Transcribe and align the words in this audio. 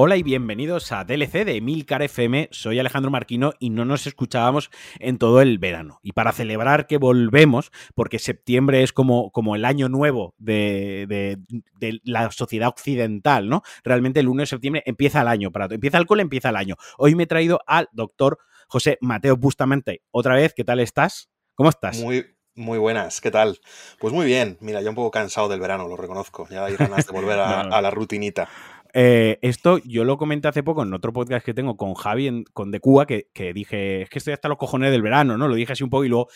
Hola 0.00 0.16
y 0.16 0.22
bienvenidos 0.22 0.92
a 0.92 1.02
DLC 1.02 1.44
de 1.44 1.60
Milcar 1.60 2.02
FM. 2.02 2.50
Soy 2.52 2.78
Alejandro 2.78 3.10
Marquino 3.10 3.54
y 3.58 3.70
no 3.70 3.84
nos 3.84 4.06
escuchábamos 4.06 4.70
en 5.00 5.18
todo 5.18 5.40
el 5.42 5.58
verano. 5.58 5.98
Y 6.04 6.12
para 6.12 6.30
celebrar 6.30 6.86
que 6.86 6.98
volvemos, 6.98 7.72
porque 7.96 8.20
septiembre 8.20 8.84
es 8.84 8.92
como, 8.92 9.32
como 9.32 9.56
el 9.56 9.64
año 9.64 9.88
nuevo 9.88 10.36
de, 10.38 11.36
la 12.04 12.30
sociedad 12.30 12.68
occidental, 12.68 13.48
¿no? 13.48 13.62
Realmente 13.82 14.20
el 14.20 14.28
1 14.28 14.42
de 14.42 14.46
septiembre 14.46 14.82
empieza 14.86 15.22
el 15.22 15.26
año. 15.26 15.50
Para, 15.50 15.64
empieza 15.64 15.98
el 15.98 16.06
cole, 16.06 16.22
empieza 16.22 16.50
el 16.50 16.56
año. 16.56 16.76
Hoy 16.96 17.16
me 17.16 17.24
he 17.24 17.26
traído 17.26 17.60
al 17.66 17.88
doctor 17.90 18.38
José 18.68 18.98
Mateo 19.00 19.36
Bustamante. 19.36 20.02
Otra 20.12 20.36
vez, 20.36 20.54
¿qué 20.54 20.62
tal 20.62 20.78
estás? 20.78 21.28
¿Cómo 21.56 21.70
estás? 21.70 21.98
Muy, 21.98 22.24
muy 22.54 22.78
buenas, 22.78 23.20
¿qué 23.20 23.32
tal? 23.32 23.58
Pues 23.98 24.14
muy 24.14 24.26
bien, 24.26 24.58
mira, 24.60 24.80
ya 24.80 24.90
un 24.90 24.94
poco 24.94 25.10
cansado 25.10 25.48
del 25.48 25.58
verano, 25.58 25.88
lo 25.88 25.96
reconozco. 25.96 26.46
Ya 26.50 26.64
hay 26.66 26.76
ganas 26.76 27.04
de 27.04 27.12
volver 27.12 27.40
a 27.40 27.64
la 27.82 27.90
rutinita. 27.90 28.48
Eh, 28.94 29.38
esto 29.42 29.78
yo 29.78 30.04
lo 30.04 30.16
comenté 30.16 30.48
hace 30.48 30.62
poco 30.62 30.82
en 30.82 30.94
otro 30.94 31.12
podcast 31.12 31.44
que 31.44 31.54
tengo 31.54 31.76
con 31.76 31.94
Javi, 31.94 32.44
con 32.52 32.70
De 32.70 32.80
Cuba, 32.80 33.06
que, 33.06 33.28
que, 33.32 33.52
dije, 33.52 34.02
es 34.02 34.10
que 34.10 34.18
estoy 34.18 34.34
hasta 34.34 34.48
los 34.48 34.58
cojones 34.58 34.90
del 34.90 35.02
verano, 35.02 35.36
¿no? 35.36 35.48
Lo 35.48 35.54
dije 35.54 35.72
así 35.72 35.84
un 35.84 35.90
poco 35.90 36.04
y 36.04 36.08
luego 36.08 36.28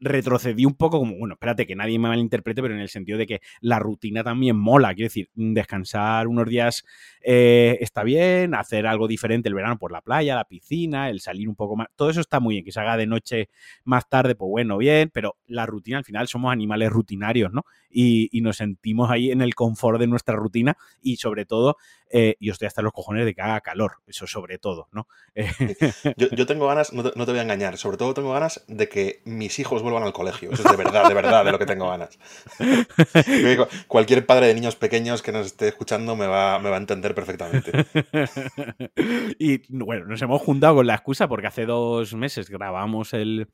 retrocedí 0.00 0.64
un 0.64 0.74
poco 0.74 0.98
como, 0.98 1.16
bueno, 1.16 1.34
espérate, 1.34 1.66
que 1.66 1.76
nadie 1.76 1.98
me 1.98 2.08
malinterprete, 2.08 2.62
pero 2.62 2.74
en 2.74 2.80
el 2.80 2.88
sentido 2.88 3.18
de 3.18 3.26
que 3.26 3.40
la 3.60 3.78
rutina 3.78 4.22
también 4.22 4.56
mola, 4.56 4.94
quiero 4.94 5.06
decir, 5.06 5.30
descansar 5.34 6.28
unos 6.28 6.48
días 6.48 6.84
eh, 7.22 7.78
está 7.80 8.02
bien, 8.02 8.54
hacer 8.54 8.86
algo 8.86 9.08
diferente 9.08 9.48
el 9.48 9.54
verano 9.54 9.78
por 9.78 9.92
la 9.92 10.02
playa, 10.02 10.34
la 10.34 10.44
piscina, 10.44 11.08
el 11.08 11.20
salir 11.20 11.48
un 11.48 11.54
poco 11.54 11.76
más, 11.76 11.88
todo 11.96 12.10
eso 12.10 12.20
está 12.20 12.40
muy 12.40 12.56
bien, 12.56 12.64
que 12.64 12.72
se 12.72 12.80
haga 12.80 12.96
de 12.96 13.06
noche 13.06 13.48
más 13.84 14.08
tarde, 14.08 14.34
pues 14.34 14.50
bueno, 14.50 14.76
bien, 14.76 15.10
pero 15.12 15.36
la 15.46 15.66
rutina 15.66 15.98
al 15.98 16.04
final 16.04 16.28
somos 16.28 16.52
animales 16.52 16.90
rutinarios, 16.90 17.52
¿no? 17.52 17.64
Y, 17.90 18.28
nos 18.44 18.58
sentimos 18.58 19.10
ahí 19.10 19.30
en 19.30 19.40
el 19.40 19.54
confort 19.54 19.98
de 19.98 20.06
nuestra 20.06 20.36
rutina 20.36 20.76
y 21.00 21.16
sobre 21.16 21.46
todo, 21.46 21.78
eh, 22.10 22.36
yo 22.40 22.52
estoy 22.52 22.66
hasta 22.66 22.82
los 22.82 22.92
cojones 22.92 23.24
de 23.24 23.34
que 23.34 23.40
haga 23.40 23.62
calor, 23.62 24.02
eso 24.06 24.26
sobre 24.26 24.58
todo, 24.58 24.88
¿no? 24.92 25.06
yo, 26.16 26.44
tengo 26.44 26.66
ganas, 26.66 26.92
no 26.92 27.02
te, 27.04 27.12
voy 27.14 27.38
a 27.38 27.42
engañar, 27.42 27.78
sobre 27.78 27.96
todo 27.96 28.12
tengo 28.12 28.34
ganas 28.34 28.62
de 28.68 28.88
que 28.90 29.22
mis 29.24 29.58
hijos 29.60 29.82
vuelvan 29.84 30.02
al 30.02 30.12
colegio, 30.12 30.50
eso 30.50 30.62
es 30.64 30.70
de 30.70 30.76
verdad, 30.76 31.08
de 31.08 31.14
verdad, 31.14 31.44
de 31.44 31.52
lo 31.52 31.58
que 31.58 31.66
tengo 31.66 31.88
ganas. 31.88 32.18
Cualquier 33.88 34.26
padre 34.26 34.48
de 34.48 34.54
niños 34.54 34.76
pequeños 34.76 35.22
que 35.22 35.32
nos 35.32 35.46
esté 35.46 35.68
escuchando 35.68 36.16
me 36.16 36.26
va, 36.26 36.58
me 36.58 36.70
va 36.70 36.76
a 36.76 36.80
entender 36.80 37.14
perfectamente. 37.14 37.72
y 39.38 39.60
bueno, 39.68 40.06
nos 40.06 40.20
hemos 40.22 40.42
juntado 40.42 40.76
con 40.76 40.86
la 40.86 40.94
excusa 40.94 41.28
porque 41.28 41.46
hace 41.46 41.66
dos 41.66 42.14
meses 42.14 42.50
grabamos 42.50 43.12
el, 43.12 43.48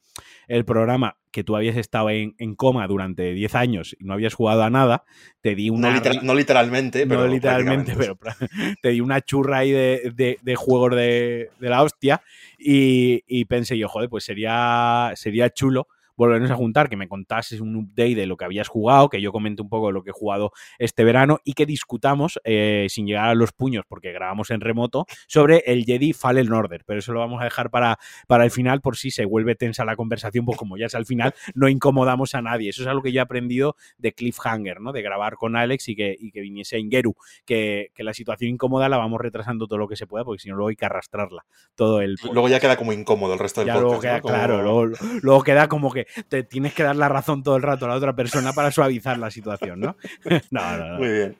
programa 0.66 1.16
que 1.30 1.44
tú 1.44 1.56
habías 1.56 1.76
estado 1.76 2.10
en, 2.10 2.54
coma 2.56 2.86
durante 2.86 3.32
10 3.32 3.54
años 3.54 3.96
y 3.98 4.04
no 4.04 4.14
habías 4.14 4.34
jugado 4.34 4.62
a 4.62 4.70
nada, 4.70 5.04
te 5.40 5.54
di 5.54 5.70
una... 5.70 6.00
No, 6.22 6.34
literalmente, 6.34 7.06
pero... 7.06 7.20
No 7.20 7.26
literalmente, 7.28 7.94
pero 7.96 8.18
te 8.82 8.88
di 8.90 9.00
una 9.00 9.20
churra 9.20 9.58
ahí 9.58 9.70
de, 9.70 10.38
de, 10.42 10.56
juegos 10.56 10.96
de, 10.96 11.50
la 11.60 11.82
hostia 11.82 12.22
y, 12.58 13.22
y, 13.26 13.44
pensé 13.44 13.78
yo, 13.78 13.88
joder, 13.88 14.08
pues 14.08 14.24
sería, 14.24 15.12
sería 15.14 15.50
chulo 15.50 15.88
volvernos 16.20 16.50
a 16.50 16.54
juntar, 16.54 16.90
que 16.90 16.96
me 16.96 17.08
contases 17.08 17.60
un 17.60 17.74
update 17.76 18.14
de 18.14 18.26
lo 18.26 18.36
que 18.36 18.44
habías 18.44 18.68
jugado, 18.68 19.08
que 19.08 19.22
yo 19.22 19.32
comente 19.32 19.62
un 19.62 19.70
poco 19.70 19.86
de 19.86 19.94
lo 19.94 20.02
que 20.02 20.10
he 20.10 20.12
jugado 20.12 20.52
este 20.78 21.02
verano 21.02 21.38
y 21.44 21.54
que 21.54 21.64
discutamos, 21.64 22.38
eh, 22.44 22.86
sin 22.90 23.06
llegar 23.06 23.30
a 23.30 23.34
los 23.34 23.52
puños, 23.52 23.84
porque 23.88 24.12
grabamos 24.12 24.50
en 24.50 24.60
remoto, 24.60 25.06
sobre 25.26 25.62
el 25.66 25.84
Jedi 25.84 26.12
Fallen 26.12 26.52
Order. 26.52 26.84
Pero 26.84 26.98
eso 26.98 27.14
lo 27.14 27.20
vamos 27.20 27.40
a 27.40 27.44
dejar 27.44 27.70
para, 27.70 27.98
para 28.26 28.44
el 28.44 28.50
final, 28.50 28.82
por 28.82 28.98
si 28.98 29.10
se 29.10 29.24
vuelve 29.24 29.54
tensa 29.54 29.86
la 29.86 29.96
conversación, 29.96 30.44
pues 30.44 30.58
como 30.58 30.76
ya 30.76 30.86
es 30.86 30.94
al 30.94 31.06
final, 31.06 31.34
no 31.54 31.68
incomodamos 31.68 32.34
a 32.34 32.42
nadie. 32.42 32.68
Eso 32.68 32.82
es 32.82 32.88
algo 32.88 33.02
que 33.02 33.12
yo 33.12 33.20
he 33.20 33.22
aprendido 33.22 33.76
de 33.96 34.12
Cliffhanger, 34.12 34.82
¿no? 34.82 34.92
De 34.92 35.00
grabar 35.00 35.36
con 35.36 35.56
Alex 35.56 35.88
y 35.88 35.96
que, 35.96 36.14
y 36.18 36.32
que 36.32 36.42
viniese 36.42 36.78
Ingeru, 36.78 37.16
que, 37.46 37.92
que 37.94 38.04
la 38.04 38.12
situación 38.12 38.50
incómoda 38.50 38.90
la 38.90 38.98
vamos 38.98 39.22
retrasando 39.22 39.66
todo 39.66 39.78
lo 39.78 39.88
que 39.88 39.96
se 39.96 40.06
pueda, 40.06 40.24
porque 40.24 40.42
si 40.42 40.50
no, 40.50 40.56
luego 40.56 40.68
hay 40.68 40.76
que 40.76 40.84
arrastrarla 40.84 41.46
todo 41.74 42.02
el... 42.02 42.16
Luego 42.30 42.50
ya 42.50 42.60
queda 42.60 42.76
como 42.76 42.92
incómodo 42.92 43.32
el 43.32 43.38
resto 43.38 43.64
del 43.64 43.72
podcast. 43.72 44.02
queda, 44.02 44.20
Claro, 44.20 44.62
luego, 44.62 44.86
luego, 45.22 45.42
queda 45.42 45.68
como 45.68 45.90
que 45.90 46.06
te 46.28 46.42
tienes 46.42 46.74
que 46.74 46.82
dar 46.82 46.96
la 46.96 47.08
razón 47.08 47.42
todo 47.42 47.56
el 47.56 47.62
rato 47.62 47.84
a 47.84 47.88
la 47.88 47.94
otra 47.94 48.14
persona 48.14 48.52
para 48.52 48.70
suavizar 48.70 49.18
la 49.18 49.30
situación, 49.30 49.80
¿no? 49.80 49.96
no, 50.50 50.76
no, 50.78 50.88
no. 50.88 50.98
Muy 50.98 51.08
bien. 51.08 51.36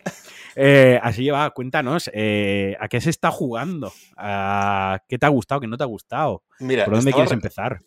Eh, 0.56 0.98
así 1.02 1.22
lleva, 1.22 1.50
cuéntanos, 1.50 2.10
eh, 2.12 2.76
¿a 2.80 2.88
qué 2.88 3.00
se 3.00 3.10
está 3.10 3.30
jugando? 3.30 3.92
¿Qué 5.08 5.18
te 5.18 5.26
ha 5.26 5.28
gustado? 5.28 5.60
¿Qué 5.60 5.66
no 5.66 5.76
te 5.76 5.84
ha 5.84 5.86
gustado? 5.86 6.42
Mira, 6.58 6.84
¿Por 6.84 6.94
dónde 6.94 7.12
quieres 7.12 7.32
empezar? 7.32 7.80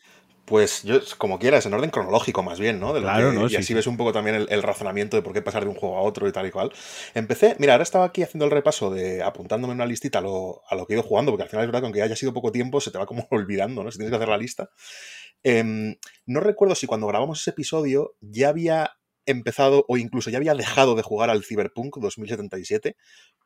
Pues 0.45 0.83
yo, 0.83 0.99
como 1.17 1.39
quieras, 1.39 1.65
en 1.65 1.73
orden 1.73 1.89
cronológico 1.89 2.43
más 2.43 2.59
bien, 2.59 2.77
¿no? 2.77 2.93
claro, 2.93 3.31
¿no? 3.31 3.47
Y 3.47 3.55
así 3.55 3.73
ves 3.73 3.87
un 3.87 3.95
poco 3.95 4.11
también 4.11 4.45
el, 4.49 4.63
razonamiento 4.63 5.15
de 5.15 5.23
por 5.23 5.31
qué 5.31 5.41
pasar 5.41 5.63
de 5.63 5.69
un 5.69 5.75
juego 5.75 5.97
a 5.97 6.01
otro 6.01 6.27
y 6.27 6.33
tal 6.33 6.45
y 6.45 6.51
cual. 6.51 6.73
Empecé, 7.13 7.55
mira, 7.59 7.73
ahora 7.73 7.83
estaba 7.83 8.03
aquí 8.03 8.23
haciendo 8.23 8.43
el 8.43 8.51
repaso 8.51 8.91
de 8.91 9.23
apuntándome 9.23 9.71
en 9.71 9.77
una 9.77 9.85
listita 9.85 10.19
a 10.19 10.21
lo, 10.21 10.61
a 10.67 10.75
lo 10.75 10.85
que 10.85 10.93
he 10.93 10.95
ido 10.97 11.03
jugando, 11.03 11.31
porque 11.31 11.43
al 11.43 11.49
final 11.49 11.63
es 11.63 11.67
verdad 11.67 11.79
que 11.79 11.85
aunque 11.85 12.01
haya 12.01 12.17
sido 12.17 12.33
poco 12.33 12.51
tiempo, 12.51 12.81
se 12.81 12.91
te 12.91 12.97
va 12.97 13.05
como 13.05 13.25
olvidando, 13.31 13.85
¿no? 13.85 13.91
Si 13.91 13.99
tienes 13.99 14.11
que 14.11 14.17
hacer 14.17 14.29
la 14.29 14.37
lista. 14.37 14.69
Em, 15.43 15.95
no 16.25 16.39
recuerdo 16.39 16.75
si 16.75 16.87
cuando 16.87 17.07
grabamos 17.07 17.41
ese 17.41 17.51
episodio 17.51 18.15
ya 18.21 18.49
había 18.49 18.91
empezado 19.25 19.85
o 19.87 19.97
incluso 19.97 20.29
ya 20.29 20.37
había 20.37 20.53
dejado 20.53 20.95
de 20.95 21.01
jugar 21.01 21.29
al 21.29 21.43
Cyberpunk 21.43 21.97
2077, 21.97 22.95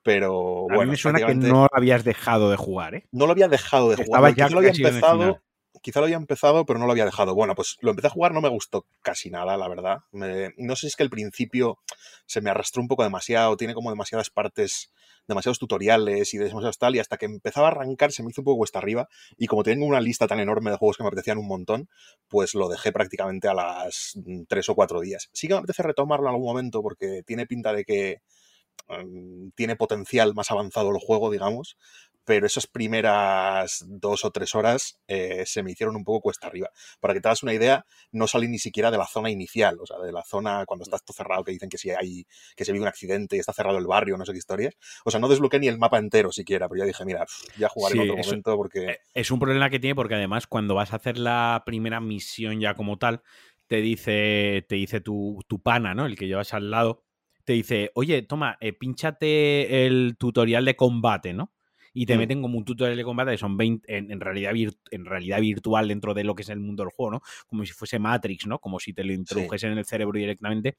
pero 0.03 0.61
bueno. 0.63 0.81
A 0.81 0.85
mí 0.85 0.91
me 0.91 0.97
suena 0.97 1.25
que 1.25 1.35
no 1.35 1.67
habías 1.71 2.03
dejado 2.03 2.49
de 2.49 2.57
jugar, 2.57 2.95
¿eh? 2.95 3.07
No 3.11 3.25
lo 3.25 3.31
había 3.31 3.47
dejado 3.47 3.89
de 3.89 4.03
jugar. 4.03 4.35
Ya 4.35 4.49
lo 4.49 4.59
había 4.59 4.71
empezado 4.71 5.41
quizá 5.81 5.99
lo 5.99 6.05
había 6.05 6.17
empezado, 6.17 6.65
pero 6.65 6.79
no 6.79 6.85
lo 6.85 6.91
había 6.91 7.05
dejado. 7.05 7.35
Bueno, 7.35 7.55
pues 7.55 7.77
lo 7.81 7.91
empecé 7.91 8.07
a 8.07 8.11
jugar, 8.11 8.33
no 8.33 8.41
me 8.41 8.49
gustó 8.49 8.85
casi 9.01 9.29
nada, 9.29 9.57
la 9.57 9.67
verdad. 9.67 9.99
no 10.11 10.75
sé 10.75 10.81
si 10.81 10.88
es 10.88 10.95
que 10.95 11.03
el 11.03 11.09
principio 11.09 11.79
se 12.25 12.41
me 12.41 12.49
arrastró 12.49 12.81
un 12.81 12.88
poco 12.88 13.03
demasiado, 13.03 13.57
tiene 13.57 13.73
como 13.73 13.89
demasiadas 13.89 14.29
partes, 14.29 14.91
demasiados 15.27 15.59
tutoriales 15.59 16.33
y 16.33 16.38
demasiados 16.38 16.77
tal, 16.77 16.95
y 16.95 16.99
hasta 16.99 17.17
que 17.17 17.25
empezaba 17.25 17.67
a 17.67 17.71
arrancar 17.71 18.11
se 18.11 18.23
me 18.23 18.29
hizo 18.29 18.41
un 18.41 18.45
poco 18.45 18.57
cuesta 18.57 18.79
arriba, 18.79 19.07
y 19.38 19.47
como 19.47 19.63
tengo 19.63 19.85
una 19.85 20.01
lista 20.01 20.27
tan 20.27 20.39
enorme 20.39 20.71
de 20.71 20.77
juegos 20.77 20.97
que 20.97 21.03
me 21.03 21.07
apetecían 21.07 21.38
un 21.38 21.47
montón, 21.47 21.89
pues 22.27 22.55
lo 22.55 22.69
dejé 22.69 22.91
prácticamente 22.91 23.47
a 23.47 23.53
las 23.53 24.17
tres 24.47 24.69
o 24.69 24.75
cuatro 24.75 25.01
días. 25.01 25.29
Sí 25.33 25.47
que 25.47 25.53
me 25.53 25.59
apetece 25.59 25.83
retomarlo 25.83 26.27
en 26.27 26.33
algún 26.33 26.47
momento 26.47 26.81
porque 26.81 27.23
tiene 27.25 27.45
pinta 27.45 27.73
de 27.73 27.83
que 27.85 28.21
mm, 28.88 29.49
tiene 29.55 29.75
potencial 29.75 30.33
más 30.33 30.51
avanzado 30.51 30.89
el 30.91 30.99
juego, 30.99 31.31
digamos, 31.31 31.77
pero 32.27 32.45
esas 32.45 32.67
primeras 32.67 33.85
dos 33.88 34.25
o 34.25 34.31
tres 34.31 34.53
horas 34.53 34.99
eh, 35.07 35.43
se 35.45 35.63
me 35.63 35.71
hicieron 35.71 35.95
un 35.95 36.03
poco 36.03 36.19
cuesta 36.19 36.47
arriba. 36.47 36.69
Para 36.99 37.13
que 37.13 37.21
te 37.21 37.29
hagas 37.29 37.41
una 37.41 37.53
idea, 37.53 37.85
no 38.11 38.27
salí 38.27 38.49
ni 38.49 38.59
siquiera 38.59 38.91
de 38.91 38.97
la 38.97 39.07
zona 39.07 39.29
inicial, 39.29 39.77
o 39.79 39.85
sea, 39.85 39.97
de 39.99 40.11
la 40.11 40.23
zona 40.23 40.65
cuando 40.65 40.83
está 40.83 40.99
todo 40.99 41.15
cerrado, 41.15 41.45
que 41.45 41.53
dicen 41.53 41.69
que 41.69 41.77
si 41.77 41.89
hay, 41.89 42.27
que 42.57 42.65
se 42.65 42.73
vive 42.73 42.83
un 42.83 42.89
accidente 42.89 43.38
y 43.38 43.39
está 43.39 43.53
cerrado 43.53 43.77
el 43.77 43.88
barrio, 43.88 44.17
no 44.17 44.25
sé 44.25 44.33
qué 44.33 44.39
historias. 44.39 44.75
O 45.05 45.09
sea, 45.09 45.21
no 45.21 45.29
desbloqueé 45.29 45.61
ni 45.61 45.69
el 45.69 45.77
mapa 45.77 45.99
entero 45.99 46.33
siquiera, 46.33 46.67
pero 46.67 46.79
ya 46.79 46.85
dije, 46.85 47.05
mira, 47.05 47.25
ya 47.57 47.69
jugaré 47.69 47.95
en 47.95 48.01
otro 48.01 48.17
momento 48.17 48.57
porque. 48.57 48.85
Eh, 48.88 48.99
es 49.13 49.31
un 49.31 49.39
problema 49.39 49.69
que 49.69 49.79
tiene 49.79 49.95
porque 49.95 50.15
además 50.15 50.47
cuando 50.47 50.75
vas 50.75 50.91
a 50.91 50.97
hacer 50.97 51.17
la 51.17 51.63
primera 51.65 52.01
misión 52.01 52.59
ya 52.59 52.73
como 52.73 52.97
tal, 52.97 53.21
te 53.67 53.77
dice, 53.77 54.65
te 54.67 54.75
dice 54.75 54.99
tu, 54.99 55.39
tu 55.47 55.61
pana, 55.61 55.94
¿no? 55.94 56.05
El 56.05 56.17
que 56.17 56.27
llevas 56.27 56.53
al 56.53 56.71
lado, 56.71 57.05
te 57.45 57.53
dice, 57.53 57.91
oye, 57.95 58.21
toma, 58.21 58.57
eh, 58.59 58.73
pinchate 58.73 59.85
el 59.85 60.17
tutorial 60.19 60.65
de 60.65 60.75
combate, 60.75 61.33
¿no? 61.33 61.53
Y 61.97 62.05
te 62.05 62.15
mm. 62.15 62.19
meten 62.19 62.41
como 62.43 62.59
un 62.59 62.63
tutorial 62.63 62.95
de 62.95 63.03
combate 63.03 63.31
que 63.31 63.37
son 63.39 63.57
20 63.57 63.97
en, 63.97 64.19
realidad 64.19 64.53
en 64.91 65.05
realidad 65.05 65.41
virtual 65.41 65.87
dentro 65.87 66.13
de 66.13 66.23
lo 66.23 66.35
que 66.35 66.43
es 66.43 66.49
el 66.49 66.59
mundo 66.59 66.83
del 66.83 66.91
juego, 66.91 67.13
¿no? 67.13 67.21
Como 67.47 67.65
si 67.65 67.73
fuese 67.73 67.97
Matrix, 67.97 68.45
¿no? 68.45 68.59
Como 68.59 68.79
si 68.79 68.93
te 68.93 69.03
lo 69.03 69.13
introdujesen 69.13 69.71
en 69.71 69.79
el 69.79 69.85
cerebro 69.85 70.19
directamente 70.19 70.77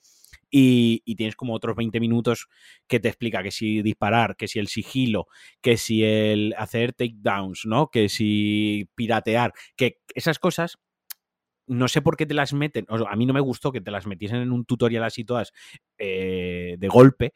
y, 0.48 1.02
tienes 1.16 1.34
como 1.34 1.54
otros 1.54 1.74
20 1.74 1.98
minutos 1.98 2.46
que 2.86 3.00
te 3.00 3.08
explica 3.08 3.42
que 3.42 3.50
si 3.50 3.82
disparar, 3.82 4.36
que 4.36 4.46
si 4.46 4.60
el 4.60 4.68
sigilo, 4.68 5.26
que 5.60 5.76
si 5.76 6.04
el 6.04 6.54
hacer 6.56 6.92
takedowns, 6.92 7.66
¿no? 7.66 7.90
Que 7.90 8.08
si 8.08 8.88
piratear, 8.94 9.52
que 9.74 9.98
esas 10.14 10.38
cosas 10.38 10.78
no 11.66 11.88
sé 11.88 12.00
por 12.00 12.16
qué 12.16 12.26
te 12.26 12.34
las 12.34 12.52
meten, 12.52 12.86
a 12.88 13.16
mí 13.16 13.26
no 13.26 13.34
me 13.34 13.40
gustó 13.40 13.72
que 13.72 13.80
te 13.80 13.90
las 13.90 14.06
metiesen 14.06 14.38
en 14.38 14.52
un 14.52 14.64
tutorial 14.64 15.04
así 15.04 15.24
todas 15.24 15.52
eh, 15.98 16.76
de 16.78 16.88
golpe, 16.88 17.32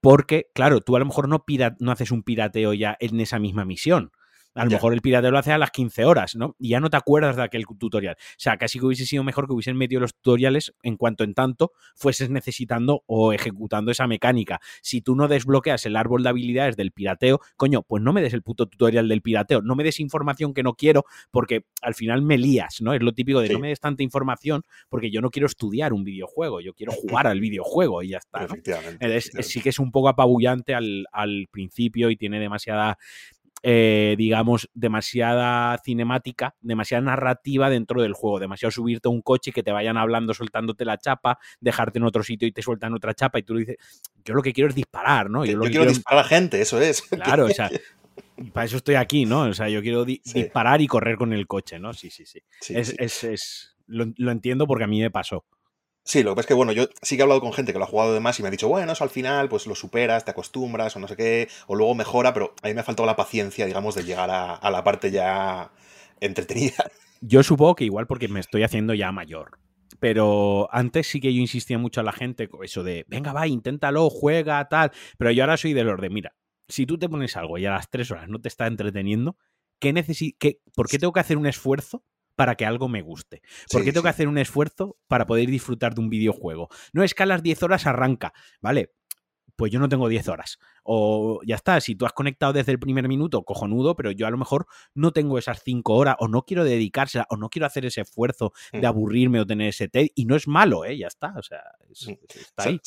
porque, 0.00 0.46
claro, 0.54 0.80
tú 0.80 0.96
a 0.96 0.98
lo 0.98 1.06
mejor 1.06 1.28
no, 1.28 1.44
no 1.78 1.92
haces 1.92 2.10
un 2.10 2.22
pirateo 2.22 2.74
ya 2.74 2.96
en 3.00 3.20
esa 3.20 3.38
misma 3.38 3.64
misión. 3.64 4.12
A 4.54 4.64
lo 4.64 4.70
mejor 4.70 4.92
el 4.92 5.00
pirateo 5.00 5.30
lo 5.30 5.38
hace 5.38 5.52
a 5.52 5.58
las 5.58 5.70
15 5.70 6.04
horas, 6.04 6.34
¿no? 6.34 6.56
Y 6.58 6.70
ya 6.70 6.80
no 6.80 6.90
te 6.90 6.96
acuerdas 6.96 7.36
de 7.36 7.42
aquel 7.42 7.64
tutorial. 7.78 8.16
O 8.18 8.34
sea, 8.36 8.56
casi 8.56 8.78
que 8.78 8.86
hubiese 8.86 9.06
sido 9.06 9.22
mejor 9.22 9.46
que 9.46 9.52
hubiesen 9.52 9.76
metido 9.76 10.00
los 10.00 10.14
tutoriales 10.14 10.74
en 10.82 10.96
cuanto 10.96 11.22
en 11.24 11.34
tanto 11.34 11.72
fueses 11.94 12.30
necesitando 12.30 13.04
o 13.06 13.32
ejecutando 13.32 13.90
esa 13.92 14.06
mecánica. 14.06 14.60
Si 14.82 15.02
tú 15.02 15.14
no 15.14 15.28
desbloqueas 15.28 15.86
el 15.86 15.96
árbol 15.96 16.22
de 16.22 16.30
habilidades 16.30 16.76
del 16.76 16.90
pirateo, 16.90 17.40
coño, 17.56 17.82
pues 17.82 18.02
no 18.02 18.12
me 18.12 18.22
des 18.22 18.34
el 18.34 18.42
puto 18.42 18.66
tutorial 18.66 19.08
del 19.08 19.22
pirateo. 19.22 19.62
No 19.62 19.76
me 19.76 19.84
des 19.84 20.00
información 20.00 20.52
que 20.52 20.62
no 20.62 20.74
quiero 20.74 21.04
porque 21.30 21.66
al 21.80 21.94
final 21.94 22.22
me 22.22 22.36
lías, 22.36 22.80
¿no? 22.80 22.92
Es 22.92 23.02
lo 23.02 23.12
típico 23.12 23.40
de 23.40 23.50
no 23.50 23.60
me 23.60 23.68
des 23.68 23.80
tanta 23.80 24.02
información 24.02 24.62
porque 24.88 25.10
yo 25.10 25.20
no 25.20 25.30
quiero 25.30 25.46
estudiar 25.46 25.92
un 25.92 26.04
videojuego, 26.04 26.60
yo 26.60 26.74
quiero 26.74 26.92
jugar 26.92 27.26
al 27.26 27.40
videojuego 27.40 28.02
y 28.02 28.10
ya 28.10 28.18
está. 28.18 28.46
sí 29.42 29.60
que 29.60 29.68
es 29.68 29.78
un 29.78 29.92
poco 29.92 30.08
apabullante 30.08 30.74
al, 30.74 31.06
al 31.12 31.46
principio 31.50 32.10
y 32.10 32.16
tiene 32.16 32.40
demasiada 32.40 32.98
eh, 33.62 34.14
digamos, 34.16 34.70
demasiada 34.74 35.76
cinemática, 35.84 36.54
demasiada 36.60 37.02
narrativa 37.02 37.68
dentro 37.68 38.02
del 38.02 38.14
juego, 38.14 38.40
demasiado 38.40 38.70
subirte 38.70 39.08
a 39.08 39.10
un 39.10 39.22
coche 39.22 39.50
y 39.50 39.52
que 39.52 39.62
te 39.62 39.72
vayan 39.72 39.96
hablando, 39.96 40.32
soltándote 40.34 40.84
la 40.84 40.98
chapa, 40.98 41.38
dejarte 41.60 41.98
en 41.98 42.04
otro 42.04 42.22
sitio 42.22 42.48
y 42.48 42.52
te 42.52 42.62
sueltan 42.62 42.94
otra 42.94 43.14
chapa 43.14 43.38
y 43.38 43.42
tú 43.42 43.54
lo 43.54 43.60
dices, 43.60 43.76
yo 44.24 44.34
lo 44.34 44.42
que 44.42 44.52
quiero 44.52 44.68
es 44.68 44.74
disparar, 44.74 45.30
¿no? 45.30 45.44
Yo, 45.44 45.60
quiero, 45.60 45.86
disparar 45.86 46.24
a 46.24 46.28
gente, 46.28 46.60
eso 46.60 46.80
es. 46.80 47.02
Claro, 47.20 47.46
o 47.46 47.50
sea, 47.50 47.70
para 48.52 48.64
eso 48.64 48.78
estoy 48.78 48.94
aquí, 48.94 49.26
¿no? 49.26 49.42
O 49.42 49.54
sea, 49.54 49.68
yo 49.68 49.82
quiero 49.82 50.04
disparar 50.04 50.80
y 50.80 50.86
correr 50.86 51.16
con 51.16 51.32
el 51.32 51.46
coche, 51.46 51.78
¿no? 51.78 51.92
Sí, 51.92 52.10
sí, 52.10 52.24
sí. 52.24 52.40
es, 52.68 53.76
lo, 53.86 54.30
entiendo 54.30 54.66
porque 54.66 54.84
a 54.84 54.86
mí 54.86 55.00
me 55.00 55.10
pasó. 55.10 55.44
Sí, 56.04 56.22
lo 56.22 56.30
que 56.30 56.36
pasa 56.36 56.40
es 56.40 56.46
que, 56.48 56.54
bueno, 56.54 56.72
yo 56.72 56.88
sí 57.02 57.16
que 57.16 57.20
he 57.20 57.22
hablado 57.22 57.40
con 57.40 57.52
gente 57.52 57.72
que 57.72 57.78
lo 57.78 57.84
ha 57.84 57.88
jugado 57.88 58.14
de 58.14 58.20
más 58.20 58.38
y 58.38 58.42
me 58.42 58.48
ha 58.48 58.50
dicho, 58.50 58.68
bueno, 58.68 58.92
eso 58.92 59.04
al 59.04 59.10
final, 59.10 59.48
pues 59.48 59.66
lo 59.66 59.74
superas, 59.74 60.24
te 60.24 60.30
acostumbras 60.30 60.96
o 60.96 60.98
no 60.98 61.06
sé 61.06 61.16
qué, 61.16 61.48
o 61.66 61.74
luego 61.74 61.94
mejora, 61.94 62.32
pero 62.32 62.54
a 62.62 62.68
mí 62.68 62.74
me 62.74 62.80
ha 62.80 62.84
faltado 62.84 63.06
la 63.06 63.16
paciencia, 63.16 63.66
digamos, 63.66 63.94
de 63.94 64.04
llegar 64.04 64.30
a, 64.30 64.70
la 64.70 64.82
parte 64.82 65.10
ya 65.10 65.70
entretenida. 66.20 66.90
Yo 67.20 67.42
supongo 67.42 67.74
que 67.74 67.84
igual 67.84 68.06
porque 68.06 68.28
me 68.28 68.40
estoy 68.40 68.62
haciendo 68.62 68.94
ya 68.94 69.12
mayor. 69.12 69.58
Pero 69.98 70.68
antes 70.72 71.08
sí 71.08 71.20
que 71.20 71.34
yo 71.34 71.40
insistía 71.40 71.76
mucho 71.76 72.00
a 72.00 72.04
la 72.04 72.12
gente 72.12 72.48
con 72.48 72.64
eso 72.64 72.82
de, 72.82 73.04
venga, 73.08 73.34
va, 73.34 73.46
inténtalo, 73.46 74.08
juega, 74.08 74.66
tal. 74.68 74.92
Pero 75.18 75.30
yo 75.32 75.42
ahora 75.42 75.58
soy 75.58 75.74
de 75.74 75.84
los 75.84 76.00
de, 76.00 76.08
mira, 76.08 76.32
si 76.68 76.86
tú 76.86 76.96
te 76.96 77.08
pones 77.08 77.36
algo 77.36 77.58
y 77.58 77.66
a 77.66 77.72
las 77.72 77.90
tres 77.90 78.10
horas 78.10 78.28
no 78.28 78.40
te 78.40 78.48
está 78.48 78.66
entreteniendo, 78.66 79.36
¿qué 79.78 79.92
qué, 80.38 80.60
¿por 80.74 80.88
qué 80.88 80.98
tengo 80.98 81.12
que 81.12 81.20
hacer 81.20 81.36
un 81.36 81.46
esfuerzo 81.46 82.02
para 82.36 82.54
que 82.54 82.66
algo 82.66 82.88
me 82.88 83.02
guste? 83.02 83.42
¿Por 83.70 83.84
qué 83.84 83.92
tengo 83.92 84.02
que 84.02 84.10
hacer 84.10 84.28
un 84.28 84.38
esfuerzo 84.38 84.96
para 85.08 85.26
poder 85.26 85.48
disfrutar 85.48 85.94
de 85.94 86.00
un 86.00 86.10
videojuego? 86.10 86.68
No 86.92 87.02
es 87.02 87.14
que 87.14 87.22
a 87.22 87.26
las 87.26 87.42
10 87.42 87.62
horas 87.62 87.86
arranca, 87.86 88.32
¿vale? 88.60 88.92
Pues 89.56 89.70
yo 89.70 89.78
no 89.78 89.90
tengo 89.90 90.08
10 90.08 90.28
horas. 90.28 90.58
O 90.84 91.40
ya 91.46 91.56
está, 91.56 91.78
si 91.82 91.94
tú 91.94 92.06
has 92.06 92.14
conectado 92.14 92.54
desde 92.54 92.72
el 92.72 92.78
primer 92.78 93.08
minuto, 93.08 93.42
cojonudo, 93.42 93.94
pero 93.94 94.10
yo 94.10 94.26
a 94.26 94.30
lo 94.30 94.38
mejor 94.38 94.66
no 94.94 95.12
tengo 95.12 95.36
esas 95.36 95.60
5 95.62 95.94
horas 95.94 96.16
o 96.18 96.28
no 96.28 96.42
quiero 96.42 96.64
dedicársela 96.64 97.26
o 97.28 97.36
no 97.36 97.50
quiero 97.50 97.66
hacer 97.66 97.84
ese 97.84 98.00
esfuerzo 98.00 98.52
de 98.72 98.80
mm. 98.80 98.86
aburrirme 98.86 99.40
o 99.40 99.46
tener 99.46 99.68
ese 99.68 99.88
TED. 99.88 100.08
Y 100.14 100.24
no 100.24 100.34
es 100.34 100.48
malo, 100.48 100.86
¿eh? 100.86 100.96
Ya 100.96 101.08
está, 101.08 101.34
o 101.36 101.42
sea, 101.42 101.62
mm. 101.88 102.12
está 102.34 102.62
ahí. 102.62 102.80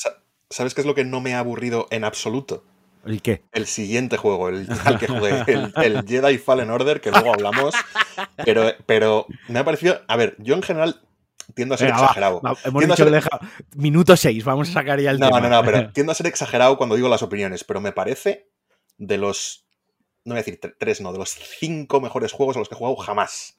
¿Sabes 0.50 0.74
qué 0.74 0.82
es 0.82 0.88
lo 0.88 0.96
que 0.96 1.06
no 1.06 1.22
me 1.22 1.36
ha 1.36 1.40
aburrido 1.40 1.88
en 1.92 2.04
absoluto? 2.04 2.66
¿El 3.06 3.22
qué? 3.22 3.44
El 3.52 3.68
siguiente 3.68 4.18
juego, 4.18 4.50
el 4.50 4.68
que 5.00 5.08
jugué, 5.08 5.44
el, 5.76 6.06
Jedi 6.08 6.38
Fallen 6.38 6.70
Order, 6.70 7.02
que 7.02 7.12
luego 7.12 7.34
hablamos. 7.34 7.76
Pero, 8.46 8.72
pero 8.86 9.26
me 9.50 9.60
ha 9.60 9.66
parecido. 9.66 10.02
A 10.08 10.16
ver, 10.16 10.36
yo 10.40 10.56
en 10.56 10.62
general 10.62 11.02
tiendo 11.54 11.76
a 11.76 11.78
ser 11.78 11.90
exagerado. 11.90 12.42
hemos 12.64 12.88
dicho 12.88 13.06
Minuto 13.76 14.16
6, 14.16 14.44
vamos 14.46 14.70
a 14.70 14.74
sacar 14.74 15.00
ya 15.02 15.12
el 15.12 15.20
no, 15.20 15.28
tema. 15.28 15.42
No, 15.42 15.50
no, 15.50 15.62
no, 15.62 15.66
pero 15.66 15.92
tiendo 15.94 16.12
a 16.12 16.16
ser 16.16 16.28
exagerado 16.28 16.78
cuando 16.78 16.96
digo 16.96 17.10
las 17.10 17.24
opiniones, 17.24 17.64
pero 17.64 17.82
me 17.82 17.92
parece 17.92 18.50
de 18.98 19.18
los. 19.18 19.68
No 20.26 20.36
voy 20.36 20.40
a 20.40 20.44
decir 20.44 20.60
tres, 20.80 21.02
no, 21.02 21.12
de 21.12 21.20
los 21.20 21.32
cinco 21.32 22.00
mejores 22.00 22.32
juegos 22.32 22.56
a 22.56 22.60
los 22.60 22.70
que 22.70 22.76
he 22.76 22.78
jugado 22.78 22.96
jamás 22.96 23.58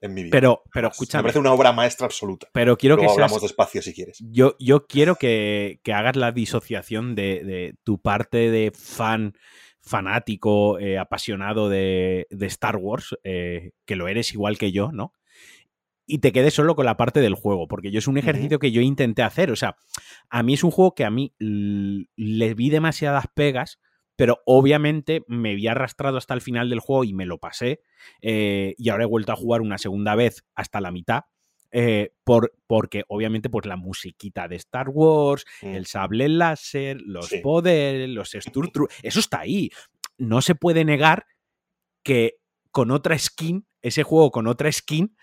en 0.00 0.14
mi 0.14 0.22
vida. 0.22 0.32
Pero, 0.32 0.62
pero 0.72 0.88
escúchame. 0.88 1.22
Me 1.22 1.24
parece 1.24 1.38
una 1.38 1.52
obra 1.52 1.72
maestra 1.72 2.06
absoluta. 2.06 2.48
Pero 2.52 2.76
quiero 2.76 2.96
Luego 2.96 3.08
que 3.08 3.12
hablamos 3.14 3.42
despacio 3.42 3.82
si 3.82 3.94
quieres. 3.94 4.18
Yo, 4.20 4.56
yo 4.58 4.86
quiero 4.86 5.16
que, 5.16 5.80
hagas 5.92 6.16
la 6.16 6.32
disociación 6.32 7.14
de, 7.14 7.74
tu 7.84 8.00
parte 8.00 8.50
de 8.50 8.72
fan 8.74 9.34
fanático, 9.82 10.78
eh, 10.78 10.98
apasionado 10.98 11.68
de, 11.68 12.26
Star 12.30 12.76
Wars, 12.76 13.16
eh, 13.24 13.72
que 13.86 13.96
lo 13.96 14.08
eres 14.08 14.32
igual 14.32 14.58
que 14.58 14.72
yo, 14.72 14.92
¿no? 14.92 15.12
Y 16.06 16.18
te 16.18 16.32
quedes 16.32 16.54
solo 16.54 16.74
con 16.74 16.86
la 16.86 16.96
parte 16.96 17.20
del 17.20 17.34
juego, 17.34 17.68
porque 17.68 17.92
yo 17.92 17.98
es 18.00 18.08
un 18.08 18.18
ejercicio 18.18 18.58
que 18.58 18.72
yo 18.72 18.80
intenté 18.80 19.22
hacer. 19.22 19.52
O 19.52 19.56
sea, 19.56 19.76
a 20.28 20.42
mí 20.42 20.54
es 20.54 20.64
un 20.64 20.72
juego 20.72 20.94
que 20.94 21.04
a 21.04 21.10
mí 21.10 21.34
le 21.38 22.54
vi 22.54 22.68
demasiadas 22.68 23.26
pegas 23.32 23.78
pero 24.20 24.42
obviamente 24.44 25.24
me 25.28 25.54
vi 25.54 25.66
arrastrado 25.66 26.18
hasta 26.18 26.34
el 26.34 26.42
final 26.42 26.68
del 26.68 26.80
juego 26.80 27.04
y 27.04 27.14
me 27.14 27.24
lo 27.24 27.38
pasé. 27.38 27.80
Eh, 28.20 28.74
y 28.76 28.90
ahora 28.90 29.04
he 29.04 29.06
vuelto 29.06 29.32
a 29.32 29.36
jugar 29.36 29.62
una 29.62 29.78
segunda 29.78 30.14
vez 30.14 30.44
hasta 30.54 30.82
la 30.82 30.90
mitad. 30.90 31.22
Eh, 31.72 32.12
por, 32.22 32.52
porque 32.66 33.04
obviamente 33.08 33.48
pues 33.48 33.64
la 33.64 33.78
musiquita 33.78 34.46
de 34.46 34.56
Star 34.56 34.90
Wars, 34.90 35.46
mm. 35.62 35.68
el 35.68 35.86
sable 35.86 36.28
láser, 36.28 37.00
los 37.00 37.32
poderes, 37.42 38.10
los 38.10 38.32
Sturtru, 38.38 38.88
eso 39.02 39.20
está 39.20 39.40
ahí. 39.40 39.70
No 40.18 40.42
se 40.42 40.54
puede 40.54 40.84
negar 40.84 41.24
que 42.02 42.40
con 42.72 42.90
otra 42.90 43.18
skin, 43.18 43.66
ese 43.80 44.02
juego 44.02 44.30
con 44.30 44.48
otra 44.48 44.70
skin, 44.70 45.16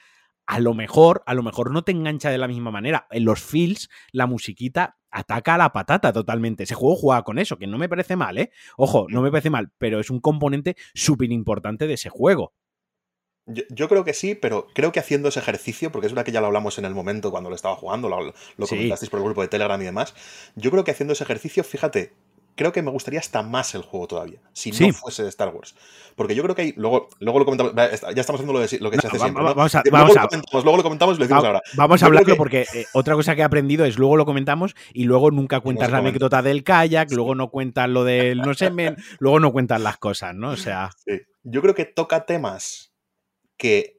a 0.47 0.59
lo 0.59 0.73
mejor, 0.73 1.21
a 1.27 1.35
lo 1.35 1.43
mejor 1.43 1.69
no 1.69 1.83
te 1.83 1.91
engancha 1.91 2.31
de 2.31 2.39
la 2.39 2.47
misma 2.47 2.71
manera. 2.71 3.05
En 3.11 3.25
los 3.25 3.43
feels, 3.43 3.89
la 4.11 4.25
musiquita 4.25 4.97
ataca 5.17 5.55
a 5.55 5.57
la 5.57 5.73
patata 5.73 6.13
totalmente. 6.13 6.63
Ese 6.63 6.75
juego 6.75 6.95
juega 6.95 7.23
con 7.23 7.39
eso, 7.39 7.57
que 7.57 7.67
no 7.67 7.77
me 7.77 7.89
parece 7.89 8.15
mal, 8.15 8.37
¿eh? 8.37 8.51
Ojo, 8.77 9.07
no 9.09 9.21
me 9.21 9.31
parece 9.31 9.49
mal, 9.49 9.71
pero 9.77 9.99
es 9.99 10.09
un 10.09 10.19
componente 10.19 10.75
súper 10.93 11.31
importante 11.31 11.87
de 11.87 11.95
ese 11.95 12.09
juego. 12.09 12.53
Yo, 13.45 13.87
creo 13.87 14.03
que 14.03 14.13
sí, 14.13 14.35
pero 14.35 14.67
creo 14.73 14.91
que 14.91 14.99
haciendo 14.99 15.29
ese 15.29 15.39
ejercicio, 15.39 15.89
porque 15.89 16.07
es 16.07 16.13
verdad 16.13 16.25
que 16.25 16.33
ya 16.33 16.41
lo 16.41 16.47
hablamos 16.47 16.77
en 16.79 16.85
el 16.85 16.93
momento 16.93 17.31
cuando 17.31 17.49
lo 17.49 17.55
estaba 17.55 17.77
jugando, 17.77 18.09
lo, 18.09 18.33
comentasteis 18.67 19.09
por 19.09 19.19
el 19.19 19.23
grupo 19.23 19.41
de 19.41 19.47
Telegram 19.47 19.81
y 19.81 19.85
demás, 19.85 20.13
yo 20.55 20.69
creo 20.69 20.83
que 20.83 20.91
haciendo 20.91 21.13
ese 21.13 21.23
ejercicio, 21.23 21.63
fíjate, 21.63 22.11
creo 22.57 22.73
que 22.73 22.81
me 22.81 22.91
gustaría 22.91 23.21
hasta 23.21 23.43
más 23.43 23.73
el 23.75 23.83
juego 23.83 24.07
todavía, 24.07 24.39
si 24.51 24.71
no 24.71 24.91
fuese 24.93 25.23
de 25.23 25.29
Star 25.29 25.49
Wars. 25.55 25.75
Porque 26.15 26.35
yo 26.35 26.43
creo 26.43 26.55
que 26.55 26.63
hay, 26.63 26.73
luego, 26.75 27.07
luego 27.19 27.39
lo 27.39 27.45
comentamos, 27.45 27.73
ya 27.75 28.21
estamos 28.21 28.41
haciendo 28.41 28.53
lo, 28.53 28.59
de, 28.59 28.79
lo 28.79 28.91
que 28.91 28.99
se 28.99 29.07
hace 29.07 29.19
siempre. 29.19 29.43
Vamos 29.43 29.75
a, 29.75 29.83
luego, 29.85 30.07
lo 30.07 30.13
comentamos, 30.13 30.63
luego 30.63 30.77
lo 30.77 30.83
comentamos 30.83 31.15
y 31.15 31.19
lo 31.19 31.25
decimos 31.25 31.45
ahora. 31.45 31.61
Vamos 31.75 32.03
a 32.03 32.05
hablarlo 32.07 32.35
porque 32.35 32.65
eh, 32.73 32.85
otra 32.93 33.13
cosa 33.13 33.35
que 33.35 33.41
he 33.41 33.45
aprendido 33.45 33.85
es 33.85 33.97
luego 33.97 34.17
lo 34.17 34.25
comentamos 34.25 34.75
y 34.93 35.03
luego 35.03 35.31
nunca 35.31 35.59
cuentas 35.61 35.91
la 35.91 35.99
anécdota 35.99 36.41
del 36.41 36.63
kayak, 36.63 37.11
luego 37.11 37.35
no 37.35 37.49
cuentas 37.49 37.87
lo 37.87 38.03
del 38.03 38.39
no 38.39 38.53
sé, 38.55 38.71
men, 38.71 38.97
luego 39.19 39.39
no 39.39 39.53
cuentas 39.53 39.79
las 39.79 39.97
cosas, 39.97 40.35
¿no? 40.35 40.49
O 40.49 40.57
sea. 40.57 40.89
Yo 41.43 41.61
creo 41.61 41.75
que 41.75 41.85
toca 41.85 42.25
temas 42.25 42.91
que 43.55 43.96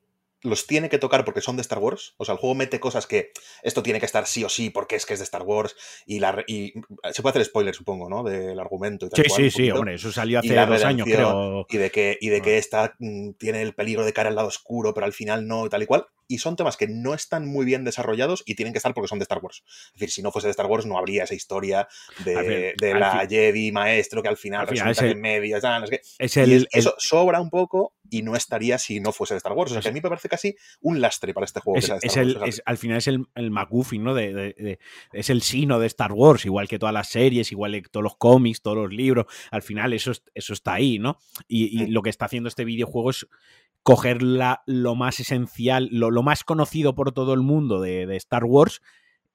los 0.49 0.67
tiene 0.67 0.89
que 0.89 0.99
tocar 0.99 1.25
porque 1.25 1.41
son 1.41 1.57
de 1.57 1.63
Star 1.63 1.79
Wars. 1.79 2.15
O 2.17 2.25
sea, 2.25 2.35
el 2.35 2.39
juego 2.39 2.55
mete 2.55 2.81
cosas 2.81 3.07
que 3.07 3.33
esto 3.63 3.83
tiene 3.83 4.01
que 4.01 4.07
estar 4.07 4.27
sí 4.27 4.45
o 4.45 4.49
sí 4.49 4.71
porque 4.71 4.97
es 4.97 5.07
que 5.07 5.15
es 5.15 5.21
de 5.21 5.25
Star 5.25 5.43
Wars. 5.43 5.77
Y, 6.07 6.19
la, 6.19 6.45
y 6.47 6.75
se 7.13 7.23
puede 7.23 7.33
hacer 7.33 7.45
spoiler, 7.45 7.75
supongo, 7.75 8.09
¿no? 8.09 8.23
Del 8.23 8.59
argumento 8.59 9.07
y 9.07 9.11
tal. 9.11 9.25
Sí, 9.25 9.31
sí, 9.31 9.51
sí, 9.51 9.71
hombre, 9.71 9.95
eso 9.95 10.11
salió 10.11 10.41
hace 10.41 10.55
dos 10.55 10.85
años, 10.85 11.07
creo. 11.07 11.67
Y 11.69 11.77
de 11.77 11.91
que, 11.91 12.19
y 12.21 12.29
de 12.29 12.43
que 12.43 12.55
ah. 12.55 12.59
esta 12.59 12.95
mm, 12.99 13.33
tiene 13.33 13.63
el 13.63 13.75
peligro 13.75 14.05
de 14.05 14.13
caer 14.13 14.29
al 14.29 14.37
lado 14.37 14.49
oscuro, 14.49 14.95
pero 14.95 15.07
al 15.07 15.13
final 15.13 15.47
no, 15.47 15.67
y 15.67 15.69
tal 15.69 15.83
y 15.83 15.87
cual. 15.87 16.07
Y 16.29 16.39
son 16.39 16.57
temas 16.57 16.77
que 16.77 16.87
no 16.87 17.15
están 17.15 17.49
muy 17.49 17.65
bien 17.65 17.85
desarrollados 17.85 18.43
y 18.47 18.55
tienen 18.55 18.73
que 18.73 18.79
estar 18.79 18.95
porque 18.95 19.09
son 19.09 19.19
de 19.19 19.25
Star 19.25 19.41
Wars. 19.43 19.65
Es 19.87 19.93
decir, 19.95 20.11
si 20.11 20.23
no 20.23 20.31
fuese 20.31 20.47
de 20.49 20.53
Star 20.53 20.67
Wars, 20.67 20.87
no 20.87 20.99
habría 20.99 21.25
esa 21.25 21.35
historia 21.35 21.89
de, 22.25 22.75
la 22.81 23.27
Jedi 23.29 23.73
maestro 23.73 24.23
que 24.23 24.29
al 24.29 24.37
final 24.37 24.67
resulta 24.67 25.05
que 25.05 25.11
en 25.11 25.21
medio. 25.21 25.59
Es 26.19 26.37
el, 26.37 26.69
eso 26.71 26.95
sobra 26.99 27.41
un 27.41 27.51
poco 27.51 27.95
y 28.11 28.23
no 28.23 28.37
estaría 28.37 28.79
si 28.79 29.01
no 29.01 29.13
fuese 29.13 29.35
de 29.35 29.39
Star 29.39 29.53
Wars. 29.53 29.71
O 29.71 29.75
sea, 29.75 29.83
que 29.83 29.89
a 29.89 29.93
mí 29.93 30.01
me 30.01 30.09
parece 30.09 30.29
casi 30.29 30.55
un 30.81 31.01
lastre 31.01 31.35
para 31.35 31.45
este 31.45 31.61
juego. 31.61 31.79
Es, 31.79 32.63
al 32.65 32.79
final 32.79 32.99
es 32.99 33.09
el, 33.09 33.27
el 33.35 33.51
McGuffin, 33.51 34.03
¿no? 34.03 34.15
De, 34.15 34.79
es 35.13 35.31
el 35.31 35.43
sino 35.43 35.79
de 35.79 35.87
Star 35.87 36.13
Wars, 36.13 36.45
igual 36.45 36.69
que 36.69 36.79
todas 36.79 36.93
las 36.93 37.09
series, 37.09 37.53
igual 37.53 37.73
que 37.73 37.89
todos 37.89 38.05
los 38.05 38.17
cómics, 38.17 38.63
todos 38.63 38.77
los 38.77 38.93
libros. 38.93 39.27
Al 39.51 39.63
final 39.63 39.93
eso, 39.93 40.13
eso 40.35 40.53
está 40.53 40.75
ahí, 40.75 40.99
¿no? 40.99 41.19
Y, 41.47 41.87
lo 41.89 42.03
que 42.03 42.11
está 42.11 42.27
haciendo 42.27 42.49
este 42.49 42.65
videojuego 42.65 43.11
es 43.11 43.27
coger 43.83 44.23
lo 44.23 44.95
más 44.95 45.21
esencial, 45.21 45.89
lo, 45.91 46.11
lo, 46.11 46.23
más 46.23 46.45
conocido 46.45 46.95
por 46.95 47.13
todo 47.13 47.35
el 47.35 47.41
mundo 47.41 47.81
de, 47.81 48.07
de 48.07 48.17
Star 48.17 48.45
Wars 48.45 48.81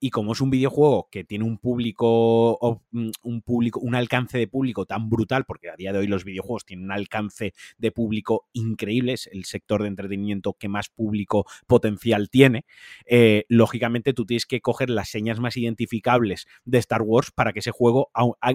y 0.04 0.10
como 0.10 0.34
es 0.34 0.42
un 0.42 0.50
videojuego 0.50 1.08
que 1.10 1.24
tiene 1.24 1.46
un 1.46 1.58
público, 1.58 2.84
mm, 2.92 3.10
un 3.24 3.42
público, 3.42 3.80
un 3.80 3.96
alcance 3.96 4.38
de 4.38 4.50
público 4.50 4.86
tan 4.86 5.10
brutal, 5.10 5.46
porque 5.46 5.70
a 5.70 5.78
día 5.78 5.94
de 5.94 6.00
hoy 6.00 6.08
los 6.08 6.26
videojuegos 6.26 6.66
tienen 6.66 6.88
un 6.88 6.92
alcance 6.92 7.54
de 7.78 7.92
público 7.94 8.50
increíble, 8.52 9.14
es 9.14 9.28
el 9.32 9.46
sector 9.46 9.82
de 9.82 9.88
entretenimiento 9.88 10.58
que 10.60 10.68
más 10.68 10.90
público 10.90 11.46
potencial 11.68 12.30
tiene, 12.30 12.66
eh, 13.06 13.46
lógicamente 13.48 14.12
tú 14.12 14.26
tienes 14.26 14.46
que 14.46 14.60
coger 14.60 14.90
las 14.90 15.08
señas 15.08 15.40
más 15.40 15.56
identificables 15.56 16.48
de 16.66 16.80
Star 16.80 17.02
Wars 17.02 17.32
para 17.32 17.54
que 17.54 17.60
ese 17.60 17.72
juego, 17.72 18.12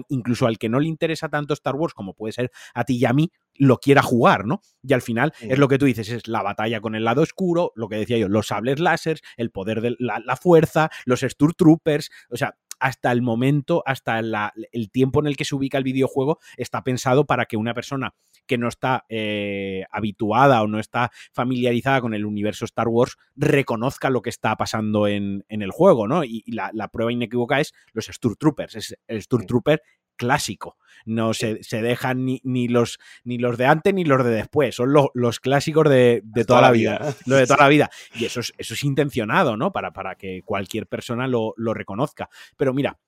incluso 0.09 0.45
al 0.45 0.59
que 0.59 0.69
no 0.69 0.79
le 0.79 0.87
interesa 0.87 1.29
tanto 1.29 1.55
Star 1.55 1.75
Wars 1.75 1.95
como 1.95 2.13
puede 2.13 2.33
ser 2.33 2.51
a 2.75 2.83
ti 2.83 2.97
y 2.97 3.05
a 3.05 3.13
mí, 3.13 3.31
lo 3.59 3.77
quiera 3.77 4.01
jugar, 4.01 4.45
¿no? 4.45 4.61
Y 4.81 4.93
al 4.93 5.01
final 5.01 5.33
es 5.41 5.59
lo 5.59 5.67
que 5.67 5.77
tú 5.77 5.85
dices, 5.85 6.09
es 6.09 6.27
la 6.27 6.41
batalla 6.41 6.81
con 6.81 6.95
el 6.95 7.03
lado 7.03 7.21
oscuro, 7.21 7.73
lo 7.75 7.89
que 7.89 7.97
decía 7.97 8.17
yo, 8.17 8.29
los 8.29 8.47
sables 8.47 8.79
láser, 8.79 9.19
el 9.37 9.51
poder 9.51 9.81
de 9.81 9.95
la, 9.99 10.35
fuerza, 10.37 10.89
los 11.05 11.19
Sturtroopers, 11.19 12.09
o 12.31 12.37
sea, 12.37 12.55
hasta 12.79 13.11
el 13.11 13.21
momento, 13.21 13.83
hasta 13.85 14.19
el 14.19 14.89
tiempo 14.89 15.19
en 15.19 15.27
el 15.27 15.35
que 15.35 15.43
se 15.43 15.53
ubica 15.53 15.77
el 15.77 15.83
videojuego, 15.83 16.39
está 16.55 16.81
pensado 16.81 17.25
para 17.25 17.45
que 17.45 17.57
una 17.57 17.73
persona 17.73 18.13
que 18.47 18.57
no 18.57 18.69
está 18.69 19.05
eh, 19.09 19.83
habituada 19.91 20.61
o 20.63 20.67
no 20.67 20.79
está 20.79 21.11
familiarizada 21.33 21.99
con 21.99 22.13
el 22.13 22.25
universo 22.25 22.63
Star 22.65 22.87
Wars 22.87 23.17
reconozca 23.35 24.09
lo 24.09 24.21
que 24.21 24.29
está 24.29 24.55
pasando 24.55 25.07
en, 25.07 25.43
el 25.49 25.71
juego, 25.71 26.07
¿no? 26.07 26.23
Y, 26.23 26.43
la, 26.47 26.71
la, 26.73 26.87
prueba 26.87 27.11
inequívoca 27.11 27.59
es 27.59 27.73
los 27.91 28.05
Sturtroopers. 28.05 28.75
Es 28.75 28.97
el 29.07 29.21
Sturtrooper 29.21 29.81
clásico. 30.19 30.77
No 31.05 31.33
se, 31.33 31.63
se 31.63 31.81
dejan 31.81 32.25
ni, 32.25 32.41
ni, 32.43 32.67
los, 32.67 32.99
ni 33.23 33.37
los 33.37 33.57
de 33.57 33.65
antes 33.65 33.93
ni 33.93 34.03
los 34.03 34.23
de 34.23 34.31
después. 34.31 34.75
Son 34.75 34.93
los 34.93 35.39
clásicos 35.39 35.89
de, 35.89 36.21
toda, 36.45 36.61
la 36.61 36.71
vida. 36.71 37.15
Lo 37.25 37.37
de 37.37 37.47
toda 37.47 37.63
la 37.63 37.67
vida. 37.69 37.89
Y 38.13 38.25
eso 38.25 38.41
es, 38.41 38.53
eso 38.57 38.73
es 38.73 38.83
intencionado, 38.83 39.55
¿no? 39.57 39.71
Para, 39.71 39.91
para 39.91 40.15
que 40.15 40.43
cualquier 40.43 40.85
persona 40.87 41.25
lo, 41.25 41.53
reconozca. 41.73 42.29
Pero 42.57 42.73
mira, 42.73 42.99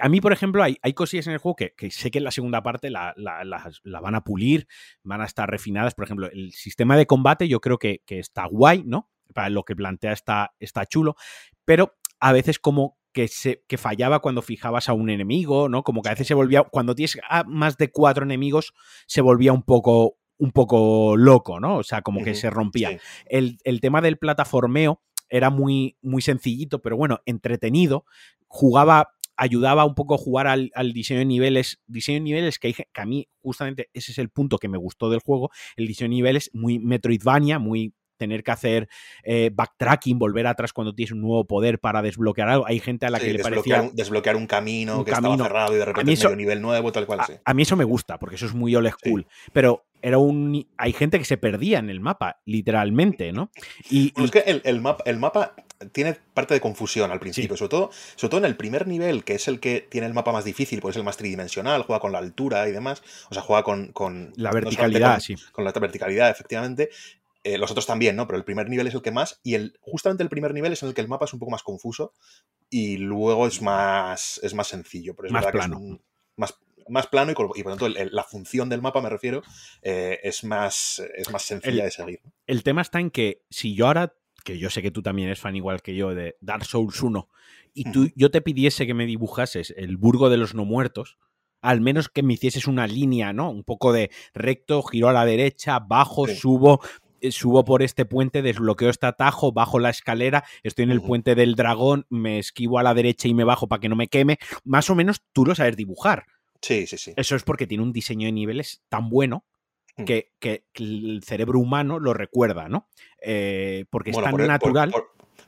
a 0.00 0.08
mí, 0.08 0.20
por 0.20 0.32
ejemplo, 0.32 0.62
hay, 0.62 0.78
hay 0.80 0.94
cosillas 0.94 1.26
en 1.26 1.32
el 1.32 1.38
juego 1.38 1.56
que, 1.56 1.90
sé 1.90 2.10
que 2.10 2.18
en 2.18 2.24
la 2.24 2.30
segunda 2.30 2.62
parte 2.62 2.88
la, 2.88 3.14
van 3.16 4.14
a 4.14 4.22
pulir, 4.22 4.68
van 5.02 5.20
a 5.20 5.26
estar 5.26 5.50
refinadas. 5.50 5.94
Por 5.94 6.04
ejemplo, 6.04 6.30
el 6.30 6.52
sistema 6.52 6.96
de 6.96 7.06
combate 7.06 7.48
yo 7.48 7.60
creo 7.60 7.78
que, 7.78 8.00
está 8.06 8.46
guay, 8.46 8.84
¿no? 8.86 9.10
Para 9.34 9.50
lo 9.50 9.64
que 9.64 9.74
plantea 9.74 10.12
está, 10.12 10.54
está 10.60 10.86
chulo, 10.86 11.16
pero 11.64 11.96
a 12.20 12.32
veces 12.32 12.60
como 12.60 12.96
que, 13.16 13.28
se, 13.28 13.64
que 13.66 13.78
fallaba 13.78 14.20
cuando 14.20 14.42
fijabas 14.42 14.90
a 14.90 14.92
un 14.92 15.08
enemigo, 15.08 15.70
¿no? 15.70 15.82
Como 15.82 16.02
que 16.02 16.10
a 16.10 16.12
veces 16.12 16.26
se 16.26 16.34
volvía, 16.34 16.64
cuando 16.64 16.94
tienes 16.94 17.16
más 17.46 17.78
de 17.78 17.90
cuatro 17.90 18.24
enemigos, 18.24 18.74
se 19.06 19.22
volvía 19.22 19.54
un 19.54 19.62
poco, 19.62 20.18
un 20.36 20.52
poco 20.52 21.16
loco, 21.16 21.58
¿no? 21.58 21.78
O 21.78 21.82
sea, 21.82 22.02
como 22.02 22.22
que 22.22 22.34
se 22.34 22.50
rompía. 22.50 23.00
El, 23.24 23.56
el, 23.64 23.80
tema 23.80 24.02
del 24.02 24.18
plataformeo 24.18 25.00
era 25.30 25.48
muy, 25.48 25.96
muy 26.02 26.20
sencillito, 26.20 26.82
pero 26.82 26.98
bueno, 26.98 27.20
entretenido. 27.24 28.04
Jugaba 28.48 29.08
ayudaba 29.38 29.86
un 29.86 29.94
poco 29.94 30.14
a 30.14 30.18
jugar 30.18 30.46
al, 30.46 30.92
diseño 30.92 31.20
de 31.20 31.24
niveles. 31.24 31.80
Diseño 31.86 32.16
de 32.16 32.24
niveles 32.24 32.58
que, 32.58 32.74
que, 32.74 32.84
a 32.94 33.06
mí, 33.06 33.30
justamente, 33.40 33.88
ese 33.94 34.12
es 34.12 34.18
el 34.18 34.28
punto 34.28 34.58
que 34.58 34.68
me 34.68 34.76
gustó 34.76 35.08
del 35.08 35.20
juego. 35.20 35.50
El 35.76 35.86
diseño 35.86 36.10
de 36.10 36.16
niveles 36.16 36.50
muy 36.52 36.78
Metroidvania, 36.78 37.58
muy 37.58 37.94
tener 38.16 38.42
que 38.42 38.50
hacer 38.50 38.88
eh, 39.22 39.50
backtracking, 39.52 40.18
volver 40.18 40.46
atrás 40.46 40.72
cuando 40.72 40.94
tienes 40.94 41.12
un 41.12 41.20
nuevo 41.20 41.46
poder 41.46 41.78
para 41.78 42.02
desbloquear 42.02 42.48
algo. 42.48 42.66
Hay 42.66 42.80
gente 42.80 43.06
a 43.06 43.10
la 43.10 43.18
que 43.18 43.32
le 43.32 43.42
parecía... 43.42 43.90
desbloquear 43.92 44.36
un 44.36 44.46
camino 44.46 45.04
que 45.04 45.12
estaba 45.12 45.36
cerrado 45.36 45.74
y 45.74 45.78
de 45.78 45.84
repente 45.84 46.12
eso, 46.12 46.30
un 46.30 46.36
nivel 46.36 46.60
nuevo, 46.60 46.92
tal 46.92 47.06
cual. 47.06 47.20
A, 47.44 47.54
mí 47.54 47.62
eso 47.62 47.76
me 47.76 47.84
gusta, 47.84 48.18
porque 48.18 48.36
eso 48.36 48.46
es 48.46 48.54
muy 48.54 48.74
old 48.74 48.90
school. 48.90 49.26
Pero 49.52 49.86
era 50.02 50.18
un... 50.18 50.66
Hay 50.76 50.92
gente 50.92 51.18
que 51.18 51.24
se 51.24 51.36
perdía 51.36 51.78
en 51.78 51.90
el 51.90 52.00
mapa, 52.00 52.40
literalmente, 52.44 53.32
¿no? 53.32 53.50
Y, 53.90 54.12
es 54.22 54.30
que 54.30 54.60
el, 54.64 54.80
mapa, 54.80 55.02
el 55.06 55.18
mapa 55.18 55.54
tiene 55.92 56.16
parte 56.34 56.54
de 56.54 56.60
confusión 56.60 57.10
al 57.10 57.20
principio, 57.20 57.56
sobre, 57.56 57.70
todo, 57.70 57.90
sobre 58.14 58.30
todo 58.30 58.38
en 58.38 58.46
el 58.46 58.56
primer 58.56 58.86
nivel, 58.86 59.24
que 59.24 59.34
es 59.34 59.48
el 59.48 59.60
que 59.60 59.80
tiene 59.80 60.06
el 60.06 60.14
mapa 60.14 60.32
más 60.32 60.44
difícil, 60.44 60.80
pues 60.80 60.94
es 60.94 60.98
el 60.98 61.04
más 61.04 61.16
tridimensional, 61.16 61.82
juega 61.82 62.00
con 62.00 62.12
la 62.12 62.18
altura 62.18 62.68
y 62.68 62.72
demás, 62.72 63.02
o 63.30 63.34
sea, 63.34 63.42
juega 63.42 63.62
con... 63.62 63.88
con 63.88 64.32
la 64.36 64.50
verticalidad, 64.52 65.20
sí. 65.20 65.34
Con 65.52 65.64
la 65.64 65.72
verticalidad, 65.72 66.30
efectivamente. 66.30 66.90
Eh, 67.46 67.58
los 67.58 67.70
otros 67.70 67.86
también, 67.86 68.16
¿no? 68.16 68.26
Pero 68.26 68.38
el 68.38 68.44
primer 68.44 68.68
nivel 68.68 68.88
es 68.88 68.94
el 68.94 69.02
que 69.02 69.12
más. 69.12 69.38
Y 69.44 69.54
el, 69.54 69.78
justamente 69.80 70.24
el 70.24 70.28
primer 70.28 70.52
nivel 70.52 70.72
es 70.72 70.82
en 70.82 70.88
el 70.88 70.96
que 70.96 71.00
el 71.00 71.06
mapa 71.06 71.26
es 71.26 71.32
un 71.32 71.38
poco 71.38 71.52
más 71.52 71.62
confuso. 71.62 72.12
Y 72.68 72.96
luego 72.96 73.46
es 73.46 73.62
más, 73.62 74.40
es 74.42 74.52
más 74.52 74.66
sencillo. 74.66 75.14
Pero 75.14 75.28
es 75.28 75.32
más 75.32 75.46
plano. 75.46 75.78
Que 75.78 75.92
es 75.92 76.00
más, 76.36 76.58
más 76.88 77.06
plano 77.06 77.30
y, 77.30 77.34
por 77.36 77.46
lo 77.46 77.76
tanto 77.76 77.88
la 77.88 78.24
función 78.24 78.68
del 78.68 78.82
mapa, 78.82 79.00
me 79.00 79.10
refiero, 79.10 79.42
eh, 79.82 80.18
es, 80.24 80.42
más, 80.42 81.00
es 81.16 81.30
más 81.30 81.42
sencilla 81.42 81.84
de 81.84 81.92
seguir. 81.92 82.20
El 82.48 82.64
tema 82.64 82.82
está 82.82 82.98
en 82.98 83.12
que 83.12 83.44
si 83.48 83.76
yo 83.76 83.86
ahora, 83.86 84.16
que 84.42 84.58
yo 84.58 84.68
sé 84.68 84.82
que 84.82 84.90
tú 84.90 85.02
también 85.02 85.28
eres 85.28 85.38
fan 85.38 85.54
igual 85.54 85.82
que 85.82 85.94
yo 85.94 86.16
de 86.16 86.36
Dark 86.40 86.64
Souls 86.64 87.00
1, 87.00 87.28
y 87.74 87.92
tú, 87.92 88.10
yo 88.16 88.32
te 88.32 88.40
pidiese 88.40 88.88
que 88.88 88.94
me 88.94 89.06
dibujases 89.06 89.72
el 89.76 89.96
Burgo 89.98 90.30
de 90.30 90.36
los 90.36 90.54
No 90.54 90.64
Muertos, 90.64 91.16
al 91.60 91.80
menos 91.80 92.08
que 92.08 92.22
me 92.22 92.34
hicieses 92.34 92.66
una 92.66 92.86
línea, 92.86 93.32
¿no? 93.32 93.50
Un 93.50 93.64
poco 93.64 93.92
de 93.92 94.10
recto, 94.34 94.82
giro 94.82 95.08
a 95.08 95.12
la 95.12 95.24
derecha, 95.24 95.78
bajo, 95.78 96.26
subo, 96.28 96.80
subo 97.32 97.64
por 97.64 97.82
este 97.82 98.04
puente, 98.04 98.42
desbloqueo 98.42 98.90
este 98.90 99.06
atajo, 99.06 99.52
bajo 99.52 99.78
la 99.78 99.90
escalera, 99.90 100.44
estoy 100.62 100.84
en 100.84 100.90
el 100.90 101.02
puente 101.02 101.34
del 101.34 101.54
dragón, 101.54 102.06
me 102.08 102.38
esquivo 102.38 102.78
a 102.78 102.82
la 102.82 102.94
derecha 102.94 103.28
y 103.28 103.34
me 103.34 103.44
bajo 103.44 103.68
para 103.68 103.80
que 103.80 103.88
no 103.88 103.96
me 103.96 104.08
queme. 104.08 104.38
Más 104.64 104.90
o 104.90 104.94
menos 104.94 105.22
tú 105.32 105.44
lo 105.44 105.54
sabes 105.54 105.76
dibujar. 105.76 106.26
Sí, 106.60 106.86
sí, 106.86 106.98
sí. 106.98 107.12
Eso 107.16 107.36
es 107.36 107.42
porque 107.42 107.66
tiene 107.66 107.82
un 107.82 107.92
diseño 107.92 108.26
de 108.26 108.32
niveles 108.32 108.82
tan 108.88 109.08
bueno 109.08 109.44
mm. 109.96 110.04
que, 110.04 110.32
el 110.74 111.22
cerebro 111.24 111.58
humano 111.58 111.98
lo 111.98 112.14
recuerda, 112.14 112.68
¿no? 112.68 112.88
Eh, 113.22 113.84
porque 113.90 114.10
es 114.10 114.16
tan 114.16 114.40
e, 114.40 114.46
natural 114.46 114.92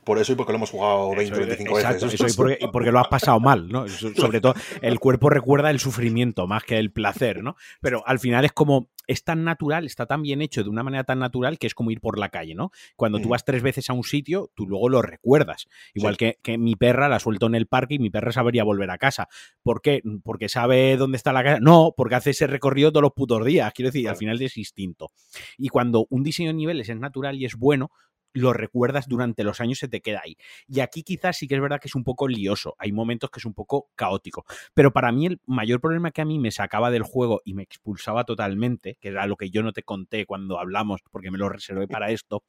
por 0.09 0.17
eso 0.17 0.31
y 0.31 0.35
porque 0.35 0.51
lo 0.51 0.57
hemos 0.57 0.71
jugado 0.71 1.13
20 1.15 1.35
o 1.35 1.37
25 1.37 1.75
veces. 1.75 2.13
Eso 2.13 2.47
y 2.59 2.67
porque, 2.71 2.91
lo 2.91 2.99
has 2.99 3.09
pasado 3.09 3.39
mal, 3.39 3.69
¿no? 3.69 3.87
Sobre 3.87 4.41
todo, 4.41 4.55
el 4.81 4.99
cuerpo 4.99 5.29
recuerda 5.29 5.69
el 5.69 5.79
sufrimiento 5.79 6.47
más 6.47 6.63
que 6.63 6.79
el 6.79 6.91
placer, 6.91 7.43
¿no? 7.43 7.55
Pero 7.79 8.01
al 8.07 8.17
final 8.17 8.43
es 8.43 8.51
como, 8.51 8.89
es 9.09 9.23
tan 9.23 9.43
natural, 9.43 9.87
está 9.87 10.05
tan 10.05 10.21
bien 10.21 10.39
hecho 10.41 10.63
de 10.63 10.69
una 10.69 10.83
manera 10.83 11.03
tan 11.03 11.17
natural 11.17 11.57
que 11.57 11.65
es 11.65 11.73
como 11.73 11.89
ir 11.89 11.99
por 11.99 12.19
la 12.19 12.29
calle, 12.29 12.53
¿no? 12.53 12.71
Cuando 12.95 13.19
tú 13.19 13.29
vas 13.29 13.43
tres 13.43 13.63
veces 13.63 13.89
a 13.89 13.93
un 13.93 14.03
sitio, 14.03 14.51
tú 14.53 14.67
luego 14.67 14.87
lo 14.87 15.01
recuerdas. 15.01 15.67
Igual 15.95 16.15
que, 16.15 16.37
mi 16.59 16.75
perra 16.75 17.09
la 17.09 17.19
suelto 17.19 17.47
en 17.47 17.55
el 17.55 17.65
parque 17.65 17.95
y 17.95 17.99
mi 17.99 18.11
perra 18.11 18.31
sabería 18.31 18.63
volver 18.63 18.91
a 18.91 18.99
casa. 18.99 19.27
¿Por 19.63 19.81
qué? 19.81 20.03
Porque 20.23 20.47
sabe 20.47 20.95
dónde 20.95 21.17
está 21.17 21.33
la 21.33 21.43
casa. 21.43 21.59
No, 21.59 21.95
porque 21.97 22.15
hace 22.15 22.29
ese 22.29 22.45
recorrido 22.45 22.91
todos 22.91 23.01
los 23.01 23.13
putos 23.13 23.43
días. 23.43 23.73
Quiero 23.73 23.89
decir, 23.89 24.07
al 24.07 24.15
final 24.15 24.39
es 24.39 24.57
instinto. 24.57 25.11
Y 25.57 25.69
cuando 25.69 26.05
un 26.11 26.21
diseño 26.21 26.49
de 26.49 26.53
niveles 26.53 26.87
es 26.89 26.97
natural 26.99 27.35
y 27.35 27.45
es 27.45 27.55
bueno, 27.55 27.91
lo 28.33 28.53
recuerdas 28.53 29.07
durante 29.07 29.43
los 29.43 29.59
años, 29.61 29.79
se 29.79 29.87
te 29.87 30.01
queda 30.01 30.21
ahí. 30.23 30.37
Y 30.67 30.79
aquí 30.81 31.03
quizás 31.03 31.37
sí 31.37 31.47
que 31.47 31.55
es 31.55 31.61
verdad 31.61 31.79
que 31.79 31.87
es 31.87 31.95
un 31.95 32.03
poco 32.03 32.27
lioso, 32.27 32.75
hay 32.77 32.91
momentos 32.91 33.29
que 33.29 33.39
es 33.39 33.45
un 33.45 33.53
poco 33.53 33.89
caótico, 33.95 34.45
pero 34.73 34.91
para 34.91 35.11
mí 35.11 35.25
el 35.25 35.41
mayor 35.45 35.81
problema 35.81 36.11
que 36.11 36.21
a 36.21 36.25
mí 36.25 36.39
me 36.39 36.51
sacaba 36.51 36.91
del 36.91 37.03
juego 37.03 37.41
y 37.43 37.53
me 37.53 37.63
expulsaba 37.63 38.23
totalmente, 38.23 38.97
que 38.99 39.09
era 39.09 39.25
lo 39.27 39.35
que 39.35 39.49
yo 39.49 39.63
no 39.63 39.73
te 39.73 39.83
conté 39.83 40.25
cuando 40.25 40.59
hablamos, 40.59 41.01
porque 41.11 41.31
me 41.31 41.37
lo 41.37 41.49
reservé 41.49 41.87
para 41.87 42.11
esto, 42.11 42.43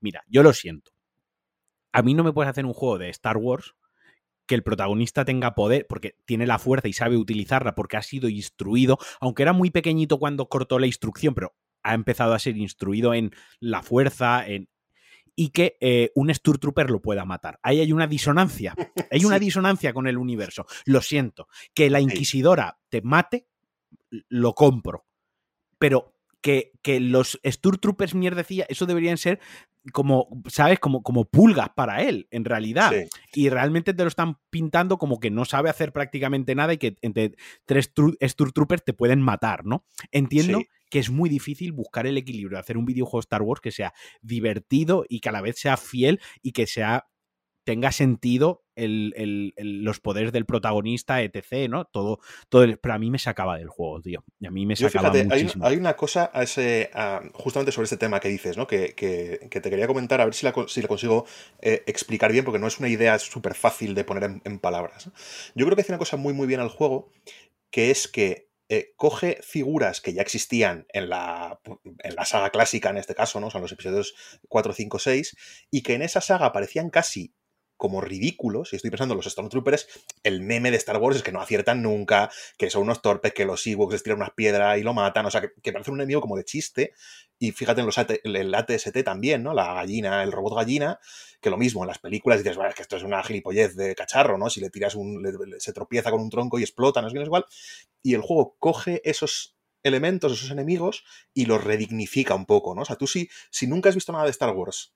mira, 0.00 0.22
yo 0.28 0.42
lo 0.42 0.52
siento. 0.52 0.92
A 1.92 2.02
mí 2.02 2.14
no 2.14 2.24
me 2.24 2.32
puedes 2.32 2.50
hacer 2.50 2.66
un 2.66 2.74
juego 2.74 2.98
de 2.98 3.08
Star 3.10 3.36
Wars 3.36 3.74
que 4.46 4.54
el 4.54 4.62
protagonista 4.62 5.24
tenga 5.24 5.54
poder, 5.54 5.86
porque 5.88 6.16
tiene 6.24 6.46
la 6.46 6.58
fuerza 6.58 6.88
y 6.88 6.92
sabe 6.92 7.16
utilizarla, 7.16 7.74
porque 7.74 7.96
ha 7.96 8.02
sido 8.02 8.28
instruido, 8.28 8.98
aunque 9.20 9.42
era 9.42 9.52
muy 9.52 9.70
pequeñito 9.70 10.18
cuando 10.18 10.48
cortó 10.48 10.78
la 10.78 10.86
instrucción, 10.86 11.34
pero 11.34 11.54
ha 11.82 11.94
empezado 11.94 12.32
a 12.32 12.38
ser 12.38 12.56
instruido 12.56 13.14
en 13.14 13.32
la 13.60 13.82
fuerza, 13.82 14.46
en, 14.46 14.68
y 15.36 15.50
que 15.50 15.76
eh, 15.80 16.10
un 16.14 16.34
Sturtrooper 16.34 16.90
lo 16.90 17.02
pueda 17.02 17.24
matar. 17.26 17.60
Ahí 17.62 17.80
hay 17.80 17.92
una 17.92 18.06
disonancia. 18.06 18.74
Hay 19.12 19.24
una 19.24 19.38
disonancia 19.38 19.92
con 19.92 20.08
el 20.08 20.18
universo. 20.18 20.66
Lo 20.84 21.00
siento. 21.00 21.48
Que 21.72 21.90
la 21.90 22.00
Inquisidora 22.00 22.78
te 22.88 23.02
mate, 23.02 23.46
lo 24.28 24.54
compro. 24.54 25.06
Pero 25.78 26.14
que, 26.40 26.72
que 26.82 27.00
los 27.00 27.38
Sturtroopers 27.44 28.14
mierdecía, 28.14 28.66
eso 28.68 28.86
deberían 28.86 29.18
ser 29.18 29.40
como, 29.92 30.28
¿sabes? 30.48 30.78
Como, 30.80 31.02
como 31.02 31.26
pulgas 31.26 31.70
para 31.70 32.02
él, 32.02 32.26
en 32.30 32.44
realidad. 32.44 32.92
Y 33.32 33.48
realmente 33.48 33.94
te 33.94 34.02
lo 34.02 34.08
están 34.08 34.38
pintando 34.50 34.98
como 34.98 35.20
que 35.20 35.30
no 35.30 35.44
sabe 35.44 35.70
hacer 35.70 35.92
prácticamente 35.92 36.54
nada 36.54 36.72
y 36.72 36.78
que 36.78 36.96
entre 37.02 37.36
tres 37.64 37.92
Sturtroopers 38.22 38.84
te 38.84 38.92
pueden 38.92 39.20
matar, 39.20 39.64
¿no? 39.64 39.84
Entiendo 40.10 40.62
que 40.90 40.98
es 40.98 41.10
muy 41.10 41.28
difícil 41.28 41.72
buscar 41.72 42.06
el 42.06 42.16
equilibrio, 42.16 42.58
hacer 42.58 42.76
un 42.76 42.86
videojuego 42.86 43.20
Star 43.20 43.42
Wars 43.42 43.60
que 43.60 43.72
sea 43.72 43.92
divertido 44.22 45.04
y 45.08 45.20
que 45.20 45.28
a 45.28 45.32
la 45.32 45.40
vez 45.42 45.58
sea 45.58 45.76
fiel 45.76 46.20
y 46.42 46.52
que 46.52 46.66
sea 46.66 47.06
tenga 47.66 47.90
sentido 47.90 48.62
el, 48.76 49.52
los 49.56 49.98
poderes 49.98 50.30
del 50.32 50.46
protagonista, 50.46 51.20
etc., 51.20 51.68
¿no? 51.68 51.84
Todo, 51.86 52.20
todo 52.48 52.64
pero 52.80 52.94
a 52.94 52.98
mí 52.98 53.10
me 53.10 53.18
sacaba 53.18 53.58
del 53.58 53.68
juego, 53.68 54.00
tío. 54.00 54.24
Y 54.38 54.46
a 54.46 54.52
mí 54.52 54.66
me 54.66 54.76
sacaba 54.76 55.12
muchísimo. 55.12 55.66
Hay, 55.66 55.76
una 55.76 55.96
cosa 55.96 56.30
a 56.32 56.44
ese, 56.44 56.90
justamente 57.34 57.72
sobre 57.72 57.86
este 57.86 57.96
tema 57.96 58.20
que 58.20 58.28
dices, 58.28 58.56
¿no? 58.56 58.68
Que, 58.68 58.94
te 58.94 59.70
quería 59.70 59.88
comentar, 59.88 60.20
a 60.20 60.26
ver 60.26 60.34
si 60.34 60.46
la, 60.46 60.54
si 60.68 60.80
consigo 60.82 61.26
eh, 61.60 61.82
explicar 61.86 62.30
bien, 62.30 62.44
porque 62.44 62.60
no 62.60 62.68
es 62.68 62.78
una 62.78 62.88
idea 62.88 63.18
súper 63.18 63.54
fácil 63.54 63.96
de 63.96 64.04
poner 64.04 64.24
en, 64.24 64.42
en 64.44 64.60
palabras. 64.60 65.10
Yo 65.56 65.66
creo 65.66 65.74
que 65.74 65.82
hace 65.82 65.90
una 65.90 65.98
cosa 65.98 66.16
muy, 66.16 66.34
muy 66.34 66.46
bien 66.46 66.60
al 66.60 66.68
juego, 66.68 67.10
que 67.72 67.90
es 67.90 68.06
que 68.06 68.46
eh, 68.68 68.92
coge 68.96 69.38
figuras 69.42 70.00
que 70.00 70.12
ya 70.12 70.22
existían 70.22 70.86
en 70.92 71.08
la, 71.08 71.60
en 72.02 72.14
la 72.14 72.24
saga 72.24 72.50
clásica, 72.50 72.90
en 72.90 72.96
este 72.96 73.14
caso, 73.14 73.40
¿no? 73.40 73.50
Son 73.50 73.62
los 73.62 73.72
episodios 73.72 74.14
4, 74.48 74.72
5, 74.72 74.98
6, 74.98 75.36
y 75.70 75.82
que 75.82 75.94
en 75.94 76.02
esa 76.02 76.20
saga 76.20 76.52
parecían 76.52 76.90
casi 76.90 77.34
como 77.76 78.00
ridículos, 78.00 78.72
y 78.72 78.76
estoy 78.76 78.90
pensando 78.90 79.14
en 79.14 79.16
los 79.18 79.26
Stormtroopers, 79.26 79.86
el 80.22 80.40
meme 80.40 80.70
de 80.70 80.76
Star 80.78 80.96
Wars 80.98 81.16
es 81.16 81.22
que 81.22 81.32
no 81.32 81.40
aciertan 81.40 81.82
nunca, 81.82 82.30
que 82.56 82.70
son 82.70 82.82
unos 82.82 83.02
torpes, 83.02 83.34
que 83.34 83.44
los 83.44 83.66
Ewoks 83.66 83.92
les 83.92 84.02
tiran 84.02 84.18
unas 84.18 84.32
piedras 84.32 84.78
y 84.78 84.82
lo 84.82 84.94
matan, 84.94 85.26
o 85.26 85.30
sea, 85.30 85.42
que, 85.42 85.72
parece 85.72 85.90
un 85.90 85.98
enemigo 85.98 86.20
como 86.20 86.36
de 86.36 86.44
chiste, 86.44 86.92
y 87.38 87.52
fíjate 87.52 87.80
en 87.80 87.86
los 87.86 87.98
el 87.98 88.54
ATST 88.54 89.02
también, 89.04 89.42
¿no? 89.42 89.52
La 89.52 89.74
gallina, 89.74 90.22
el 90.22 90.32
robot 90.32 90.56
gallina, 90.56 90.98
que 91.40 91.50
lo 91.50 91.58
mismo, 91.58 91.82
en 91.82 91.88
las 91.88 91.98
películas 91.98 92.38
dices, 92.38 92.56
bueno, 92.56 92.70
es 92.70 92.76
que 92.76 92.82
esto 92.82 92.96
es 92.96 93.02
una 93.02 93.22
gilipollez 93.22 93.76
de 93.76 93.94
cacharro, 93.94 94.38
¿no? 94.38 94.48
Si 94.48 94.60
le 94.60 94.70
tiras 94.70 94.94
un, 94.94 95.22
se 95.58 95.72
tropieza 95.72 96.10
con 96.10 96.20
un 96.20 96.30
tronco 96.30 96.58
y 96.58 96.62
explota, 96.62 97.02
no 97.02 97.08
es 97.08 97.14
igual, 97.14 97.44
y 98.02 98.14
el 98.14 98.22
juego 98.22 98.56
coge 98.58 99.02
esos 99.04 99.56
elementos, 99.82 100.32
esos 100.32 100.50
enemigos, 100.50 101.04
y 101.34 101.44
los 101.44 101.62
redignifica 101.62 102.34
un 102.34 102.46
poco, 102.46 102.74
¿no? 102.74 102.82
O 102.82 102.84
sea, 102.84 102.96
tú 102.96 103.06
si, 103.06 103.28
si 103.50 103.66
nunca 103.66 103.90
has 103.90 103.94
visto 103.94 104.12
nada 104.12 104.24
de 104.24 104.30
Star 104.30 104.54
Wars, 104.54 104.95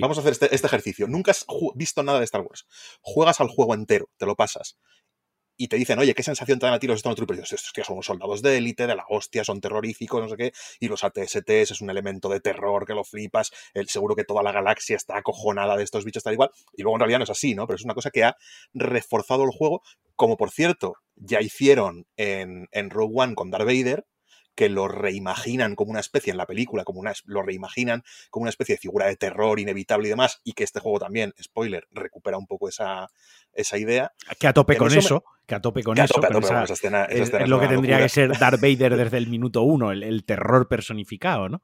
Vamos 0.00 0.18
a 0.18 0.20
hacer 0.20 0.32
este, 0.32 0.54
este, 0.54 0.66
ejercicio. 0.66 1.06
Nunca 1.06 1.30
has 1.30 1.46
visto 1.74 2.02
nada 2.02 2.18
de 2.18 2.24
Star 2.24 2.42
Wars. 2.42 2.66
Juegas 3.00 3.40
al 3.40 3.48
juego 3.48 3.74
entero, 3.74 4.10
te 4.16 4.26
lo 4.26 4.34
pasas. 4.34 4.76
Y 5.60 5.66
te 5.66 5.76
dicen, 5.76 5.98
oye, 5.98 6.14
¿qué 6.14 6.22
sensación 6.22 6.60
te 6.60 6.66
dan 6.66 6.74
a 6.76 6.78
ti 6.78 6.86
los 6.86 7.00
Stormtroopers? 7.00 7.52
Estos 7.52 7.72
tíos 7.72 7.88
son 7.88 8.00
soldados 8.00 8.42
de 8.42 8.58
élite, 8.58 8.86
de 8.86 8.94
la 8.94 9.04
hostia, 9.08 9.42
son 9.42 9.60
terroríficos, 9.60 10.22
no 10.22 10.28
sé 10.28 10.36
qué. 10.36 10.52
Y 10.78 10.86
los 10.86 11.02
ATSTs 11.02 11.72
es 11.72 11.80
un 11.80 11.90
elemento 11.90 12.28
de 12.28 12.38
terror 12.38 12.86
que 12.86 12.94
lo 12.94 13.02
flipas. 13.02 13.50
El, 13.74 13.88
seguro 13.88 14.14
que 14.14 14.22
toda 14.22 14.44
la 14.44 14.52
galaxia 14.52 14.94
está 14.94 15.18
acojonada 15.18 15.76
de 15.76 15.82
estos 15.82 16.04
bichos 16.04 16.22
tal 16.22 16.34
igual. 16.34 16.50
Y 16.74 16.82
luego 16.82 16.96
en 16.96 17.00
realidad 17.00 17.18
no 17.18 17.24
es 17.24 17.30
así, 17.30 17.56
¿no? 17.56 17.66
Pero 17.66 17.74
es 17.74 17.84
una 17.84 17.94
cosa 17.94 18.10
que 18.10 18.22
ha 18.22 18.36
reforzado 18.72 19.42
el 19.42 19.50
juego. 19.50 19.82
Como 20.14 20.36
por 20.36 20.52
cierto, 20.52 20.94
ya 21.16 21.40
hicieron 21.40 22.06
en, 22.16 22.68
en 22.70 22.90
Rogue 22.90 23.14
One 23.16 23.34
con 23.34 23.50
Darth 23.50 23.66
Vader, 23.66 24.04
que 24.58 24.68
lo 24.68 24.88
reimaginan 24.88 25.76
como 25.76 25.92
una 25.92 26.00
especie 26.00 26.32
en 26.32 26.36
la 26.36 26.44
película, 26.44 26.82
como 26.82 26.98
una, 26.98 27.12
lo 27.26 27.42
reimaginan 27.42 28.02
como 28.28 28.42
una 28.42 28.50
especie 28.50 28.74
de 28.74 28.80
figura 28.80 29.06
de 29.06 29.14
terror 29.14 29.60
inevitable 29.60 30.08
y 30.08 30.10
demás, 30.10 30.40
y 30.42 30.54
que 30.54 30.64
este 30.64 30.80
juego 30.80 30.98
también, 30.98 31.32
spoiler, 31.40 31.86
recupera 31.92 32.38
un 32.38 32.48
poco 32.48 32.68
esa, 32.68 33.08
esa 33.52 33.78
idea. 33.78 34.10
Que 34.40 34.48
a 34.48 34.52
tope 34.52 34.76
con 34.76 34.92
eso, 34.92 35.22
que 35.46 35.54
a 35.54 35.60
tope 35.60 35.84
con 35.84 35.96
eso. 35.96 36.20
es, 37.08 37.48
lo 37.48 37.60
que 37.60 37.68
tendría 37.68 37.98
que 37.98 38.08
ser 38.08 38.36
Darth 38.36 38.60
Vader 38.60 38.96
desde 38.96 39.18
el 39.18 39.28
minuto 39.28 39.62
uno, 39.62 39.92
el, 39.92 40.24
terror 40.24 40.66
personificado, 40.66 41.48
¿no? 41.48 41.62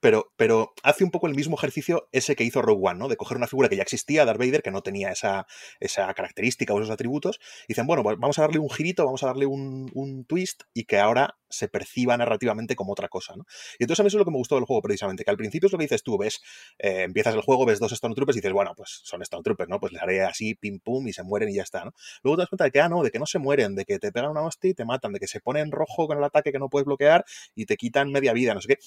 Pero, 0.00 0.32
pero 0.36 0.72
hace 0.82 1.04
un 1.04 1.10
poco 1.10 1.26
el 1.26 1.34
mismo 1.34 1.56
ejercicio 1.56 2.08
ese 2.12 2.36
que 2.36 2.44
hizo 2.44 2.62
Rogue 2.62 2.88
One, 2.88 2.98
¿no? 2.98 3.08
De 3.08 3.16
coger 3.16 3.36
una 3.36 3.46
figura 3.46 3.68
que 3.68 3.76
ya 3.76 3.82
existía, 3.82 4.24
Darth 4.24 4.38
Vader, 4.38 4.62
que 4.62 4.70
no 4.70 4.82
tenía 4.82 5.10
esa, 5.10 5.46
esa 5.78 6.12
característica 6.14 6.74
o 6.74 6.78
esos 6.78 6.90
atributos, 6.90 7.38
y 7.64 7.68
dicen, 7.68 7.86
bueno, 7.86 8.02
pues 8.02 8.16
vamos 8.18 8.38
a 8.38 8.42
darle 8.42 8.58
un 8.58 8.70
girito, 8.70 9.04
vamos 9.04 9.22
a 9.22 9.26
darle 9.26 9.46
un, 9.46 9.90
un 9.94 10.24
twist 10.24 10.62
y 10.74 10.84
que 10.84 10.98
ahora 10.98 11.36
se 11.50 11.68
perciba 11.68 12.16
narrativamente 12.16 12.76
como 12.76 12.92
otra 12.92 13.08
cosa, 13.08 13.34
¿no? 13.36 13.44
Y 13.78 13.84
entonces 13.84 14.00
a 14.00 14.02
mí 14.04 14.08
eso 14.08 14.16
es 14.16 14.20
lo 14.20 14.24
que 14.24 14.30
me 14.30 14.38
gustó 14.38 14.54
del 14.54 14.64
juego 14.64 14.82
precisamente, 14.82 15.24
que 15.24 15.30
al 15.30 15.36
principio 15.36 15.66
es 15.66 15.72
lo 15.72 15.78
que 15.78 15.84
dices 15.84 16.02
tú, 16.02 16.16
ves, 16.16 16.40
eh, 16.78 17.02
empiezas 17.02 17.34
el 17.34 17.42
juego, 17.42 17.66
ves 17.66 17.80
dos 17.80 17.92
Stormtroopers 17.92 18.36
y 18.36 18.40
dices, 18.40 18.52
bueno, 18.52 18.72
pues 18.76 19.00
son 19.04 19.24
Stormtroopers, 19.24 19.68
¿no? 19.68 19.80
Pues 19.80 19.92
les 19.92 20.02
haré 20.02 20.22
así, 20.22 20.54
pim 20.54 20.80
pum, 20.80 21.06
y 21.08 21.12
se 21.12 21.22
mueren 21.22 21.48
y 21.48 21.54
ya 21.54 21.62
está, 21.62 21.84
¿no? 21.84 21.92
Luego 22.22 22.36
te 22.36 22.42
das 22.42 22.48
cuenta 22.48 22.64
de 22.64 22.70
que, 22.70 22.80
ah, 22.80 22.88
no, 22.88 23.02
de 23.02 23.10
que 23.10 23.18
no 23.18 23.26
se 23.26 23.38
mueren, 23.38 23.74
de 23.74 23.84
que 23.84 23.98
te 23.98 24.12
pegan 24.12 24.30
una 24.30 24.42
hostia 24.42 24.70
y 24.70 24.74
te 24.74 24.84
matan, 24.84 25.12
de 25.12 25.20
que 25.20 25.26
se 25.26 25.40
ponen 25.40 25.70
rojo 25.70 26.06
con 26.06 26.18
el 26.18 26.24
ataque 26.24 26.52
que 26.52 26.58
no 26.58 26.68
puedes 26.68 26.86
bloquear 26.86 27.24
y 27.54 27.66
te 27.66 27.76
quitan 27.76 28.10
media 28.10 28.32
vida, 28.32 28.54
no 28.54 28.60
sé 28.60 28.68
qué. 28.68 28.78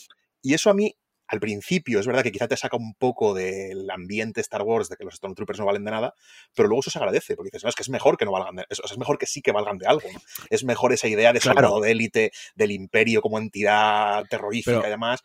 Y 0.42 0.54
eso 0.54 0.70
a 0.70 0.74
mí 0.74 0.96
al 1.34 1.40
principio 1.40 2.00
es 2.00 2.06
verdad 2.06 2.22
que 2.22 2.32
quizá 2.32 2.48
te 2.48 2.56
saca 2.56 2.78
un 2.78 2.94
poco 2.94 3.34
del 3.34 3.90
ambiente 3.90 4.40
Star 4.42 4.62
Wars 4.62 4.88
de 4.88 4.98
que 4.98 5.04
los 5.04 5.16
Stormtroopers 5.16 5.60
no 5.60 5.66
valen 5.66 5.84
de 5.84 5.90
nada, 5.90 6.14
pero 6.56 6.70
luego 6.70 6.82
eso 6.82 6.92
se 6.92 7.00
agradece, 7.00 7.36
porque 7.36 7.50
dices, 7.50 7.64
no, 7.64 7.70
es 7.70 7.76
que 7.76 7.82
es 7.82 7.90
mejor 7.90 8.18
que 8.18 8.26
no 8.26 8.32
valgan 8.32 8.58
de, 8.58 8.66
es, 8.70 8.98
mejor 9.00 9.18
que 9.18 9.26
sí 9.26 9.42
que 9.42 9.52
valgan 9.52 9.80
de 9.80 9.88
algo, 9.88 10.08
Es 10.52 10.64
mejor 10.64 10.94
esa 10.94 11.08
idea 11.08 11.34
de 11.34 11.40
soldado 11.40 11.82
de 11.82 11.90
élite, 11.90 12.32
del 12.54 12.70
imperio 12.70 13.22
como 13.22 13.40
entidad 13.40 14.26
terrorífica 14.30 14.86
y 14.86 14.92
demás. 14.92 15.24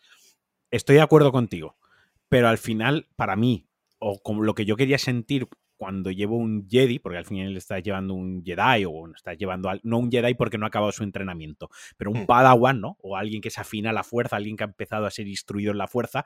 Estoy 0.71 0.95
de 0.95 1.03
acuerdo 1.03 1.31
contigo, 1.31 1.77
pero 2.27 2.47
al 2.47 2.57
final, 2.57 3.07
para 3.15 3.35
mí, 3.35 3.67
o 3.99 4.19
como 4.19 4.41
lo 4.41 4.55
que 4.55 4.65
yo 4.65 4.77
quería 4.77 4.97
sentir 4.97 5.47
cuando 5.79 6.11
llevo 6.11 6.35
un 6.35 6.67
Jedi, 6.69 6.99
porque 6.99 7.19
al 7.19 7.25
final 7.25 7.55
estás 7.55 7.81
llevando 7.81 8.13
un 8.13 8.43
Jedi, 8.43 8.83
o 8.83 9.07
estás 9.15 9.37
llevando, 9.37 9.71
no 9.83 9.97
un 9.97 10.11
Jedi 10.11 10.33
porque 10.33 10.57
no 10.57 10.65
ha 10.65 10.67
acabado 10.67 10.91
su 10.91 11.03
entrenamiento, 11.03 11.69
pero 11.95 12.11
un 12.11 12.23
hmm. 12.23 12.25
Padawan, 12.25 12.81
¿no? 12.81 12.97
O 13.01 13.15
alguien 13.15 13.41
que 13.41 13.49
se 13.49 13.61
afina 13.61 13.91
a 13.91 13.93
la 13.93 14.03
fuerza, 14.03 14.35
alguien 14.35 14.57
que 14.57 14.65
ha 14.65 14.67
empezado 14.67 15.05
a 15.05 15.09
ser 15.09 15.29
instruido 15.29 15.71
en 15.71 15.77
la 15.77 15.87
fuerza, 15.87 16.25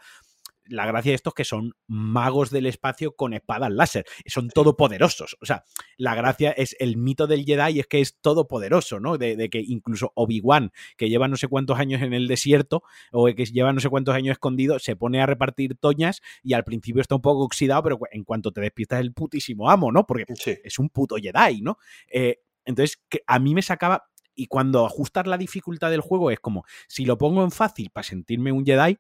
la 0.66 0.86
gracia 0.86 1.12
de 1.12 1.16
estos 1.16 1.32
es 1.32 1.36
que 1.36 1.44
son 1.46 1.76
magos 1.88 2.50
del 2.50 2.66
espacio 2.66 3.16
con 3.16 3.34
espadas 3.34 3.72
láser. 3.72 4.06
Son 4.26 4.50
todopoderosos. 4.50 5.38
O 5.42 5.46
sea, 5.46 5.64
la 5.98 6.16
gracia 6.16 6.52
es 6.52 6.76
el 6.80 6.98
mito 6.98 7.28
del 7.28 7.46
Jedi 7.46 7.80
es 7.80 7.88
que 7.88 8.02
es 8.02 8.20
todopoderoso, 8.22 9.00
¿no? 9.00 9.18
De, 9.18 9.50
que 9.50 9.60
incluso 9.60 10.12
Obi-Wan, 10.16 10.72
que 10.98 11.10
lleva 11.10 11.28
no 11.28 11.36
sé 11.36 11.48
cuántos 11.48 11.80
años 11.80 12.02
en 12.02 12.14
el 12.14 12.28
desierto, 12.28 12.84
o 13.12 13.26
que 13.26 13.46
lleva 13.46 13.74
no 13.74 13.80
sé 13.80 13.90
cuántos 13.90 14.16
años 14.16 14.34
escondido, 14.34 14.80
se 14.80 14.96
pone 14.96 15.22
a 15.22 15.26
repartir 15.26 15.76
toñas 15.76 16.22
y 16.44 16.54
al 16.54 16.64
principio 16.64 17.02
está 17.02 17.16
un 17.16 17.22
poco 17.22 17.44
oxidado, 17.44 17.84
pero 17.84 18.00
en 18.12 18.24
cuanto 18.24 18.52
te 18.52 18.62
despiertas 18.62 19.00
es 19.00 19.06
el 19.06 19.14
putísimo 19.14 19.70
amo, 19.70 19.92
¿no? 19.92 20.06
Porque 20.06 20.26
es 20.64 20.80
un 20.80 20.90
puto 20.90 21.16
Jedi, 21.16 21.62
¿no? 21.62 21.78
Eh, 22.12 22.40
entonces, 22.66 23.02
a 23.28 23.40
mí 23.40 23.54
me 23.54 23.62
sacaba. 23.62 24.06
Y 24.36 24.48
cuando 24.48 24.84
ajustar 24.84 25.28
la 25.28 25.38
dificultad 25.38 25.92
del 25.92 26.02
juego 26.02 26.32
es 26.32 26.40
como, 26.40 26.66
si 26.88 27.06
lo 27.06 27.20
pongo 27.20 27.44
en 27.44 27.52
fácil 27.52 27.92
para 27.92 28.04
sentirme 28.04 28.52
un 28.52 28.66
Jedi, 28.66 28.98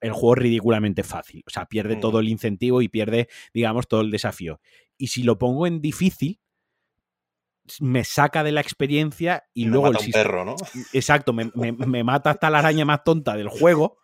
el 0.00 0.12
juego 0.12 0.34
es 0.34 0.42
ridículamente 0.42 1.02
fácil. 1.02 1.42
O 1.46 1.50
sea, 1.50 1.66
pierde 1.66 1.96
todo 1.96 2.18
mm. 2.18 2.20
el 2.20 2.28
incentivo 2.28 2.82
y 2.82 2.88
pierde, 2.88 3.28
digamos, 3.52 3.88
todo 3.88 4.00
el 4.00 4.10
desafío. 4.10 4.60
Y 4.96 5.08
si 5.08 5.22
lo 5.22 5.38
pongo 5.38 5.66
en 5.66 5.80
difícil, 5.80 6.40
me 7.78 8.04
saca 8.04 8.42
de 8.42 8.52
la 8.52 8.60
experiencia 8.60 9.44
y 9.54 9.66
luego 9.66 9.86
mata 9.86 9.98
el 10.00 10.06
un 10.06 10.12
perro, 10.12 10.44
¿no? 10.44 10.56
Exacto, 10.92 11.32
me, 11.32 12.04
mata 12.04 12.30
hasta 12.30 12.50
la 12.50 12.58
araña 12.58 12.84
más 12.84 13.04
tonta 13.04 13.36
del 13.36 13.48
juego. 13.48 13.98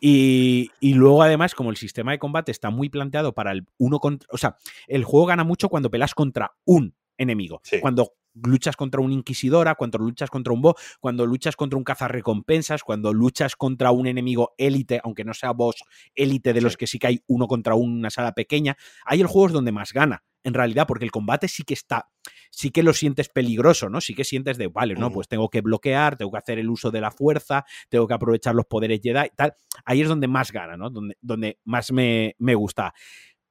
Y, 0.00 0.70
luego, 0.80 1.22
además, 1.22 1.54
como 1.54 1.70
el 1.70 1.76
sistema 1.76 2.12
de 2.12 2.18
combate 2.18 2.52
está 2.52 2.70
muy 2.70 2.88
planteado 2.88 3.32
para 3.32 3.52
el 3.52 3.66
uno 3.78 3.98
contra. 3.98 4.28
O 4.32 4.38
sea, 4.38 4.56
el 4.86 5.04
juego 5.04 5.26
gana 5.26 5.44
mucho 5.44 5.68
cuando 5.68 5.90
pelas 5.90 6.14
contra 6.14 6.56
un 6.64 6.94
enemigo. 7.16 7.60
Cuando 7.80 8.14
luchas 8.34 8.76
contra 8.76 9.00
una 9.00 9.14
inquisidora, 9.14 9.74
cuando 9.74 9.98
luchas 9.98 10.30
contra 10.30 10.52
un 10.52 10.62
boss, 10.62 10.74
cuando 11.00 11.26
luchas 11.26 11.56
contra 11.56 11.76
un 11.76 11.84
cazarrecompensas, 11.84 12.82
cuando 12.82 13.12
luchas 13.12 13.56
contra 13.56 13.90
un 13.90 14.06
enemigo 14.06 14.54
élite, 14.58 15.00
aunque 15.02 15.24
no 15.24 15.34
sea 15.34 15.52
boss 15.52 15.82
élite 16.14 16.52
de 16.52 16.60
los 16.60 16.76
que 16.76 16.86
sí 16.86 16.98
que 16.98 17.06
hay 17.06 17.20
uno 17.26 17.46
contra 17.46 17.74
una 17.74 18.10
sala 18.10 18.32
pequeña, 18.32 18.76
hay 19.04 19.20
el 19.20 19.26
juego 19.26 19.48
es 19.48 19.52
donde 19.52 19.72
más 19.72 19.92
gana, 19.92 20.22
en 20.42 20.54
realidad, 20.54 20.86
porque 20.86 21.04
el 21.04 21.10
combate 21.10 21.48
sí 21.48 21.64
que 21.64 21.74
está, 21.74 22.08
sí 22.50 22.70
que 22.70 22.82
lo 22.82 22.92
sientes 22.94 23.28
peligroso, 23.28 23.88
¿no? 23.88 24.00
Sí 24.00 24.14
que 24.14 24.24
sientes 24.24 24.56
de, 24.56 24.68
vale, 24.68 24.94
no, 24.94 25.10
pues 25.10 25.28
tengo 25.28 25.48
que 25.50 25.60
bloquear, 25.60 26.16
tengo 26.16 26.32
que 26.32 26.38
hacer 26.38 26.58
el 26.58 26.70
uso 26.70 26.90
de 26.90 27.00
la 27.00 27.10
fuerza, 27.10 27.64
tengo 27.88 28.06
que 28.06 28.14
aprovechar 28.14 28.54
los 28.54 28.66
poderes 28.66 29.00
Jedi 29.02 29.26
y 29.26 29.36
tal. 29.36 29.54
Ahí 29.84 30.00
es 30.00 30.08
donde 30.08 30.28
más 30.28 30.50
gana, 30.50 30.76
¿no? 30.76 30.88
Donde, 30.90 31.16
donde 31.20 31.58
más 31.64 31.92
me, 31.92 32.36
me 32.38 32.54
gusta 32.54 32.94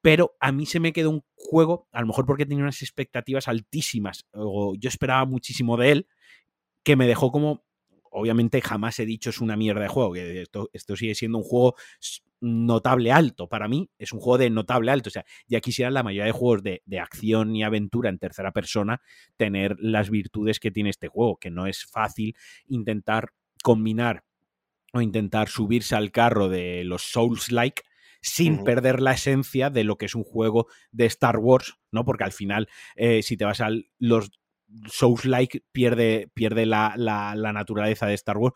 pero 0.02 0.36
a 0.40 0.52
mí 0.52 0.66
se 0.66 0.80
me 0.80 0.94
quedó 0.94 1.10
un 1.10 1.24
juego, 1.36 1.88
a 1.92 2.02
lo 2.02 2.08
mejor 2.08 2.26
porque 2.26 2.46
tenía 2.46 2.64
unas 2.64 2.82
expectativas 2.82 3.48
altísimas, 3.48 4.26
o 4.32 4.76
yo 4.76 4.88
esperaba 4.88 5.26
muchísimo 5.26 5.78
de 5.78 5.92
él, 5.92 6.08
que 6.84 6.96
me 6.96 7.08
dejó 7.08 7.32
como, 7.32 7.66
obviamente 8.12 8.62
jamás 8.62 9.00
he 9.00 9.06
dicho 9.06 9.30
es 9.30 9.42
una 9.42 9.58
mierda 9.58 9.82
de 9.82 9.88
juego, 9.88 10.14
que 10.14 10.46
esto, 10.74 10.96
sigue 10.96 11.16
siendo 11.16 11.38
un 11.38 11.44
juego 11.44 11.76
notable 12.42 13.12
alto, 13.12 13.50
para 13.50 13.68
mí 13.68 13.90
es 13.98 14.14
un 14.14 14.20
juego 14.22 14.38
de 14.38 14.50
notable 14.50 14.92
alto, 14.92 15.10
o 15.10 15.12
sea, 15.12 15.26
ya 15.48 15.60
quisieran 15.60 15.94
la 15.94 16.04
mayoría 16.04 16.26
de 16.26 16.32
juegos 16.32 16.64
de, 16.64 16.82
de 16.86 17.00
acción 17.00 17.54
y 17.56 17.64
aventura 17.64 18.10
en 18.10 18.20
tercera 18.20 18.54
persona 18.54 19.02
tener 19.36 19.76
las 19.80 20.10
virtudes 20.10 20.60
que 20.62 20.72
tiene 20.72 20.90
este 20.90 21.10
juego, 21.10 21.38
que 21.38 21.52
no 21.52 21.68
es 21.68 21.86
fácil 21.86 22.36
intentar 22.68 23.34
combinar 23.62 24.24
o 24.94 25.02
intentar 25.02 25.50
subirse 25.50 25.96
al 25.96 26.12
carro 26.12 26.48
de 26.48 26.84
los 26.86 27.12
Souls-like 27.12 27.84
sin 28.22 28.64
perder 28.64 29.02
la 29.02 29.14
esencia 29.14 29.70
de 29.70 29.84
lo 29.84 29.98
que 29.98 30.06
es 30.06 30.16
un 30.16 30.24
juego 30.24 30.68
de 30.92 31.06
Star 31.06 31.38
Wars, 31.38 31.76
¿no? 31.92 32.06
Porque 32.06 32.24
al 32.24 32.32
final, 32.32 32.68
eh, 32.96 33.22
si 33.24 33.38
te 33.38 33.46
vas 33.46 33.62
a 33.62 33.70
los 33.98 34.32
Souls-like, 34.86 35.64
pierde, 35.72 36.30
pierde 36.34 36.66
la, 36.66 36.94
la, 36.96 37.36
la 37.36 37.54
naturaleza 37.54 38.06
de 38.06 38.14
Star 38.14 38.38
Wars 38.38 38.54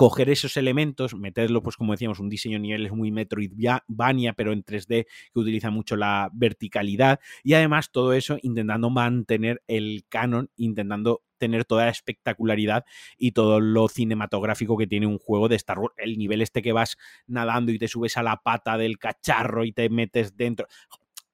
coger 0.00 0.30
esos 0.30 0.56
elementos, 0.56 1.14
meterlo, 1.14 1.62
pues 1.62 1.76
como 1.76 1.92
decíamos, 1.92 2.20
un 2.20 2.30
diseño 2.30 2.56
a 2.56 2.60
niveles 2.60 2.90
muy 2.90 3.12
Metroidvania, 3.12 4.32
pero 4.32 4.52
en 4.52 4.64
3D, 4.64 5.04
que 5.04 5.38
utiliza 5.38 5.70
mucho 5.70 5.94
la 5.94 6.30
verticalidad, 6.32 7.20
y 7.44 7.52
además 7.52 7.92
todo 7.92 8.14
eso 8.14 8.38
intentando 8.40 8.88
mantener 8.88 9.62
el 9.66 10.06
canon, 10.08 10.48
intentando 10.56 11.20
tener 11.40 11.64
toda 11.64 11.86
la 11.86 11.90
espectacularidad 11.90 12.84
y 13.18 13.32
todo 13.32 13.58
lo 13.58 13.88
cinematográfico 13.88 14.76
que 14.76 14.86
tiene 14.86 15.06
un 15.06 15.18
juego 15.18 15.48
de 15.48 15.56
Star 15.56 15.80
Wars. 15.80 15.94
El 15.96 16.16
nivel 16.16 16.42
este 16.42 16.62
que 16.62 16.72
vas 16.72 16.96
nadando 17.26 17.72
y 17.72 17.78
te 17.78 17.88
subes 17.88 18.16
a 18.16 18.22
la 18.22 18.36
pata 18.36 18.78
del 18.78 18.98
cacharro 18.98 19.64
y 19.64 19.72
te 19.72 19.88
metes 19.88 20.36
dentro. 20.36 20.68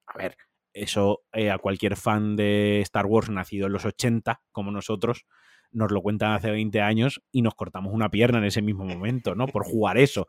A 0.06 0.16
ver, 0.16 0.36
eso 0.72 1.24
eh, 1.32 1.50
a 1.50 1.58
cualquier 1.58 1.96
fan 1.96 2.36
de 2.36 2.80
Star 2.82 3.06
Wars 3.06 3.28
nacido 3.28 3.66
en 3.66 3.72
los 3.72 3.84
80, 3.84 4.40
como 4.52 4.70
nosotros, 4.70 5.26
nos 5.72 5.90
lo 5.90 6.00
cuentan 6.00 6.32
hace 6.32 6.50
20 6.50 6.80
años 6.80 7.22
y 7.32 7.42
nos 7.42 7.54
cortamos 7.54 7.92
una 7.92 8.10
pierna 8.10 8.38
en 8.38 8.44
ese 8.44 8.62
mismo 8.62 8.84
momento, 8.84 9.34
¿no? 9.34 9.46
Por 9.46 9.64
jugar 9.64 9.98
eso. 9.98 10.26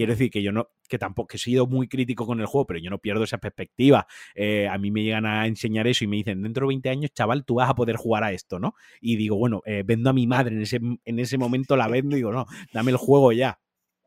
Quiero 0.00 0.14
decir 0.14 0.30
que 0.30 0.42
yo 0.42 0.50
no, 0.50 0.70
que 0.88 0.98
tampoco 0.98 1.36
he 1.36 1.38
sido 1.38 1.66
muy 1.66 1.86
crítico 1.86 2.24
con 2.24 2.40
el 2.40 2.46
juego, 2.46 2.66
pero 2.66 2.80
yo 2.80 2.88
no 2.88 3.00
pierdo 3.00 3.22
esa 3.22 3.36
perspectiva. 3.36 4.06
Eh, 4.34 4.66
a 4.66 4.78
mí 4.78 4.90
me 4.90 5.02
llegan 5.02 5.26
a 5.26 5.46
enseñar 5.46 5.86
eso 5.86 6.04
y 6.04 6.06
me 6.06 6.16
dicen, 6.16 6.42
dentro 6.42 6.64
de 6.64 6.68
20 6.68 6.88
años, 6.88 7.10
chaval, 7.12 7.44
tú 7.44 7.56
vas 7.56 7.68
a 7.68 7.74
poder 7.74 7.96
jugar 7.96 8.24
a 8.24 8.32
esto, 8.32 8.58
¿no? 8.58 8.72
Y 9.02 9.16
digo, 9.16 9.36
bueno, 9.36 9.60
eh, 9.66 9.82
vendo 9.84 10.08
a 10.08 10.14
mi 10.14 10.26
madre, 10.26 10.54
en 10.54 10.62
ese, 10.62 10.80
en 11.04 11.18
ese 11.18 11.36
momento 11.36 11.76
la 11.76 11.86
vendo 11.86 12.16
y 12.16 12.20
digo, 12.20 12.32
no, 12.32 12.46
dame 12.72 12.92
el 12.92 12.96
juego 12.96 13.30
ya. 13.32 13.60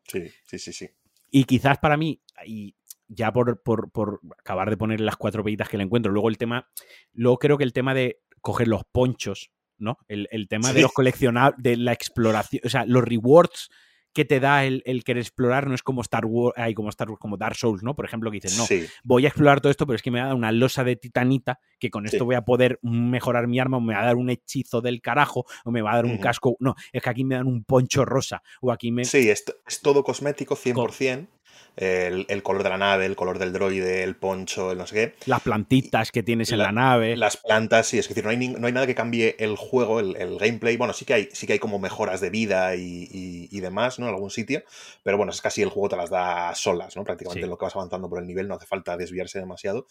Sí, 0.07 0.31
sí, 0.45 0.57
sí, 0.57 0.73
sí. 0.73 0.89
Y 1.29 1.43
quizás 1.43 1.77
para 1.77 1.95
mí, 1.95 2.23
y 2.43 2.75
ya 3.07 3.31
por, 3.31 3.61
por, 3.61 3.91
por 3.91 4.19
acabar 4.39 4.71
de 4.71 4.77
poner 4.77 4.99
las 4.99 5.15
cuatro 5.15 5.43
peditas 5.43 5.69
que 5.69 5.77
le 5.77 5.83
encuentro, 5.83 6.11
luego 6.11 6.29
el 6.29 6.39
tema, 6.39 6.71
luego 7.13 7.37
creo 7.37 7.59
que 7.59 7.65
el 7.65 7.73
tema 7.73 7.93
de 7.93 8.19
coger 8.41 8.67
los 8.67 8.81
ponchos 8.83 9.51
¿no? 9.77 9.99
El, 10.07 10.47
tema 10.47 10.73
de 10.73 10.81
los 10.81 10.93
coleccionables, 10.93 11.61
de 11.61 11.77
la 11.77 11.93
exploración, 11.93 12.61
o 12.65 12.69
sea, 12.69 12.85
los 12.85 13.03
rewards 13.03 13.69
que 14.13 14.25
te 14.25 14.39
da 14.39 14.63
el, 14.65 14.83
querer 15.03 15.21
explorar 15.21 15.67
no 15.67 15.75
es 15.75 15.83
como 15.83 16.01
Star 16.01 16.25
Wars, 16.25 16.55
hay 16.57 16.73
como 16.73 16.89
Star 16.89 17.09
Wars, 17.09 17.19
como 17.19 17.37
Dark 17.37 17.55
Souls, 17.55 17.83
¿no? 17.83 17.95
Por 17.95 18.05
ejemplo, 18.05 18.29
que 18.31 18.35
dices, 18.35 18.57
no, 18.57 18.65
voy 19.03 19.25
a 19.25 19.29
explorar 19.29 19.59
todo 19.59 19.71
esto, 19.71 19.85
pero 19.85 19.95
es 19.95 20.01
que 20.01 20.11
me 20.11 20.19
va 20.19 20.25
a 20.25 20.27
dar 20.29 20.35
una 20.35 20.51
losa 20.51 20.83
de 20.83 20.95
titanita, 20.95 21.59
que 21.79 21.89
con 21.89 22.05
esto 22.05 22.25
voy 22.25 22.35
a 22.35 22.43
poder 22.43 22.79
mejorar 22.81 23.47
mi 23.47 23.59
arma, 23.59 23.77
o 23.77 23.81
me 23.81 23.93
va 23.93 24.01
a 24.01 24.05
dar 24.05 24.15
un 24.15 24.29
hechizo 24.29 24.81
del 24.81 25.01
carajo, 25.01 25.45
o 25.65 25.71
me 25.71 25.81
va 25.81 25.93
a 25.93 25.95
dar 25.95 26.05
un 26.05 26.17
casco. 26.17 26.55
No, 26.59 26.75
es 26.91 27.01
que 27.01 27.09
aquí 27.09 27.23
me 27.23 27.35
dan 27.35 27.47
un 27.47 27.63
poncho 27.63 28.05
rosa, 28.05 28.43
o 28.61 28.71
aquí 28.71 28.91
me. 28.91 29.05
Sí, 29.05 29.29
es, 29.29 29.43
es 29.67 29.81
todo 29.81 30.03
cosmético 30.03 30.55
100% 30.55 31.27
el, 31.75 32.43
color 32.43 32.63
de 32.63 32.69
la 32.69 32.77
nave, 32.77 33.05
el 33.05 33.15
color 33.15 33.39
del 33.39 33.51
droide, 33.51 34.03
el 34.03 34.15
poncho, 34.15 34.71
el 34.71 34.77
no 34.77 34.85
sé 34.85 34.95
qué. 34.95 35.15
Las 35.25 35.41
plantitas 35.41 36.11
que 36.11 36.21
tienes 36.21 36.51
en 36.51 36.59
la, 36.59 36.71
nave. 36.71 37.17
Las 37.17 37.37
plantas, 37.37 37.87
sí, 37.87 37.97
es 37.97 38.07
decir, 38.07 38.23
no 38.23 38.29
hay, 38.29 38.37
no 38.37 38.67
hay 38.67 38.73
nada 38.73 38.85
que 38.85 38.95
cambie 38.95 39.35
el 39.39 39.55
juego, 39.55 39.99
el, 39.99 40.37
gameplay. 40.37 40.77
Bueno, 40.77 40.93
sí 40.93 41.05
que 41.05 41.13
hay, 41.13 41.29
sí 41.33 41.47
que 41.47 41.53
hay 41.53 41.59
como 41.59 41.79
mejoras 41.79 42.21
de 42.21 42.29
vida 42.29 42.75
y, 42.75 43.59
demás, 43.59 43.97
¿no? 43.97 44.07
En 44.07 44.13
algún 44.13 44.29
sitio, 44.29 44.63
pero 45.03 45.15
bueno, 45.15 45.31
es 45.31 45.41
casi 45.41 45.61
el 45.61 45.69
juego 45.69 45.89
te 45.89 45.95
las 45.95 46.09
da 46.09 46.53
solas, 46.53 46.95
¿no? 46.97 47.03
Prácticamente 47.05 47.47
lo 47.47 47.57
que 47.57 47.65
vas 47.65 47.75
avanzando 47.75 48.09
por 48.09 48.19
el 48.19 48.27
nivel, 48.27 48.47
no 48.47 48.55
hace 48.55 48.65
falta 48.65 48.97
desviarse 48.97 49.39
demasiado. 49.39 49.87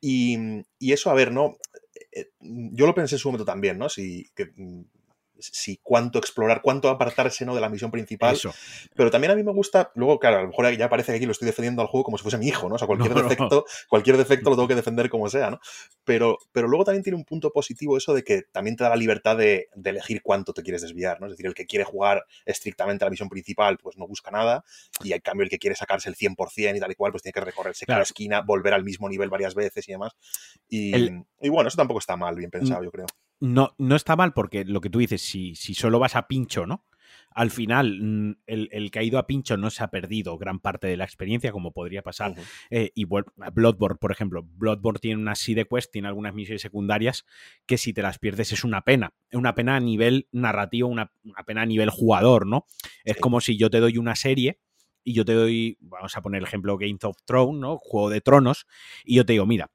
Y, 0.00 0.36
eso, 0.80 1.10
a 1.10 1.14
ver, 1.14 1.32
¿no? 1.32 1.56
Eh, 2.12 2.30
yo 2.40 2.86
lo 2.86 2.94
pensé 2.94 3.14
en 3.14 3.18
su 3.20 3.28
momento 3.28 3.44
también, 3.44 3.78
¿no? 3.78 3.88
Si, 3.88 4.28
si 5.38 5.78
cuánto 5.82 6.18
explorar, 6.18 6.62
cuánto 6.62 6.88
apartarse 6.88 7.44
¿no? 7.44 7.54
de 7.54 7.60
la 7.60 7.68
misión 7.68 7.90
principal. 7.90 8.38
Pero 8.94 9.10
también 9.10 9.32
a 9.32 9.34
mí 9.34 9.42
me 9.42 9.52
gusta, 9.52 9.90
luego, 9.94 10.18
claro, 10.18 10.38
a 10.38 10.42
lo 10.42 10.48
mejor 10.48 10.76
ya 10.76 10.88
parece 10.88 11.12
que 11.12 11.16
aquí 11.16 11.26
lo 11.26 11.32
estoy 11.32 11.46
defendiendo 11.46 11.82
al 11.82 11.88
juego 11.88 12.04
como 12.04 12.18
si 12.18 12.22
fuese 12.22 12.38
mi 12.38 12.48
hijo, 12.48 12.68
¿no? 12.68 12.76
O 12.76 12.78
sea, 12.78 12.86
cualquier 12.86 13.14
defecto, 13.14 13.64
cualquier 13.88 14.16
defecto 14.16 14.50
lo 14.50 14.56
tengo 14.56 14.68
que 14.68 14.74
defender 14.74 15.10
como 15.10 15.28
sea, 15.28 15.50
¿no? 15.50 15.60
Pero, 16.04 16.38
pero 16.52 16.68
luego 16.68 16.84
también 16.84 17.02
tiene 17.02 17.16
un 17.16 17.24
punto 17.24 17.50
positivo 17.50 17.96
eso 17.96 18.14
de 18.14 18.22
que 18.22 18.42
también 18.42 18.76
te 18.76 18.84
da 18.84 18.90
la 18.90 18.96
libertad 18.96 19.36
de, 19.36 19.68
elegir 19.84 20.22
cuánto 20.22 20.52
te 20.52 20.62
quieres 20.62 20.82
desviar, 20.82 21.20
¿no? 21.20 21.26
Es 21.26 21.32
decir, 21.32 21.46
el 21.46 21.54
que 21.54 21.66
quiere 21.66 21.84
jugar 21.84 22.24
estrictamente 22.44 23.04
a 23.04 23.06
la 23.06 23.10
misión 23.10 23.28
principal, 23.28 23.78
pues 23.78 23.96
no 23.96 24.06
busca 24.06 24.30
nada, 24.30 24.64
y 25.02 25.12
en 25.12 25.20
cambio 25.20 25.44
el 25.44 25.50
que 25.50 25.58
quiere 25.58 25.76
sacarse 25.76 26.08
el 26.08 26.16
100% 26.16 26.76
y 26.76 26.80
tal 26.80 26.90
y 26.90 26.94
cual, 26.94 27.12
pues 27.12 27.22
tiene 27.22 27.34
que 27.34 27.40
recorrerse 27.40 27.86
cada 27.86 28.02
esquina, 28.02 28.40
volver 28.40 28.74
al 28.74 28.84
mismo 28.84 29.08
nivel 29.08 29.30
varias 29.30 29.54
veces 29.54 29.88
y 29.88 29.92
demás. 29.92 30.12
Y, 30.68 31.10
y 31.40 31.48
bueno, 31.48 31.68
eso 31.68 31.76
tampoco 31.76 32.00
está 32.00 32.16
mal, 32.16 32.34
bien 32.34 32.50
pensado, 32.50 32.82
yo 32.82 32.90
creo 32.90 33.06
no, 33.40 33.74
no 33.78 33.96
está 33.96 34.16
mal 34.16 34.32
porque 34.32 34.64
lo 34.64 34.80
que 34.80 34.90
tú 34.90 34.98
dices, 34.98 35.22
si, 35.22 35.54
si 35.54 35.74
solo 35.74 35.98
vas 35.98 36.16
a 36.16 36.26
pincho, 36.26 36.66
¿no? 36.66 36.84
Al 37.30 37.50
final, 37.50 37.98
mm, 38.00 38.36
el, 38.46 38.68
el, 38.70 38.90
que 38.90 39.00
ha 39.00 39.02
ido 39.02 39.18
a 39.18 39.26
pincho 39.26 39.56
no 39.56 39.70
se 39.70 39.82
ha 39.82 39.88
perdido 39.88 40.38
gran 40.38 40.60
parte 40.60 40.86
de 40.86 40.96
la 40.96 41.04
experiencia, 41.04 41.50
como 41.50 41.72
podría 41.72 42.02
pasar. 42.02 42.34
Eh, 42.70 42.92
y 42.94 43.06
Bloodborne, 43.06 43.98
por 43.98 44.12
ejemplo. 44.12 44.44
Bloodborne 44.44 45.00
tiene 45.00 45.20
una 45.20 45.34
side 45.34 45.66
quest, 45.66 45.90
tiene 45.92 46.08
algunas 46.08 46.32
misiones 46.32 46.62
secundarias 46.62 47.26
que 47.66 47.76
si 47.76 47.92
te 47.92 48.02
las 48.02 48.18
pierdes 48.18 48.52
es 48.52 48.62
una 48.62 48.82
pena. 48.82 49.14
Una 49.32 49.54
pena 49.54 49.74
a 49.74 49.80
nivel 49.80 50.28
narrativo, 50.30 50.88
una, 50.88 51.10
pena 51.44 51.62
a 51.62 51.66
nivel 51.66 51.90
jugador, 51.90 52.46
¿no? 52.46 52.66
Es 53.04 53.16
como 53.16 53.40
si 53.40 53.56
yo 53.56 53.68
te 53.68 53.80
doy 53.80 53.98
una 53.98 54.14
serie 54.14 54.60
y 55.02 55.12
yo 55.12 55.24
te 55.24 55.34
doy, 55.34 55.76
vamos 55.80 56.16
a 56.16 56.22
poner 56.22 56.38
el 56.38 56.46
ejemplo 56.46 56.78
Game 56.78 56.98
of 57.02 57.16
Thrones, 57.24 57.60
¿no? 57.60 57.78
Juego 57.78 58.10
de 58.10 58.20
Tronos, 58.20 58.66
y 59.04 59.16
yo 59.16 59.26
te 59.26 59.34
digo, 59.34 59.44
mira, 59.44 59.70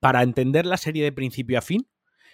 para 0.00 0.22
entender 0.22 0.66
la 0.66 0.78
serie 0.78 1.04
de 1.04 1.12
principio 1.12 1.58
a 1.58 1.62
fin, 1.62 1.86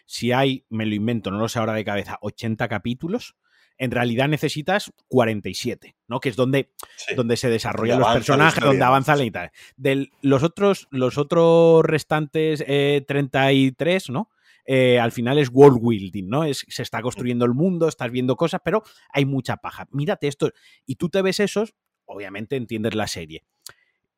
si 0.09 0.33
hay, 0.33 0.65
me 0.71 0.87
lo 0.87 0.95
invento, 0.95 1.31
no 1.31 1.39
lo 1.39 1.51
sé 1.51 1.59
ahora 1.59 1.75
de 1.75 1.85
cabeza, 1.85 2.17
80 2.23 2.67
capítulos, 2.67 3.37
en 3.77 3.91
realidad 3.91 4.27
necesitas 4.27 4.91
47, 5.09 5.97
¿no? 6.09 6.19
Que 6.19 6.31
es 6.31 6.37
donde, 6.37 6.73
donde 7.15 7.37
se 7.37 7.51
desarrollan 7.51 8.01
los 8.01 8.15
personajes, 8.15 8.65
donde 8.65 8.83
avanza 8.83 9.15
la 9.15 9.23
mitad. 9.23 9.51
De 9.77 10.11
los 10.23 10.43
otros, 10.43 10.89
los 10.91 11.19
otros 11.19 11.85
restantes 11.85 12.65
33, 12.65 14.09
eh, 14.09 14.13
¿no? 14.13 14.31
Eh, 14.65 14.99
al 14.99 15.13
final 15.13 15.39
es 15.39 15.51
world 15.53 15.81
building, 15.83 16.27
¿no? 16.27 16.45
Es, 16.45 16.65
se 16.69 16.83
está 16.83 17.03
construyendo 17.03 17.45
el 17.45 17.53
mundo, 17.53 17.87
estás 17.87 18.11
viendo 18.11 18.35
cosas, 18.35 18.63
pero 18.65 18.83
hay 19.13 19.27
mucha 19.27 19.59
paja. 19.59 19.89
Mírate 19.93 20.27
esto. 20.27 20.51
Y 20.87 20.97
tú 20.97 21.11
te 21.11 21.21
ves 21.21 21.39
esos, 21.39 21.75
obviamente 22.07 22.57
entiendes 22.57 22.95
la 22.95 23.09
serie. 23.09 23.45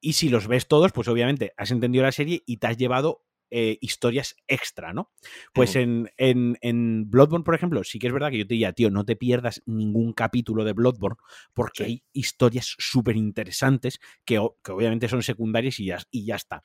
Y 0.01 0.13
si 0.13 0.29
los 0.29 0.47
ves 0.47 0.69
todos, 0.69 0.93
pues 0.93 1.09
obviamente 1.09 1.53
has 1.57 1.73
entendido 1.73 2.05
la 2.05 2.13
serie 2.13 2.45
y 2.47 2.59
te 2.59 2.69
has 2.69 2.77
llevado 2.77 3.25
eh, 3.51 3.79
historias 3.81 4.37
extra, 4.47 4.93
¿no? 4.93 5.11
Pues 5.53 5.77
en, 5.77 6.11
en, 6.17 7.11
Bloodborne, 7.11 7.45
por 7.45 7.55
ejemplo, 7.55 7.83
sí 7.85 7.99
que 7.99 8.07
es 8.07 8.13
verdad 8.13 8.31
que 8.31 8.39
yo 8.39 8.47
te 8.47 8.55
diría, 8.55 8.73
tío, 8.73 8.91
no 8.91 9.05
te 9.05 9.17
pierdas 9.17 9.63
ningún 9.67 10.13
capítulo 10.13 10.65
de 10.65 10.73
Bloodborne 10.73 11.19
porque 11.53 11.85
hay 11.85 12.05
historias 12.13 12.75
súper 12.79 13.17
interesantes 13.17 14.01
que, 14.25 14.39
obviamente 14.39 15.09
son 15.09 15.23
secundarias 15.23 15.81
y 15.81 15.87
ya, 15.87 15.99
y 16.11 16.25
ya 16.25 16.37
está. 16.37 16.65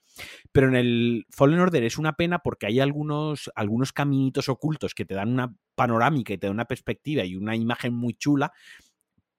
Pero 0.52 0.68
en 0.68 0.76
el 0.76 1.26
Fallen 1.30 1.60
Order 1.60 1.84
es 1.84 1.98
una 1.98 2.14
pena 2.14 2.40
porque 2.40 2.68
hay 2.68 2.80
algunos, 2.80 3.52
algunos 3.56 3.92
caminitos 3.92 4.50
ocultos 4.50 4.94
que 4.94 5.06
te 5.06 5.16
dan 5.16 5.30
una 5.30 5.56
panorámica 5.76 6.34
y 6.34 6.38
te 6.38 6.48
dan 6.48 6.56
una 6.56 6.66
perspectiva 6.66 7.26
y 7.26 7.36
una 7.36 7.56
imagen 7.56 7.94
muy 7.94 8.14
chula 8.14 8.54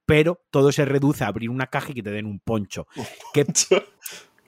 pero 0.06 0.40
todo 0.50 0.70
se 0.72 0.84
reduce 0.84 1.24
a 1.24 1.26
abrir 1.26 1.50
una 1.50 1.66
caja 1.66 1.90
y 1.90 1.94
que 1.94 2.02
te 2.02 2.12
den 2.12 2.26
un 2.26 2.38
poncho. 2.38 2.86
Que, 3.34 3.44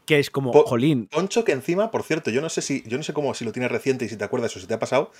que 0.08 0.18
es 0.18 0.30
como, 0.30 0.52
jolín. 0.64 1.06
Poncho 1.06 1.44
que 1.44 1.52
encima, 1.52 1.90
por 1.90 2.02
cierto, 2.02 2.30
yo 2.30 2.40
no 2.40 2.48
sé 2.48 2.62
si, 2.62 2.82
yo 2.86 2.96
no 2.96 3.04
sé 3.04 3.12
cómo, 3.12 3.34
si 3.34 3.44
lo 3.44 3.52
tienes 3.52 3.70
reciente 3.70 4.06
y 4.06 4.08
si 4.08 4.16
te 4.16 4.24
acuerdas 4.24 4.56
o 4.56 4.58
si 4.58 4.66
te 4.66 4.72
ha 4.72 4.78
pasado, 4.78 5.12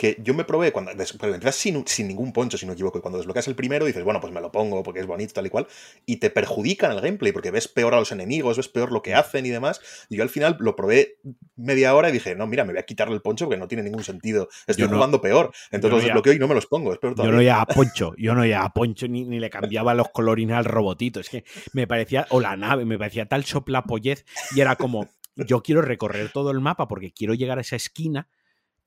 que 0.00 0.16
yo 0.22 0.32
me 0.32 0.44
probé 0.44 0.72
cuando 0.72 0.92
entras 0.92 1.54
sin, 1.56 1.86
sin, 1.86 2.08
ningún 2.08 2.32
poncho, 2.32 2.56
si 2.56 2.64
no 2.64 2.70
me 2.70 2.72
equivoco, 2.72 2.96
y 2.96 3.02
cuando 3.02 3.18
desbloqueas 3.18 3.46
el 3.48 3.54
primero 3.54 3.84
dices, 3.84 4.02
bueno, 4.02 4.18
pues 4.18 4.32
me 4.32 4.40
lo 4.40 4.50
pongo 4.50 4.82
porque 4.82 5.00
es 5.00 5.06
bonito, 5.06 5.34
tal 5.34 5.44
y 5.44 5.50
cual, 5.50 5.66
y 6.06 6.16
te 6.16 6.30
perjudican 6.30 6.92
el 6.92 7.02
gameplay 7.02 7.32
porque 7.32 7.50
ves 7.50 7.68
peor 7.68 7.92
a 7.92 7.98
los 7.98 8.10
enemigos, 8.10 8.56
ves 8.56 8.68
peor 8.68 8.92
lo 8.92 9.02
que 9.02 9.14
hacen 9.14 9.44
y 9.44 9.50
demás. 9.50 10.06
Y 10.08 10.16
yo 10.16 10.22
al 10.22 10.30
final 10.30 10.56
lo 10.58 10.74
probé 10.74 11.18
media 11.54 11.94
hora 11.94 12.08
y 12.08 12.12
dije, 12.12 12.34
no, 12.34 12.46
mira, 12.46 12.64
me 12.64 12.72
voy 12.72 12.80
a 12.80 12.86
quitarle 12.86 13.14
el 13.14 13.20
poncho 13.20 13.44
porque 13.44 13.58
no 13.58 13.68
tiene 13.68 13.82
ningún 13.82 14.02
sentido. 14.02 14.48
Estoy 14.66 14.88
jugando 14.88 15.20
peor. 15.20 15.52
Entonces 15.70 15.96
los 15.96 16.04
desbloqueo 16.04 16.32
y 16.32 16.38
no 16.38 16.48
me 16.48 16.54
los 16.54 16.66
pongo. 16.66 16.94
Es 16.94 16.98
peor 16.98 17.14
Yo 17.16 17.30
no 17.30 17.42
iba 17.42 17.60
a 17.60 17.66
poncho, 17.66 18.14
yo 18.16 18.34
no 18.34 18.46
iba 18.46 18.64
a 18.64 18.72
poncho 18.72 19.06
ni, 19.06 19.26
ni 19.26 19.38
le 19.38 19.50
cambiaba 19.50 19.92
los 19.92 20.08
colorines 20.08 20.56
al 20.56 20.64
robotito. 20.64 21.20
Es 21.20 21.28
que 21.28 21.44
me 21.74 21.86
parecía, 21.86 22.26
o 22.30 22.40
la 22.40 22.56
nave, 22.56 22.86
me 22.86 22.96
parecía 22.96 23.26
tal 23.26 23.44
soplapollez 23.44 24.24
y 24.56 24.62
era 24.62 24.76
como, 24.76 25.10
yo 25.36 25.62
quiero 25.62 25.82
recorrer 25.82 26.32
todo 26.32 26.52
el 26.52 26.60
mapa 26.60 26.88
porque 26.88 27.12
quiero 27.12 27.34
llegar 27.34 27.58
a 27.58 27.60
esa 27.60 27.76
esquina 27.76 28.30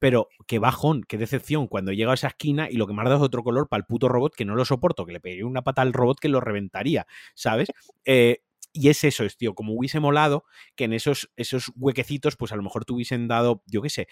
pero 0.04 0.28
qué 0.48 0.60
bajón, 0.60 1.06
qué 1.08 1.18
decepción 1.18 1.68
cuando 1.68 1.94
llega 1.94 2.12
a 2.12 2.16
esa 2.16 2.28
esquina 2.28 2.70
y 2.70 2.76
lo 2.76 2.88
que 2.88 2.94
ha 2.94 3.04
dado 3.06 3.16
es 3.16 3.22
otro 3.22 3.42
color 3.42 3.70
para 3.70 3.80
el 3.80 3.86
puto 3.86 4.10
robot 4.10 4.36
que 4.36 4.44
no 4.44 4.54
lo 4.54 4.66
soporto, 4.66 5.06
que 5.06 5.14
le 5.14 5.22
pegué 5.22 5.46
una 5.46 5.62
pata 5.62 5.82
al 5.82 5.94
robot 5.94 6.20
que 6.20 6.28
lo 6.28 6.42
reventaría, 6.42 7.08
¿sabes? 7.36 7.70
Eh, 8.06 8.42
y 8.74 8.90
es 8.90 9.06
eso, 9.06 9.24
es, 9.24 9.38
tío, 9.38 9.56
como 9.56 9.74
hubiese 9.74 10.02
molado 10.02 10.44
que 10.76 10.84
en 10.84 10.92
esos, 10.92 11.32
esos 11.38 11.72
huequecitos, 11.78 12.36
pues 12.36 12.52
a 12.52 12.58
lo 12.58 12.64
mejor 12.64 12.84
te 12.84 12.92
hubiesen 12.92 13.30
dado, 13.30 13.64
yo 13.66 13.82
qué 13.82 13.90
sé, 13.90 14.08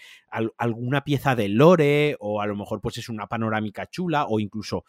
alguna 0.56 1.04
pieza 1.04 1.36
de 1.36 1.50
lore, 1.50 2.16
o 2.20 2.40
a 2.40 2.46
lo 2.46 2.56
mejor 2.56 2.80
pues 2.80 2.96
es 2.96 3.10
una 3.10 3.26
panorámica 3.26 3.86
chula, 3.90 4.24
o 4.26 4.40
incluso 4.40 4.84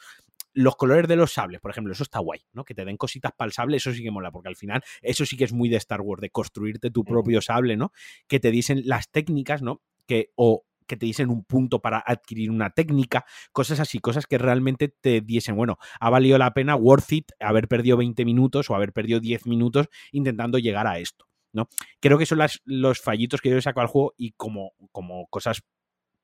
los 0.53 0.77
colores 0.77 1.09
de 1.09 1.17
los 1.17 1.33
sables, 1.33 1.59
por 1.59 1.71
ejemplo, 1.71 1.91
eso 1.91 2.03
está 2.03 2.19
guay, 2.19 2.45
¿no? 2.53 2.63
Que 2.63 2.75
te 2.75 2.85
den 2.85 2.95
cositas 2.95 3.33
para 3.35 3.47
el 3.47 3.51
sable, 3.51 3.75
eso 3.75 3.91
sí 3.91 4.03
que 4.03 4.11
mola, 4.11 4.31
porque 4.31 4.47
al 4.47 4.55
final 4.55 4.81
eso 5.01 5.25
sí 5.25 5.35
que 5.35 5.43
es 5.43 5.51
muy 5.51 5.67
de 5.67 5.77
Star 5.77 5.99
Wars, 5.99 6.21
de 6.21 6.29
construirte 6.29 6.91
tu 6.91 7.03
propio 7.03 7.41
sable, 7.41 7.75
¿no? 7.75 7.91
Que 8.27 8.39
te 8.39 8.51
dicen 8.51 8.83
las 8.85 9.11
técnicas, 9.11 9.61
¿no? 9.61 9.81
Que 10.07 10.31
o 10.35 10.63
que 10.85 10.97
te 10.97 11.05
diesen 11.05 11.29
un 11.29 11.43
punto 11.43 11.81
para 11.81 12.03
adquirir 12.05 12.51
una 12.51 12.69
técnica, 12.71 13.25
cosas 13.51 13.79
así, 13.79 13.99
cosas 13.99 14.25
que 14.25 14.37
realmente 14.37 14.87
te 14.89 15.21
diesen, 15.21 15.55
bueno, 15.55 15.77
ha 15.99 16.09
valido 16.09 16.37
la 16.37 16.53
pena, 16.53 16.75
worth 16.75 17.11
it, 17.11 17.31
haber 17.39 17.67
perdido 17.67 17.97
20 17.97 18.25
minutos 18.25 18.69
o 18.69 18.75
haber 18.75 18.93
perdido 18.93 19.19
10 19.19 19.45
minutos 19.47 19.87
intentando 20.11 20.57
llegar 20.57 20.87
a 20.87 20.99
esto. 20.99 21.25
¿no? 21.53 21.69
Creo 21.99 22.17
que 22.17 22.25
son 22.25 22.39
las, 22.39 22.61
los 22.65 22.99
fallitos 22.99 23.39
que 23.39 23.49
yo 23.49 23.57
he 23.57 23.61
sacado 23.61 23.83
al 23.83 23.87
juego 23.87 24.13
y 24.17 24.31
como, 24.31 24.73
como 24.91 25.27
cosas 25.27 25.63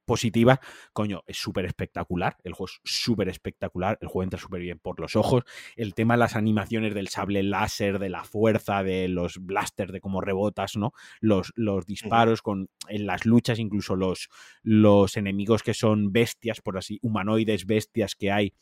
positiva, 0.09 0.59
coño, 0.91 1.21
es 1.27 1.37
súper 1.37 1.65
espectacular, 1.65 2.35
el 2.43 2.53
juego 2.53 2.71
es 2.83 2.91
súper 2.91 3.29
espectacular, 3.29 3.99
el 4.01 4.07
juego 4.07 4.23
entra 4.23 4.39
súper 4.39 4.59
bien 4.59 4.79
por 4.79 4.99
los 4.99 5.15
ojos, 5.15 5.43
el 5.75 5.93
tema 5.93 6.15
de 6.15 6.17
las 6.17 6.35
animaciones 6.35 6.95
del 6.95 7.09
sable 7.09 7.43
láser, 7.43 7.99
de 7.99 8.09
la 8.09 8.23
fuerza, 8.23 8.81
de 8.81 9.07
los 9.07 9.37
blasters, 9.37 9.93
de 9.93 10.01
cómo 10.01 10.19
rebotas, 10.19 10.77
¿no? 10.77 10.93
Los, 11.19 11.53
los 11.55 11.85
disparos 11.85 12.41
con, 12.41 12.71
en 12.87 13.05
las 13.05 13.27
luchas, 13.27 13.59
incluso 13.59 13.95
los, 13.95 14.29
los 14.63 15.15
enemigos 15.15 15.61
que 15.61 15.75
son 15.75 16.11
bestias, 16.11 16.59
por 16.59 16.79
así, 16.79 16.97
humanoides 17.03 17.67
bestias 17.67 18.15
que 18.15 18.31
hay, 18.31 18.55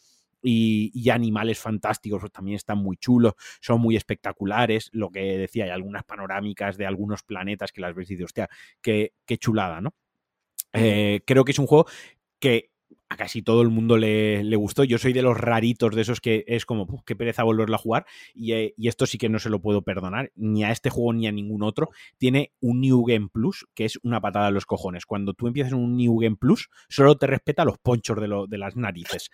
y, 0.43 1.09
animales 1.09 1.59
fantásticos 1.59 2.19
pues 2.19 2.31
también 2.33 2.57
están 2.57 2.79
muy 2.79 2.97
chulos, 2.97 3.35
son 3.61 3.79
muy 3.79 3.95
espectaculares. 3.95 4.89
Lo 4.91 5.09
que 5.11 5.37
decía, 5.37 5.63
hay 5.63 5.69
algunas 5.69 6.03
panorámicas 6.03 6.75
de 6.75 6.85
algunos 6.85 7.23
planetas 7.23 7.71
que 7.71 7.79
las 7.79 7.95
ves 7.95 8.11
y 8.11 8.15
dices, 8.15 8.25
hostia, 8.25 8.49
qué, 8.81 9.13
qué 9.25 9.37
chulada, 9.37 9.79
¿no? 9.79 9.95
Eh, 10.73 11.21
creo 11.25 11.45
que 11.45 11.51
es 11.51 11.59
un 11.59 11.67
juego 11.67 11.87
que 12.39 12.71
a 13.09 13.15
casi 13.15 13.41
todo 13.41 13.61
el 13.61 13.69
mundo 13.69 13.97
le, 13.97 14.55
gustó. 14.57 14.83
Yo 14.83 14.97
soy 14.97 15.13
de 15.13 15.21
los 15.21 15.37
raritos 15.37 15.95
de 15.95 16.01
esos 16.01 16.19
que 16.19 16.43
es 16.47 16.65
como, 16.65 17.03
qué 17.05 17.15
pereza 17.15 17.43
volverlo 17.43 17.75
a 17.75 17.79
jugar. 17.79 18.05
Eh, 18.35 18.73
y, 18.75 18.87
esto 18.87 19.05
sí 19.05 19.17
que 19.17 19.29
no 19.29 19.39
se 19.39 19.49
lo 19.49 19.61
puedo 19.61 19.81
perdonar, 19.81 20.31
ni 20.35 20.63
a 20.63 20.71
este 20.71 20.89
juego 20.89 21.13
ni 21.13 21.27
a 21.27 21.31
ningún 21.31 21.63
otro. 21.63 21.89
Tiene 22.17 22.51
un 22.59 22.81
New 22.81 23.05
Game 23.05 23.29
Plus, 23.31 23.67
que 23.73 23.85
es 23.85 23.99
una 24.03 24.19
patada 24.19 24.47
a 24.47 24.51
los 24.51 24.65
cojones. 24.65 25.05
Cuando 25.05 25.33
tú 25.33 25.47
empiezas 25.47 25.73
un 25.73 25.95
New 25.95 26.17
Game 26.19 26.35
Plus, 26.35 26.69
solo 26.89 27.17
te 27.17 27.27
respeta 27.27 27.65
los 27.65 27.77
ponchos 27.77 28.19
de, 28.19 28.45
de 28.47 28.57
las 28.57 28.75
narices. 28.75 29.29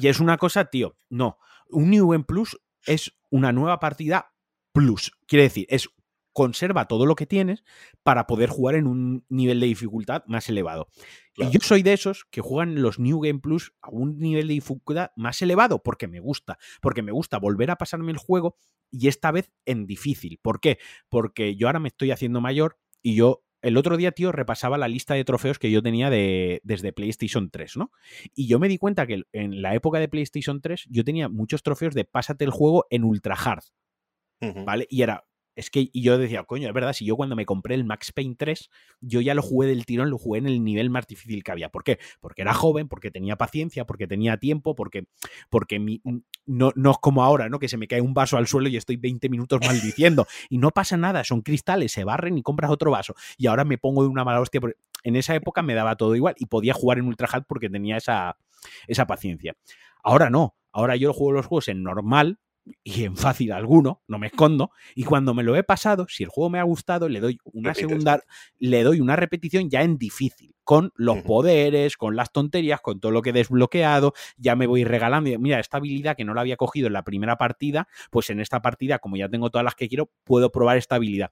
y 0.00 0.08
es 0.08 0.20
una 0.20 0.36
cosa, 0.36 0.66
tío, 0.66 0.96
no. 1.08 1.38
Un 1.70 1.90
New 1.90 2.08
Game 2.10 2.24
Plus 2.24 2.58
es 2.84 3.14
una 3.30 3.52
nueva 3.52 3.80
partida 3.80 4.32
Plus. 4.72 5.12
Quiere 5.26 5.44
decir, 5.44 5.66
es 5.70 5.88
conserva 6.32 6.86
todo 6.86 7.06
lo 7.06 7.14
que 7.14 7.26
tienes 7.26 7.64
para 8.02 8.26
poder 8.26 8.48
jugar 8.48 8.74
en 8.74 8.86
un 8.86 9.24
nivel 9.28 9.60
de 9.60 9.66
dificultad 9.66 10.22
más 10.26 10.48
elevado. 10.48 10.88
Y 11.36 11.50
yo 11.50 11.60
soy 11.62 11.82
de 11.82 11.92
esos 11.92 12.24
que 12.30 12.40
juegan 12.40 12.82
los 12.82 12.98
New 12.98 13.20
Game 13.20 13.38
Plus 13.38 13.72
a 13.80 13.90
un 13.90 14.18
nivel 14.18 14.48
de 14.48 14.54
dificultad 14.54 15.10
más 15.16 15.40
elevado 15.42 15.82
porque 15.82 16.08
me 16.08 16.20
gusta, 16.20 16.58
porque 16.80 17.02
me 17.02 17.12
gusta 17.12 17.38
volver 17.38 17.70
a 17.70 17.76
pasarme 17.76 18.12
el 18.12 18.18
juego 18.18 18.56
y 18.90 19.08
esta 19.08 19.30
vez 19.30 19.52
en 19.64 19.86
difícil. 19.86 20.38
¿Por 20.42 20.60
qué? 20.60 20.78
Porque 21.08 21.56
yo 21.56 21.68
ahora 21.68 21.80
me 21.80 21.88
estoy 21.88 22.10
haciendo 22.10 22.40
mayor 22.40 22.78
y 23.02 23.14
yo 23.14 23.44
el 23.60 23.76
otro 23.76 23.96
día, 23.96 24.12
tío, 24.12 24.30
repasaba 24.30 24.78
la 24.78 24.88
lista 24.88 25.14
de 25.14 25.24
trofeos 25.24 25.58
que 25.58 25.70
yo 25.70 25.82
tenía 25.82 26.10
de, 26.10 26.60
desde 26.62 26.92
PlayStation 26.92 27.50
3, 27.50 27.76
¿no? 27.76 27.90
Y 28.34 28.46
yo 28.46 28.58
me 28.58 28.68
di 28.68 28.78
cuenta 28.78 29.06
que 29.06 29.24
en 29.32 29.62
la 29.62 29.74
época 29.74 29.98
de 29.98 30.08
PlayStation 30.08 30.60
3 30.60 30.86
yo 30.88 31.04
tenía 31.04 31.28
muchos 31.28 31.62
trofeos 31.62 31.94
de 31.94 32.04
pásate 32.04 32.44
el 32.44 32.50
juego 32.50 32.86
en 32.90 33.04
ultra 33.04 33.34
hard, 33.34 33.64
¿vale? 34.64 34.86
Y 34.88 35.02
era 35.02 35.27
es 35.58 35.70
que 35.70 35.90
y 35.92 36.02
yo 36.02 36.18
decía, 36.18 36.44
coño, 36.44 36.68
es 36.68 36.72
verdad, 36.72 36.92
si 36.92 37.04
yo 37.04 37.16
cuando 37.16 37.34
me 37.34 37.44
compré 37.44 37.74
el 37.74 37.82
Max 37.82 38.12
Payne 38.12 38.36
3, 38.38 38.70
yo 39.00 39.20
ya 39.20 39.34
lo 39.34 39.42
jugué 39.42 39.66
del 39.66 39.86
tirón, 39.86 40.08
lo 40.08 40.16
jugué 40.16 40.38
en 40.38 40.46
el 40.46 40.62
nivel 40.62 40.88
más 40.88 41.08
difícil 41.08 41.42
que 41.42 41.50
había. 41.50 41.68
¿Por 41.68 41.82
qué? 41.82 41.98
Porque 42.20 42.42
era 42.42 42.54
joven, 42.54 42.86
porque 42.86 43.10
tenía 43.10 43.34
paciencia, 43.34 43.84
porque 43.84 44.06
tenía 44.06 44.36
tiempo, 44.36 44.76
porque, 44.76 45.08
porque 45.50 45.80
mi, 45.80 46.00
no, 46.46 46.70
no 46.76 46.92
es 46.92 46.98
como 46.98 47.24
ahora, 47.24 47.48
¿no? 47.48 47.58
Que 47.58 47.66
se 47.66 47.76
me 47.76 47.88
cae 47.88 48.00
un 48.00 48.14
vaso 48.14 48.36
al 48.36 48.46
suelo 48.46 48.68
y 48.68 48.76
estoy 48.76 48.98
20 48.98 49.28
minutos 49.28 49.58
maldiciendo. 49.66 50.28
y 50.48 50.58
no 50.58 50.70
pasa 50.70 50.96
nada, 50.96 51.24
son 51.24 51.42
cristales, 51.42 51.90
se 51.90 52.04
barren 52.04 52.38
y 52.38 52.42
compras 52.42 52.70
otro 52.70 52.92
vaso. 52.92 53.16
Y 53.36 53.48
ahora 53.48 53.64
me 53.64 53.78
pongo 53.78 54.04
de 54.04 54.08
una 54.10 54.22
mala 54.22 54.40
hostia. 54.40 54.60
En 55.02 55.16
esa 55.16 55.34
época 55.34 55.62
me 55.62 55.74
daba 55.74 55.96
todo 55.96 56.14
igual 56.14 56.36
y 56.38 56.46
podía 56.46 56.72
jugar 56.72 56.98
en 56.98 57.06
Ultra 57.06 57.26
Hard 57.32 57.46
porque 57.48 57.68
tenía 57.68 57.96
esa, 57.96 58.36
esa 58.86 59.08
paciencia. 59.08 59.56
Ahora 60.04 60.30
no, 60.30 60.54
ahora 60.70 60.94
yo 60.94 61.12
juego 61.12 61.32
los 61.32 61.46
juegos 61.46 61.66
en 61.66 61.82
normal, 61.82 62.38
y 62.84 63.04
en 63.04 63.16
fácil 63.16 63.52
alguno, 63.52 64.02
no 64.08 64.18
me 64.18 64.28
escondo, 64.28 64.70
y 64.94 65.04
cuando 65.04 65.34
me 65.34 65.42
lo 65.42 65.56
he 65.56 65.62
pasado, 65.62 66.06
si 66.08 66.22
el 66.24 66.28
juego 66.28 66.50
me 66.50 66.58
ha 66.58 66.64
gustado, 66.64 67.08
le 67.08 67.20
doy 67.20 67.38
una 67.44 67.74
segunda, 67.74 68.20
le 68.58 68.82
doy 68.82 69.00
una 69.00 69.16
repetición 69.16 69.70
ya 69.70 69.82
en 69.82 69.98
difícil, 69.98 70.54
con 70.64 70.92
los 70.96 71.22
poderes, 71.22 71.96
con 71.96 72.14
las 72.14 72.30
tonterías, 72.30 72.80
con 72.80 73.00
todo 73.00 73.10
lo 73.10 73.22
que 73.22 73.30
he 73.30 73.32
desbloqueado, 73.32 74.12
ya 74.36 74.54
me 74.54 74.66
voy 74.66 74.84
regalando, 74.84 75.30
mira, 75.38 75.60
esta 75.60 75.78
habilidad 75.78 76.16
que 76.16 76.24
no 76.24 76.34
la 76.34 76.42
había 76.42 76.56
cogido 76.56 76.88
en 76.88 76.92
la 76.92 77.04
primera 77.04 77.38
partida, 77.38 77.88
pues 78.10 78.28
en 78.30 78.40
esta 78.40 78.60
partida, 78.60 78.98
como 78.98 79.16
ya 79.16 79.28
tengo 79.28 79.50
todas 79.50 79.64
las 79.64 79.74
que 79.74 79.88
quiero, 79.88 80.10
puedo 80.24 80.52
probar 80.52 80.76
esta 80.76 80.96
habilidad. 80.96 81.30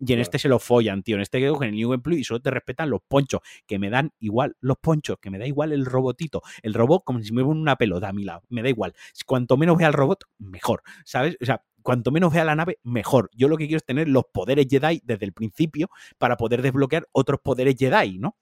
Y 0.00 0.12
en 0.12 0.20
este 0.20 0.38
se 0.38 0.48
lo 0.48 0.58
follan, 0.58 1.02
tío. 1.02 1.16
En 1.16 1.22
este 1.22 1.40
que 1.40 1.46
en 1.46 1.62
el 1.62 1.74
New 1.74 1.90
Game 1.90 2.02
Plus 2.02 2.18
y 2.18 2.24
solo 2.24 2.40
te 2.40 2.50
respetan 2.50 2.90
los 2.90 3.00
ponchos, 3.06 3.40
que 3.66 3.78
me 3.78 3.90
dan 3.90 4.12
igual 4.20 4.56
los 4.60 4.76
ponchos, 4.78 5.18
que 5.20 5.30
me 5.30 5.38
da 5.38 5.46
igual 5.46 5.72
el 5.72 5.84
robotito. 5.86 6.42
El 6.62 6.74
robot 6.74 7.02
como 7.04 7.20
si 7.20 7.32
me 7.32 7.42
ponen 7.42 7.60
una 7.60 7.76
pelota 7.76 8.08
a 8.08 8.12
mi 8.12 8.24
lado. 8.24 8.42
Me 8.48 8.62
da 8.62 8.68
igual. 8.68 8.94
Cuanto 9.26 9.56
menos 9.56 9.76
vea 9.76 9.88
el 9.88 9.94
robot, 9.94 10.24
mejor. 10.38 10.82
¿Sabes? 11.04 11.36
O 11.40 11.44
sea, 11.44 11.64
cuanto 11.82 12.10
menos 12.10 12.32
vea 12.32 12.44
la 12.44 12.54
nave, 12.54 12.78
mejor. 12.84 13.30
Yo 13.32 13.48
lo 13.48 13.56
que 13.56 13.66
quiero 13.66 13.78
es 13.78 13.84
tener 13.84 14.08
los 14.08 14.24
poderes 14.32 14.66
Jedi 14.68 15.00
desde 15.04 15.24
el 15.24 15.32
principio 15.32 15.88
para 16.18 16.36
poder 16.36 16.62
desbloquear 16.62 17.08
otros 17.12 17.40
poderes 17.42 17.76
Jedi, 17.76 18.18
¿no? 18.18 18.36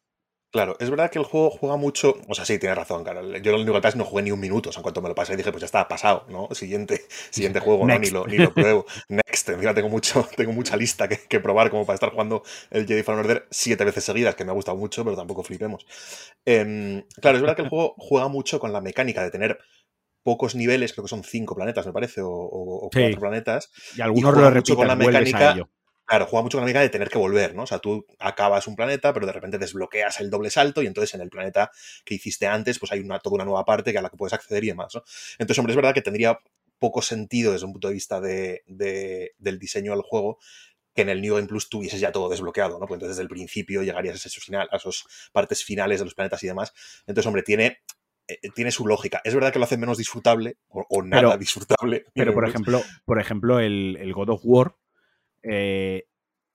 Claro, 0.52 0.76
es 0.78 0.88
verdad 0.88 1.10
que 1.10 1.18
el 1.18 1.24
juego 1.24 1.50
juega 1.50 1.76
mucho. 1.76 2.14
O 2.28 2.34
sea, 2.34 2.44
sí, 2.44 2.58
tienes 2.58 2.78
razón, 2.78 3.04
claro. 3.04 3.36
Yo 3.38 3.52
lo 3.52 3.58
único 3.58 3.74
que 3.74 3.80
pasa 3.80 3.98
no 3.98 4.04
jugué 4.04 4.22
ni 4.22 4.30
un 4.30 4.40
minuto. 4.40 4.70
O 4.70 4.72
sea, 4.72 4.80
en 4.80 4.84
cuanto 4.84 5.02
me 5.02 5.08
lo 5.08 5.14
pasé, 5.14 5.36
dije, 5.36 5.50
pues 5.50 5.60
ya 5.60 5.66
está, 5.66 5.86
pasado, 5.88 6.24
¿no? 6.28 6.48
Siguiente, 6.54 7.04
siguiente 7.30 7.60
juego, 7.60 7.86
¿no? 7.86 7.98
Ni 7.98 8.10
lo, 8.10 8.26
ni 8.26 8.38
lo 8.38 8.54
pruebo. 8.54 8.86
Next. 9.08 9.48
Encima 9.48 9.74
tengo, 9.74 9.88
mucho, 9.88 10.26
tengo 10.36 10.52
mucha 10.52 10.76
lista 10.76 11.08
que, 11.08 11.40
probar 11.40 11.70
como 11.70 11.84
para 11.84 11.94
estar 11.94 12.10
jugando 12.10 12.42
el 12.70 12.86
Jedi 12.86 13.02
Fallen 13.02 13.20
Order 13.20 13.46
siete 13.50 13.84
veces 13.84 14.04
seguidas, 14.04 14.34
que 14.34 14.44
me 14.44 14.50
ha 14.50 14.54
gustado 14.54 14.76
mucho, 14.76 15.04
pero 15.04 15.16
tampoco 15.16 15.42
flipemos. 15.42 15.86
Em, 16.44 17.02
claro, 17.20 17.36
es 17.36 17.42
verdad 17.42 17.56
que 17.56 17.62
el 17.62 17.68
juego 17.68 17.94
juega 17.98 18.28
mucho 18.28 18.58
con 18.58 18.72
la 18.72 18.80
mecánica 18.80 19.22
de 19.22 19.30
tener 19.30 19.58
pocos 20.22 20.54
niveles, 20.54 20.92
creo 20.92 21.04
que 21.04 21.10
son 21.10 21.22
cinco 21.22 21.54
planetas, 21.54 21.86
me 21.86 21.92
parece, 21.92 22.20
o, 22.24 22.88
cuatro 22.92 23.20
planetas. 23.20 23.70
Y 23.96 24.00
algunos 24.00 24.34
lo 24.36 24.50
repiten, 24.50 24.76
con 24.76 24.88
la 24.88 24.96
mecánica. 24.96 25.56
Claro, 26.06 26.26
juega 26.26 26.44
mucho 26.44 26.56
con 26.56 26.62
la 26.62 26.66
mecánica 26.66 26.82
de 26.82 26.90
tener 26.90 27.08
que 27.08 27.18
volver, 27.18 27.54
¿no? 27.56 27.64
O 27.64 27.66
sea, 27.66 27.80
tú 27.80 28.06
acabas 28.20 28.68
un 28.68 28.76
planeta, 28.76 29.12
pero 29.12 29.26
de 29.26 29.32
repente 29.32 29.58
desbloqueas 29.58 30.20
el 30.20 30.30
doble 30.30 30.50
salto 30.50 30.80
y 30.80 30.86
entonces 30.86 31.14
en 31.14 31.20
el 31.20 31.30
planeta 31.30 31.72
que 32.04 32.14
hiciste 32.14 32.46
antes, 32.46 32.78
pues 32.78 32.92
hay 32.92 33.00
una, 33.00 33.18
toda 33.18 33.34
una 33.34 33.44
nueva 33.44 33.64
parte 33.64 33.96
a 33.98 34.02
la 34.02 34.08
que 34.08 34.16
puedes 34.16 34.32
acceder 34.32 34.62
y 34.62 34.68
demás, 34.68 34.94
¿no? 34.94 35.02
Entonces, 35.38 35.58
hombre, 35.58 35.72
es 35.72 35.76
verdad 35.76 35.94
que 35.94 36.02
tendría 36.02 36.38
poco 36.78 37.02
sentido 37.02 37.52
desde 37.52 37.66
un 37.66 37.72
punto 37.72 37.88
de 37.88 37.94
vista 37.94 38.20
de, 38.20 38.62
del 39.38 39.58
diseño 39.58 39.92
del 39.92 40.02
juego 40.02 40.38
que 40.94 41.02
en 41.02 41.08
el 41.08 41.20
New 41.20 41.34
Game 41.34 41.48
Plus 41.48 41.68
tuvieses 41.68 42.00
ya 42.00 42.12
todo 42.12 42.28
desbloqueado, 42.28 42.78
¿no? 42.78 42.86
Pues 42.86 42.96
entonces 42.96 43.16
desde 43.16 43.22
el 43.22 43.28
principio 43.28 43.82
llegarías 43.82 44.14
a 44.14 44.28
esos, 44.28 44.44
final, 44.44 44.68
a 44.70 44.76
esos 44.76 45.04
partes 45.32 45.62
finales 45.64 45.98
de 45.98 46.04
los 46.04 46.14
planetas 46.14 46.42
y 46.42 46.46
demás. 46.46 46.72
Entonces, 47.06 47.26
hombre, 47.26 47.42
tiene, 47.42 47.80
eh, 48.28 48.38
tiene 48.54 48.70
su 48.70 48.86
lógica. 48.86 49.20
Es 49.24 49.34
verdad 49.34 49.52
que 49.52 49.58
lo 49.58 49.66
hace 49.66 49.76
menos 49.76 49.98
disfrutable 49.98 50.56
o, 50.68 51.02
nada 51.02 51.36
disfrutable. 51.36 52.06
Pero, 52.14 52.32
por 52.32 52.48
ejemplo, 52.48 52.82
por 53.04 53.20
ejemplo 53.20 53.60
el, 53.60 53.98
el 54.00 54.14
God 54.14 54.30
of 54.30 54.40
War 54.44 54.76
eh, 55.48 56.08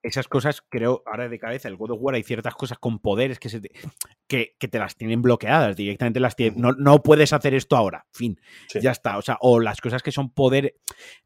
esas 0.04 0.28
cosas, 0.28 0.62
creo, 0.68 1.04
ahora 1.06 1.30
de 1.30 1.40
cabeza, 1.40 1.68
el 1.68 1.78
God 1.78 1.92
of 1.92 2.00
War 2.02 2.16
hay 2.16 2.24
ciertas 2.24 2.56
cosas 2.56 2.80
con 2.80 3.00
poderes 3.00 3.40
que, 3.40 3.50
se 3.50 3.62
te, 3.62 3.72
que, 4.28 4.56
te 4.60 4.80
las 4.80 4.96
tienen 4.96 5.22
bloqueadas, 5.22 5.76
directamente 5.76 6.20
las 6.20 6.36
tienen, 6.36 6.60
no, 6.60 6.72
no 6.72 7.04
puedes 7.04 7.34
hacer 7.34 7.54
esto 7.54 7.76
ahora, 7.76 8.08
fin, 8.12 8.40
ya 8.74 8.92
está, 8.92 9.18
o 9.18 9.22
sea, 9.22 9.38
o 9.42 9.60
las 9.60 9.80
cosas 9.80 10.02
que 10.02 10.12
son 10.12 10.34
poder, 10.34 10.76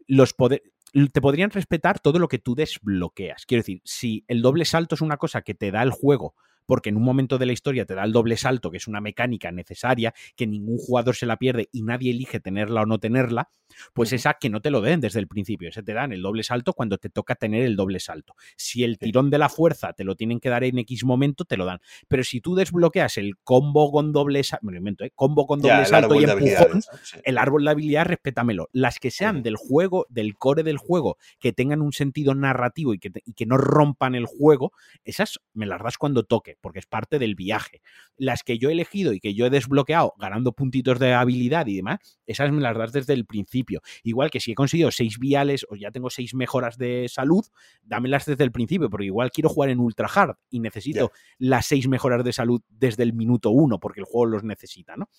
los 0.08 0.34
poderes, 0.34 0.70
te 1.12 1.22
podrían 1.22 1.52
respetar 1.52 2.00
todo 2.00 2.20
lo 2.20 2.28
que 2.28 2.40
tú 2.40 2.54
desbloqueas, 2.54 3.46
quiero 3.46 3.60
decir, 3.60 3.82
si 3.86 4.26
el 4.28 4.42
doble 4.42 4.66
salto 4.66 4.96
es 4.96 5.02
una 5.02 5.18
cosa 5.18 5.42
que 5.42 5.54
te 5.54 5.72
da 5.72 5.82
el 5.82 5.92
juego 5.92 6.36
porque 6.66 6.90
en 6.90 6.98
un 6.98 7.04
momento 7.04 7.38
de 7.38 7.46
la 7.46 7.54
historia 7.54 7.86
te 7.86 7.96
da 7.96 8.04
el 8.04 8.12
doble 8.12 8.38
salto, 8.38 8.72
que 8.72 8.78
es 8.78 8.88
una 8.88 9.02
mecánica 9.02 9.52
necesaria, 9.52 10.14
que 10.36 10.48
ningún 10.48 10.78
jugador 10.78 11.16
se 11.16 11.26
la 11.26 11.38
pierde 11.38 11.70
y 11.72 11.84
nadie 11.84 12.12
elige 12.12 12.40
tenerla 12.40 12.82
o 12.82 12.86
no 12.86 13.00
tenerla, 13.00 13.50
pues 13.94 14.14
esa 14.14 14.36
que 14.40 14.50
no 14.50 14.62
te 14.62 14.72
lo 14.72 14.82
den 14.82 15.02
desde 15.02 15.20
el 15.20 15.28
principio, 15.28 15.70
ese 15.70 15.84
te 15.84 15.94
dan 15.94 16.12
el 16.12 16.22
doble 16.22 16.44
salto 16.44 16.74
cuando 16.74 16.98
te 16.98 17.10
toca 17.10 17.36
tener 17.36 17.64
el 17.64 17.76
doble 17.76 18.00
salto. 18.00 18.36
Si 18.56 18.84
el 18.84 18.98
tirón 18.98 19.30
de 19.30 19.38
la 19.38 19.50
fuerza 19.50 19.94
te 19.94 20.04
lo 20.04 20.16
tienen 20.16 20.40
que 20.40 20.50
dar 20.50 20.64
en 20.64 20.80
X 20.80 21.04
momento, 21.04 21.46
te 21.46 21.58
lo 21.58 21.66
dan. 21.66 21.80
Pero 22.08 22.24
si 22.24 22.42
tú 22.42 22.56
desbloqueas 22.56 23.18
el 23.18 23.38
combo 23.38 23.92
con 23.92 24.12
doble 24.12 24.44
salto, 24.44 24.66
¿eh? 25.04 25.12
combo 25.16 25.46
con 25.46 25.60
doble 25.60 25.86
salto 25.86 26.16
y 26.16 26.24
empujón, 26.24 26.82
el 27.24 27.38
árbol 27.38 27.66
de 27.66 27.72
habilidad, 27.72 28.06
respétamelo. 28.06 28.70
Las 28.72 29.00
que 29.00 29.12
sean 29.12 29.44
del 29.44 29.56
juego, 29.56 30.06
del 30.10 30.36
core 30.38 30.64
del 30.64 30.78
juego, 30.78 31.18
que 31.40 31.54
tengan 31.54 31.82
un 31.82 31.94
sentido 31.94 32.34
narrativo 32.36 32.94
y 32.94 33.00
que, 33.00 33.12
y 33.26 33.34
que 33.34 33.46
no 33.46 33.58
rompan 33.58 34.16
el 34.16 34.26
juego, 34.26 34.72
esas 35.04 35.40
me 35.54 35.66
las 35.66 35.82
das 35.82 35.98
cuando 35.98 36.24
toque 36.24 36.55
porque 36.62 36.80
es 36.80 36.86
parte 36.86 37.20
del 37.20 37.36
viaje. 37.36 37.82
Las 38.18 38.44
que 38.44 38.58
yo 38.58 38.70
he 38.70 38.74
elegido 38.74 39.14
y 39.14 39.20
que 39.20 39.34
yo 39.34 39.46
he 39.46 39.50
desbloqueado 39.50 40.14
ganando 40.18 40.52
puntitos 40.54 41.00
de 41.00 41.14
habilidad 41.14 41.68
y 41.68 41.78
demás, 41.78 42.20
esas 42.26 42.52
me 42.52 42.62
las 42.62 42.78
das 42.78 42.92
desde 42.92 43.14
el 43.14 43.26
principio. 43.26 43.82
Igual 44.04 44.32
que 44.32 44.40
si 44.40 44.52
he 44.52 44.56
conseguido 44.56 44.92
seis 44.92 45.20
viales 45.20 45.66
o 45.70 45.76
ya 45.76 45.92
tengo 45.92 46.10
seis 46.10 46.34
mejoras 46.34 46.78
de 46.78 47.08
salud, 47.10 47.46
dámelas 47.84 48.26
desde 48.26 48.44
el 48.44 48.52
principio, 48.52 48.90
porque 48.90 49.06
igual 49.06 49.32
quiero 49.32 49.50
jugar 49.50 49.70
en 49.70 49.80
ultra 49.80 50.08
hard 50.14 50.36
y 50.50 50.60
necesito 50.60 51.12
las 51.38 51.66
seis 51.66 51.88
mejoras 51.88 52.24
de 52.24 52.34
salud 52.34 52.62
desde 52.70 53.04
el 53.04 53.14
minuto 53.14 53.50
uno, 53.50 53.80
porque 53.80 54.00
el 54.00 54.06
juego 54.06 54.26
los 54.26 54.44
necesita, 54.44 54.96
¿no? 54.96 55.10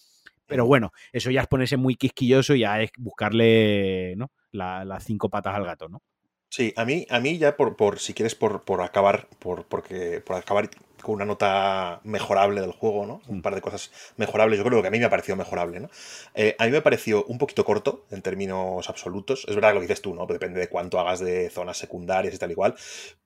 Pero 0.46 0.64
bueno, 0.64 0.92
eso 1.12 1.30
ya 1.30 1.40
es 1.40 1.46
ponerse 1.48 1.76
muy 1.76 1.96
quisquilloso 1.96 2.54
y 2.54 2.60
ya 2.60 2.80
es 2.80 2.90
buscarle 2.96 4.14
¿no? 4.16 4.30
las 4.52 5.04
cinco 5.04 5.28
patas 5.28 5.54
al 5.54 5.64
gato, 5.64 5.88
¿no? 5.88 6.02
Sí, 6.48 6.72
a 6.76 6.84
mí, 6.84 7.06
a 7.10 7.20
mí 7.20 7.38
ya 7.38 7.56
por, 7.56 7.76
por 7.76 7.98
si 7.98 8.14
quieres, 8.14 8.34
por, 8.34 8.62
por 8.64 8.80
acabar, 8.80 9.28
por, 9.40 9.66
porque, 9.66 10.22
por 10.24 10.36
acabar 10.36 10.70
con 11.06 11.14
una 11.14 11.24
nota 11.24 12.00
mejorable 12.02 12.60
del 12.60 12.72
juego, 12.72 13.06
¿no? 13.06 13.22
Un 13.28 13.38
mm. 13.38 13.42
par 13.42 13.54
de 13.54 13.60
cosas 13.60 13.92
mejorables. 14.16 14.58
Yo 14.58 14.64
creo 14.64 14.82
que 14.82 14.88
a 14.88 14.90
mí 14.90 14.98
me 14.98 15.04
ha 15.04 15.10
parecido 15.10 15.36
mejorable, 15.36 15.78
¿no? 15.78 15.88
Eh, 16.34 16.56
a 16.58 16.64
mí 16.64 16.72
me 16.72 16.78
ha 16.78 16.82
parecido 16.82 17.24
un 17.26 17.38
poquito 17.38 17.64
corto 17.64 18.06
en 18.10 18.22
términos 18.22 18.88
absolutos. 18.90 19.44
Es 19.46 19.54
verdad 19.54 19.68
que 19.68 19.74
lo 19.76 19.80
dices 19.82 20.02
tú, 20.02 20.16
¿no? 20.16 20.26
Depende 20.26 20.58
de 20.58 20.68
cuánto 20.68 20.98
hagas 20.98 21.20
de 21.20 21.48
zonas 21.48 21.78
secundarias 21.78 22.34
y 22.34 22.38
tal 22.38 22.50
igual. 22.50 22.74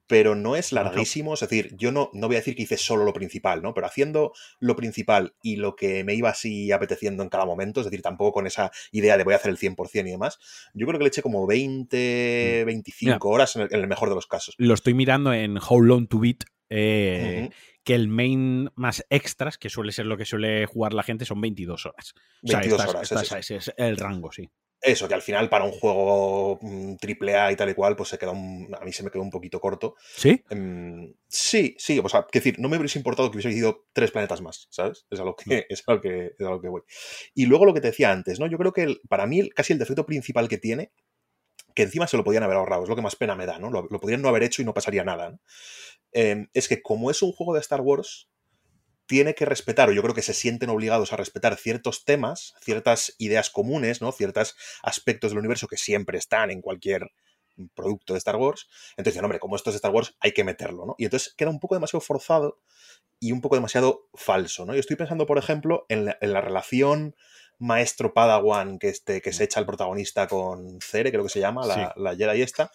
Pero 0.07 0.35
no 0.35 0.57
es 0.57 0.73
larguísimo. 0.73 1.33
Es 1.33 1.41
decir, 1.41 1.75
yo 1.79 1.91
no, 1.91 2.11
no 2.13 2.27
voy 2.27 2.37
a 2.37 2.41
decir 2.41 2.55
que 2.55 2.65
hice 2.65 2.77
solo 2.77 3.05
lo 3.05 3.15
principal, 3.15 3.63
¿no? 3.63 3.73
Pero 3.73 3.87
haciendo 3.87 4.35
lo 4.59 4.77
principal 4.77 5.33
y 5.43 5.57
lo 5.57 5.75
que 5.75 6.05
me 6.05 6.13
iba 6.13 6.29
así 6.29 6.73
apeteciendo 6.73 7.23
en 7.23 7.31
cada 7.31 7.47
momento, 7.47 7.81
es 7.81 7.87
decir, 7.87 8.03
tampoco 8.03 8.33
con 8.33 8.47
esa 8.47 8.71
idea 8.93 9.17
de 9.17 9.25
voy 9.25 9.33
a 9.33 9.37
hacer 9.37 9.53
el 9.53 9.57
100% 9.57 10.07
y 10.07 10.11
demás, 10.11 10.39
yo 10.75 10.87
creo 10.87 10.99
que 10.99 11.05
le 11.05 11.09
eché 11.09 11.23
como 11.23 11.47
20, 11.47 12.65
25 12.67 13.27
mm. 13.27 13.33
horas 13.33 13.57
en 13.57 13.69
el, 13.71 13.87
mejor 13.87 14.11
de 14.11 14.17
los 14.17 14.27
casos. 14.27 14.55
Lo 14.59 14.75
estoy 14.75 14.93
mirando 14.93 15.33
en 15.33 15.57
How 15.57 15.81
Long 15.81 16.07
to 16.07 16.19
Beat. 16.19 16.45
Eh, 16.71 17.51
que 17.85 17.95
el 17.95 18.09
main 18.09 18.71
más 18.77 19.05
extras, 19.11 19.59
que 19.59 19.69
suele 19.69 19.93
ser 19.93 20.07
lo 20.07 20.17
que 20.17 20.25
suele 20.25 20.67
jugar 20.67 20.95
la 20.95 21.03
gente, 21.03 21.25
son 21.25 21.41
22 21.41 21.87
horas. 21.87 22.15
22 22.43 22.87
horas. 22.87 23.13
ese 23.13 23.57
es 23.57 23.75
el 23.77 23.97
rango, 23.97 24.31
sí. 24.33 24.49
Eso, 24.83 25.09
que 25.09 25.15
al 25.15 25.21
final 25.21 25.51
para 25.51 25.65
un 25.65 25.73
juego 25.73 26.59
mm, 26.63 26.97
triple 26.97 27.37
A 27.37 27.53
y 27.53 27.57
tal 27.57 27.69
y 27.69 27.75
cual, 27.75 27.97
pues 27.97 28.09
se 28.09 28.19
queda 28.19 28.31
un, 28.31 28.75
a 28.81 28.83
mí 28.85 28.93
se 28.93 29.03
me 29.03 29.11
quedó 29.11 29.23
un 29.23 29.31
poquito 29.31 29.61
corto. 29.61 29.95
¿Sí? 30.17 30.43
Em, 30.49 31.13
sí, 31.29 31.75
sí, 31.79 32.01
o 32.03 32.09
sea, 32.09 32.27
decir, 32.33 32.59
no 32.59 32.69
me 32.71 32.79
hubiese 32.79 32.99
importado 32.99 33.31
que 33.31 33.37
hubiese 33.37 33.57
ido 33.57 33.87
tres 33.93 34.11
planetas 34.11 34.41
más, 34.41 34.69
¿sabes? 34.71 35.07
Es 35.11 35.21
a 35.21 35.25
lo 35.25 35.37
que, 35.37 35.67
es 35.69 35.83
a 35.87 35.93
lo 35.93 36.01
que, 36.01 36.33
es 36.39 36.47
a 36.47 36.51
lo 36.51 36.63
que 36.63 36.69
voy. 36.69 36.83
Y 37.35 37.45
luego 37.45 37.67
lo 37.67 37.75
que 37.75 37.83
te 37.83 37.89
decía 37.89 38.11
antes, 38.11 38.41
¿no? 38.41 38.47
Yo 38.47 38.57
creo 38.57 38.73
que 38.73 38.97
para 39.09 39.27
mí 39.27 39.51
casi 39.51 39.75
el 39.75 39.79
defecto 39.79 40.07
principal 40.07 40.49
que 40.49 40.57
tiene, 40.57 40.93
que 41.75 41.83
encima 41.83 42.07
se 42.07 42.17
lo 42.17 42.25
podían 42.25 42.43
haber 42.43 42.57
ahorrado, 42.57 42.85
es 42.85 42.89
lo 42.89 42.97
que 42.97 43.03
más 43.03 43.17
pena 43.17 43.37
me 43.37 43.47
da, 43.47 43.59
¿no? 43.59 43.71
Lo, 43.71 43.89
podrían 43.89 44.23
no 44.23 44.29
haber 44.29 44.43
hecho 44.43 44.63
y 44.63 44.65
no 44.65 44.75
pasaría 44.75 45.05
nada, 45.05 45.31
¿no? 45.31 45.41
Em, 46.13 46.49
es 46.55 46.69
que 46.69 46.83
como 46.83 47.11
es 47.11 47.23
un 47.23 47.33
juego 47.33 47.55
de 47.55 47.61
Star 47.61 47.81
Wars, 47.81 48.29
tiene 49.07 49.35
que 49.35 49.45
respetar, 49.45 49.89
o 49.89 49.93
yo 49.93 50.03
creo 50.03 50.15
que 50.15 50.23
se 50.23 50.35
sienten 50.35 50.71
obligados 50.71 51.13
a 51.13 51.17
respetar 51.17 51.57
ciertos 51.57 52.05
temas, 52.05 52.55
ciertas 52.61 53.15
ideas 53.19 53.51
comunes, 53.51 54.01
¿no? 54.01 54.13
Ciertos 54.13 54.57
aspectos 54.83 55.33
del 55.33 55.41
universo 55.41 55.67
que 55.67 55.77
siempre 55.77 56.17
están 56.17 56.53
en 56.53 56.61
cualquier 56.61 57.11
producto 57.75 58.15
de 58.15 58.19
Star 58.19 58.37
Wars. 58.37 58.69
Entonces 58.91 59.15
dicen, 59.15 59.25
hombre, 59.25 59.41
como 59.41 59.57
esto 59.57 59.71
es 59.71 59.77
Star 59.77 59.93
Wars, 59.93 60.17
hay 60.21 60.33
que 60.33 60.45
meterlo, 60.45 60.87
¿no? 60.87 60.95
Y 60.99 61.05
entonces 61.05 61.35
queda 61.35 61.51
un 61.51 61.61
poco 61.61 61.75
demasiado 61.75 62.01
forzado 62.01 62.61
y 63.19 63.33
un 63.33 63.41
poco 63.41 63.57
demasiado 63.57 64.09
falso, 64.15 64.65
¿no? 64.65 64.75
Yo 64.75 64.81
estoy 64.81 64.97
pensando, 64.97 65.27
por 65.27 65.39
ejemplo, 65.39 65.85
en 65.89 66.07
la, 66.07 66.41
relación 66.41 67.15
maestro 67.59 68.15
Padawan 68.15 68.79
que, 68.79 68.89
este, 68.89 69.21
que 69.21 69.33
se 69.33 69.45
echa 69.45 69.61
el 69.61 69.67
protagonista 69.67 70.27
con 70.27 70.81
Cere, 70.81 71.11
creo 71.11 71.25
que 71.25 71.29
se 71.29 71.41
llama, 71.41 71.67
la, 71.67 71.93
la 71.97 72.17
Jedi 72.17 72.41
esta, 72.41 72.71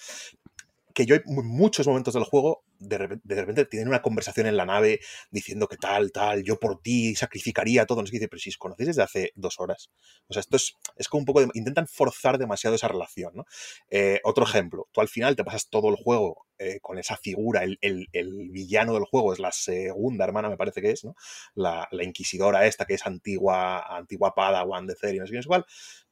que 0.93 1.05
yo 1.05 1.15
hay 1.15 1.21
muchos 1.25 1.87
momentos 1.87 2.13
del 2.13 2.23
juego 2.23 2.63
de 2.87 2.97
repente, 2.97 3.65
tienen 3.65 3.87
una 3.87 4.01
conversación 4.01 4.47
en 4.47 4.57
la 4.57 4.65
nave 4.65 4.99
diciendo 5.31 5.67
que 5.67 5.77
tal, 5.77 6.11
tal, 6.11 6.43
yo 6.43 6.59
por 6.59 6.81
ti 6.81 7.15
sacrificaría 7.15 7.85
todo. 7.85 8.01
No 8.01 8.07
sé 8.07 8.11
qué 8.11 8.17
dice, 8.17 8.27
pero 8.27 8.39
si 8.39 8.49
os 8.49 8.57
conocéis 8.57 8.87
desde 8.87 9.03
hace 9.03 9.31
dos 9.35 9.59
horas. 9.59 9.89
O 10.27 10.33
sea, 10.33 10.41
esto 10.41 10.55
es, 10.57 10.75
es 10.95 11.07
como 11.07 11.19
un 11.19 11.25
poco 11.25 11.41
de, 11.41 11.49
intentan 11.53 11.87
forzar 11.87 12.37
demasiado 12.37 12.75
esa 12.75 12.87
relación, 12.87 13.33
¿no? 13.35 13.45
Eh, 13.89 14.19
otro 14.23 14.45
ejemplo, 14.45 14.87
tú 14.91 15.01
al 15.01 15.07
final 15.07 15.35
te 15.35 15.43
pasas 15.43 15.69
todo 15.69 15.89
el 15.89 15.95
juego 15.95 16.45
eh, 16.57 16.79
con 16.81 16.97
esa 16.97 17.17
figura, 17.17 17.63
el, 17.63 18.07
villano 18.49 18.93
del 18.93 19.03
juego 19.03 19.33
es 19.33 19.39
la 19.39 19.51
segunda 19.51 20.23
hermana, 20.23 20.49
me 20.49 20.55
parece 20.55 20.81
que 20.81 20.91
es, 20.91 21.03
¿no? 21.03 21.15
La, 21.53 21.87
inquisidora 22.01 22.65
esta 22.65 22.85
que 22.85 22.93
es 22.93 23.05
antigua, 23.05 23.97
antigua 23.97 24.33
Padawan 24.33 24.87
de 24.87 24.95
y 25.13 25.19
no 25.19 25.27
sé 25.27 25.33
qué 25.33 25.39
es 25.39 25.45
igual 25.45 25.65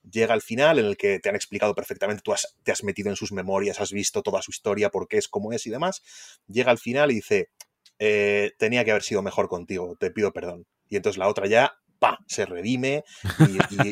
llega 0.09 0.33
al 0.33 0.41
final 0.41 0.79
en 0.79 0.85
el 0.85 0.97
que 0.97 1.19
te 1.19 1.29
han 1.29 1.35
explicado 1.35 1.73
perfectamente, 1.75 2.21
tú 2.23 2.33
te 2.63 2.71
has 2.71 2.83
metido 2.83 3.09
en 3.09 3.15
sus 3.15 3.31
memorias, 3.31 3.79
has 3.79 3.91
visto 3.91 4.21
toda 4.21 4.41
su 4.41 4.51
historia, 4.51 4.89
por 4.89 5.07
qué 5.07 5.17
es 5.17 5.27
como 5.27 5.53
es 5.53 5.65
y 5.65 5.69
demás, 5.69 6.03
llega 6.47 6.62
al 6.69 6.77
final 6.77 7.11
y 7.11 7.15
dice, 7.15 7.49
eh, 7.99 8.51
tenía 8.57 8.83
que 8.83 8.91
haber 8.91 9.03
sido 9.03 9.21
mejor 9.21 9.47
contigo, 9.47 9.95
te 9.99 10.11
pido 10.11 10.31
perdón. 10.31 10.65
Y 10.89 10.95
entonces 10.95 11.17
la 11.17 11.27
otra 11.27 11.47
ya, 11.47 11.73
pa, 11.99 12.19
se 12.27 12.45
redime 12.45 13.03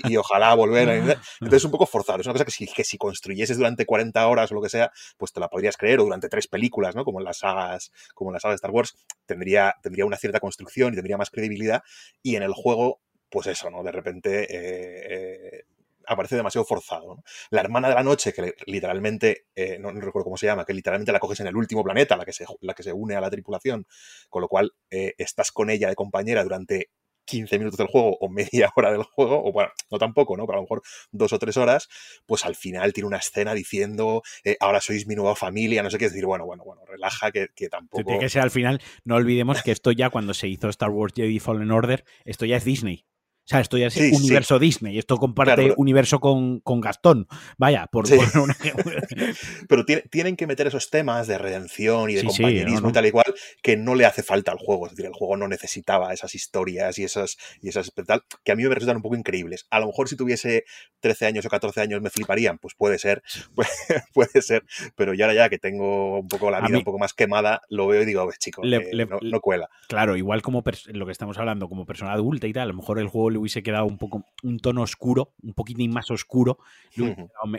y, 0.07 0.17
ojalá 0.17 0.53
volver 0.53 0.89
a... 0.89 0.95
Entonces 1.39 1.57
es 1.57 1.63
un 1.63 1.71
poco 1.71 1.85
forzado, 1.85 2.19
es 2.19 2.25
una 2.25 2.33
cosa 2.33 2.45
que 2.45 2.51
si, 2.51 2.67
que 2.67 2.83
si 2.83 2.97
construyeses 2.97 3.57
durante 3.57 3.85
40 3.85 4.27
horas 4.27 4.51
o 4.51 4.55
lo 4.55 4.61
que 4.61 4.69
sea, 4.69 4.91
pues 5.17 5.31
te 5.31 5.39
la 5.39 5.47
podrías 5.47 5.77
creer, 5.77 6.01
o 6.01 6.03
durante 6.03 6.27
tres 6.27 6.47
películas, 6.47 6.95
¿no? 6.95 7.05
Como 7.05 7.19
en 7.19 7.25
las 7.25 7.39
sagas, 7.39 7.91
como 8.13 8.29
en 8.29 8.33
las 8.33 8.41
sagas 8.41 8.53
de 8.53 8.57
Star 8.57 8.71
Wars, 8.71 8.95
tendría, 9.25 9.75
tendría 9.81 10.05
una 10.05 10.17
cierta 10.17 10.39
construcción 10.39 10.93
y 10.93 10.97
tendría 10.97 11.17
más 11.17 11.29
credibilidad, 11.29 11.81
y 12.21 12.35
en 12.35 12.43
el 12.43 12.53
juego 12.53 12.99
pues 13.31 13.47
eso, 13.47 13.69
¿no? 13.71 13.81
De 13.81 13.93
repente 13.93 14.43
eh, 14.43 15.05
eh, 15.09 15.63
aparece 16.11 16.35
demasiado 16.35 16.65
forzado. 16.65 17.23
La 17.49 17.61
hermana 17.61 17.89
de 17.89 17.95
la 17.95 18.03
noche, 18.03 18.33
que 18.33 18.53
literalmente, 18.65 19.45
eh, 19.55 19.77
no, 19.79 19.91
recuerdo 19.91 20.25
cómo 20.25 20.37
se 20.37 20.45
llama, 20.45 20.65
que 20.65 20.73
literalmente 20.73 21.11
la 21.11 21.19
coges 21.19 21.39
en 21.39 21.47
el 21.47 21.55
último 21.55 21.83
planeta, 21.83 22.17
la 22.17 22.25
que 22.25 22.33
se, 22.33 22.45
la 22.61 22.73
que 22.73 22.83
se 22.83 22.93
une 22.93 23.15
a 23.15 23.21
la 23.21 23.29
tripulación, 23.29 23.87
con 24.29 24.41
lo 24.41 24.47
cual 24.47 24.73
eh, 24.89 25.13
estás 25.17 25.51
con 25.51 25.69
ella 25.69 25.89
de 25.89 25.95
compañera 25.95 26.43
durante 26.43 26.89
15 27.25 27.59
minutos 27.59 27.77
del 27.77 27.87
juego 27.87 28.17
o 28.19 28.29
media 28.29 28.71
hora 28.75 28.91
del 28.91 29.03
juego, 29.03 29.41
o 29.43 29.51
bueno, 29.51 29.71
no 29.89 29.97
tampoco, 29.97 30.35
¿no? 30.35 30.45
Pero 30.45 30.57
a 30.57 30.61
lo 30.61 30.63
mejor 30.63 30.81
dos 31.11 31.31
o 31.33 31.39
tres 31.39 31.55
horas, 31.57 31.87
pues 32.25 32.45
al 32.45 32.55
final 32.55 32.93
tiene 32.93 33.07
una 33.07 33.17
escena 33.17 33.53
diciendo, 33.53 34.21
eh, 34.43 34.57
ahora 34.59 34.81
sois 34.81 35.07
mi 35.07 35.15
nueva 35.15 35.35
familia, 35.35 35.83
no 35.83 35.89
sé 35.89 35.97
qué, 35.97 36.05
es 36.05 36.11
decir, 36.11 36.25
bueno, 36.25 36.45
bueno, 36.45 36.63
bueno, 36.65 36.83
relaja 36.85 37.31
que, 37.31 37.47
que 37.55 37.69
tampoco... 37.69 38.03
Tiene 38.03 38.19
que 38.19 38.29
ser 38.29 38.41
al 38.41 38.51
final, 38.51 38.81
no 39.05 39.15
olvidemos 39.15 39.61
que 39.61 39.71
esto 39.71 39.91
ya 39.91 40.09
cuando 40.09 40.33
se 40.33 40.47
hizo 40.47 40.67
Star 40.69 40.89
Wars 40.89 41.13
Jedi 41.15 41.39
Fallen 41.39 41.71
Order, 41.71 42.03
esto 42.25 42.45
ya 42.45 42.57
es 42.57 42.65
Disney. 42.65 43.05
Sea, 43.51 43.59
esto 43.59 43.77
ya 43.77 43.87
es 43.87 43.97
universo 43.97 44.59
Disney, 44.59 44.97
esto 44.97 45.17
comparte 45.17 45.73
universo 45.75 46.21
con, 46.21 46.61
Gastón. 46.79 47.27
Vaya, 47.57 47.87
por, 47.87 48.05
Pero 49.67 49.85
tienen 49.85 50.37
que 50.37 50.47
meter 50.47 50.67
esos 50.67 50.89
temas 50.89 51.27
de 51.27 51.37
redención 51.37 52.09
y 52.09 52.13
de 52.13 52.23
compañerismo 52.23 52.89
y 52.89 52.93
tal 52.93 53.05
y 53.07 53.11
cual 53.11 53.35
que 53.61 53.75
no 53.75 53.95
le 53.95 54.05
hace 54.05 54.23
falta 54.23 54.53
al 54.53 54.57
juego. 54.57 54.85
Es 54.85 54.93
decir, 54.93 55.05
el 55.05 55.11
juego 55.11 55.35
no 55.35 55.49
necesitaba 55.49 56.13
esas 56.13 56.33
historias 56.33 56.97
y 56.97 57.03
esas, 57.03 57.35
y 57.61 57.67
esas 57.67 57.91
tal, 58.07 58.23
que 58.45 58.53
a 58.53 58.55
mí 58.55 58.63
me 58.63 58.73
resultan 58.73 58.95
un 58.95 59.01
poco 59.01 59.17
increíbles. 59.17 59.67
A 59.69 59.81
lo 59.81 59.87
mejor 59.87 60.07
si 60.07 60.15
tuviese 60.15 60.63
13 61.01 61.25
años 61.25 61.45
o 61.45 61.49
14 61.49 61.81
años 61.81 62.01
me 62.01 62.09
fliparían, 62.09 62.57
pues 62.57 62.73
puede 62.73 62.99
ser, 62.99 63.21
puede, 64.13 64.41
ser, 64.41 64.63
pero 64.95 65.13
ya 65.13 65.25
ahora 65.25 65.35
ya 65.35 65.49
que 65.49 65.59
tengo 65.59 66.19
un 66.21 66.29
poco 66.29 66.49
la 66.51 66.61
vida 66.61 66.77
un 66.77 66.85
poco 66.85 66.99
más 66.99 67.11
quemada, 67.11 67.63
lo 67.67 67.87
veo 67.87 68.03
y 68.03 68.05
digo, 68.05 68.29
chico, 68.39 68.61
no, 68.63 69.41
cuela. 69.41 69.69
Claro, 69.89 70.15
igual 70.15 70.41
como 70.41 70.63
lo 70.93 71.05
que 71.05 71.11
estamos 71.11 71.37
hablando, 71.37 71.67
como 71.67 71.85
persona 71.85 72.13
adulta 72.13 72.47
y 72.47 72.53
tal, 72.53 72.63
a 72.63 72.67
lo 72.67 72.75
mejor 72.75 72.97
el 72.97 73.09
juego 73.09 73.29
le 73.29 73.40
hubiese 73.41 73.63
quedado 73.63 73.85
un 73.85 73.97
poco 73.97 74.25
un 74.43 74.59
tono 74.59 74.81
oscuro, 74.81 75.33
un 75.41 75.53
poquitín 75.53 75.91
más 75.91 76.09
oscuro, 76.11 76.59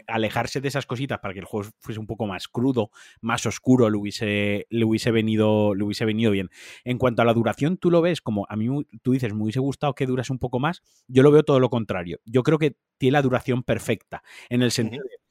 alejarse 0.06 0.60
de 0.60 0.68
esas 0.68 0.86
cositas 0.86 1.18
para 1.18 1.34
que 1.34 1.40
el 1.40 1.46
juego 1.46 1.70
fuese 1.78 2.00
un 2.00 2.06
poco 2.06 2.26
más 2.26 2.48
crudo, 2.48 2.90
más 3.20 3.46
oscuro, 3.46 3.90
le 3.90 3.98
hubiese, 3.98 4.66
le 4.70 4.84
hubiese 4.84 5.10
venido, 5.10 5.74
le 5.74 5.84
hubiese 5.84 6.04
venido 6.04 6.30
bien. 6.30 6.50
En 6.84 6.98
cuanto 6.98 7.22
a 7.22 7.24
la 7.24 7.34
duración, 7.34 7.76
tú 7.76 7.90
lo 7.90 8.00
ves 8.00 8.20
como 8.20 8.46
a 8.48 8.56
mí 8.56 8.68
tú 9.02 9.12
dices, 9.12 9.34
me 9.34 9.42
hubiese 9.42 9.60
gustado 9.60 9.94
que 9.94 10.06
durase 10.06 10.32
un 10.32 10.38
poco 10.38 10.58
más. 10.58 10.82
Yo 11.08 11.22
lo 11.22 11.30
veo 11.30 11.42
todo 11.42 11.60
lo 11.60 11.70
contrario. 11.70 12.18
Yo 12.24 12.42
creo 12.42 12.58
que 12.58 12.76
tiene 12.98 13.12
la 13.12 13.22
duración 13.22 13.62
perfecta, 13.62 14.22
en 14.48 14.62
el 14.62 14.70
sentido 14.70 15.02
de 15.02 15.21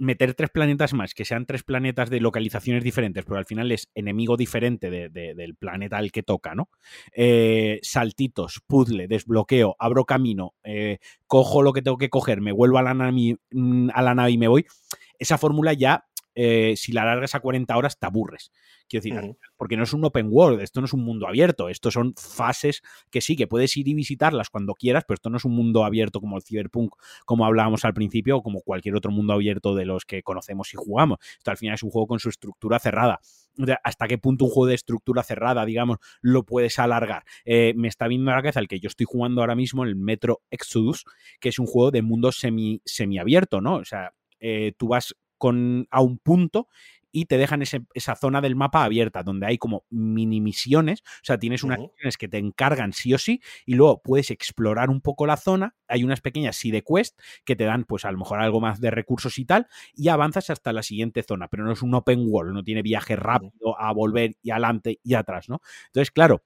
meter 0.00 0.34
tres 0.34 0.50
planetas 0.50 0.94
más, 0.94 1.14
que 1.14 1.24
sean 1.24 1.46
tres 1.46 1.62
planetas 1.62 2.10
de 2.10 2.20
localizaciones 2.20 2.82
diferentes, 2.82 3.24
pero 3.24 3.38
al 3.38 3.44
final 3.44 3.70
es 3.70 3.88
enemigo 3.94 4.36
diferente 4.36 4.90
del 4.90 5.54
planeta 5.56 5.98
al 5.98 6.10
que 6.10 6.22
toca, 6.22 6.54
¿no? 6.54 6.70
Eh, 7.12 7.78
saltitos, 7.82 8.60
puzzle, 8.66 9.06
desbloqueo, 9.06 9.76
abro 9.78 10.04
camino, 10.04 10.54
eh, 10.64 10.98
cojo 11.26 11.62
lo 11.62 11.72
que 11.72 11.82
tengo 11.82 11.98
que 11.98 12.08
coger, 12.08 12.40
me 12.40 12.52
vuelvo 12.52 12.78
a 12.78 12.82
la 12.82 12.94
mm, 12.94 13.90
a 13.94 14.02
la 14.02 14.14
nave 14.14 14.30
y 14.32 14.38
me 14.38 14.48
voy. 14.48 14.66
Esa 15.18 15.36
fórmula 15.36 15.74
ya 15.74 16.06
eh, 16.34 16.74
si 16.76 16.92
la 16.92 17.04
largas 17.04 17.34
a 17.34 17.40
40 17.40 17.76
horas 17.76 17.98
te 17.98 18.06
aburres. 18.06 18.52
Quiero 18.88 19.04
decir, 19.04 19.36
porque 19.56 19.76
no 19.76 19.84
es 19.84 19.92
un 19.92 20.04
open 20.04 20.28
world, 20.30 20.60
esto 20.60 20.80
no 20.80 20.86
es 20.86 20.92
un 20.92 21.04
mundo 21.04 21.28
abierto, 21.28 21.68
esto 21.68 21.90
son 21.92 22.14
fases 22.16 22.82
que 23.10 23.20
sí, 23.20 23.36
que 23.36 23.46
puedes 23.46 23.76
ir 23.76 23.86
y 23.86 23.94
visitarlas 23.94 24.50
cuando 24.50 24.74
quieras, 24.74 25.04
pero 25.06 25.14
esto 25.14 25.30
no 25.30 25.36
es 25.36 25.44
un 25.44 25.54
mundo 25.54 25.84
abierto 25.84 26.20
como 26.20 26.36
el 26.36 26.42
Cyberpunk, 26.42 26.94
como 27.24 27.46
hablábamos 27.46 27.84
al 27.84 27.94
principio, 27.94 28.38
o 28.38 28.42
como 28.42 28.62
cualquier 28.62 28.96
otro 28.96 29.12
mundo 29.12 29.32
abierto 29.32 29.74
de 29.76 29.84
los 29.84 30.04
que 30.04 30.22
conocemos 30.22 30.74
y 30.74 30.76
jugamos. 30.76 31.18
Esto 31.38 31.52
al 31.52 31.56
final 31.56 31.74
es 31.74 31.82
un 31.84 31.90
juego 31.90 32.08
con 32.08 32.18
su 32.18 32.28
estructura 32.28 32.80
cerrada. 32.80 33.20
¿Hasta 33.84 34.08
qué 34.08 34.18
punto 34.18 34.46
un 34.46 34.50
juego 34.50 34.66
de 34.66 34.74
estructura 34.74 35.22
cerrada, 35.22 35.64
digamos, 35.64 35.98
lo 36.20 36.44
puedes 36.44 36.78
alargar? 36.78 37.24
Eh, 37.44 37.74
me 37.76 37.88
está 37.88 38.08
viendo 38.08 38.30
a 38.30 38.34
la 38.34 38.42
cabeza 38.42 38.60
el 38.60 38.68
que 38.68 38.80
yo 38.80 38.88
estoy 38.88 39.06
jugando 39.08 39.40
ahora 39.40 39.54
mismo, 39.54 39.84
el 39.84 39.96
Metro 39.96 40.40
Exodus, 40.50 41.04
que 41.40 41.50
es 41.50 41.58
un 41.58 41.66
juego 41.66 41.90
de 41.90 42.02
mundo 42.02 42.32
semi, 42.32 42.80
semiabierto, 42.84 43.60
¿no? 43.60 43.76
O 43.76 43.84
sea, 43.84 44.12
eh, 44.40 44.72
tú 44.76 44.88
vas 44.88 45.14
con, 45.40 45.88
a 45.90 46.02
un 46.02 46.18
punto 46.18 46.68
y 47.12 47.24
te 47.24 47.38
dejan 47.38 47.62
esa 47.62 48.14
zona 48.14 48.40
del 48.40 48.56
mapa 48.56 48.84
abierta, 48.84 49.22
donde 49.22 49.46
hay 49.46 49.58
como 49.58 49.84
mini 49.90 50.40
misiones, 50.40 51.00
o 51.00 51.24
sea, 51.24 51.38
tienes 51.38 51.64
unas 51.64 51.80
misiones 51.80 52.16
que 52.16 52.28
te 52.28 52.38
encargan 52.38 52.92
sí 52.92 53.12
o 53.14 53.18
sí, 53.18 53.42
y 53.66 53.74
luego 53.74 54.00
puedes 54.02 54.30
explorar 54.30 54.90
un 54.90 55.00
poco 55.00 55.26
la 55.26 55.36
zona, 55.36 55.74
hay 55.88 56.04
unas 56.04 56.20
pequeñas 56.20 56.56
side 56.56 56.82
quest 56.82 57.18
que 57.44 57.56
te 57.56 57.64
dan 57.64 57.84
pues 57.84 58.04
a 58.04 58.12
lo 58.12 58.18
mejor 58.18 58.40
algo 58.40 58.60
más 58.60 58.80
de 58.80 58.90
recursos 58.90 59.38
y 59.38 59.44
tal, 59.44 59.66
y 59.94 60.08
avanzas 60.08 60.50
hasta 60.50 60.72
la 60.72 60.82
siguiente 60.82 61.22
zona, 61.22 61.48
pero 61.48 61.64
no 61.64 61.72
es 61.72 61.82
un 61.82 61.94
open 61.94 62.26
world, 62.28 62.52
no 62.52 62.62
tiene 62.62 62.82
viaje 62.82 63.16
rápido 63.16 63.76
a 63.78 63.92
volver 63.92 64.36
y 64.42 64.50
adelante 64.50 65.00
y 65.02 65.14
atrás, 65.14 65.48
¿no? 65.48 65.60
Entonces, 65.86 66.12
claro, 66.12 66.44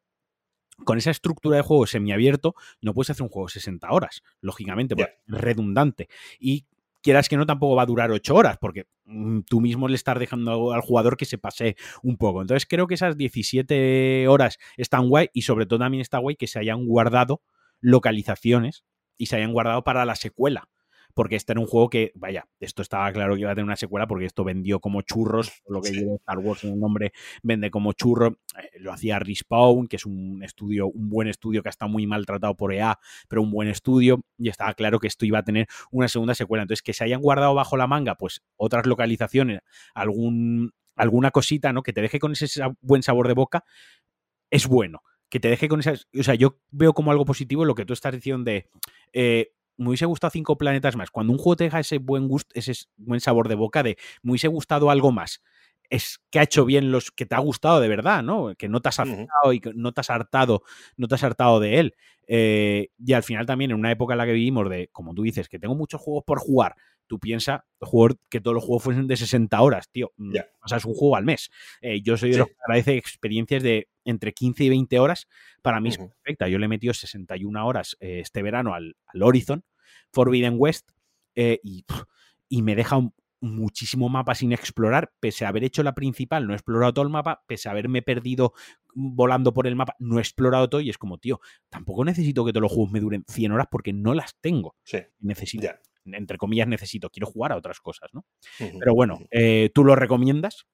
con 0.85 0.99
esa 0.99 1.11
estructura 1.11 1.57
de 1.57 1.63
juego 1.63 1.87
semiabierto, 1.87 2.55
no 2.81 2.95
puedes 2.95 3.11
hacer 3.11 3.23
un 3.23 3.29
juego 3.29 3.49
60 3.49 3.91
horas, 3.91 4.23
lógicamente, 4.41 4.97
porque 4.97 5.19
es 5.27 5.41
redundante. 5.41 6.09
Y 6.41 6.67
quieras 7.05 7.29
que 7.29 7.37
no, 7.37 7.45
tampoco 7.47 7.77
va 7.77 7.83
a 7.83 7.87
durar 7.87 8.11
ocho 8.11 8.35
horas, 8.35 8.57
porque 8.59 8.87
mm, 9.05 9.41
tú 9.43 9.61
mismo 9.61 9.87
le 9.87 9.95
estás 9.95 10.19
dejando 10.19 10.73
al 10.73 10.81
jugador 10.81 11.17
que 11.17 11.27
se 11.27 11.39
pase 11.39 11.77
un 12.03 12.17
poco. 12.17 12.41
Entonces 12.41 12.67
creo 12.67 12.87
que 12.89 12.95
esas 12.95 13.17
17 13.17 14.27
horas 14.27 14.59
están 14.77 15.09
guay 15.09 15.29
y 15.35 15.43
sobre 15.43 15.67
todo 15.67 15.79
también 15.81 16.01
está 16.01 16.19
guay 16.19 16.35
que 16.35 16.47
se 16.47 16.59
hayan 16.59 16.87
guardado 16.87 17.43
localizaciones 17.81 18.85
y 19.19 19.27
se 19.27 19.37
hayan 19.37 19.53
guardado 19.53 19.85
para 19.85 20.05
la 20.07 20.17
secuela 20.17 20.69
porque 21.15 21.37
este 21.37 21.53
era 21.53 21.61
un 21.61 21.67
juego 21.67 21.89
que, 21.89 22.13
vaya, 22.15 22.47
esto 22.61 22.83
estaba 22.83 23.11
claro 23.13 23.35
que 23.35 23.43
iba 23.43 23.51
a 23.51 23.55
tener 23.55 23.65
una 23.65 23.77
secuela 23.77 24.07
porque 24.07 24.27
esto 24.27 24.45
vendió 24.45 24.81
como 24.81 25.03
churros, 25.03 25.63
lo 25.69 25.81
que 25.81 25.93
lleva 25.93 26.17
Star 26.17 26.39
Wars 26.39 26.65
en 26.65 26.73
el 26.73 26.81
nombre 26.81 27.13
vende 27.43 27.71
como 27.71 27.93
churro, 27.93 28.39
eh, 28.59 28.71
lo 28.81 28.93
hacía 28.93 29.19
Respawn, 29.19 29.87
que 29.87 29.97
es 29.97 30.07
un 30.07 30.43
estudio, 30.43 30.89
un 30.89 31.09
buen 31.09 31.29
estudio 31.29 31.63
que 31.63 31.69
ha 31.69 31.71
estado 31.71 31.91
muy 31.91 32.07
maltratado 32.07 32.57
por 32.57 32.73
EA, 32.73 32.99
pero 33.29 33.43
un 33.43 33.51
buen 33.51 33.69
estudio, 33.69 34.25
y 34.39 34.49
estaba 34.49 34.75
claro 34.75 34.99
que 34.99 35.07
esto 35.07 35.25
iba 35.25 35.39
a 35.39 35.45
tener 35.45 35.67
una 35.91 36.09
segunda 36.09 36.35
secuela. 36.35 36.63
Entonces, 36.63 36.83
que 36.83 36.93
se 36.93 37.05
hayan 37.05 37.21
guardado 37.21 37.55
bajo 37.55 37.77
la 37.77 37.87
manga, 37.87 38.17
pues 38.17 38.43
otras 38.57 38.87
localizaciones, 38.87 39.61
algún, 39.95 40.73
alguna 40.97 41.31
cosita, 41.31 41.73
¿no? 41.73 41.83
Que 41.83 41.93
te 41.93 42.03
deje 42.03 42.19
con 42.19 42.33
ese 42.33 42.63
buen 42.81 43.03
sabor 43.03 43.29
de 43.29 43.35
boca, 43.35 43.65
es 44.51 44.67
bueno 44.67 45.03
que 45.29 45.41
te 45.41 45.49
deje 45.49 45.69
con 45.69 45.81
esas. 45.81 46.07
O 46.17 46.23
sea, 46.23 46.37
yo 46.37 46.61
veo 46.71 46.93
como 46.93 47.11
algo 47.11 47.25
positivo 47.25 47.65
lo 47.65 47.75
que 47.75 47.85
tú 47.85 47.93
estás 47.93 48.15
diciendo 48.15 48.45
de. 48.45 48.69
Eh, 49.13 49.53
me 49.77 49.89
hubiese 49.89 50.07
gustado 50.07 50.31
cinco 50.31 50.57
planetas 50.59 50.97
más. 50.97 51.11
Cuando 51.11 51.33
un 51.33 51.39
juego 51.39 51.57
te 51.57 51.65
deja 51.65 51.81
ese 51.81 51.99
buen 51.99 52.29
gusto, 52.29 52.51
ese 52.55 52.73
buen 52.97 53.21
sabor 53.21 53.49
de 53.49 53.55
boca 53.57 53.83
de 53.83 53.97
me 54.23 54.33
hubiese 54.33 54.49
gustado 54.49 54.91
algo 54.91 55.13
más, 55.13 55.43
es 55.95 56.21
que 56.31 56.41
ha 56.41 56.43
hecho 56.43 56.65
bien 56.65 56.91
los 56.91 57.11
que 57.13 57.25
te 57.25 57.35
ha 57.35 57.39
gustado 57.39 57.81
de 57.81 57.89
verdad, 57.89 58.23
¿no? 58.23 58.55
Que 58.57 58.69
no 58.69 58.81
te 58.81 58.89
has 58.89 58.99
hartado 58.99 59.53
y 59.53 59.61
que 59.61 59.73
no 59.75 59.93
te 59.93 60.01
has 60.01 60.11
hartado, 60.11 60.63
no 60.97 61.07
te 61.07 61.15
has 61.15 61.23
hartado 61.23 61.61
de 61.61 61.79
él. 61.79 61.95
Eh, 62.27 62.89
y 62.99 63.13
al 63.13 63.23
final 63.23 63.47
también 63.47 63.71
en 63.71 63.77
una 63.77 63.93
época 63.93 64.15
en 64.15 64.19
la 64.19 64.27
que 64.27 64.33
vivimos 64.33 64.69
de, 64.69 64.89
como 64.91 65.15
tú 65.15 65.23
dices, 65.23 65.49
que 65.49 65.59
tengo 65.59 65.77
muchos 65.77 66.01
juegos 66.01 66.25
por 66.27 66.41
jugar, 66.41 66.75
tú 67.07 67.21
piensas 67.21 67.61
que 68.29 68.41
todos 68.41 68.55
los 68.55 68.65
juegos 68.65 68.83
fuesen 68.83 69.07
de 69.07 69.17
60 69.17 69.61
horas, 69.61 69.89
tío. 69.91 70.13
Mm, 70.17 70.35
o 70.63 70.69
sea, 70.69 70.79
es 70.79 70.85
un 70.85 70.95
juego 70.95 71.17
al 71.17 71.25
mes. 71.25 71.51
Eh, 71.81 72.01
yo 72.03 72.17
soy 72.17 72.33
de 72.33 72.39
los 72.39 72.49
que 72.49 72.57
agradece 72.67 72.97
experiencias 72.97 73.63
de 73.63 73.89
entre 74.05 74.33
15 74.33 74.65
y 74.65 74.69
20 74.71 74.99
horas. 74.99 75.29
Para 75.63 75.81
mí 75.81 75.91
es 75.91 75.99
perfecta. 75.99 76.49
Yo 76.49 76.59
le 76.59 76.65
he 76.65 76.69
metido 76.69 76.93
61 76.93 77.67
horas 77.67 77.97
eh, 78.01 78.21
este 78.21 78.43
verano 78.43 78.75
al, 78.75 78.97
Horizon, 79.21 79.65
Forbidden 80.13 80.55
West, 80.57 80.91
y, 81.37 81.85
y, 82.49 82.63
me 82.63 82.77
deja 82.77 82.97
un, 82.97 83.13
muchísimo 83.45 84.09
mapa 84.09 84.35
sin 84.35 84.53
explorar, 84.53 85.13
pese 85.21 85.45
a 85.45 85.49
haber 85.49 85.65
hecho 85.65 85.83
la 85.83 85.95
principal, 85.95 86.47
no 86.47 86.53
he 86.53 86.57
explorado 86.57 86.95
todo 86.95 87.05
el 87.05 87.11
mapa, 87.11 87.45
pese 87.47 87.69
a 87.69 87.73
haberme 87.73 88.03
perdido 88.03 88.53
volando 88.95 89.53
por 89.53 89.67
el 89.67 89.77
mapa, 89.77 89.95
no 89.99 90.19
he 90.19 90.21
explorado 90.21 90.69
todo 90.69 90.81
y 90.81 90.91
es 90.91 90.99
como, 90.99 91.19
tío, 91.19 91.41
tampoco 91.69 92.05
necesito 92.05 92.45
que 92.45 92.53
todos 92.53 92.63
los 92.63 92.73
juegos 92.73 92.93
me 92.93 93.01
duren 93.01 93.25
100 93.29 93.53
horas 93.53 93.67
porque 93.71 93.93
no 93.93 94.15
las 94.15 94.37
tengo. 94.41 94.77
Sí. 94.85 94.99
Necesito, 95.21 95.69
entre 96.05 96.39
comillas, 96.39 96.69
necesito, 96.69 97.11
quiero 97.11 97.27
jugar 97.27 97.53
a 97.53 97.57
otras 97.57 97.81
cosas, 97.81 98.11
¿no? 98.13 98.25
Pero 98.59 98.95
bueno, 98.95 99.21
eh, 99.31 99.71
¿tú 99.75 99.85
lo 99.85 99.97
recomiendas? 99.97 100.67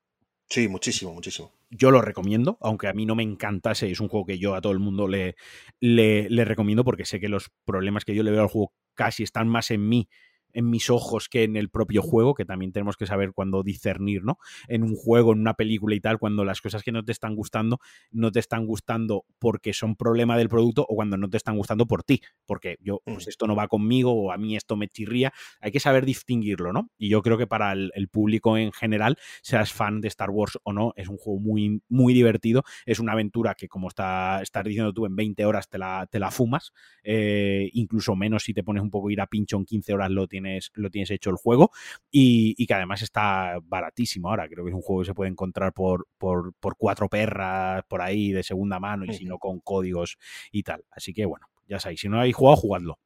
Sí, 0.49 0.67
muchísimo, 0.67 1.15
muchísimo. 1.15 1.53
Yo 1.71 1.93
lo 1.93 2.03
recomiendo, 2.03 2.59
aunque 2.61 2.89
a 2.89 2.93
mí 2.93 3.07
no 3.07 3.15
me 3.15 3.23
encantase, 3.23 3.91
es 3.91 4.01
un 4.01 4.09
juego 4.09 4.27
que 4.27 4.39
yo 4.39 4.57
a 4.57 4.61
todo 4.61 4.73
el 4.73 4.81
mundo 4.81 5.07
le, 5.07 5.37
le, 5.79 6.29
le 6.29 6.45
recomiendo 6.45 6.83
porque 6.83 7.05
sé 7.05 7.21
que 7.21 7.29
los 7.29 7.51
problemas 7.65 8.05
que 8.05 8.15
yo 8.15 8.25
le 8.25 8.33
veo 8.33 8.43
al 8.43 8.49
juego 8.49 8.73
casi 8.95 9.23
están 9.23 9.49
más 9.49 9.71
en 9.71 9.89
mí 9.89 10.09
en 10.53 10.71
mis 10.71 10.91
ojos 10.91 11.29
que 11.29 11.45
en 11.45 11.57
el 11.57 11.71
propio 11.71 12.03
juego, 12.03 12.35
que 12.35 12.45
también 12.45 12.73
tenemos 12.73 12.97
que 12.97 13.07
saber 13.07 13.33
cuándo 13.33 13.63
discernir, 13.63 14.25
¿no? 14.25 14.39
En 14.69 14.83
un 14.83 14.95
juego, 14.95 15.33
en 15.33 15.41
una 15.41 15.55
película 15.55 15.95
y 15.95 16.01
tal, 16.01 16.19
cuando 16.19 16.45
las 16.45 16.61
cosas 16.61 16.83
que 16.83 16.93
no 16.93 17.05
te 17.05 17.13
están 17.13 17.35
gustando, 17.35 17.81
no 18.11 18.31
te 18.31 18.41
están 18.41 18.67
gustando 18.67 19.25
porque 19.39 19.73
son 19.73 19.97
problema 19.97 20.37
del 20.37 20.49
producto 20.49 20.87
o 20.89 20.95
cuando 20.95 21.17
no 21.17 21.29
te 21.29 21.37
están 21.37 21.57
gustando 21.57 21.87
por 21.87 22.03
ti, 22.03 22.21
porque 22.47 22.79
yo, 22.81 23.01
pues 23.05 23.27
mm. 23.27 23.31
esto 23.31 23.47
no 23.47 23.57
va 23.57 23.69
conmigo 23.69 24.13
o 24.13 24.33
a 24.33 24.39
mí 24.39 24.57
esto 24.57 24.77
me 24.77 24.89
chirría, 24.89 25.33
hay 25.61 25.71
que 25.71 25.81
saber 25.81 26.05
distinguirlo, 26.05 26.73
¿no? 26.73 26.91
Y 26.99 27.09
yo 27.09 27.23
creo 27.23 27.39
que 27.39 27.47
para 27.47 27.73
el, 27.73 28.09
público 28.11 28.57
en 28.57 28.73
general, 28.73 29.19
seas 29.41 29.73
fan 29.73 30.01
de 30.01 30.09
Star 30.09 30.31
Wars 30.31 30.59
o 30.65 30.73
no, 30.73 30.93
es 30.97 31.09
un 31.09 31.17
juego 31.17 31.39
muy, 31.39 31.81
muy 31.89 32.13
divertido, 32.13 32.65
es 32.87 32.99
una 32.99 33.13
aventura 33.13 33.55
que 33.55 33.69
como 33.69 33.89
está, 33.89 34.43
estás 34.43 34.65
diciendo 34.65 34.93
tú, 34.93 35.07
en 35.07 35.15
20 35.15 35.45
horas 35.45 35.69
te 35.69 35.79
la, 35.79 36.09
te 36.11 36.19
la 36.19 36.31
fumas, 36.31 36.73
eh, 37.05 37.71
incluso 37.73 38.17
menos 38.17 38.43
si 38.43 38.53
te 38.53 38.65
pones 38.65 38.83
un 38.83 38.91
poco 38.91 39.11
ir 39.11 39.21
a 39.21 39.27
pincho 39.27 39.57
en 39.57 39.65
15 39.65 39.95
horas 39.95 40.11
lo 40.11 40.27
tienes 40.27 40.40
lo 40.75 40.91
tienes 40.91 41.11
hecho 41.11 41.31
el 41.31 41.37
juego 41.37 41.71
y, 42.11 42.67
que 42.67 42.75
además 42.75 43.03
está 43.03 43.59
baratísimo 43.63 44.29
ahora. 44.29 44.49
Creo 44.49 44.65
que 44.65 44.71
es 44.71 44.75
un 44.75 44.83
juego 44.83 45.03
que 45.03 45.07
se 45.07 45.15
puede 45.15 45.31
encontrar 45.31 45.73
por, 45.73 46.07
por, 46.19 46.55
cuatro 46.77 47.09
perras 47.09 47.85
por 47.89 48.01
ahí 48.03 48.33
de 48.33 48.43
segunda 48.43 48.79
mano 48.79 49.05
y 49.05 49.15
si 49.15 49.25
no 49.25 49.39
con 49.39 49.61
códigos 49.61 50.19
y 50.53 50.63
tal. 50.63 50.85
Así 50.91 51.13
que 51.13 51.25
bueno, 51.27 51.47
ya 51.69 51.79
sabéis, 51.79 52.01
si 52.01 52.09
no 52.09 52.19
habéis 52.19 52.37
jugado, 52.37 52.57
jugadlo. 52.57 52.99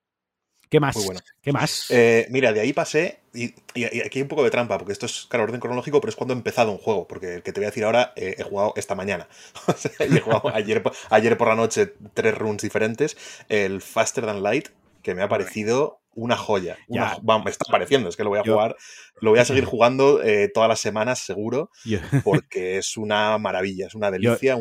¿Qué 0.75 0.81
más? 0.81 0.97
¿Qué 1.41 1.53
más? 1.53 1.91
Eh, 1.91 2.27
mira, 2.31 2.53
de 2.53 2.61
ahí 2.61 2.73
pasé, 2.73 3.21
y, 3.33 3.55
aquí 4.03 4.19
hay 4.19 4.23
un 4.23 4.29
poco 4.29 4.43
de 4.43 4.51
trampa, 4.51 4.77
porque 4.77 4.93
esto 4.93 5.07
es, 5.07 5.27
claro, 5.29 5.45
orden 5.45 5.61
cronológico, 5.61 6.01
pero 6.01 6.11
es 6.11 6.17
cuando 6.17 6.35
he 6.35 6.37
empezado 6.37 6.73
un 6.73 6.79
juego, 6.79 7.07
porque 7.07 7.37
el 7.37 7.43
que 7.45 7.53
te 7.53 7.61
voy 7.61 7.67
a 7.67 7.69
decir 7.69 7.85
ahora 7.85 8.13
eh, 8.17 8.35
he 8.39 8.43
jugado 8.43 8.73
esta 8.75 8.97
mañana. 8.97 9.29
he 10.01 10.19
jugado 10.19 10.49
ayer, 10.55 10.83
ayer 11.11 11.37
por 11.37 11.47
la 11.47 11.55
noche 11.55 11.95
tres 12.13 12.37
runs 12.37 12.63
diferentes, 12.63 13.17
el 13.49 13.83
Faster 13.83 14.27
Than 14.27 14.43
Light, 14.43 14.71
que 15.03 15.15
me 15.15 15.23
ha 15.23 15.29
parecido 15.29 16.01
una 16.15 16.37
joya. 16.37 16.77
me 16.89 17.51
está 17.51 17.65
pareciendo, 17.71 18.09
es 18.09 18.17
que 18.17 18.25
lo 18.25 18.31
voy 18.31 18.39
a 18.39 18.43
jugar, 18.43 18.77
lo 19.21 19.31
voy 19.31 19.39
a 19.39 19.45
seguir 19.45 19.65
jugando 19.65 20.23
eh, 20.23 20.51
todas 20.53 20.69
las 20.69 20.81
semanas 20.81 21.21
seguro, 21.21 21.71
porque 22.25 22.79
es 22.79 22.97
una 22.97 23.37
maravilla, 23.39 23.87
es 23.87 23.95
una 23.95 24.11
delicia. 24.11 24.57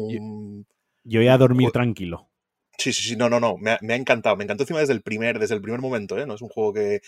Yo, 1.06 1.20
voy 1.20 1.28
a 1.28 1.38
dormir 1.38 1.72
tranquilo. 1.72 2.30
Sí, 2.78 2.92
sí, 2.92 3.04
sí, 3.04 3.16
no, 3.16 3.30
no, 3.30 3.40
no, 3.40 3.56
me 3.58 3.72
ha, 3.72 3.96
encantado, 3.96 4.36
me 4.36 4.44
encantó 4.44 4.64
encima 4.64 4.80
desde 4.80 4.94
el 4.94 5.02
primer, 5.02 5.38
desde 5.38 5.56
el 5.56 5.62
primer 5.62 5.80
momento, 5.80 6.18
¿eh? 6.18 6.26
No 6.26 6.34
es 6.34 6.42
un 6.42 6.50
juego 6.50 6.74
que, 6.74 7.02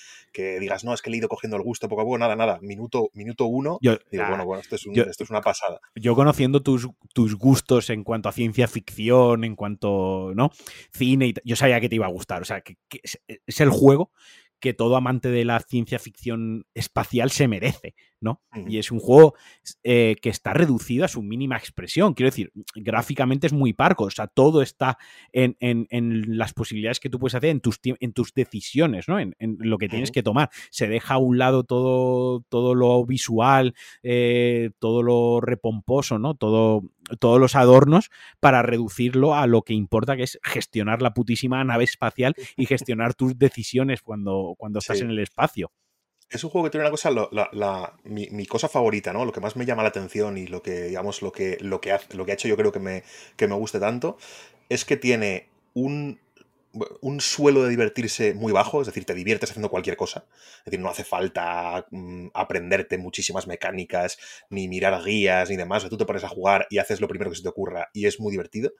digas, 0.60 0.84
no, 0.84 0.94
es 0.94 1.02
que 1.02 1.10
le 1.10 1.18
he 1.18 1.20
ido 1.20 1.28
cogiendo 1.28 1.58
el 1.58 1.64
gusto 1.64 1.90
poco 1.90 2.02
a 2.02 2.06
poco, 2.06 2.18
nada, 2.18 2.36
nada, 2.36 2.60
minuto, 2.62 3.10
minuto 3.14 3.46
uno, 3.46 3.80
digo, 3.82 3.98
ah, 4.24 4.30
bueno, 4.30 4.46
bueno, 4.46 4.62
esto 4.62 4.76
es, 4.76 5.30
una 5.30 5.42
pasada. 5.42 5.82
Yo 5.96 6.16
conociendo 6.16 6.62
tus, 6.62 6.88
tus 7.14 7.36
gustos 7.36 7.90
en 7.90 8.04
cuanto 8.04 8.30
a 8.30 8.32
ciencia 8.32 8.68
ficción, 8.68 9.44
en 9.44 9.56
cuanto, 9.56 10.34
¿no? 10.36 10.52
Cine, 10.92 11.28
y 11.28 11.34
yo 11.44 11.56
sabía 11.56 11.82
que 11.82 11.90
te 11.90 11.96
iba 11.96 12.06
a 12.06 12.12
gustar, 12.12 12.44
o 12.44 12.46
sea, 12.46 12.62
que 12.62 12.78
es 13.02 13.60
el 13.60 13.70
juego 13.70 14.12
que 14.60 14.74
todo 14.74 14.96
amante 14.96 15.30
de 15.30 15.46
la 15.46 15.60
ciencia 15.60 16.00
ficción 16.00 16.66
espacial 16.74 17.30
se 17.30 17.48
merece, 17.48 17.94
¿no? 18.26 18.42
Y 18.68 18.80
es 18.80 18.92
un 18.92 19.00
juego 19.00 19.36
eh, 19.84 20.16
que 20.22 20.30
está 20.30 20.54
reducido 20.54 21.06
a 21.06 21.08
su 21.08 21.22
mínima 21.22 21.58
expresión. 21.58 22.14
Quiero 22.16 22.32
decir, 22.32 22.52
gráficamente 22.74 23.48
es 23.48 23.54
muy 23.54 23.72
parco, 23.74 24.06
o 24.06 24.10
sea, 24.10 24.28
todo 24.28 24.62
está 24.62 24.98
en, 25.32 25.56
las 26.38 26.54
posibilidades 26.54 27.00
que 27.00 27.10
tú 27.10 27.20
puedes 27.20 27.36
hacer, 27.36 27.52
en 27.52 27.62
tus, 27.62 27.80
en 27.84 28.14
tus 28.14 28.34
decisiones, 28.34 29.08
¿no? 29.08 29.20
En, 29.20 29.36
lo 29.40 29.78
que 29.78 29.88
tienes 29.88 30.12
que 30.12 30.24
tomar. 30.24 30.50
Se 30.72 30.88
deja 30.88 31.14
a 31.14 31.18
un 31.18 31.38
lado 31.38 31.64
todo, 31.64 32.44
todo 32.50 32.74
lo 32.74 33.06
visual, 33.06 33.76
eh, 34.02 34.72
todo 34.80 35.04
lo 35.04 35.40
repomposo, 35.40 36.18
¿no? 36.18 36.34
Todo, 36.34 36.82
todos 37.20 37.40
los 37.40 37.56
adornos 37.56 38.10
para 38.40 38.64
reducirlo 38.64 39.36
a 39.36 39.46
lo 39.46 39.62
que 39.62 39.74
importa, 39.74 40.18
que 40.18 40.24
es 40.24 40.40
gestionar 40.44 41.04
la 41.04 41.14
putísima 41.14 41.64
nave 41.64 41.84
espacial 41.84 42.34
y 42.58 42.66
gestionar 42.66 43.14
tus 43.14 43.38
decisiones 43.38 44.02
cuando, 44.02 44.56
cuando 44.58 44.80
estás 44.80 45.02
en 45.02 45.12
el 45.12 45.20
espacio 45.20 45.72
es 46.30 46.44
un 46.44 46.50
juego 46.50 46.66
que 46.66 46.72
tiene 46.72 46.84
una 46.84 46.92
cosa, 46.92 47.12
mi, 48.04 48.46
cosa 48.46 48.68
favorita, 48.68 49.14
¿no? 49.14 49.26
Lo 49.26 49.32
que 49.32 49.40
más 49.40 49.56
me 49.56 49.66
llama 49.66 49.84
la 49.84 49.90
atención 49.90 50.38
y 50.38 50.48
lo 50.48 50.62
que, 50.62 50.84
digamos, 50.84 51.22
lo 51.22 51.32
que, 51.32 51.58
lo 51.62 51.80
que, 51.80 51.92
ha, 51.92 52.00
lo 52.14 52.26
que 52.26 52.32
ha 52.32 52.36
hecho 52.36 52.48
yo 52.48 52.58
creo 52.58 52.72
que 52.72 52.80
me, 52.80 53.04
que 53.36 53.48
me 53.48 53.56
guste 53.56 53.80
tanto, 53.80 54.18
es 54.70 54.86
que 54.86 54.98
tiene 54.98 55.50
un, 55.74 56.20
un 57.02 57.22
suelo 57.22 57.64
de 57.64 57.70
divertirse 57.70 58.34
muy 58.34 58.52
bajo, 58.52 58.82
es 58.82 58.88
decir, 58.88 59.06
te 59.06 59.14
diviertes 59.14 59.52
haciendo 59.52 59.70
cualquier 59.70 59.98
cosa. 59.98 60.26
Es 60.60 60.66
decir, 60.66 60.80
no 60.80 60.90
hace 60.90 61.04
falta 61.04 61.86
mm, 61.92 62.28
aprenderte 62.34 62.98
muchísimas 62.98 63.48
mecánicas, 63.48 64.18
ni 64.50 64.68
mirar 64.68 65.04
guías, 65.04 65.50
ni 65.50 65.58
demás. 65.58 65.86
O 65.86 65.90
tú 65.90 65.98
te 65.98 66.06
pones 66.06 66.24
a 66.24 66.30
jugar 66.30 66.68
y 66.70 66.80
haces 66.80 67.02
lo 67.02 67.08
primero 67.08 67.30
que 67.30 67.38
se 67.38 67.44
te 67.44 67.50
ocurra 67.50 67.90
y 67.94 68.08
es 68.08 68.20
muy 68.20 68.32
divertido. 68.32 68.72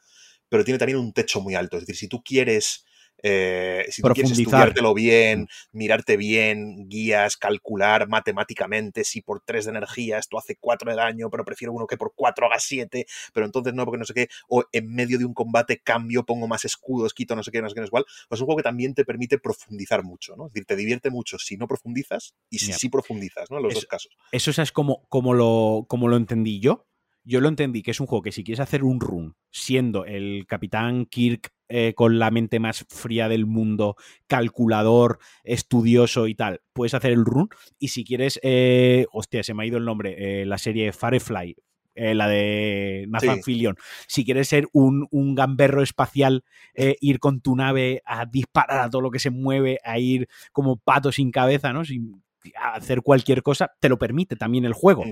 Pero 0.50 0.64
tiene 0.64 0.78
también 0.78 1.00
un 1.00 1.14
techo 1.14 1.42
muy 1.42 1.56
alto. 1.56 1.78
Es 1.78 1.84
decir, 1.84 1.96
si 1.96 2.08
tú 2.08 2.24
quieres 2.24 2.86
eh, 3.28 3.86
si 3.90 4.04
tú 4.04 4.10
quieres 4.10 4.38
estudiártelo 4.38 4.94
bien, 4.94 5.42
mm. 5.42 5.48
mirarte 5.72 6.16
bien, 6.16 6.88
guías, 6.88 7.38
calcular 7.38 8.08
matemáticamente 8.08 9.04
si 9.04 9.24
por 9.24 9.42
3 9.44 9.66
de 9.66 9.72
energía 9.72 10.20
esto 10.20 10.38
hace 10.38 10.58
4 10.58 10.92
de 10.92 10.96
daño, 10.96 11.32
pero 11.32 11.44
prefiero 11.44 11.74
uno 11.74 11.88
que 11.88 11.98
por 11.98 12.14
4 12.16 12.46
haga 12.46 12.60
7, 12.60 13.08
pero 13.34 13.48
entonces 13.48 13.74
no, 13.74 13.84
porque 13.84 13.98
no 13.98 14.06
sé 14.06 14.14
qué, 14.14 14.28
o 14.48 14.64
en 14.72 14.94
medio 14.94 15.18
de 15.18 15.26
un 15.26 15.34
combate 15.34 15.80
cambio, 15.80 16.24
pongo 16.24 16.48
más 16.48 16.66
escudos, 16.66 17.16
quito 17.16 17.36
no 17.36 17.42
sé 17.42 17.50
qué, 17.50 17.64
no 17.64 17.70
sé 17.70 17.74
qué, 17.74 17.82
no 17.82 17.88
sé 17.88 17.92
cuál, 17.92 18.06
pues 18.30 18.38
es 18.38 18.42
un 18.42 18.46
juego 18.46 18.58
que 18.58 18.64
también 18.64 18.94
te 18.94 19.06
permite 19.06 19.40
profundizar 19.40 20.04
mucho, 20.04 20.36
¿no? 20.36 20.46
Es 20.46 20.54
decir, 20.54 20.66
te 20.68 20.76
divierte 20.76 21.10
mucho 21.10 21.40
si 21.40 21.58
no 21.58 21.68
profundizas 21.68 22.36
y 22.52 22.60
si 22.60 22.74
sí 22.74 22.90
profundizas, 22.90 23.50
¿no? 23.50 23.58
En 23.58 23.64
los 23.64 23.74
dos 23.74 23.88
casos. 23.88 24.16
Eso 24.32 24.52
es 24.52 24.72
como, 24.72 25.08
como, 25.10 25.34
lo, 25.34 25.86
como 25.88 26.08
lo 26.08 26.18
entendí 26.18 26.60
yo. 26.60 26.86
Yo 27.24 27.42
lo 27.42 27.50
entendí 27.50 27.82
que 27.82 27.90
es 27.90 28.00
un 28.00 28.06
juego 28.06 28.22
que 28.22 28.32
si 28.32 28.44
quieres 28.44 28.60
hacer 28.60 28.84
un 28.84 29.00
run 29.00 29.36
siendo 29.50 30.06
el 30.06 30.46
capitán 30.48 31.08
Kirk 31.08 31.55
eh, 31.68 31.94
con 31.96 32.20
la 32.20 32.32
mente 32.32 32.60
más 32.60 32.86
fría 32.90 33.28
del 33.28 33.46
mundo, 33.46 33.96
calculador, 34.28 35.20
estudioso 35.44 36.28
y 36.28 36.36
tal, 36.36 36.62
puedes 36.74 36.94
hacer 36.94 37.12
el 37.12 37.26
run. 37.26 37.50
Y 37.80 37.88
si 37.90 38.04
quieres, 38.04 38.40
eh, 38.44 39.08
hostia, 39.12 39.44
se 39.44 39.54
me 39.54 39.64
ha 39.64 39.66
ido 39.66 39.78
el 39.78 39.86
nombre, 39.86 40.42
eh, 40.42 40.46
la 40.46 40.58
serie 40.58 40.94
Firefly, 40.94 41.56
la 41.96 42.28
de 42.28 43.06
Nathan 43.08 43.42
Fillion. 43.42 43.78
Si 44.08 44.26
quieres 44.26 44.50
ser 44.50 44.68
un, 44.74 45.08
un 45.12 45.34
gamberro 45.34 45.82
espacial, 45.82 46.44
ir 46.76 47.20
con 47.20 47.40
tu 47.40 47.56
nave 47.56 48.02
a 48.04 48.26
disparar 48.26 48.82
a 48.82 48.90
todo 48.90 49.02
lo 49.02 49.12
que 49.12 49.20
se 49.20 49.30
mueve, 49.30 49.80
a 49.82 49.98
ir 49.98 50.28
como 50.52 50.76
pato 50.76 51.14
sin 51.14 51.32
cabeza, 51.32 51.72
¿no? 51.72 51.86
Sin, 51.86 52.22
hacer 52.56 53.02
cualquier 53.02 53.44
cosa, 53.44 53.72
te 53.80 53.90
lo 53.90 53.98
permite 53.98 54.36
también 54.36 54.66
el 54.66 54.74
juego. 54.74 55.04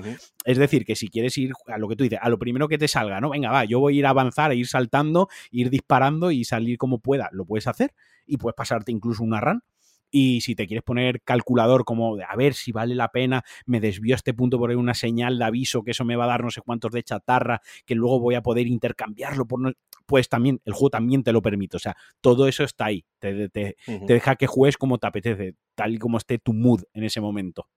Es 0.46 0.58
decir, 0.58 0.86
que 0.86 0.96
si 0.96 1.10
quieres 1.10 1.38
ir 1.38 1.52
a 1.68 1.78
lo 1.78 1.88
que 1.88 1.96
tú 1.96 2.04
dices, 2.04 2.20
a 2.22 2.30
lo 2.30 2.38
primero 2.38 2.68
que 2.68 2.78
te 2.78 2.88
salga, 2.88 3.20
¿no? 3.22 3.30
Venga, 3.30 3.52
va, 3.52 3.66
yo 3.66 3.80
voy 3.80 3.96
a 3.96 4.00
ir 4.00 4.06
a 4.06 4.10
avanzar, 4.10 4.52
a 4.52 4.56
ir 4.56 4.68
saltando, 4.68 5.28
ir 5.52 5.70
disparando 5.70 6.32
y 6.32 6.44
salir 6.44 6.78
como 6.78 7.00
pueda, 7.00 7.30
lo 7.32 7.46
puedes 7.46 7.68
hacer 7.68 7.94
y 8.26 8.38
puedes 8.38 8.56
pasarte 8.56 8.92
incluso 8.92 9.24
una 9.24 9.40
run. 9.40 9.62
Y 10.16 10.42
si 10.42 10.54
te 10.54 10.68
quieres 10.68 10.84
poner 10.84 11.24
calculador 11.24 11.86
como 11.86 12.16
de 12.16 12.24
a 12.24 12.36
ver 12.36 12.54
si 12.54 12.72
vale 12.72 12.94
la 12.94 13.08
pena, 13.08 13.44
me 13.66 13.80
desvío 13.80 14.14
a 14.14 14.18
este 14.18 14.36
punto 14.36 14.60
por 14.60 14.70
una 14.70 14.94
señal 14.94 15.40
de 15.40 15.46
aviso 15.46 15.82
que 15.82 15.90
eso 15.90 16.06
me 16.06 16.16
va 16.16 16.26
a 16.26 16.28
dar 16.28 16.44
no 16.44 16.52
sé 16.52 16.62
cuántos 16.62 16.92
de 16.92 17.02
chatarra, 17.02 17.62
que 17.84 17.96
luego 17.96 18.20
voy 18.20 18.36
a 18.36 18.44
poder 18.44 18.68
intercambiarlo 18.68 19.48
por 19.48 19.60
no 19.60 19.72
pues 20.14 20.30
también 20.30 20.62
el 20.64 20.74
juego 20.74 20.92
también 20.92 21.24
te 21.24 21.32
lo 21.32 21.42
permite. 21.42 21.76
O 21.76 21.80
sea, 21.80 21.98
todo 22.22 22.48
eso 22.48 22.64
está 22.64 22.86
ahí. 22.86 23.04
Te, 23.18 23.50
deja 23.84 24.36
que 24.36 24.46
juegues 24.46 24.78
como 24.78 25.00
te 25.00 25.08
apetece, 25.08 25.56
tal 25.74 25.96
y 25.96 25.98
como 25.98 26.20
esté 26.20 26.38
tu 26.38 26.54
mood 26.54 26.84
en 26.94 27.04
ese 27.04 27.20
momento. 27.20 27.68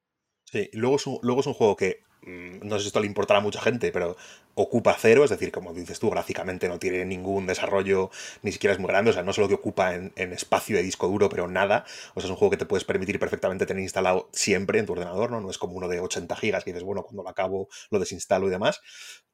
Sí, 0.45 0.69
luego 0.75 0.97
es 0.97 1.07
un, 1.07 1.19
luego 1.23 1.41
es 1.41 1.47
un 1.47 1.55
juego 1.55 1.77
que 1.77 2.01
mm, 2.21 2.69
no 2.69 2.77
sé 2.77 2.83
si 2.83 2.87
esto 2.89 3.01
le 3.01 3.07
importará 3.07 3.39
a 3.39 3.43
mucha 3.43 3.63
gente, 3.63 3.91
pero 3.91 4.19
ocupa 4.53 4.95
cero, 5.01 5.25
es 5.25 5.31
decir, 5.31 5.51
como 5.51 5.73
dices 5.73 5.99
tú, 5.99 6.11
gráficamente 6.11 6.69
no 6.69 6.79
tiene 6.79 7.07
ningún 7.07 7.47
desarrollo, 7.47 8.11
ni 8.43 8.53
siquiera 8.53 8.75
es 8.75 8.79
muy 8.79 8.89
grande, 8.89 9.13
o 9.13 9.15
sea, 9.15 9.23
no 9.23 9.33
solo 9.33 9.49
que 9.49 9.55
ocupa 9.55 9.95
en, 9.95 10.13
espacio 10.15 10.77
de 10.77 10.83
disco 10.83 11.09
duro, 11.09 11.31
pero 11.31 11.49
nada, 11.49 11.87
o 12.15 12.21
sea, 12.21 12.27
es 12.27 12.31
un 12.31 12.37
juego 12.37 12.51
que 12.51 12.59
te 12.59 12.67
puedes 12.67 12.85
permitir 12.85 13.19
perfectamente 13.19 13.65
tener 13.65 13.83
instalado 13.83 14.29
siempre 14.35 14.79
en 14.79 14.85
tu 14.85 14.93
ordenador, 14.93 15.31
¿no? 15.31 15.41
No 15.41 15.49
es 15.49 15.57
como 15.57 15.73
uno 15.73 15.89
de 15.89 16.01
80 16.01 16.37
gigas 16.37 16.65
que 16.65 16.73
dices, 16.73 16.85
bueno, 16.85 17.03
cuando 17.03 17.23
lo 17.23 17.31
acabo 17.31 17.69
lo 17.91 17.99
desinstalo 17.99 18.47
y 18.47 18.51
demás, 18.51 18.83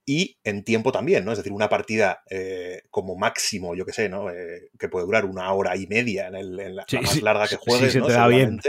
y 0.05 0.38
en 0.42 0.64
tiempo 0.64 0.90
también, 0.90 1.24
¿no? 1.24 1.32
Es 1.32 1.38
decir, 1.38 1.53
una 1.53 1.68
partida 1.68 2.22
eh, 2.28 2.82
como 2.90 3.16
máximo, 3.16 3.74
yo 3.74 3.86
que 3.86 3.92
sé, 3.92 4.09
¿no? 4.09 4.30
Eh, 4.30 4.70
que 4.78 4.88
puede 4.88 5.07
durar 5.07 5.24
una 5.24 5.53
hora 5.53 5.76
y 5.76 5.86
media 5.86 6.26
en, 6.26 6.74
la, 6.74 6.84
más 7.03 7.22
larga 7.22 7.46
que 7.46 7.57
juegues, 7.57 7.92
sí, 7.92 7.98
¿no? 7.98 8.09
Da 8.09 8.26
bien. 8.26 8.61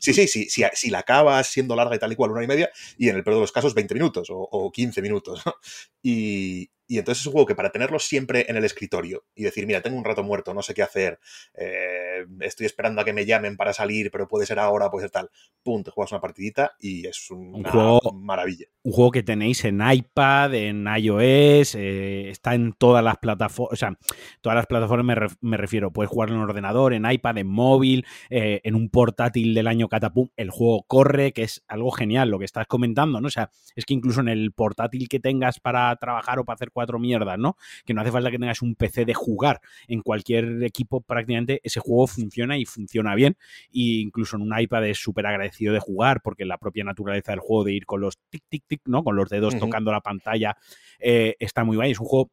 Sí, 0.00 0.14
sí, 0.14 0.26
sí, 0.26 0.48
si 0.48 0.90
la 0.90 1.00
acabas 1.00 1.46
siendo 1.48 1.76
larga 1.76 1.96
y 1.96 1.98
tal 1.98 2.12
y 2.12 2.16
cual, 2.16 2.30
una 2.30 2.38
hora 2.38 2.44
y 2.44 2.48
media, 2.48 2.70
y 2.96 3.08
en 3.08 3.16
el 3.16 3.24
peor 3.24 3.36
de 3.36 3.40
los 3.42 3.52
casos 3.52 3.74
20 3.74 3.94
minutos 3.94 4.30
o, 4.30 4.38
o 4.38 4.72
15 4.72 5.02
minutos, 5.02 5.42
¿no? 5.44 5.54
Y, 6.02 6.70
Y 6.90 6.98
entonces 6.98 7.20
es 7.20 7.26
un 7.26 7.32
juego 7.32 7.46
que 7.46 7.54
para 7.54 7.70
tenerlo 7.70 7.98
siempre 7.98 8.46
en 8.48 8.56
el 8.56 8.64
escritorio 8.64 9.26
y 9.34 9.44
decir, 9.44 9.66
mira, 9.66 9.82
tengo 9.82 9.98
un 9.98 10.04
rato 10.04 10.22
muerto, 10.22 10.54
no 10.54 10.62
sé 10.62 10.72
qué 10.72 10.82
hacer, 10.82 11.20
eh, 11.54 12.24
estoy 12.40 12.64
esperando 12.64 13.02
a 13.02 13.04
que 13.04 13.12
me 13.12 13.26
llamen 13.26 13.58
para 13.58 13.74
salir, 13.74 14.10
pero 14.10 14.26
puede 14.26 14.46
ser 14.46 14.58
ahora, 14.58 14.90
puede 14.90 15.04
ser 15.04 15.10
tal, 15.10 15.30
pum, 15.62 15.82
te 15.84 15.90
juegas 15.90 16.12
una 16.12 16.22
partidita 16.22 16.72
y 16.80 17.06
es 17.06 17.30
una 17.30 17.58
un 17.58 17.64
juego, 17.64 18.12
maravilla. 18.14 18.66
Un 18.82 18.92
juego 18.92 19.10
que 19.10 19.22
tenéis 19.22 19.66
en 19.66 19.82
iPad, 19.86 20.54
en 20.54 20.86
iOS, 20.86 21.74
eh, 21.74 22.30
está 22.30 22.54
en 22.54 22.72
todas 22.72 23.04
las 23.04 23.18
plataformas, 23.18 23.74
o 23.74 23.76
sea, 23.76 23.98
todas 24.40 24.56
las 24.56 24.66
plataformas 24.66 25.30
me, 25.42 25.56
refiero, 25.58 25.92
puedes 25.92 26.10
jugarlo 26.10 26.36
en 26.36 26.42
ordenador, 26.42 26.94
en 26.94 27.10
iPad, 27.10 27.36
en 27.36 27.48
móvil, 27.48 28.06
eh, 28.30 28.62
en 28.64 28.74
un 28.74 28.88
portátil 28.88 29.52
del 29.52 29.66
año 29.66 29.88
Catapum, 29.88 30.30
el 30.36 30.50
juego 30.50 30.84
corre, 30.86 31.32
que 31.32 31.42
es 31.42 31.64
algo 31.68 31.90
genial 31.90 32.30
lo 32.30 32.38
que 32.38 32.46
estás 32.46 32.66
comentando, 32.66 33.20
¿no? 33.20 33.26
O 33.26 33.30
sea, 33.30 33.50
es 33.76 33.84
que 33.84 33.92
incluso 33.92 34.22
en 34.22 34.28
el 34.28 34.52
portátil 34.52 35.06
que 35.06 35.20
tengas 35.20 35.60
para 35.60 35.94
trabajar 35.96 36.38
o 36.38 36.46
para 36.46 36.54
hacer 36.54 36.70
cuatro 36.78 37.00
mierdas, 37.00 37.40
¿no? 37.40 37.56
Que 37.84 37.92
no 37.92 38.02
hace 38.02 38.12
falta 38.12 38.30
que 38.30 38.38
tengas 38.38 38.62
un 38.62 38.76
PC 38.76 39.04
de 39.04 39.14
jugar 39.14 39.60
en 39.88 40.00
cualquier 40.00 40.62
equipo 40.62 41.00
prácticamente, 41.00 41.60
ese 41.64 41.80
juego 41.80 42.06
funciona 42.06 42.56
y 42.56 42.66
funciona 42.66 43.16
bien, 43.16 43.36
e 43.74 43.98
incluso 44.00 44.36
en 44.36 44.42
un 44.42 44.56
iPad 44.56 44.86
es 44.86 44.98
súper 44.98 45.26
agradecido 45.26 45.74
de 45.74 45.80
jugar 45.80 46.20
porque 46.22 46.44
la 46.44 46.56
propia 46.56 46.84
naturaleza 46.84 47.32
del 47.32 47.40
juego 47.40 47.64
de 47.64 47.72
ir 47.72 47.84
con 47.84 48.00
los 48.00 48.16
tic, 48.30 48.44
tic, 48.48 48.62
tic, 48.68 48.82
¿no? 48.84 49.02
Con 49.02 49.16
los 49.16 49.28
dedos 49.28 49.58
tocando 49.58 49.90
la 49.90 50.00
pantalla 50.00 50.56
eh, 51.00 51.34
está 51.40 51.64
muy 51.64 51.76
bien, 51.76 51.90
es 51.90 51.98
un 51.98 52.06
juego 52.06 52.30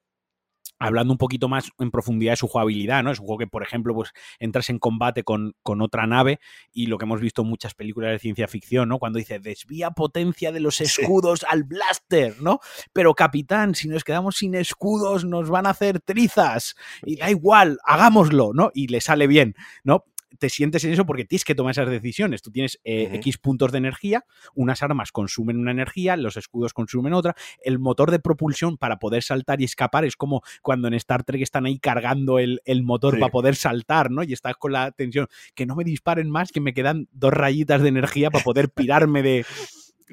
hablando 0.80 1.14
un 1.14 1.18
poquito 1.18 1.48
más 1.48 1.70
en 1.80 1.92
profundidad 1.92 2.34
de 2.34 2.38
su 2.38 2.48
jugabilidad, 2.48 3.04
¿no? 3.04 3.12
Es 3.12 3.20
un 3.20 3.26
juego 3.26 3.40
que, 3.40 3.48
por 3.48 3.64
ejemplo, 3.64 3.94
pues 3.94 4.12
entras 4.40 4.70
en 4.70 4.80
combate 4.80 5.24
con, 5.24 5.56
con, 5.64 5.82
otra 5.82 6.08
nave 6.08 6.40
y 6.72 6.88
lo 6.88 6.98
que 6.98 7.06
hemos 7.06 7.22
visto 7.22 7.42
en 7.42 7.50
muchas 7.50 7.74
películas 7.74 8.12
de 8.12 8.20
ciencia 8.20 8.48
ficción, 8.48 8.90
¿no? 8.90 9.00
Cuando 9.00 9.20
dice, 9.20 9.40
desvía 9.40 9.92
potencia 9.92 10.52
de 10.52 10.60
los 10.60 10.82
escudos 10.82 11.46
al 11.48 11.64
blaster, 11.64 12.42
¿no? 12.42 12.60
Pero 12.94 13.14
capitán, 13.14 13.76
si 13.76 13.88
nos 13.88 14.04
quedamos 14.04 14.38
sin 14.38 14.56
escudos 14.56 15.26
nos 15.26 15.50
van 15.50 15.66
a 15.66 15.72
hacer 15.72 16.00
trizas 16.02 16.76
y 17.04 17.18
da 17.18 17.30
igual, 17.30 17.80
hagámoslo, 17.86 18.52
¿no? 18.54 18.72
Y 18.74 18.88
le 18.88 19.02
sale 19.02 19.28
bien, 19.28 19.56
¿no? 19.84 20.06
Te 20.38 20.50
sientes 20.50 20.84
en 20.84 20.92
eso 20.92 21.06
porque 21.06 21.26
tienes 21.26 21.46
que 21.46 21.56
tomar 21.56 21.72
esas 21.72 21.90
decisiones. 21.90 22.42
Tú 22.42 22.52
tienes 22.52 22.80
eh, 22.84 23.10
X 23.14 23.38
puntos 23.38 23.72
de 23.72 23.78
energía, 23.78 24.26
unas 24.54 24.84
armas 24.84 25.12
consumen 25.12 25.58
una 25.58 25.72
energía, 25.72 26.18
los 26.18 26.38
escudos 26.38 26.74
consumen 26.74 27.14
otra. 27.14 27.36
El 27.64 27.80
motor 27.80 28.12
de 28.12 28.20
propulsión 28.20 28.78
para 28.78 28.98
poder 29.00 29.24
saltar 29.24 29.62
y 29.62 29.66
escapar 29.66 30.06
es 30.06 30.16
como 30.16 30.42
cuando 30.62 30.88
en 30.88 30.94
Star 30.96 31.24
Trek 31.24 31.42
están 31.42 31.66
ahí 31.66 31.80
cargando 31.80 32.40
el, 32.40 32.60
motor 32.84 33.20
para 33.20 33.32
poder 33.32 33.56
saltar, 33.56 34.12
¿no? 34.12 34.24
Y 34.24 34.34
estás 34.34 34.56
con 34.58 34.72
la 34.72 34.92
tensión, 34.92 35.28
que 35.56 35.66
no 35.66 35.76
me 35.76 35.84
disparen 35.84 36.30
más, 36.30 36.52
que 36.52 36.62
me 36.62 36.74
quedan 36.74 37.08
dos 37.12 37.34
rayitas 37.34 37.82
de 37.82 37.90
energía 37.90 38.30
para 38.30 38.44
poder 38.44 38.70
pirarme 38.76 39.24
de 39.24 39.46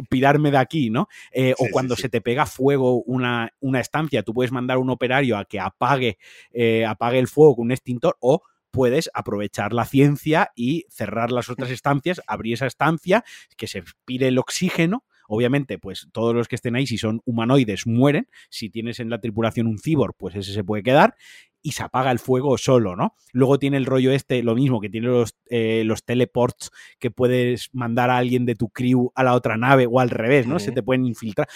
pirarme 0.09 0.51
de 0.51 0.57
aquí, 0.57 0.89
¿no? 0.89 1.09
Eh, 1.33 1.55
o 1.59 1.67
cuando 1.71 1.97
se 1.97 2.09
te 2.09 2.23
pega 2.23 2.47
fuego 2.47 3.03
una, 3.03 3.53
una, 3.61 3.79
estancia, 3.79 4.23
tú 4.23 4.33
puedes 4.33 4.51
mandar 4.51 4.79
a 4.79 4.81
un 4.81 4.89
operario 4.89 5.37
a 5.37 5.45
que 5.45 5.61
apague, 5.61 6.17
eh, 6.53 6.87
apague 6.87 7.19
el 7.19 7.29
fuego 7.29 7.57
con 7.57 7.67
un 7.67 7.73
extintor 7.73 8.17
o 8.21 8.43
puedes 8.73 9.09
aprovechar 9.15 9.73
la 9.73 9.85
ciencia 9.85 10.51
y 10.57 10.87
cerrar 10.91 11.31
las 11.31 11.49
otras 11.49 11.71
estancias, 11.71 12.21
abrir 12.27 12.55
esa 12.55 12.67
estancia, 12.67 13.25
que 13.57 13.69
se 13.69 13.79
expire 13.79 14.29
el 14.29 14.39
oxígeno. 14.39 15.05
Obviamente, 15.35 15.79
pues 15.79 16.09
todos 16.13 16.35
los 16.35 16.47
que 16.47 16.57
estén 16.57 16.77
ahí, 16.77 16.87
si 16.87 16.99
son 16.99 17.23
humanoides, 17.25 17.87
mueren. 17.87 18.29
Si 18.51 18.69
tienes 18.69 19.01
en 19.01 19.09
la 19.09 19.19
tripulación 19.19 19.67
un 19.67 19.79
cibor, 19.79 20.15
pues 20.15 20.35
ese 20.35 20.53
se 20.53 20.63
puede 20.63 20.83
quedar 20.83 21.15
y 21.63 21.73
se 21.73 21.83
apaga 21.83 22.11
el 22.11 22.19
fuego 22.19 22.59
solo, 22.59 22.97
¿no? 22.97 23.17
Luego 23.33 23.59
tiene 23.59 23.79
el 23.79 23.87
rollo 23.87 24.13
este, 24.13 24.43
lo 24.43 24.55
mismo, 24.55 24.79
que 24.79 24.91
tiene 24.91 25.07
los, 25.07 25.35
eh, 25.49 25.85
los 25.87 26.05
teleports 26.05 26.71
que 26.99 27.11
puedes 27.11 27.71
mandar 27.73 28.11
a 28.11 28.19
alguien 28.19 28.45
de 28.45 28.57
tu 28.57 28.69
crew 28.69 29.11
a 29.15 29.25
la 29.25 29.33
otra 29.33 29.57
nave 29.57 29.87
o 29.91 30.01
al 30.01 30.11
revés, 30.11 30.47
¿no? 30.47 30.59
Se 30.59 30.71
te 30.71 30.83
pueden 30.83 31.07
infiltrar. 31.07 31.49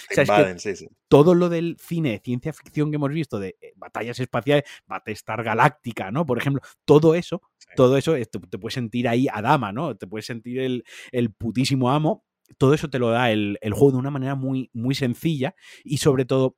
Todo 1.09 1.35
lo 1.35 1.51
del 1.51 1.77
cine 1.79 2.13
de 2.13 2.21
ciencia 2.21 2.55
ficción 2.55 2.91
que 2.91 2.97
hemos 2.97 3.11
visto, 3.11 3.39
de 3.39 3.57
eh, 3.61 3.75
batallas 3.77 4.19
espaciales, 4.21 4.65
Battlestar 4.87 5.43
Galáctica, 5.43 6.11
¿no? 6.11 6.25
Por 6.25 6.39
ejemplo, 6.39 6.63
todo 6.87 7.15
eso, 7.15 7.43
todo 7.75 7.99
eso, 7.99 8.15
te, 8.15 8.25
te, 8.25 8.59
puedes 8.59 8.73
sentir 8.73 9.07
ahí 9.07 9.27
a 9.31 9.43
dama, 9.43 9.71
¿no? 9.71 9.97
Te 9.97 10.07
puedes 10.07 10.25
sentir 10.25 10.61
el, 10.61 10.85
el 11.13 11.31
putísimo 11.31 11.91
amo. 11.91 12.25
Todo 12.59 12.75
eso 12.75 12.89
te 12.89 12.99
lo 12.99 13.11
da 13.11 13.31
el, 13.31 13.59
el 13.61 13.73
juego 13.73 13.93
de 13.93 13.99
una 13.99 14.11
manera 14.11 14.35
muy, 14.35 14.71
muy 14.73 14.95
sencilla 14.95 15.55
y 15.85 15.99
sobre 15.99 16.25
todo 16.25 16.57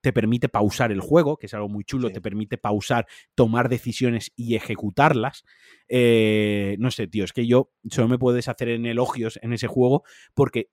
te 0.00 0.12
permite 0.12 0.48
pausar 0.48 0.92
el 0.92 1.00
juego, 1.00 1.36
que 1.36 1.46
es 1.46 1.54
algo 1.54 1.68
muy 1.68 1.84
chulo, 1.84 2.10
te 2.10 2.20
permite 2.20 2.56
pausar, 2.56 3.06
tomar 3.34 3.68
decisiones 3.68 4.32
y 4.36 4.54
ejecutarlas. 4.54 5.44
Eh, 5.88 6.76
no 6.78 6.90
sé, 6.90 7.08
tío, 7.08 7.24
es 7.24 7.32
que 7.32 7.46
yo 7.46 7.70
solo 7.90 8.08
me 8.08 8.18
puedes 8.18 8.48
hacer 8.48 8.68
en 8.68 8.86
elogios 8.86 9.38
en 9.42 9.52
ese 9.52 9.66
juego 9.66 10.04
porque 10.34 10.70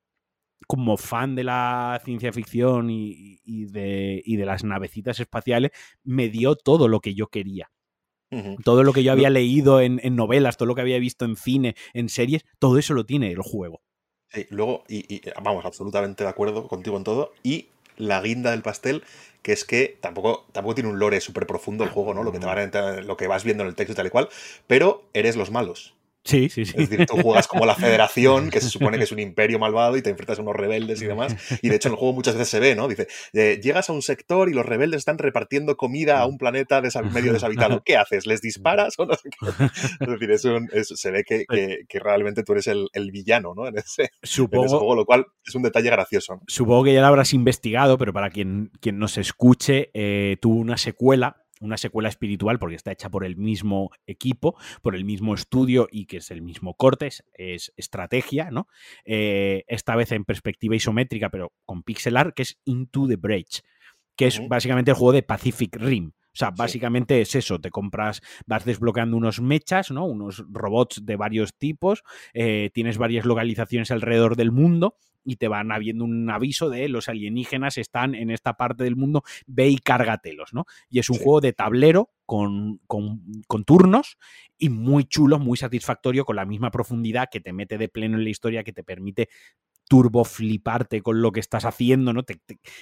como 0.67 0.97
fan 0.97 1.35
de 1.35 1.43
la 1.43 2.01
ciencia 2.03 2.31
ficción 2.33 2.89
y, 2.89 3.65
de, 3.65 4.23
de, 4.25 4.45
las 4.45 4.63
navecitas 4.63 5.19
espaciales, 5.19 5.71
me 6.03 6.29
dio 6.29 6.55
todo 6.55 6.87
lo 6.87 7.01
que 7.01 7.13
yo 7.13 7.27
quería. 7.27 7.71
Todo 8.65 8.83
lo 8.83 8.91
que 8.91 9.01
yo 9.01 9.13
había 9.13 9.29
leído 9.29 9.79
en, 9.79 10.01
novelas, 10.13 10.57
todo 10.57 10.65
lo 10.65 10.75
que 10.75 10.81
había 10.81 10.99
visto 10.99 11.23
en 11.23 11.37
cine, 11.37 11.75
en 11.93 12.09
series, 12.09 12.43
todo 12.59 12.77
eso 12.77 12.93
lo 12.93 13.05
tiene 13.05 13.31
el 13.31 13.41
juego. 13.41 13.81
Sí, 14.35 14.47
luego, 14.49 14.83
y, 14.89 15.21
vamos, 15.41 15.63
absolutamente 15.63 16.25
de 16.25 16.29
acuerdo 16.29 16.67
contigo 16.67 16.97
en 16.97 17.05
todo. 17.05 17.31
Y 17.41 17.69
la 17.95 18.21
guinda 18.21 18.51
del 18.51 18.63
pastel, 18.63 19.01
que 19.41 19.53
es 19.53 19.63
que 19.63 19.97
tampoco, 20.01 20.45
tampoco 20.51 20.75
tiene 20.75 20.89
un 20.89 20.99
lore 20.99 21.21
súper 21.21 21.47
profundo 21.47 21.85
el 21.85 21.89
juego, 21.89 22.13
¿no? 22.13 22.21
Lo 22.21 22.33
que, 22.33 22.39
te 22.39 22.45
van 22.45 22.75
a, 22.75 22.91
lo 23.01 23.15
que 23.15 23.27
vas 23.27 23.45
viendo 23.45 23.63
en 23.63 23.69
el 23.69 23.75
texto 23.75 23.93
y 23.93 23.95
tal 23.95 24.07
y 24.07 24.09
cual, 24.09 24.27
pero 24.67 25.05
eres 25.13 25.37
los 25.37 25.51
malos. 25.51 25.93
Sí, 26.25 26.49
sí, 26.49 26.65
sí. 26.65 26.73
Es 26.75 26.89
decir, 26.89 27.05
tú 27.05 27.21
juegas 27.21 27.47
como 27.47 27.67
la 27.67 27.75
federación, 27.75 28.49
que 28.49 28.59
se 28.59 28.69
supone 28.69 28.97
que 28.97 29.03
es 29.03 29.11
un 29.11 29.19
imperio 29.19 29.59
malvado 29.59 29.95
y 29.95 30.01
te 30.01 30.09
enfrentas 30.09 30.39
a 30.39 30.41
unos 30.41 30.55
rebeldes 30.55 30.99
y 31.03 31.05
demás. 31.05 31.35
Y 31.61 31.69
de 31.69 31.75
hecho 31.75 31.89
en 31.89 31.93
el 31.93 31.99
juego 31.99 32.13
muchas 32.13 32.33
veces 32.33 32.49
se 32.49 32.59
ve, 32.59 32.75
¿no? 32.75 32.87
Dice, 32.87 33.07
eh, 33.33 33.59
llegas 33.61 33.91
a 33.91 33.93
un 33.93 34.01
sector 34.01 34.49
y 34.49 34.53
los 34.53 34.65
rebeldes 34.65 34.99
están 34.99 35.19
repartiendo 35.19 35.77
comida 35.77 36.19
a 36.19 36.25
un 36.25 36.39
planeta 36.39 36.81
medio 37.13 37.31
deshabitado. 37.31 37.83
¿Qué 37.85 37.95
haces? 37.95 38.25
¿Les 38.25 38.41
disparas 38.41 38.95
o 38.97 39.05
no 39.05 39.13
sé 39.13 39.29
qué? 39.29 39.65
Es 39.99 40.19
decir, 40.19 40.97
se 40.97 41.11
ve 41.11 41.23
que, 41.23 41.99
realmente 41.99 42.43
tú 42.43 42.53
eres 42.53 42.67
el, 42.67 43.11
villano, 43.11 43.53
¿no? 43.55 43.67
En 43.67 43.77
ese, 43.77 44.09
juego, 44.49 44.95
lo 44.95 45.05
cual 45.05 45.27
es 45.45 45.53
un 45.53 45.61
detalle 45.61 45.89
gracioso. 45.91 46.41
Supongo 46.47 46.85
que 46.85 46.93
ya 46.93 47.01
lo 47.01 47.07
habrás 47.07 47.33
investigado, 47.33 47.97
pero 47.99 48.13
para 48.13 48.31
quien, 48.31 48.71
quien 48.81 48.97
nos 48.97 49.17
escuche, 49.17 49.91
eh, 49.93 50.37
tuvo 50.41 50.55
una 50.55 50.77
secuela 50.77 51.44
una 51.61 51.77
secuela 51.77 52.09
espiritual 52.09 52.59
porque 52.59 52.75
está 52.75 52.91
hecha 52.91 53.09
por 53.09 53.25
el 53.25 53.37
mismo 53.37 53.91
equipo, 54.05 54.55
por 54.81 54.95
el 54.95 55.05
mismo 55.05 55.33
estudio 55.33 55.87
y 55.91 56.05
que 56.05 56.17
es 56.17 56.31
el 56.31 56.41
mismo 56.41 56.75
corte, 56.75 57.09
es, 57.33 57.73
estrategia, 57.77 58.51
¿no? 58.51 58.67
Eh, 59.05 59.63
esta 59.67 59.95
vez 59.95 60.11
en 60.11 60.25
perspectiva 60.25 60.75
isométrica, 60.75 61.29
pero 61.29 61.53
con 61.65 61.83
pixel 61.83 62.17
art, 62.17 62.35
que 62.35 62.43
es 62.43 62.59
Into 62.65 63.07
the 63.07 63.15
Breach, 63.15 63.61
que 64.15 64.27
es 64.27 64.47
básicamente 64.47 64.91
el 64.91 64.97
juego 64.97 65.13
de 65.13 65.23
Pacific 65.23 65.75
Rim. 65.75 66.11
O 66.35 66.37
sea, 66.37 66.51
básicamente 66.51 67.21
es 67.21 67.33
eso, 67.33 67.61
te 67.61 67.71
compras, 67.71 68.21
vas 68.45 68.65
desbloqueando 68.65 69.15
unos 69.15 69.39
mechas, 69.39 69.89
¿no? 69.89 70.05
Unos 70.05 70.43
robots 70.49 71.05
de 71.05 71.15
varios 71.15 71.55
tipos, 71.55 72.03
eh, 72.33 72.71
tienes 72.73 72.97
varias 72.97 73.25
localizaciones 73.25 73.89
alrededor 73.89 74.35
del 74.35 74.51
mundo 74.51 74.97
y 75.23 75.37
te 75.37 75.47
van 75.47 75.71
habiendo 75.71 76.03
un 76.03 76.29
aviso 76.29 76.69
de 76.69 76.89
los 76.89 77.07
alienígenas 77.07 77.77
están 77.77 78.15
en 78.15 78.31
esta 78.31 78.57
parte 78.57 78.83
del 78.83 78.97
mundo, 78.97 79.23
ve 79.47 79.69
y 79.69 79.77
cárgatelos, 79.77 80.53
¿no? 80.53 80.65
Y 80.89 80.99
es 80.99 81.09
un 81.09 81.17
juego 81.17 81.39
de 81.39 81.53
tablero 81.53 82.11
con, 82.25 82.81
con, 82.85 83.21
con, 83.47 83.63
turnos 83.63 84.17
y 84.57 84.67
muy 84.67 85.05
chulo, 85.05 85.39
muy 85.39 85.57
satisfactorio, 85.57 86.25
con 86.25 86.35
la 86.35 86.45
misma 86.45 86.69
profundidad 86.69 87.29
que 87.31 87.39
te 87.39 87.53
mete 87.53 87.77
de 87.77 87.87
pleno 87.87 88.17
en 88.17 88.25
la 88.25 88.29
historia, 88.29 88.65
que 88.65 88.73
te 88.73 88.83
permite 88.83 89.29
turbo 89.87 90.23
fliparte 90.23 91.01
con 91.01 91.21
lo 91.21 91.31
que 91.31 91.39
estás 91.39 91.65
haciendo, 91.65 92.13
¿no? 92.13 92.23
Te, 92.23 92.39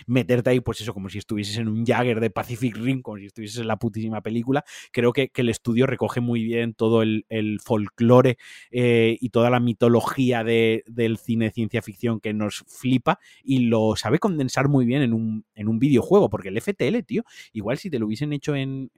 meterte 0.08 0.49
ahí, 0.49 0.60
pues 0.60 0.82
eso, 0.82 0.93
como 0.93 1.10
si 1.10 1.18
estuvieses 1.18 1.58
en 1.58 1.68
un 1.68 1.86
Jagger 1.86 2.20
de 2.20 2.30
Pacific 2.30 2.76
Rim, 2.76 3.01
como 3.01 3.18
si 3.18 3.26
estuvieses 3.26 3.60
en 3.60 3.68
la 3.68 3.78
putísima 3.78 4.22
película. 4.22 4.64
Creo 4.91 5.14
que, 5.14 5.32
el 5.36 5.49
estudio 5.49 5.88
recoge 5.88 6.22
muy 6.22 6.43
bien 6.43 6.74
todo 6.74 7.01
el, 7.01 7.26
folclore 7.64 8.38
eh, 8.72 9.18
y 9.20 9.30
toda 9.30 9.49
la 9.49 9.60
mitología 9.60 10.43
del 10.43 11.18
cine 11.18 11.45
de 11.45 11.51
ciencia 11.51 11.82
ficción 11.82 12.22
que 12.22 12.34
nos 12.34 12.64
flipa 12.68 13.20
y 13.43 13.66
lo 13.66 13.95
sabe 13.97 14.20
condensar 14.20 14.70
muy 14.70 14.86
bien 14.86 15.01
en 15.01 15.14
un, 15.14 15.45
en 15.56 15.68
un 15.68 15.80
videojuego, 15.80 16.30
porque 16.30 16.49
el 16.49 16.62
FTL, 16.62 16.99
tío, 17.06 17.24
igual 17.51 17.78
si 17.78 17.89
te 17.89 17.99
lo 17.99 18.06
hubiesen 18.06 18.32
hecho 18.32 18.56
en 18.56 18.89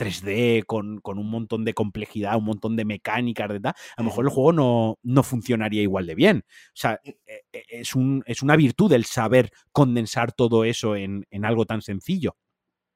3D, 0.00 0.64
con, 0.64 1.00
un 1.04 1.30
montón 1.30 1.64
de 1.64 1.74
complejidad, 1.74 2.36
un 2.36 2.44
montón 2.44 2.74
de 2.76 2.86
mecánicas, 2.86 3.48
de 3.50 3.60
tal, 3.60 3.74
a 3.96 4.02
lo 4.02 4.04
mejor 4.04 4.24
el 4.24 4.30
juego 4.30 4.52
no, 4.52 4.98
no 5.02 5.22
funcionaría 5.22 5.82
igual 5.82 6.06
de 6.06 6.14
bien. 6.14 6.44
O 6.46 6.72
sea, 6.74 7.00
e, 7.04 7.18
e, 7.52 7.64
es, 7.68 7.94
un, 7.94 8.22
es 8.26 8.42
una 8.42 8.56
virtud 8.56 8.92
el 8.92 9.04
saber 9.04 9.50
condensar 9.72 10.32
todo 10.32 10.64
eso 10.64 10.96
en, 10.96 11.26
algo 11.42 11.66
tan 11.66 11.82
sencillo. 11.82 12.36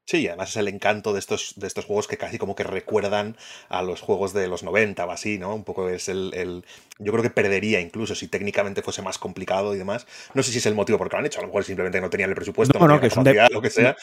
Sí, 0.07 0.29
además 0.29 0.51
es 0.51 0.57
el 0.57 0.69
encanto 0.69 1.15
de 1.15 1.19
estos, 1.19 1.55
de 1.57 1.67
estos 1.67 1.87
juegos 1.87 2.07
que 2.07 2.19
casi 2.19 2.37
como 2.37 2.55
que 2.55 2.63
recuerdan 2.63 3.39
a 3.71 3.83
los 3.83 4.03
juegos 4.03 4.35
de 4.35 4.49
los 4.49 4.63
90 4.63 5.03
o 5.07 5.11
así, 5.11 5.39
¿no? 5.39 5.55
Un 5.55 5.65
poco 5.65 5.89
es 5.89 6.11
el, 6.11 6.63
Yo 6.99 7.13
creo 7.13 7.23
que 7.23 7.31
perdería 7.31 7.81
incluso 7.81 8.15
si 8.15 8.29
técnicamente 8.29 8.83
fuese 8.83 9.01
más 9.01 9.17
complicado 9.17 9.75
y 9.75 9.79
demás. 9.79 10.07
No 10.35 10.43
sé 10.43 10.53
si 10.53 10.59
es 10.59 10.67
el 10.67 10.75
motivo 10.75 10.99
por 10.99 11.09
qué 11.09 11.17
lo 11.17 11.21
han 11.21 11.27
hecho, 11.27 11.39
a 11.39 11.43
lo 11.43 11.49
mejor 11.49 11.65
simplemente 11.65 12.03
no 12.03 12.11
tenían 12.11 12.29
el 12.29 12.37
presupuesto, 12.37 12.79
no, 12.79 12.87
no, 12.87 13.01
que 13.01 13.07
es 13.07 13.17
un 13.17 13.25
lo 13.51 13.63
que 13.63 13.71
sea. 13.71 13.97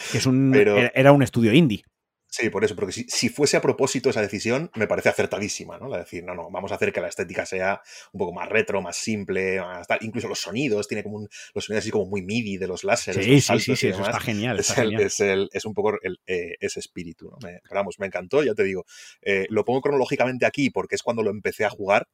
era 0.95 1.11
un 1.11 1.21
estudio 1.21 1.53
indie. 1.53 1.83
Sí, 2.31 2.49
por 2.49 2.63
eso, 2.63 2.77
porque 2.77 2.93
si, 2.93 3.27
fuese 3.27 3.57
a 3.57 3.61
propósito 3.61 4.09
esa 4.09 4.21
decisión, 4.21 4.71
me 4.75 4.87
parece 4.87 5.09
acertadísima, 5.09 5.77
¿no? 5.77 5.89
La 5.89 5.97
de 5.97 6.03
decir, 6.03 6.23
no, 6.23 6.33
no, 6.33 6.49
vamos 6.49 6.71
a 6.71 6.75
hacer 6.75 6.93
que 6.93 7.01
la 7.01 7.09
estética 7.09 7.45
sea 7.45 7.81
un 8.13 8.19
poco 8.19 8.31
más 8.31 8.47
retro, 8.47 8.81
más 8.81 8.95
simple, 8.95 9.59
más 9.59 9.85
tal. 9.85 9.99
incluso 10.01 10.29
los 10.29 10.39
sonidos, 10.39 10.87
tiene 10.87 11.03
como 11.03 11.17
un, 11.17 11.29
los 11.53 11.65
sonidos 11.65 11.83
así 11.83 11.91
como 11.91 12.05
muy 12.05 12.21
MIDI 12.21 12.55
de 12.55 12.67
los 12.67 12.85
láseres. 12.85 13.25
Sí, 13.25 13.41
sí, 13.41 13.59
sí, 13.59 13.75
sí, 13.75 13.87
eso 13.89 14.01
está 14.01 14.21
genial. 14.21 14.57
Es, 14.59 15.19
el, 15.19 15.49
es, 15.51 15.65
un 15.65 15.73
poco 15.73 15.91
eh, 16.25 16.55
ese 16.61 16.79
espíritu, 16.79 17.29
¿no? 17.29 17.37
Me, 17.43 17.59
vamos, 17.69 17.99
me 17.99 18.05
encantó, 18.05 18.41
ya 18.41 18.53
te 18.53 18.63
digo. 18.63 18.85
Eh, 19.21 19.45
lo 19.49 19.65
pongo 19.65 19.81
cronológicamente 19.81 20.45
aquí 20.45 20.69
porque 20.69 20.95
es 20.95 21.03
cuando 21.03 21.23
lo 21.23 21.31
empecé 21.31 21.65
a 21.65 21.69
jugar, 21.69 22.07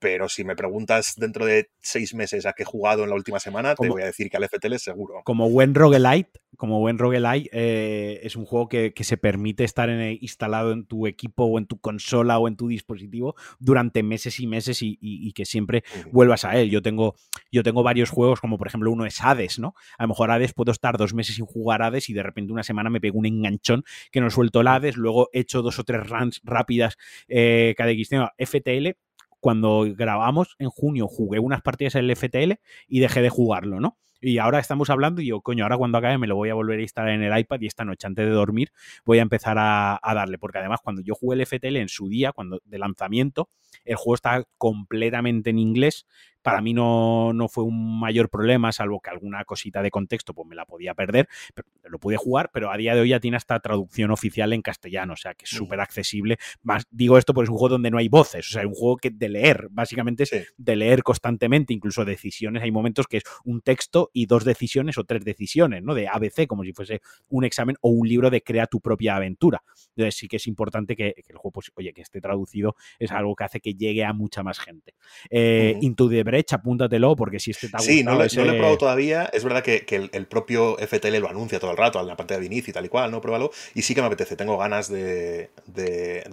pero 0.00 0.28
si 0.28 0.44
me 0.44 0.56
preguntas 0.56 1.14
dentro 1.16 1.44
de 1.44 1.70
seis 1.78 2.14
meses 2.14 2.46
a 2.46 2.54
qué 2.54 2.62
he 2.62 2.66
jugado 2.66 3.04
en 3.04 3.10
la 3.10 3.14
última 3.14 3.38
semana, 3.38 3.74
te 3.74 3.88
voy 3.88 4.02
a 4.02 4.06
decir 4.06 4.30
que 4.30 4.38
al 4.38 4.48
FTL 4.48 4.76
seguro. 4.76 5.20
Como 5.24 5.50
buen 5.50 5.74
roguelite, 5.74 6.40
como 6.56 6.80
buen 6.80 6.98
roguelite, 6.98 7.50
eh, 7.52 8.20
es 8.22 8.34
un 8.34 8.46
juego 8.46 8.68
que, 8.68 8.92
se 9.00 9.16
permite 9.16 9.64
estar 9.64 9.90
instalado 10.20 10.72
en 10.72 10.84
tu 10.84 11.06
equipo 11.06 11.44
o 11.44 11.58
en 11.58 11.66
tu 11.66 11.78
consola 11.78 12.38
o 12.38 12.48
en 12.48 12.56
tu 12.56 12.68
dispositivo 12.68 13.34
durante 13.58 14.02
meses 14.02 14.40
y 14.40 14.46
meses 14.46 14.78
y, 14.80 15.32
que 15.32 15.44
siempre 15.44 15.84
vuelvas 16.12 16.44
a 16.44 16.56
él. 16.56 16.70
Yo 16.70 16.80
tengo, 16.80 17.14
yo 17.52 17.62
tengo 17.62 17.82
varios 17.82 18.10
juegos, 18.10 18.40
como 18.40 18.56
por 18.56 18.68
ejemplo 18.68 18.90
uno 18.90 19.04
es 19.04 19.20
Hades, 19.20 19.58
¿no? 19.58 19.74
A 19.98 20.04
lo 20.04 20.08
mejor 20.08 20.30
Hades 20.30 20.54
puedo 20.54 20.72
estar 20.72 20.96
dos 20.96 21.12
meses 21.12 21.36
sin 21.36 21.44
jugar 21.44 21.82
Hades 21.82 22.08
y 22.08 22.14
de 22.14 22.22
repente 22.22 22.52
una 22.52 22.62
semana 22.62 22.88
me 22.88 23.00
pego 23.00 23.18
un 23.18 23.26
enganchón 23.26 23.84
que 24.10 24.20
no 24.20 24.30
suelto 24.30 24.62
el 24.62 24.68
Hades, 24.68 24.96
luego 24.96 25.28
he 25.32 25.40
hecho 25.40 25.62
dos 25.62 25.78
o 25.78 25.84
tres 25.84 26.08
runs 26.08 26.40
rápidas 26.44 26.96
eh, 27.28 27.74
cada 27.76 27.90
X 27.90 28.10
FTL 28.38 28.96
cuando 29.40 29.86
grabamos 29.96 30.56
en 30.58 30.70
junio 30.70 31.08
jugué 31.08 31.38
unas 31.38 31.62
partidas 31.62 31.94
en 31.96 32.04
el 32.04 32.16
FTL 32.16 32.60
y 32.88 33.00
dejé 33.00 33.22
de 33.22 33.30
jugarlo, 33.30 33.80
¿no? 33.80 33.98
Y 34.20 34.38
ahora 34.38 34.58
estamos 34.58 34.90
hablando 34.90 35.22
y 35.22 35.26
yo, 35.26 35.40
coño, 35.40 35.64
ahora 35.64 35.76
cuando 35.78 35.98
acabe 35.98 36.18
me 36.18 36.26
lo 36.26 36.36
voy 36.36 36.50
a 36.50 36.54
volver 36.54 36.78
a 36.78 36.82
instalar 36.82 37.12
en 37.12 37.22
el 37.22 37.38
iPad 37.38 37.60
y 37.60 37.66
esta 37.66 37.84
noche 37.84 38.06
antes 38.06 38.26
de 38.26 38.32
dormir 38.32 38.72
voy 39.04 39.18
a 39.18 39.22
empezar 39.22 39.56
a, 39.58 39.98
a 40.02 40.14
darle, 40.14 40.38
porque 40.38 40.58
además 40.58 40.80
cuando 40.82 41.02
yo 41.02 41.14
jugué 41.14 41.36
el 41.36 41.46
FTL 41.46 41.76
en 41.76 41.88
su 41.88 42.08
día, 42.08 42.32
cuando 42.32 42.60
de 42.64 42.78
lanzamiento, 42.78 43.48
el 43.84 43.96
juego 43.96 44.14
está 44.14 44.44
completamente 44.58 45.50
en 45.50 45.58
inglés 45.58 46.06
para 46.42 46.60
mí 46.60 46.72
no, 46.72 47.32
no, 47.32 47.48
fue 47.48 47.64
un 47.64 48.00
mayor 48.00 48.30
problema, 48.30 48.72
salvo 48.72 49.00
que 49.00 49.10
alguna 49.10 49.44
cosita 49.44 49.82
de 49.82 49.90
contexto 49.90 50.34
pues 50.34 50.48
me 50.48 50.54
la 50.54 50.64
podía 50.64 50.94
perder, 50.94 51.28
pero 51.54 51.68
lo 51.84 51.98
pude 51.98 52.16
jugar, 52.16 52.50
pero 52.52 52.70
a 52.70 52.76
día 52.76 52.94
de 52.94 53.00
hoy 53.00 53.10
ya 53.10 53.20
tiene 53.20 53.36
hasta 53.36 53.58
traducción 53.60 54.10
oficial 54.10 54.52
en 54.52 54.62
castellano, 54.62 55.14
o 55.14 55.16
sea 55.16 55.34
que 55.34 55.44
es 55.44 55.50
súper 55.50 55.80
accesible. 55.80 56.38
Más, 56.62 56.84
digo 56.90 57.18
esto 57.18 57.34
porque 57.34 57.44
es 57.44 57.50
un 57.50 57.58
juego 57.58 57.74
donde 57.74 57.90
no 57.90 57.98
hay 57.98 58.08
voces, 58.08 58.48
o 58.48 58.52
sea, 58.52 58.62
es 58.62 58.68
un 58.68 58.74
juego 58.74 58.96
que 58.96 59.10
de 59.10 59.28
leer, 59.28 59.68
básicamente 59.70 60.22
es 60.24 60.54
de 60.56 60.76
leer 60.76 61.02
constantemente, 61.02 61.74
incluso 61.74 62.04
decisiones, 62.04 62.62
hay 62.62 62.70
momentos 62.70 63.06
que 63.06 63.18
es 63.18 63.24
un 63.44 63.60
texto 63.60 64.09
y 64.12 64.26
dos 64.26 64.44
decisiones 64.44 64.98
o 64.98 65.04
tres 65.04 65.24
decisiones, 65.24 65.82
¿no? 65.82 65.94
De 65.94 66.08
ABC, 66.08 66.46
como 66.46 66.64
si 66.64 66.72
fuese 66.72 67.00
un 67.28 67.44
examen 67.44 67.76
o 67.80 67.90
un 67.90 68.08
libro 68.08 68.30
de 68.30 68.42
crea 68.42 68.66
tu 68.66 68.80
propia 68.80 69.16
aventura. 69.16 69.62
Entonces 69.96 70.16
sí 70.16 70.28
que 70.28 70.36
es 70.36 70.46
importante 70.46 70.96
que, 70.96 71.14
el 71.16 71.36
juego, 71.36 71.52
pues, 71.52 71.70
oye, 71.74 71.92
que 71.92 72.02
esté 72.02 72.20
traducido 72.20 72.76
es 72.98 73.10
algo 73.12 73.34
que 73.34 73.44
hace 73.44 73.60
que 73.60 73.74
llegue 73.74 74.04
a 74.04 74.12
mucha 74.12 74.42
más 74.42 74.58
gente. 74.58 74.94
Eh, 75.30 75.76
Into 75.80 76.08
the 76.08 76.22
brecha, 76.22 76.56
apúntatelo, 76.56 77.16
porque 77.16 77.38
si 77.38 77.50
este 77.50 77.68
te 77.68 77.78
Sí, 77.78 78.04
no, 78.04 78.14
lo 78.14 78.24
he 78.24 78.28
probado 78.28 78.78
todavía. 78.78 79.24
Es 79.32 79.44
verdad 79.44 79.62
que, 79.62 79.84
el, 80.12 80.26
propio 80.26 80.76
FTL 80.78 81.16
lo 81.18 81.28
anuncia 81.28 81.58
todo 81.58 81.72
el 81.72 81.76
rato 81.76 82.00
en 82.00 82.06
la 82.06 82.16
pantalla 82.16 82.40
de 82.40 82.46
inicio 82.46 82.70
y 82.70 82.74
tal 82.74 82.84
y 82.84 82.88
cual, 82.88 83.10
¿no? 83.10 83.20
Pruébalo. 83.20 83.50
Y 83.74 83.82
sí 83.82 83.94
que 83.94 84.00
me 84.00 84.06
apetece, 84.06 84.36
tengo 84.36 84.56
ganas 84.58 84.88
de, 84.88 85.50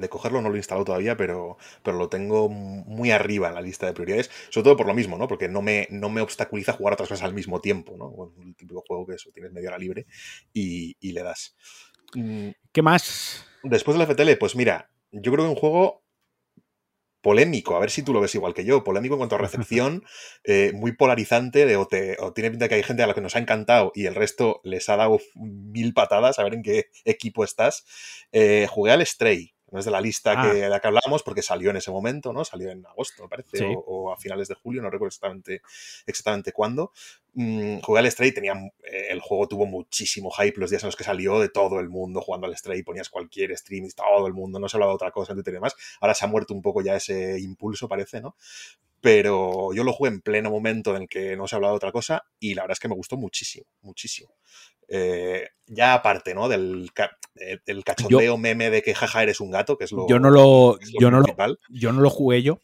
cogerlo, 0.10 0.42
no 0.42 0.50
lo 0.50 0.56
he 0.56 0.60
instalado 0.60 0.86
todavía, 0.86 1.18
pero, 1.18 1.58
pero 1.84 1.98
lo 1.98 2.10
tengo 2.10 2.50
muy 2.50 3.12
arriba 3.12 3.50
en 3.50 3.56
la 3.56 3.62
lista 3.62 3.86
de 3.86 3.94
prioridades, 3.94 4.30
sobre 4.50 4.64
todo 4.66 4.78
por 4.78 4.88
lo 4.88 4.94
mismo, 4.94 5.18
¿no? 5.18 5.28
Porque 5.28 5.48
no 5.48 5.62
me, 5.62 5.88
no 5.90 6.10
me 6.10 6.22
obstaculiza 6.22 6.74
jugar 6.74 6.94
otras 6.94 7.10
cosas 7.10 7.24
al 7.24 7.34
mismo 7.34 7.60
tiempo, 7.60 7.67
¿no? 7.74 8.08
Un 8.08 8.56
típico 8.56 8.84
juego 8.88 9.06
que 9.06 9.16
eso, 9.16 9.32
tienes 9.32 9.52
media 9.52 9.70
hora 9.70 9.78
libre 9.78 10.06
y, 10.54 10.96
y 11.00 11.12
le 11.12 11.24
das. 11.24 11.56
Mm. 12.14 12.50
¿Qué 12.72 12.82
más? 12.82 13.46
Después 13.64 13.98
del 13.98 14.08
FTL, 14.08 14.38
pues 14.38 14.56
mira, 14.56 14.90
yo 15.12 15.32
creo 15.32 15.46
que 15.46 15.52
un 15.52 15.56
juego 15.56 16.04
polémico, 17.22 17.76
a 17.76 17.80
ver 17.80 17.90
si 17.90 18.04
tú 18.04 18.14
lo 18.14 18.22
ves 18.22 18.36
igual 18.36 18.54
que 18.54 18.64
yo, 18.64 18.86
polémico 18.86 19.16
en 19.16 19.20
cuanto 19.20 19.36
a 19.36 19.40
recepción, 19.40 20.04
eh, 20.46 20.72
muy 20.74 20.94
polarizante, 20.94 21.66
de, 21.66 21.76
o, 21.76 21.88
tiene 22.34 22.52
pinta 22.52 22.70
que 22.70 22.76
hay 22.76 22.84
gente 22.84 23.04
a 23.04 23.08
la 23.08 23.14
que 23.14 23.20
nos 23.20 23.36
ha 23.36 23.40
encantado 23.40 23.92
y 23.94 24.06
el 24.06 24.16
resto 24.16 24.62
les 24.64 24.88
ha 24.88 24.96
dado 24.96 25.20
mil 25.36 25.94
patadas 25.94 26.40
a 26.40 26.44
ver 26.44 26.54
en 26.54 26.64
qué 26.64 26.86
equipo 27.04 27.44
estás. 27.44 27.84
Eh, 28.32 28.68
jugué 28.70 28.92
al 28.92 29.06
Stray, 29.06 29.54
no 29.70 29.80
es 29.80 29.86
de 29.86 29.92
la 29.92 30.00
lista 30.00 30.34
que, 30.34 30.48
ah. 30.48 30.54
de 30.54 30.70
la 30.70 30.80
que 30.80 30.88
hablamos 30.88 31.24
porque 31.24 31.42
salió 31.42 31.70
en 31.72 31.78
ese 31.78 31.92
momento, 31.92 32.32
¿no? 32.32 32.46
Salió 32.46 32.70
en 32.72 32.86
agosto, 32.86 33.24
me 33.24 33.30
parece, 33.30 33.66
o, 33.86 34.12
a 34.12 34.18
finales 34.18 34.48
de 34.48 34.56
julio, 34.56 34.82
no 34.82 34.90
recuerdo 34.90 35.10
exactamente, 35.10 35.62
exactamente 36.06 36.54
cuándo. 36.54 36.92
Mm, 37.34 37.80
jugué 37.80 38.00
al 38.00 38.12
Stray, 38.12 38.32
tenía, 38.32 38.54
eh, 38.54 39.08
el 39.10 39.20
juego 39.20 39.48
tuvo 39.48 39.66
muchísimo 39.66 40.32
hype 40.32 40.60
los 40.60 40.70
días 40.70 40.84
en 40.84 40.88
los 40.88 40.96
que 40.96 41.04
salió 41.04 41.40
de 41.40 41.50
todo 41.50 41.80
el 41.80 41.90
mundo 41.90 42.22
jugando 42.22 42.48
al 42.48 42.56
Stray, 42.58 42.82
ponías 42.84 43.10
cualquier 43.10 43.56
stream 43.58 43.86
y 43.86 43.92
todo 43.92 44.26
el 44.28 44.34
mundo, 44.34 44.60
no 44.60 44.70
se 44.70 44.78
hablaba 44.78 44.94
de 44.94 44.96
otra 44.96 45.12
cosa 45.12 45.34
en 45.34 45.38
Twitter 45.38 45.54
y 45.54 45.56
demás. 45.56 45.76
Ahora 46.00 46.14
se 46.14 46.24
ha 46.24 46.28
muerto 46.28 46.54
un 46.54 46.62
poco 46.62 46.82
ya 46.82 46.96
ese 46.96 47.40
impulso, 47.40 47.90
parece, 47.90 48.22
¿no? 48.22 48.36
Pero 49.02 49.74
yo 49.74 49.84
lo 49.84 49.94
jugué 49.94 50.10
en 50.10 50.22
pleno 50.22 50.50
momento 50.50 50.96
en 50.96 51.04
el 51.04 51.10
que 51.10 51.36
no 51.36 51.48
se 51.48 51.56
hablaba 51.56 51.74
de 51.74 51.78
otra 51.78 51.92
cosa 51.92 52.26
y 52.40 52.56
la 52.56 52.64
verdad 52.64 52.74
es 52.74 52.80
que 52.80 52.88
me 52.88 52.96
gustó 52.96 53.18
muchísimo, 53.18 53.68
muchísimo. 53.82 54.34
Eh, 54.88 55.48
ya 55.66 55.94
aparte, 55.94 56.34
¿no? 56.34 56.48
Del, 56.48 56.90
eh, 57.36 57.60
del 57.66 57.84
cachondeo 57.84 58.38
meme 58.38 58.70
de 58.70 58.82
que 58.82 58.96
jaja 58.96 59.24
eres 59.24 59.40
un 59.40 59.52
gato, 59.52 59.78
que 59.78 59.86
es 59.86 59.92
lo 59.92 60.08
Yo 60.08 60.20
no 60.20 60.30
lo, 60.30 60.80
yo 61.00 61.12
no 61.12 61.20
lo, 61.20 61.28
yo 61.70 61.92
no 61.92 62.02
lo 62.02 62.10
jugué 62.10 62.42
yo 62.42 62.62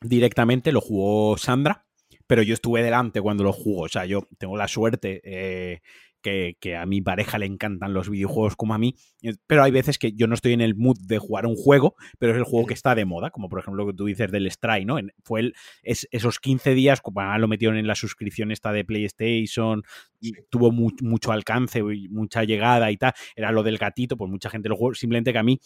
directamente, 0.00 0.72
lo 0.72 0.80
jugó 0.80 1.36
Sandra, 1.36 1.86
pero 2.26 2.42
yo 2.42 2.54
estuve 2.54 2.82
delante 2.82 3.20
cuando 3.20 3.44
lo 3.44 3.52
jugó. 3.52 3.82
O 3.82 3.88
sea, 3.88 4.06
yo 4.06 4.26
tengo 4.38 4.56
la 4.56 4.68
suerte 4.68 5.20
eh, 5.24 5.80
que, 6.20 6.76
a 6.76 6.86
mi 6.86 7.00
pareja 7.00 7.38
le 7.38 7.46
encantan 7.46 7.92
los 7.94 8.08
videojuegos 8.08 8.56
como 8.56 8.74
a 8.74 8.78
mí, 8.78 8.94
eh, 9.22 9.34
pero 9.46 9.62
hay 9.62 9.70
veces 9.70 9.98
que 9.98 10.12
yo 10.12 10.26
no 10.26 10.34
estoy 10.34 10.52
en 10.52 10.60
el 10.60 10.74
mood 10.74 10.98
de 11.00 11.18
jugar 11.18 11.46
un 11.46 11.56
juego, 11.56 11.94
pero 12.18 12.32
es 12.32 12.38
el 12.38 12.44
juego 12.44 12.66
que 12.66 12.74
está 12.74 12.94
de 12.94 13.04
moda, 13.04 13.30
como 13.30 13.48
por 13.48 13.60
ejemplo 13.60 13.84
lo 13.84 13.90
que 13.90 13.96
tú 13.96 14.06
dices 14.06 14.30
del 14.30 14.50
Stray, 14.50 14.84
¿no? 14.84 14.98
fue 15.22 15.40
el, 15.40 15.54
es, 15.82 16.08
esos 16.10 16.38
15 16.38 16.74
días, 16.74 17.00
como 17.00 17.20
lo 17.38 17.48
metieron 17.48 17.76
en 17.76 17.86
la 17.86 17.94
suscripción 17.94 18.50
esta 18.50 18.72
de 18.72 18.84
PlayStation, 18.84 19.82
y 20.20 20.32
tuvo 20.50 20.70
mucho 20.70 21.32
alcance, 21.32 21.82
mucha 22.10 22.44
llegada 22.44 22.90
y 22.90 22.96
tal, 22.96 23.12
era 23.34 23.52
lo 23.52 23.62
del 23.62 23.78
gatito, 23.78 24.16
pues 24.16 24.30
mucha 24.30 24.50
gente 24.50 24.68
lo 24.68 24.76
jugó, 24.76 24.94
simplemente 24.94 25.32
que 25.32 25.38
a 25.38 25.42
mí 25.42 25.60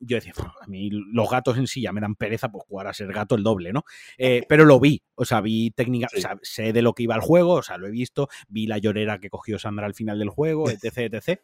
yo 0.00 0.16
decía, 0.16 0.32
a 0.60 0.66
mí 0.66 0.90
los 0.90 1.30
gatos 1.30 1.58
en 1.58 1.66
sí 1.66 1.82
ya 1.82 1.92
me 1.92 2.00
dan 2.00 2.16
pereza, 2.16 2.50
pues 2.50 2.64
jugar 2.66 2.86
a 2.86 2.94
ser 2.94 3.12
gato 3.12 3.34
el 3.34 3.42
doble, 3.42 3.72
¿no? 3.72 3.84
Eh, 4.18 4.42
pero 4.48 4.64
lo 4.64 4.80
vi, 4.80 5.02
o 5.14 5.24
sea, 5.24 5.40
vi 5.40 5.70
técnica, 5.70 6.08
o 6.16 6.20
sea, 6.20 6.38
sé 6.42 6.72
de 6.72 6.82
lo 6.82 6.94
que 6.94 7.04
iba 7.04 7.14
al 7.14 7.20
juego, 7.20 7.54
o 7.54 7.62
sea, 7.62 7.78
lo 7.78 7.86
he 7.86 7.90
visto, 7.90 8.28
vi 8.48 8.66
la 8.66 8.78
llorera 8.78 9.18
que 9.18 9.30
cogió 9.30 9.58
Sandra 9.58 9.86
al 9.86 9.94
final 9.94 10.18
del 10.18 10.30
juego, 10.30 10.64
etc, 10.70 11.14
etc. 11.14 11.40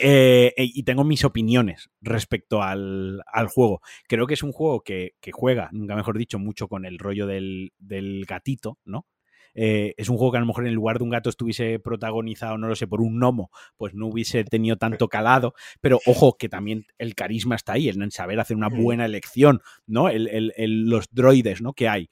Eh, 0.00 0.52
y 0.56 0.82
tengo 0.82 1.04
mis 1.04 1.24
opiniones 1.24 1.90
respecto 2.00 2.62
al, 2.62 3.22
juego. 3.48 3.80
Creo 4.08 4.26
que 4.26 4.34
es 4.34 4.42
un 4.42 4.52
juego 4.52 4.82
que, 4.82 5.12
que, 5.20 5.32
juega, 5.32 5.70
nunca 5.72 5.96
mejor 5.96 6.18
dicho, 6.18 6.38
mucho 6.38 6.68
con 6.68 6.84
el 6.84 6.98
rollo 6.98 7.26
del, 7.26 7.72
del 7.78 8.24
gatito, 8.26 8.78
¿no? 8.84 9.06
Eh, 9.54 9.94
es 9.96 10.08
un 10.08 10.16
juego 10.16 10.32
que 10.32 10.38
a 10.38 10.40
lo 10.40 10.46
mejor 10.46 10.66
en 10.66 10.74
lugar 10.74 10.98
de 10.98 11.04
un 11.04 11.10
gato 11.10 11.30
estuviese 11.30 11.78
protagonizado, 11.78 12.58
no 12.58 12.68
lo 12.68 12.76
sé, 12.76 12.86
por 12.86 13.00
un 13.00 13.18
gnomo, 13.18 13.50
pues 13.76 13.94
no 13.94 14.06
hubiese 14.06 14.44
tenido 14.44 14.76
tanto 14.76 15.08
calado, 15.08 15.54
pero 15.80 16.00
ojo, 16.06 16.36
que 16.36 16.48
también 16.48 16.86
el 16.98 17.14
carisma 17.14 17.54
está 17.54 17.74
ahí, 17.74 17.88
en 17.88 18.10
saber 18.10 18.40
hacer 18.40 18.56
una 18.56 18.68
buena 18.68 19.04
elección, 19.04 19.60
¿no? 19.86 20.08
los 20.12 21.06
droides, 21.10 21.62
¿no? 21.62 21.72
Que 21.72 21.88
hay 21.88 22.08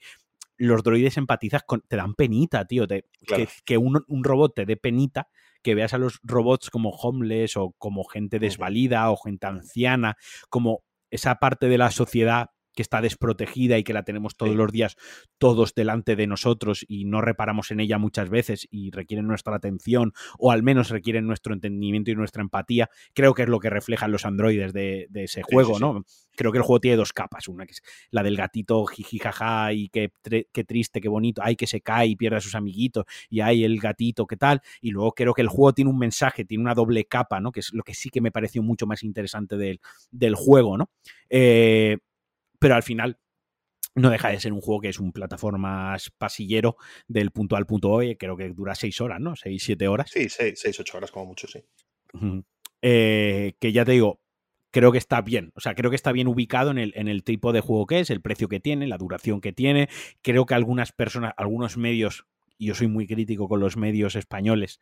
los 0.57 0.83
droides 0.83 1.17
empatizas 1.17 1.63
con. 1.63 1.81
te 1.87 1.95
dan 1.95 2.13
penita, 2.13 2.65
tío. 2.65 2.85
que, 2.87 3.77
un, 3.77 4.03
un, 4.07 4.23
robot 4.23 4.55
te 4.55 4.65
dé 4.65 4.77
penita, 4.77 5.27
que 5.61 5.75
veas 5.75 5.93
a 5.93 5.97
los 5.97 6.19
robots 6.23 6.69
como 6.69 6.91
homeless 6.91 7.57
o 7.57 7.73
como 7.77 8.03
gente 8.03 8.39
desvalida 8.39 9.09
o 9.11 9.17
gente 9.17 9.47
anciana, 9.47 10.15
como 10.49 10.83
esa 11.09 11.35
parte 11.35 11.67
de 11.67 11.77
la 11.77 11.91
sociedad 11.91 12.49
que 12.73 12.81
está 12.81 13.01
desprotegida 13.01 13.77
y 13.77 13.83
que 13.83 13.93
la 13.93 14.03
tenemos 14.03 14.35
todos 14.35 14.55
los 14.55 14.71
días 14.71 14.95
todos 15.37 15.73
delante 15.75 16.15
de 16.15 16.27
nosotros 16.27 16.85
y 16.87 17.05
no 17.05 17.21
reparamos 17.21 17.71
en 17.71 17.79
ella 17.79 17.97
muchas 17.97 18.29
veces 18.29 18.67
y 18.71 18.91
requieren 18.91 19.27
nuestra 19.27 19.55
atención 19.55 20.13
o 20.37 20.51
al 20.51 20.63
menos 20.63 20.89
requieren 20.89 21.27
nuestro 21.27 21.53
entendimiento 21.53 22.11
y 22.11 22.15
nuestra 22.15 22.41
empatía, 22.41 22.89
creo 23.13 23.33
que 23.33 23.43
es 23.43 23.49
lo 23.49 23.59
que 23.59 23.69
reflejan 23.69 24.11
los 24.11 24.25
androides 24.25 24.73
de, 24.73 25.07
ese 25.13 25.41
juego, 25.43 25.79
¿no? 25.79 26.03
Creo 26.35 26.51
que 26.51 26.57
el 26.57 26.63
juego 26.63 26.79
tiene 26.79 26.97
dos 26.97 27.13
capas, 27.13 27.47
una 27.47 27.65
que 27.65 27.73
es 27.73 27.81
la 28.09 28.23
del 28.23 28.35
gatito 28.35 28.85
jijijaja 28.85 29.71
y 29.73 29.89
qué, 29.89 30.11
qué 30.51 30.63
triste, 30.63 30.99
qué 30.99 31.07
bonito, 31.07 31.41
ay 31.43 31.55
que 31.55 31.67
se 31.67 31.81
cae 31.81 32.07
y 32.07 32.15
pierde 32.15 32.37
a 32.37 32.41
sus 32.41 32.55
amiguitos 32.55 33.05
y 33.29 33.41
hay 33.41 33.63
el 33.63 33.79
gatito, 33.79 34.25
qué 34.25 34.37
tal, 34.37 34.61
y 34.81 34.91
luego 34.91 35.13
creo 35.13 35.33
que 35.33 35.41
el 35.41 35.47
juego 35.47 35.73
tiene 35.73 35.91
un 35.91 35.99
mensaje, 35.99 36.45
tiene 36.45 36.63
una 36.63 36.73
doble 36.73 37.05
capa, 37.05 37.39
¿no? 37.39 37.51
Que 37.51 37.59
es 37.59 37.73
lo 37.73 37.83
que 37.83 37.93
sí 37.93 38.09
que 38.09 38.21
me 38.21 38.31
pareció 38.31 38.63
mucho 38.63 38.87
más 38.87 39.03
interesante 39.03 39.57
del, 39.57 39.79
del 40.11 40.35
juego, 40.35 40.77
¿no? 40.77 40.89
Eh, 41.29 41.97
pero 42.63 42.75
al 42.75 42.83
final 42.83 43.19
no 43.93 44.09
deja 44.09 44.29
de 44.29 44.39
ser 44.39 44.53
un 44.53 44.61
juego 44.61 44.79
que 44.79 44.87
es 44.87 44.97
un 44.97 45.11
plataforma 45.11 45.97
pasillero 46.17 46.77
del 47.09 47.31
punto 47.31 47.57
al 47.57 47.65
punto 47.65 47.89
hoy, 47.89 48.15
creo 48.15 48.37
que 48.37 48.47
dura 48.51 48.73
seis 48.73 49.01
horas, 49.01 49.19
¿no? 49.19 49.35
Seis, 49.35 49.61
siete 49.65 49.89
horas. 49.89 50.09
Sí, 50.09 50.29
seis, 50.29 50.61
seis 50.61 50.79
ocho 50.79 50.97
horas 50.97 51.11
como 51.11 51.25
mucho, 51.25 51.45
sí. 51.45 51.61
Eh, 52.81 53.55
que 53.59 53.73
ya 53.73 53.83
te 53.83 53.91
digo, 53.91 54.21
creo 54.71 54.93
que 54.93 54.97
está 54.97 55.19
bien. 55.19 55.51
O 55.55 55.59
sea, 55.59 55.75
creo 55.75 55.89
que 55.89 55.97
está 55.97 56.13
bien 56.13 56.29
ubicado 56.29 56.71
en 56.71 56.77
el, 56.77 56.93
en 56.95 57.09
el 57.09 57.25
tipo 57.25 57.51
de 57.51 57.59
juego 57.59 57.85
que 57.85 57.99
es, 57.99 58.09
el 58.09 58.21
precio 58.21 58.47
que 58.47 58.61
tiene, 58.61 58.87
la 58.87 58.97
duración 58.97 59.41
que 59.41 59.51
tiene. 59.51 59.89
Creo 60.21 60.45
que 60.45 60.53
algunas 60.53 60.93
personas, 60.93 61.33
algunos 61.35 61.75
medios, 61.75 62.25
y 62.57 62.67
yo 62.67 62.75
soy 62.75 62.87
muy 62.87 63.07
crítico 63.07 63.49
con 63.49 63.59
los 63.59 63.75
medios 63.75 64.15
españoles, 64.15 64.79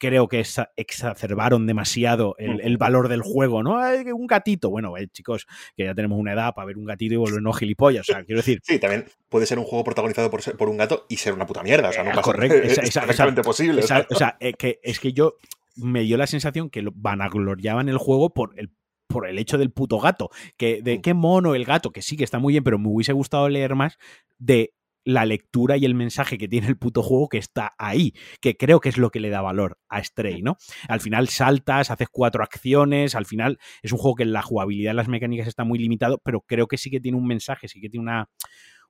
creo 0.00 0.28
que 0.28 0.42
exacerbaron 0.76 1.66
demasiado 1.66 2.34
el, 2.38 2.78
valor 2.78 3.08
del 3.08 3.20
juego, 3.20 3.62
¿no? 3.62 3.78
un 4.14 4.26
gatito. 4.26 4.70
Bueno, 4.70 4.96
eh, 4.96 5.08
chicos, 5.08 5.46
que 5.76 5.84
ya 5.84 5.94
tenemos 5.94 6.18
una 6.18 6.32
edad 6.32 6.54
para 6.54 6.66
ver 6.66 6.78
un 6.78 6.86
gatito 6.86 7.14
y 7.14 7.18
volvernos 7.18 7.58
gilipollas. 7.58 8.08
O 8.08 8.12
sea, 8.12 8.24
quiero 8.24 8.40
decir. 8.40 8.60
Sí, 8.64 8.78
también 8.78 9.04
puede 9.28 9.44
ser 9.44 9.58
un 9.58 9.66
juego 9.66 9.84
protagonizado 9.84 10.30
por, 10.30 10.40
por 10.56 10.68
un 10.70 10.78
gato 10.78 11.04
y 11.08 11.18
ser 11.18 11.34
una 11.34 11.46
puta 11.46 11.62
mierda. 11.62 11.90
O 11.90 11.92
sea, 11.92 12.02
no 12.02 12.10
eh, 12.10 12.14
pasa 12.14 12.22
correcto, 12.22 12.56
es, 12.62 12.78
exactamente 12.78 13.42
posible. 13.42 13.82
o 13.82 13.86
sea, 13.86 14.36
eh, 14.40 14.54
que 14.54 14.80
es 14.82 14.98
que 14.98 15.12
yo 15.12 15.36
me 15.76 16.00
dio 16.00 16.16
la 16.16 16.26
sensación 16.26 16.70
que 16.70 16.82
vanagloriaban 16.92 17.88
el 17.90 17.98
juego 17.98 18.32
por 18.32 18.58
el 18.58 18.70
por 19.06 19.28
el 19.28 19.38
hecho 19.38 19.58
del 19.58 19.72
puto 19.72 19.98
gato, 19.98 20.30
que 20.56 20.82
de 20.82 20.98
mm. 20.98 21.02
qué 21.02 21.14
mono 21.14 21.54
el 21.54 21.64
gato, 21.64 21.90
que 21.90 22.00
sí 22.00 22.16
que 22.16 22.24
está 22.24 22.38
muy 22.38 22.54
bien, 22.54 22.64
pero 22.64 22.78
me 22.78 22.88
hubiese 22.88 23.12
gustado 23.12 23.48
leer 23.48 23.74
más 23.74 23.98
de 24.38 24.72
la 25.04 25.24
lectura 25.24 25.76
y 25.76 25.84
el 25.84 25.94
mensaje 25.94 26.38
que 26.38 26.48
tiene 26.48 26.68
el 26.68 26.76
puto 26.76 27.02
juego 27.02 27.28
que 27.28 27.38
está 27.38 27.74
ahí, 27.78 28.14
que 28.40 28.56
creo 28.56 28.80
que 28.80 28.88
es 28.88 28.98
lo 28.98 29.10
que 29.10 29.20
le 29.20 29.30
da 29.30 29.40
valor 29.40 29.78
a 29.88 30.02
Stray, 30.02 30.42
¿no? 30.42 30.56
Al 30.88 31.00
final 31.00 31.28
saltas, 31.28 31.90
haces 31.90 32.08
cuatro 32.10 32.42
acciones, 32.42 33.14
al 33.14 33.26
final 33.26 33.58
es 33.82 33.92
un 33.92 33.98
juego 33.98 34.16
que 34.16 34.24
la 34.24 34.42
jugabilidad, 34.42 34.94
las 34.94 35.08
mecánicas 35.08 35.48
está 35.48 35.64
muy 35.64 35.78
limitado, 35.78 36.18
pero 36.22 36.42
creo 36.42 36.66
que 36.66 36.78
sí 36.78 36.90
que 36.90 37.00
tiene 37.00 37.18
un 37.18 37.26
mensaje, 37.26 37.68
sí 37.68 37.80
que 37.80 37.88
tiene 37.88 38.02
una, 38.02 38.28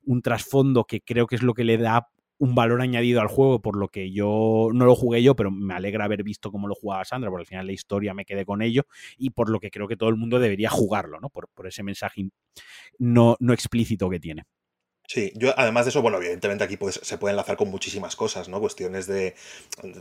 un 0.02 0.22
trasfondo 0.22 0.84
que 0.84 1.00
creo 1.00 1.26
que 1.26 1.36
es 1.36 1.42
lo 1.42 1.54
que 1.54 1.64
le 1.64 1.78
da 1.78 2.08
un 2.38 2.54
valor 2.54 2.80
añadido 2.80 3.20
al 3.20 3.28
juego, 3.28 3.60
por 3.60 3.76
lo 3.76 3.88
que 3.88 4.10
yo 4.12 4.70
no 4.72 4.86
lo 4.86 4.96
jugué 4.96 5.22
yo, 5.22 5.36
pero 5.36 5.50
me 5.50 5.74
alegra 5.74 6.06
haber 6.06 6.22
visto 6.22 6.50
cómo 6.50 6.68
lo 6.68 6.74
jugaba 6.74 7.04
Sandra, 7.04 7.28
porque 7.28 7.42
al 7.42 7.46
final 7.46 7.66
la 7.66 7.72
historia 7.72 8.14
me 8.14 8.24
quedé 8.24 8.46
con 8.46 8.62
ello 8.62 8.86
y 9.18 9.30
por 9.30 9.50
lo 9.50 9.60
que 9.60 9.70
creo 9.70 9.86
que 9.86 9.96
todo 9.96 10.08
el 10.08 10.16
mundo 10.16 10.38
debería 10.38 10.70
jugarlo, 10.70 11.20
¿no? 11.20 11.28
Por, 11.28 11.48
por 11.48 11.66
ese 11.66 11.82
mensaje 11.82 12.30
no, 12.98 13.36
no 13.40 13.52
explícito 13.52 14.08
que 14.08 14.20
tiene. 14.20 14.44
Sí, 15.12 15.32
yo 15.34 15.52
además 15.56 15.86
de 15.86 15.88
eso, 15.88 16.02
bueno, 16.02 16.18
evidentemente 16.18 16.62
aquí 16.62 16.78
se 17.02 17.18
puede 17.18 17.32
enlazar 17.32 17.56
con 17.56 17.68
muchísimas 17.68 18.14
cosas, 18.14 18.48
¿no? 18.48 18.60
Cuestiones 18.60 19.08
de... 19.08 19.34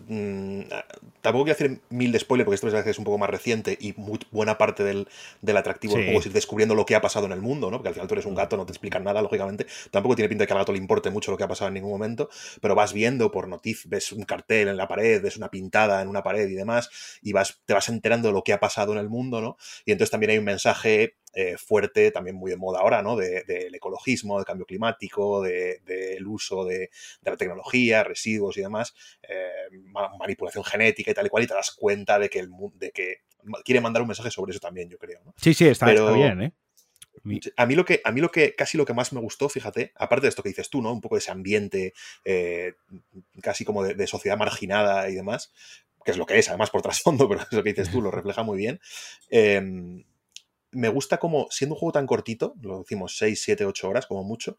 Mm, 0.08 0.66
tampoco 1.22 1.46
quiero 1.46 1.56
hacer 1.56 1.80
mil 1.90 2.12
de 2.12 2.20
spoiler 2.20 2.46
porque 2.46 2.58
esto 2.58 2.68
es 2.68 3.00
un 3.00 3.06
poco 3.06 3.18
más 3.18 3.32
reciente 3.32 3.76
y 3.82 3.96
buena 4.30 4.60
parte 4.60 4.84
del, 4.84 5.08
atractivo 5.58 5.96
del 5.96 6.04
juego 6.04 6.20
es 6.20 6.28
ir 6.28 6.32
descubriendo 6.32 6.76
lo 6.76 6.86
que 6.86 6.94
ha 6.94 7.02
pasado 7.02 7.26
en 7.26 7.32
el 7.32 7.42
mundo, 7.42 7.72
¿no? 7.72 7.78
Porque 7.78 7.88
al 7.88 7.96
final 7.96 8.08
tú 8.08 8.14
eres 8.14 8.28
un 8.28 8.36
gato, 8.36 8.56
no 8.56 8.68
te 8.68 8.72
explican 8.72 9.04
nada, 9.04 9.24
lógicamente. 9.24 9.66
Tampoco 9.90 10.16
tiene 10.16 10.30
pinta 10.30 10.44
de 10.44 10.48
que 10.48 10.54
al 10.54 10.60
gato 10.60 10.74
le 10.74 10.78
importe 10.78 11.10
mucho 11.10 11.32
lo 11.32 11.38
que 11.38 11.44
ha 11.44 11.48
pasado 11.48 11.70
en 11.70 11.74
ningún 11.74 11.90
momento, 11.90 12.30
pero 12.62 12.76
vas 12.76 12.94
viendo 12.94 13.32
por 13.32 13.48
noticias, 13.48 13.90
ves 13.90 14.12
un 14.12 14.26
cartel 14.26 14.68
en 14.68 14.78
la 14.78 14.88
pared, 14.88 15.24
ves 15.24 15.38
una 15.38 15.50
pintada 15.50 16.04
en 16.04 16.08
una 16.08 16.22
pared 16.22 16.48
y 16.48 16.54
demás, 16.54 16.92
y 17.24 17.34
vas, 17.34 17.60
te 17.66 17.74
vas 17.74 17.90
enterando 17.90 18.28
de 18.28 18.36
lo 18.36 18.44
que 18.44 18.54
ha 18.54 18.60
pasado 18.60 18.94
en 18.94 19.00
el 19.00 19.10
mundo, 19.10 19.42
¿no? 19.42 19.58
Y 19.86 19.92
entonces 19.92 20.12
también 20.12 20.30
hay 20.30 20.38
un 20.38 20.46
mensaje 20.46 21.16
eh, 21.34 21.58
fuerte, 21.58 22.12
también 22.12 22.36
muy 22.36 22.52
de 22.52 22.58
moda 22.58 22.80
ahora, 22.80 23.02
¿no? 23.02 23.16
Del 23.16 23.46
de, 23.46 23.70
ecologismo, 23.74 24.38
del 24.38 24.46
cambio 24.46 24.66
climático, 24.66 25.42
del 25.42 25.84
de, 25.86 26.20
uso 26.26 26.66
de, 26.66 26.90
la 27.22 27.38
tecnología, 27.38 28.04
residuos 28.04 28.58
y 28.58 28.62
demás, 28.62 28.94
eh, 29.22 29.50
manipulación 30.18 30.64
genética 30.64 31.12
y 31.12 31.14
tal 31.14 31.28
y 31.28 31.30
cual, 31.30 31.44
y 31.44 31.48
te 31.48 31.54
das 31.54 31.72
cuenta 31.72 32.18
de 32.18 32.30
que, 32.30 32.40
el, 32.40 32.50
de 32.76 32.92
que 32.92 33.18
quiere 33.64 33.82
mandar 33.82 34.02
un 34.02 34.08
mensaje 34.08 34.32
sobre 34.32 34.52
eso 34.52 34.60
también, 34.60 34.90
yo 34.90 34.98
creo. 34.98 35.22
Sí, 35.38 35.54
sí, 35.54 35.68
está, 35.68 35.92
bien, 35.92 36.42
¿eh? 36.42 36.54
A 37.58 37.66
mí, 37.66 37.76
lo 37.76 37.86
que, 37.86 38.02
a 38.04 38.12
mí 38.12 38.22
lo 38.22 38.32
que, 38.32 38.56
casi 38.56 38.78
lo 38.78 38.86
que 38.86 38.94
más 38.94 39.12
me 39.12 39.20
gustó, 39.20 39.50
fíjate, 39.50 39.92
aparte 39.96 40.26
de 40.26 40.30
esto 40.30 40.42
que 40.42 40.50
dices 40.50 40.70
tú, 40.70 40.82
¿no? 40.82 40.94
Un 40.94 41.02
poco 41.02 41.16
de 41.16 41.20
ese 41.20 41.32
ambiente 41.32 41.94
eh, 42.24 42.74
casi 43.42 43.66
como 43.66 43.84
de, 43.84 44.08
sociedad 44.08 44.38
marginada 44.38 45.10
y 45.10 45.16
demás, 45.16 45.52
que 46.06 46.12
es 46.12 46.18
lo 46.18 46.26
que 46.26 46.40
es, 46.40 46.48
además 46.48 46.70
por 46.70 46.82
trasfondo, 46.82 47.28
pero 47.30 47.42
eso 47.42 47.64
que 47.64 47.74
dices 47.74 47.92
tú 47.92 48.02
lo 48.02 48.10
refleja 48.10 48.44
muy 48.44 48.58
bien. 48.58 48.80
Eh, 49.30 50.04
me 50.72 50.90
gusta 50.90 51.18
como, 51.18 51.48
siendo 51.50 51.76
un 51.76 51.80
juego 51.80 51.94
tan 51.94 52.08
cortito, 52.08 52.56
lo 52.62 52.80
decimos 52.80 53.18
6, 53.18 53.42
7, 53.42 53.66
8 53.66 53.90
horas 53.90 54.06
como 54.06 54.24
mucho, 54.24 54.58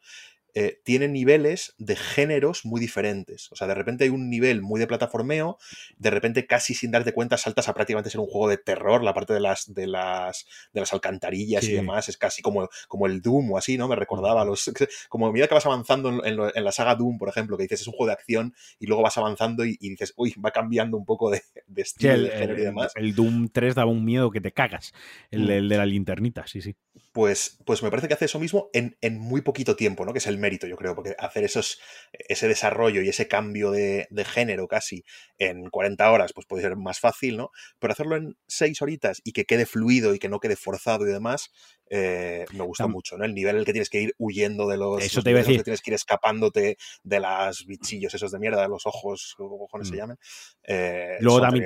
eh, 0.55 0.80
tiene 0.84 1.09
niveles 1.09 1.74
de 1.78 1.96
géneros 1.96 2.64
muy 2.64 2.80
diferentes. 2.80 3.51
O 3.53 3.57
sea, 3.57 3.66
de 3.66 3.74
repente 3.74 4.05
hay 4.05 4.11
un 4.11 4.28
nivel 4.30 4.62
muy 4.62 4.80
de 4.80 4.86
plataformeo, 4.86 5.59
de 5.96 6.11
repente 6.11 6.46
casi 6.46 6.74
sin 6.74 6.90
darte 6.90 7.12
cuenta 7.12 7.36
saltas 7.36 7.68
a 7.68 7.74
prácticamente 7.74 8.11
ser 8.11 8.20
un 8.20 8.26
juego 8.26 8.48
de 8.48 8.57
terror, 8.57 9.03
la 9.03 9.14
parte 9.14 9.32
de 9.32 9.40
las, 9.40 9.72
de 9.72 9.86
las, 9.86 10.46
de 10.72 10.80
las 10.80 10.92
alcantarillas 10.92 11.64
y 11.64 11.72
demás, 11.72 12.09
es 12.09 12.16
casi 12.16 12.42
como, 12.42 12.68
como 12.88 13.07
el 13.07 13.22
Doom 13.22 13.53
o 13.53 13.59
así, 13.59 13.78
¿no? 13.78 13.88
Me 13.88 13.96
recordaba 13.96 14.44
los... 14.44 14.70
Como 15.09 15.26
a 15.26 15.32
medida 15.32 15.48
que 15.48 15.55
vas 15.55 15.66
avanzando 15.66 16.24
en, 16.24 16.36
la 16.36 16.72
saga 16.72 16.94
Doom, 16.94 17.18
por 17.18 17.28
ejemplo, 17.28 17.57
que 17.57 17.64
dices 17.64 17.82
es 17.82 17.86
un 17.86 17.94
juego 17.94 18.07
de 18.09 18.12
acción 18.12 18.55
y 18.78 18.86
luego 18.86 19.03
vas 19.03 19.16
avanzando 19.18 19.64
y, 19.64 19.76
dices, 19.80 20.12
uy, 20.16 20.34
va 20.44 20.51
cambiando 20.51 20.96
un 20.96 21.05
poco 21.05 21.30
de, 21.30 21.42
estilo, 21.76 22.14
el, 22.14 22.24
de 22.24 22.30
género 22.30 22.59
y 22.59 22.62
demás. 22.62 22.92
El, 22.96 23.14
Doom 23.14 23.48
3 23.48 23.74
daba 23.74 23.90
un 23.90 24.05
miedo 24.05 24.30
que 24.30 24.40
te 24.40 24.53
cagas, 24.53 24.92
el, 25.30 25.46
mm. 25.46 25.51
el 25.51 25.68
de 25.68 25.76
la 25.76 25.86
linternita, 25.86 26.46
sí, 26.46 26.61
sí. 26.61 26.76
Pues, 27.12 27.59
pues 27.64 27.82
me 27.82 27.90
parece 27.90 28.09
que 28.09 28.14
hace 28.14 28.26
eso 28.26 28.38
mismo 28.38 28.68
en, 28.72 28.96
en 29.01 29.18
muy 29.18 29.40
poquito 29.40 29.76
tiempo, 29.76 30.05
¿no? 30.05 30.12
Que 30.12 30.18
es 30.18 30.26
el 30.26 30.38
mérito, 30.41 30.66
yo 30.66 30.76
creo, 30.76 30.95
porque 30.95 31.14
hacer 31.18 31.45
esos, 31.45 31.80
ese 32.12 32.49
desarrollo 32.49 33.03
y 33.03 33.09
ese 33.09 33.28
cambio 33.28 33.70
de, 33.70 34.09
género 34.24 34.68
casi 34.68 35.05
en 35.38 35.70
40 35.70 36.11
horas, 36.11 36.32
pues 36.34 36.47
puede 36.47 36.62
ser 36.62 36.76
más 36.76 37.01
fácil, 37.01 37.36
¿no? 37.36 37.51
Pero 37.78 37.93
hacerlo 37.93 38.16
en 38.16 38.36
6 38.49 38.82
horitas 38.82 39.20
y 39.24 39.32
que 39.32 39.45
quede 39.45 39.66
fluido 39.66 40.14
y 40.14 40.18
que 40.18 40.28
no 40.28 40.41
quede 40.41 40.57
forzado 40.57 41.07
y 41.07 41.12
demás, 41.12 41.51
eh, 41.93 42.47
me 42.53 42.62
gusta 42.62 42.86
mucho, 42.86 43.18
¿no? 43.18 43.24
El 43.24 43.34
nivel 43.34 43.57
en 43.57 43.61
el 43.61 43.64
que 43.66 43.72
tienes 43.72 43.91
que 43.91 44.01
ir 44.01 44.14
huyendo 44.16 44.68
de 44.68 44.76
los. 44.76 45.03
Eso 45.03 45.22
te 45.22 45.30
iba 45.30 45.41
a 45.41 45.43
decir. 45.43 45.59
Que 45.59 45.64
tienes 45.64 45.82
que 45.82 45.91
ir 45.91 45.95
escapándote 45.95 46.78
de 47.03 47.20
las 47.20 47.66
bichillos 47.66 48.14
esos 48.14 48.30
de 48.30 48.38
mierda, 48.38 48.62
de 48.62 48.68
los 48.68 48.86
ojos, 48.86 49.34
como 49.36 49.59
cojones 49.59 49.88
se 49.88 49.95
mm. 49.95 49.99
llaman. 49.99 50.18
Eh, 50.62 51.16
Luego 51.20 51.41
también 51.41 51.64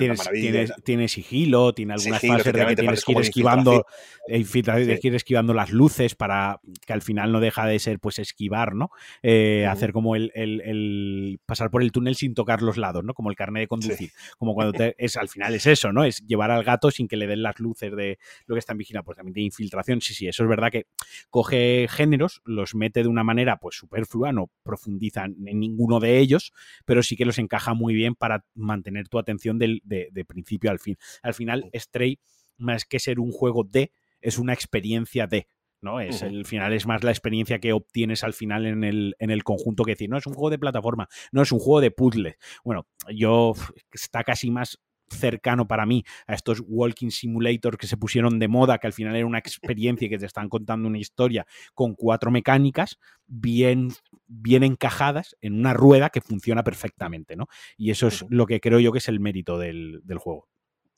tienes, 0.82 1.12
sigilo, 1.12 1.74
tiene 1.74 1.92
algunas 1.92 2.22
fases 2.22 2.52
de 2.52 2.66
que 2.66 2.76
tienes 2.76 3.04
que 3.04 3.12
ir 3.12 3.18
esquivando, 3.18 3.86
tienes 4.26 5.00
que 5.00 5.08
ir 5.08 5.14
esquivando 5.14 5.52
las 5.52 5.70
luces 5.70 6.14
para 6.14 6.58
que 6.86 6.94
al 6.94 7.02
final 7.02 7.30
no 7.30 7.40
deja 7.40 7.66
de 7.66 7.78
ser 7.78 7.98
pues 7.98 8.18
esquivar, 8.18 8.74
¿no? 8.74 8.90
Eh, 9.22 9.66
hacer 9.66 9.92
como 9.92 10.16
el, 10.16 11.38
pasar 11.44 11.70
por 11.70 11.82
el 11.82 11.92
túnel 11.92 12.14
sin 12.16 12.34
tocar 12.34 12.62
los 12.62 12.78
lados, 12.78 13.04
¿no? 13.04 13.12
Como 13.12 13.28
el 13.28 13.36
carnet 13.36 13.64
de 13.64 13.68
conducir. 13.68 14.10
Como 14.38 14.54
cuando 14.54 14.72
es 14.96 15.18
al 15.18 15.28
final 15.28 15.54
es 15.54 15.66
eso, 15.66 15.92
¿no? 15.92 16.04
Es 16.04 16.26
llevar 16.26 16.50
al 16.50 16.64
gato 16.64 16.90
sin 16.90 17.08
que 17.08 17.18
le 17.18 17.26
den 17.26 17.42
las 17.42 17.60
luces 17.60 17.94
de 17.94 18.18
lo 18.46 18.54
que 18.54 18.60
están 18.60 18.78
vigilando. 18.78 19.04
Pues 19.04 19.16
también 19.16 19.34
tiene 19.34 19.46
infiltración. 19.46 20.00
Sí, 20.14 20.18
sí, 20.20 20.28
eso 20.28 20.44
es 20.44 20.48
verdad 20.48 20.70
que 20.70 20.86
coge 21.28 21.86
géneros, 21.90 22.40
los 22.44 22.74
mete 22.74 23.02
de 23.02 23.08
una 23.08 23.24
manera 23.24 23.58
pues 23.58 23.76
superflua, 23.76 24.32
no 24.32 24.50
profundiza 24.62 25.24
en 25.24 25.58
ninguno 25.58 26.00
de 26.00 26.18
ellos, 26.18 26.52
pero 26.84 27.02
sí 27.02 27.16
que 27.16 27.24
los 27.24 27.38
encaja 27.38 27.74
muy 27.74 27.94
bien 27.94 28.14
para 28.14 28.44
mantener 28.54 29.08
tu 29.08 29.18
atención 29.18 29.58
de, 29.58 29.80
de 29.84 30.24
principio 30.24 30.70
al 30.70 30.78
fin. 30.78 30.96
Al 31.22 31.34
final, 31.34 31.70
Stray, 31.74 32.20
más 32.56 32.84
que 32.84 33.00
ser 33.00 33.18
un 33.18 33.32
juego 33.32 33.64
de, 33.64 33.90
es 34.20 34.38
una 34.38 34.52
experiencia 34.52 35.26
de. 35.26 35.48
¿no? 35.80 36.00
Es 36.00 36.22
el 36.22 36.46
final 36.46 36.72
es 36.72 36.86
más 36.86 37.04
la 37.04 37.10
experiencia 37.10 37.58
que 37.58 37.74
obtienes 37.74 38.24
al 38.24 38.32
final 38.32 38.64
en 38.64 38.84
el, 38.84 39.14
en 39.18 39.30
el 39.30 39.44
conjunto 39.44 39.84
que 39.84 39.92
decir, 39.92 40.08
no 40.08 40.16
es 40.16 40.26
un 40.26 40.32
juego 40.32 40.48
de 40.48 40.58
plataforma, 40.58 41.08
no 41.30 41.42
es 41.42 41.52
un 41.52 41.58
juego 41.58 41.82
de 41.82 41.90
puzzle. 41.90 42.38
Bueno, 42.64 42.86
yo 43.14 43.52
está 43.92 44.24
casi 44.24 44.50
más 44.50 44.80
cercano 45.14 45.66
para 45.66 45.86
mí 45.86 46.04
a 46.26 46.34
estos 46.34 46.62
walking 46.66 47.10
simulators 47.10 47.78
que 47.78 47.86
se 47.86 47.96
pusieron 47.96 48.38
de 48.38 48.48
moda, 48.48 48.78
que 48.78 48.86
al 48.86 48.92
final 48.92 49.16
era 49.16 49.26
una 49.26 49.38
experiencia 49.38 50.06
y 50.06 50.10
que 50.10 50.18
te 50.18 50.26
están 50.26 50.48
contando 50.48 50.88
una 50.88 50.98
historia 50.98 51.46
con 51.74 51.94
cuatro 51.94 52.30
mecánicas 52.30 52.98
bien, 53.26 53.88
bien 54.26 54.62
encajadas 54.62 55.36
en 55.40 55.54
una 55.54 55.74
rueda 55.74 56.10
que 56.10 56.20
funciona 56.20 56.62
perfectamente, 56.62 57.36
¿no? 57.36 57.46
Y 57.76 57.90
eso 57.90 58.08
es 58.08 58.24
lo 58.28 58.46
que 58.46 58.60
creo 58.60 58.80
yo 58.80 58.92
que 58.92 58.98
es 58.98 59.08
el 59.08 59.20
mérito 59.20 59.58
del, 59.58 60.00
del 60.04 60.18
juego. 60.18 60.48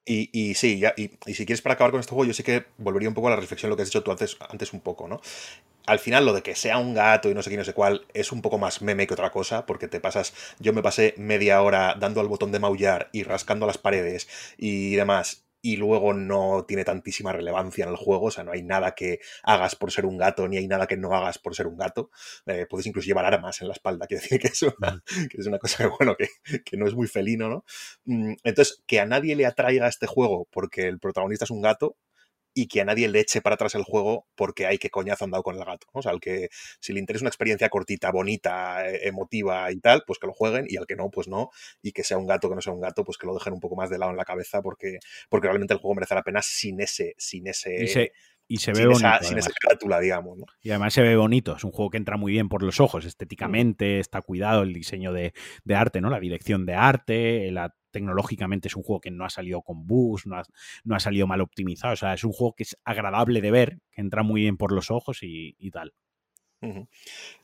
Y, 0.09 0.55
sí, 0.55 0.79
ya, 0.79 0.95
y, 0.97 1.11
si 1.35 1.45
quieres 1.45 1.63
para 1.63 1.75
acabar 1.75 1.91
con 1.91 1.99
este 1.99 2.11
juego, 2.11 2.27
yo 2.29 2.33
sí 2.33 2.45
que 2.45 2.67
volvería 2.79 3.09
un 3.09 3.15
poco 3.17 3.27
a 3.27 3.31
la 3.31 3.37
reflexión 3.37 3.71
lo 3.71 3.77
que 3.77 3.83
has 3.83 3.89
dicho 3.89 4.05
tú 4.05 4.13
antes, 4.13 4.37
antes 4.49 4.73
un 4.73 4.81
poco, 4.81 5.09
¿no? 5.09 5.21
Al 5.87 5.99
final 5.99 6.27
lo 6.27 6.33
de 6.33 6.43
que 6.43 6.55
sea 6.55 6.79
un 6.79 6.95
gato 6.95 7.31
y 7.31 7.35
no 7.35 7.43
sé 7.43 7.51
qué, 7.51 7.57
no 7.57 7.65
sé 7.65 7.73
cuál, 7.73 8.07
es 8.13 8.33
un 8.33 8.43
poco 8.43 8.59
más 8.59 8.83
meme 8.83 9.07
que 9.07 9.15
otra 9.15 9.31
cosa, 9.31 9.67
porque 9.67 9.89
te 9.89 10.01
pasas, 10.01 10.35
yo 10.59 10.73
me 10.73 10.83
pasé 10.83 11.15
media 11.17 11.63
hora 11.63 11.97
dando 11.99 12.21
al 12.21 12.29
botón 12.29 12.53
de 12.53 12.59
maullar 12.59 13.09
y 13.13 13.23
rascando 13.23 13.67
las 13.67 13.79
paredes 13.79 14.29
y 14.59 14.97
demás, 14.97 15.47
y 15.67 15.77
luego 15.77 16.15
no 16.15 16.65
tiene 16.65 16.85
tantísima 16.85 17.33
relevancia 17.33 17.85
en 17.85 17.91
el 17.91 17.97
juego, 17.97 18.27
o 18.27 18.31
sea, 18.31 18.45
no 18.45 18.53
hay 18.53 18.63
nada 18.63 18.95
que 18.95 19.19
hagas 19.43 19.75
por 19.75 19.91
ser 19.91 20.07
un 20.07 20.17
gato, 20.17 20.47
ni 20.47 20.59
hay 20.59 20.69
nada 20.69 20.87
que 20.87 20.97
no 20.97 21.13
hagas 21.13 21.39
por 21.39 21.57
ser 21.57 21.67
un 21.67 21.77
gato. 21.77 22.11
Eh, 22.47 22.67
puedes 22.71 22.87
incluso 22.87 23.07
llevar 23.07 23.25
armas 23.25 23.61
en 23.63 23.67
la 23.67 23.75
espalda, 23.75 24.07
quiero 24.07 24.23
decir 24.23 24.39
que 24.39 24.47
es 24.47 24.63
una, 24.63 25.03
que 25.31 25.41
es 25.41 25.47
una 25.47 25.59
cosa 25.59 25.79
que, 25.79 25.87
bueno, 25.89 26.15
que, 26.17 26.29
que, 26.65 26.77
no 26.77 26.87
es 26.87 26.95
muy 26.95 27.09
felino, 27.09 27.49
¿no? 27.49 27.65
Mm, 28.05 28.35
entonces, 28.45 28.83
que 28.87 29.01
a 29.01 29.07
nadie 29.07 29.35
le 29.35 29.45
atraiga 29.45 29.89
este 29.89 30.07
juego 30.07 30.47
porque 30.53 30.87
el 30.87 31.01
protagonista 31.01 31.47
es 31.47 31.51
un 31.51 31.63
gato, 31.63 31.97
y 32.59 32.69
que 32.69 32.81
a 32.81 32.87
nadie 32.87 33.07
le 33.09 33.21
eche 33.21 33.43
para 33.43 33.55
atrás 33.55 33.75
el 33.75 33.85
juego 33.85 34.27
porque 34.35 34.65
hay 34.67 34.79
que 34.79 34.89
coñazo 34.89 35.27
andado 35.27 35.43
con 35.43 35.57
el 35.57 35.65
gato. 35.65 35.87
O 35.93 36.01
sea, 36.01 36.11
al 36.11 36.21
que 36.21 36.49
si 36.81 36.95
le 36.95 37.01
interesa 37.01 37.23
una 37.23 37.29
experiencia 37.29 37.69
cortita, 37.69 38.11
bonita, 38.11 38.89
e, 38.89 39.09
emotiva 39.09 39.71
y 39.71 39.79
tal, 39.79 40.05
pues 40.07 40.19
que 40.19 40.27
lo 40.27 40.33
jueguen 40.33 40.65
y 40.67 40.79
al 40.79 40.87
que 40.87 40.97
no, 40.97 41.11
pues 41.11 41.29
no. 41.29 41.51
Y 41.83 41.93
que 41.93 42.03
sea 42.03 42.17
un 42.17 42.27
gato, 42.27 42.49
que 42.49 42.55
no 42.55 42.63
sea 42.63 42.73
un 42.73 42.81
gato, 42.81 43.05
pues 43.05 43.19
que 43.19 43.27
lo 43.27 43.35
dejen 43.35 43.53
un 43.53 43.61
poco 43.61 43.77
más 43.77 43.91
de 43.91 43.99
lado 43.99 44.11
en 44.11 44.17
la 44.17 44.25
cabeza 44.25 44.63
porque, 44.63 45.01
porque 45.29 45.49
realmente 45.49 45.75
el 45.75 45.81
juego 45.81 45.97
merece 45.97 46.15
la 46.15 46.23
pena 46.23 46.41
sin 46.41 46.81
ese... 46.81 47.15
Sin 47.19 47.47
ese 47.47 48.13
y 48.49 48.59
se 48.59 48.73
ve 48.73 48.87
bonito. 48.87 49.09
sin 49.23 49.39
esa 49.39 49.51
carátula, 49.61 50.01
digamos. 50.01 50.39
Y 50.63 50.71
además 50.71 50.95
se 50.95 51.03
ve 51.03 51.17
bonito. 51.17 51.57
Es 51.57 51.65
un 51.65 51.73
juego 51.73 51.91
que 51.91 51.97
entra 51.97 52.17
muy 52.17 52.33
bien 52.33 52.49
por 52.49 52.63
los 52.63 52.81
ojos, 52.81 53.05
estéticamente, 53.05 53.99
está 53.99 54.23
cuidado 54.23 54.63
el 54.63 54.73
diseño 54.73 55.13
de, 55.13 55.33
de, 55.65 55.75
arte, 55.75 56.01
¿no? 56.01 56.11
La 56.11 56.21
dirección 56.21 56.67
de 56.67 56.75
arte, 56.75 57.51
la 57.51 57.75
tecnológicamente 57.97 58.69
es 58.69 58.77
un 58.77 58.83
juego 58.83 59.01
que 59.01 59.11
no 59.11 59.25
ha 59.25 59.31
salido 59.31 59.63
con 59.63 59.87
bugs, 59.87 60.27
no 60.27 60.37
ha, 60.37 60.43
no 60.85 60.95
ha, 60.95 61.01
salido 61.01 61.27
mal 61.27 61.41
optimizado. 61.41 61.95
O 61.95 61.97
sea, 61.97 62.13
es 62.13 62.25
un 62.25 62.33
juego 62.33 62.55
que 62.55 62.65
es 62.65 62.77
agradable 62.85 63.41
de 63.41 63.51
ver, 63.51 63.79
que 63.91 64.03
entra 64.03 64.23
muy 64.23 64.43
bien 64.43 64.59
por 64.59 64.73
los 64.73 64.91
ojos 64.91 65.21
y, 65.23 65.71
tal. 65.71 65.95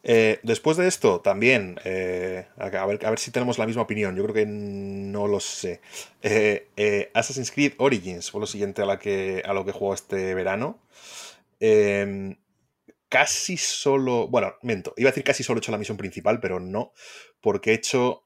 Eh, 0.03 0.41
después 0.43 0.77
de 0.77 0.89
esto, 0.89 1.21
también, 1.21 1.79
eh, 1.85 2.47
a, 2.57 2.87
ver, 2.87 3.19
si 3.19 3.31
tenemos 3.31 3.59
la 3.59 3.67
misma 3.67 3.83
opinión, 3.83 4.17
yo 4.17 4.23
creo 4.25 4.35
que 4.35 4.47
no 4.47 5.27
lo 5.27 5.41
sé. 5.41 5.81
Eh, 6.23 7.11
Assassin's 7.15 7.51
Creed 7.51 7.75
Origins 7.79 8.31
fue 8.31 8.41
lo 8.41 8.47
siguiente 8.47 8.83
a, 8.83 8.87
la 8.87 8.99
que, 8.99 9.43
a 9.45 9.53
lo 9.53 9.65
que 9.65 9.73
jugó 9.73 9.95
este 9.95 10.35
verano. 10.35 10.81
Em, 11.61 12.37
casi 13.09 13.57
solo, 13.57 14.29
bueno, 14.29 14.55
miento, 14.63 14.95
iba 14.97 15.09
a 15.11 15.13
decir 15.13 15.25
casi 15.25 15.43
solo 15.45 15.59
he 15.59 15.61
hecho 15.61 15.73
la 15.73 15.79
misión 15.79 15.97
principal, 15.97 16.41
pero 16.41 16.61
no, 16.61 16.93
porque 17.41 17.71
he 17.73 17.75
hecho 17.75 18.25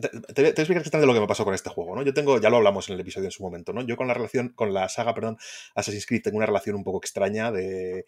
te, 0.00 0.08
te, 0.08 0.42
voy 0.42 0.46
a 0.46 0.78
explicar 0.78 1.04
lo 1.04 1.14
que 1.14 1.20
me 1.20 1.26
pasó 1.26 1.44
con 1.44 1.54
este 1.54 1.70
juego, 1.70 1.96
¿no? 1.96 2.02
Yo 2.02 2.14
tengo, 2.14 2.40
ya 2.40 2.50
lo 2.50 2.58
hablamos 2.58 2.88
en 2.88 2.94
el 2.94 3.00
episodio 3.00 3.26
en 3.26 3.32
su 3.32 3.42
momento, 3.42 3.72
¿no? 3.72 3.82
Yo 3.82 3.96
con 3.96 4.06
la 4.08 4.14
relación, 4.14 4.50
con 4.50 4.72
la 4.72 4.88
saga, 4.88 5.14
perdón, 5.14 5.38
Assassin's 5.74 6.06
Creed 6.06 6.22
tengo 6.22 6.36
una 6.36 6.46
relación 6.46 6.76
un 6.76 6.84
poco 6.84 6.98
extraña 6.98 7.50
de 7.50 8.06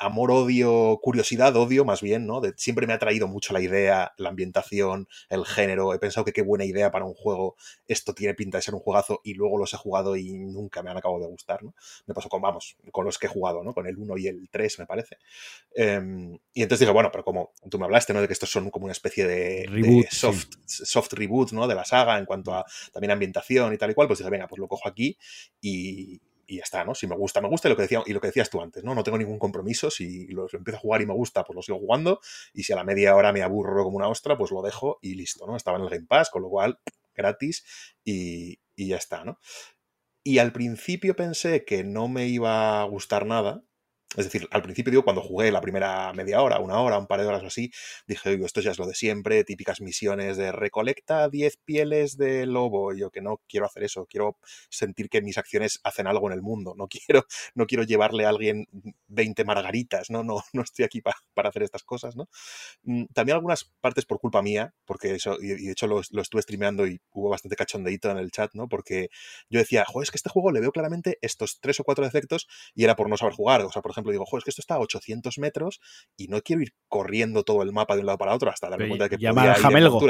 amor, 0.00 0.30
odio, 0.30 0.98
curiosidad, 1.02 1.54
odio 1.56 1.84
más 1.84 2.00
bien, 2.00 2.26
¿no? 2.26 2.40
De, 2.40 2.54
siempre 2.56 2.86
me 2.86 2.94
ha 2.94 2.98
traído 2.98 3.28
mucho 3.28 3.52
la 3.52 3.60
idea, 3.60 4.14
la 4.16 4.30
ambientación, 4.30 5.08
el 5.28 5.44
género. 5.44 5.92
He 5.92 5.98
pensado 5.98 6.24
que 6.24 6.32
qué 6.32 6.40
buena 6.40 6.64
idea 6.64 6.90
para 6.90 7.04
un 7.04 7.12
juego. 7.12 7.54
Esto 7.86 8.14
tiene 8.14 8.34
pinta 8.34 8.56
de 8.56 8.62
ser 8.62 8.74
un 8.74 8.80
juegazo 8.80 9.20
y 9.22 9.34
luego 9.34 9.58
los 9.58 9.74
he 9.74 9.76
jugado 9.76 10.16
y 10.16 10.38
nunca 10.38 10.82
me 10.82 10.90
han 10.90 10.96
acabado 10.96 11.20
de 11.20 11.26
gustar, 11.28 11.62
¿no? 11.62 11.74
Me 12.06 12.14
pasó 12.14 12.30
con, 12.30 12.40
vamos, 12.40 12.76
con 12.90 13.04
los 13.04 13.18
que 13.18 13.26
he 13.26 13.28
jugado, 13.28 13.62
¿no? 13.62 13.74
Con 13.74 13.86
el 13.86 13.98
1 13.98 14.16
y 14.16 14.26
el 14.26 14.48
3, 14.50 14.78
me 14.78 14.86
parece. 14.86 15.18
Em, 15.74 16.38
y 16.54 16.62
entonces 16.62 16.80
dije, 16.80 16.92
bueno, 16.92 17.10
pero 17.12 17.22
como 17.22 17.52
tú 17.68 17.78
me 17.78 17.84
hablaste, 17.84 18.14
¿no? 18.14 18.22
De 18.22 18.26
que 18.26 18.32
estos 18.32 18.50
son 18.50 18.70
como 18.70 18.86
una 18.86 18.92
especie 18.92 19.26
de, 19.26 20.06
soft, 20.10 20.48
soft 20.64 21.12
reboot, 21.12 21.52
¿no? 21.52 21.68
De 21.68 21.74
la 21.74 21.84
saga 21.84 22.18
en 22.18 22.24
cuanto 22.24 22.54
a 22.54 22.64
también 22.90 23.10
ambientación 23.10 23.74
y 23.74 23.76
tal 23.76 23.90
y 23.90 23.94
cual, 23.94 24.08
pues 24.08 24.18
dije, 24.20 24.30
venga, 24.30 24.48
pues 24.48 24.58
lo 24.58 24.66
cojo 24.66 24.88
aquí 24.88 25.18
y, 25.60 26.22
y 26.50 26.56
ya 26.56 26.64
está, 26.64 26.84
¿no? 26.84 26.96
Si 26.96 27.06
me 27.06 27.14
gusta, 27.14 27.40
me 27.40 27.48
gusta 27.48 27.68
y 27.68 27.70
lo 27.70 27.76
que, 27.76 27.82
decía, 27.82 28.02
y 28.04 28.12
lo 28.12 28.20
que 28.20 28.26
decías 28.26 28.50
tú 28.50 28.60
antes, 28.60 28.82
¿no? 28.82 28.92
No 28.92 29.04
tengo 29.04 29.16
ningún 29.16 29.38
compromiso, 29.38 29.88
si 29.88 30.26
lo, 30.26 30.48
empiezo 30.52 30.78
a 30.78 30.80
jugar 30.80 31.00
y 31.00 31.06
me 31.06 31.14
gusta, 31.14 31.44
pues 31.44 31.54
lo 31.54 31.62
sigo 31.62 31.78
jugando, 31.78 32.20
y 32.52 32.64
si 32.64 32.72
a 32.72 32.76
la 32.76 32.82
media 32.82 33.14
hora 33.14 33.32
me 33.32 33.42
aburro 33.42 33.84
como 33.84 33.96
una 33.96 34.08
ostra, 34.08 34.36
pues 34.36 34.50
lo 34.50 34.60
dejo 34.60 34.98
y 35.00 35.14
listo, 35.14 35.46
¿no? 35.46 35.56
Estaba 35.56 35.78
en 35.78 35.84
el 35.84 35.90
Game 35.90 36.06
Pass, 36.08 36.28
con 36.28 36.42
lo 36.42 36.48
cual, 36.48 36.80
gratis 37.14 37.64
y, 38.04 38.58
y 38.74 38.88
ya 38.88 38.96
está, 38.96 39.24
¿no? 39.24 39.38
Y 40.24 40.38
al 40.38 40.52
principio 40.52 41.14
pensé 41.14 41.64
que 41.64 41.84
no 41.84 42.08
me 42.08 42.26
iba 42.26 42.82
a 42.82 42.84
gustar 42.84 43.26
nada, 43.26 43.62
es 44.16 44.24
decir, 44.24 44.48
al 44.50 44.62
principio, 44.62 44.90
digo, 44.90 45.04
cuando 45.04 45.22
jugué 45.22 45.52
la 45.52 45.60
primera 45.60 46.12
media 46.12 46.42
hora, 46.42 46.58
una 46.58 46.80
hora, 46.80 46.98
un 46.98 47.06
par 47.06 47.20
de 47.20 47.26
horas 47.26 47.44
o 47.44 47.46
así, 47.46 47.70
dije, 48.08 48.30
oye, 48.30 48.44
esto 48.44 48.60
ya 48.60 48.72
es 48.72 48.78
lo 48.78 48.86
de 48.86 48.94
siempre, 48.94 49.44
típicas 49.44 49.80
misiones 49.80 50.36
de 50.36 50.50
recolecta 50.50 51.28
10 51.28 51.58
pieles 51.64 52.16
de 52.16 52.44
lobo. 52.44 52.92
yo 52.92 53.10
que 53.10 53.20
no 53.20 53.40
quiero 53.48 53.66
hacer 53.66 53.84
eso, 53.84 54.06
quiero 54.06 54.36
sentir 54.68 55.08
que 55.08 55.22
mis 55.22 55.38
acciones 55.38 55.78
hacen 55.84 56.08
algo 56.08 56.26
en 56.26 56.32
el 56.32 56.42
mundo. 56.42 56.74
No 56.76 56.88
quiero, 57.06 57.24
no 57.54 57.66
quiero 57.66 57.84
llevarle 57.84 58.26
a 58.26 58.30
alguien 58.30 58.66
20 59.06 59.44
margaritas, 59.44 60.10
¿no? 60.10 60.24
No, 60.24 60.42
no 60.54 60.62
estoy 60.62 60.84
aquí 60.84 61.00
para 61.00 61.48
hacer 61.48 61.62
estas 61.62 61.84
cosas, 61.84 62.16
¿no? 62.16 62.28
Mm, 62.82 63.04
también 63.14 63.36
algunas 63.36 63.64
partes 63.80 64.06
por 64.06 64.18
culpa 64.18 64.42
mía, 64.42 64.74
porque 64.86 65.14
eso, 65.14 65.36
y 65.40 65.48
de 65.48 65.70
hecho 65.72 65.86
lo, 65.86 66.00
lo 66.10 66.22
estuve 66.22 66.42
streameando 66.42 66.86
y 66.86 67.00
hubo 67.12 67.28
bastante 67.28 67.56
cachondeíto 67.56 68.10
en 68.10 68.18
el 68.18 68.32
chat, 68.32 68.54
¿no? 68.54 68.68
Porque 68.68 69.10
yo 69.48 69.60
decía, 69.60 69.84
joder, 69.86 70.04
es 70.04 70.10
que 70.10 70.16
este 70.16 70.30
juego 70.30 70.50
le 70.50 70.60
veo 70.60 70.72
claramente 70.72 71.18
estos 71.22 71.60
tres 71.60 71.78
o 71.78 71.84
cuatro 71.84 72.04
defectos 72.04 72.48
y 72.74 72.84
era 72.84 72.96
por 72.96 73.08
no 73.08 73.16
saber 73.16 73.34
jugar. 73.34 73.62
O 73.62 73.70
sea, 73.70 73.82
por 73.82 73.92
ejemplo, 73.92 73.99
ejemplo, 74.00 74.12
digo, 74.12 74.26
joder, 74.26 74.40
es 74.40 74.44
que 74.44 74.50
esto 74.50 74.62
está 74.62 74.74
a 74.74 74.78
800 74.80 75.38
metros 75.38 75.80
y 76.16 76.28
no 76.28 76.40
quiero 76.42 76.62
ir 76.62 76.74
corriendo 76.88 77.42
todo 77.42 77.62
el 77.62 77.72
mapa 77.72 77.94
de 77.94 78.00
un 78.00 78.06
lado 78.06 78.18
para 78.18 78.34
otro 78.34 78.50
hasta 78.50 78.68
darme 78.68 78.88
cuenta 78.88 79.08
de 79.08 79.10
que 79.10 79.16
podía 79.16 79.54
Jamelgo. 79.54 80.00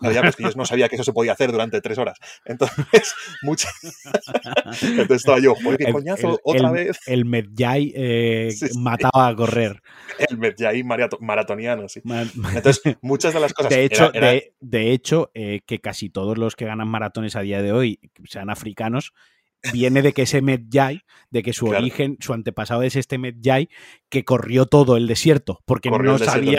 No, 0.00 0.12
ya, 0.12 0.22
pues, 0.22 0.36
yo 0.38 0.50
no 0.56 0.66
sabía 0.66 0.88
que 0.88 0.96
eso 0.96 1.04
se 1.04 1.12
podía 1.12 1.32
hacer 1.32 1.52
durante 1.52 1.80
tres 1.80 1.98
horas. 1.98 2.18
Entonces, 2.44 3.14
mucha... 3.42 3.68
Entonces 4.82 5.16
estaba 5.16 5.38
yo, 5.40 5.54
joder, 5.54 5.78
qué 5.78 5.92
coñazo, 5.92 6.38
otra 6.44 6.70
vez. 6.70 6.98
El 7.06 7.24
Medjay 7.24 7.92
eh, 7.94 8.54
mataba 8.78 9.28
a 9.28 9.34
correr. 9.34 9.82
El 10.18 10.38
Medjay 10.38 10.82
maratoniano, 10.82 11.88
sí. 11.88 12.02
Entonces, 12.04 12.82
muchas 13.02 13.34
de 13.34 13.40
las 13.40 13.52
cosas... 13.52 13.70
De 13.70 13.84
hecho, 13.84 14.10
De, 14.60 14.92
hecho 14.92 15.30
eh, 15.34 15.60
que 15.66 15.80
casi 15.80 16.10
todos 16.10 16.38
los 16.38 16.56
que 16.56 16.64
ganan 16.64 16.88
maratones 16.88 17.36
a 17.36 17.40
día 17.40 17.62
de 17.62 17.72
hoy 17.72 18.00
sean 18.24 18.50
africanos, 18.50 19.12
viene 19.72 20.02
de 20.02 20.12
que 20.12 20.22
ese 20.22 20.42
Medjay, 20.42 21.02
de 21.30 21.42
que 21.42 21.52
su 21.52 21.66
origen, 21.66 22.16
su 22.20 22.32
antepasado 22.32 22.82
es 22.82 22.96
este 22.96 23.18
Medjay 23.18 23.68
que 24.08 24.24
corrió 24.24 24.66
todo 24.66 24.96
el 24.96 25.06
desierto, 25.06 25.60
porque 25.64 25.90
no, 25.90 26.18
sabía, 26.18 26.58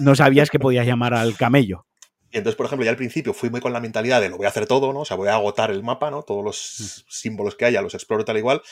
¿no? 0.00 0.14
sabías 0.14 0.50
que 0.50 0.58
podías 0.58 0.86
llamar 0.86 1.14
al 1.14 1.36
camello. 1.36 1.86
Y 2.30 2.38
entonces, 2.38 2.56
por 2.56 2.64
ejemplo, 2.64 2.84
ya 2.84 2.90
al 2.90 2.96
principio 2.96 3.34
fui 3.34 3.50
muy 3.50 3.60
con 3.60 3.74
la 3.74 3.80
mentalidad 3.80 4.20
de 4.22 4.30
lo 4.30 4.38
voy 4.38 4.46
a 4.46 4.48
hacer 4.48 4.66
todo, 4.66 4.94
¿no? 4.94 5.00
O 5.00 5.04
sea, 5.04 5.18
voy 5.18 5.28
a 5.28 5.34
agotar 5.34 5.70
el 5.70 5.82
mapa, 5.82 6.10
¿no? 6.10 6.22
Todos 6.22 6.42
los 6.42 6.76
mm. 6.78 7.10
símbolos 7.10 7.56
que 7.56 7.66
haya 7.66 7.82
los 7.82 7.92
exploro 7.92 8.24
tal 8.24 8.38
igual 8.38 8.62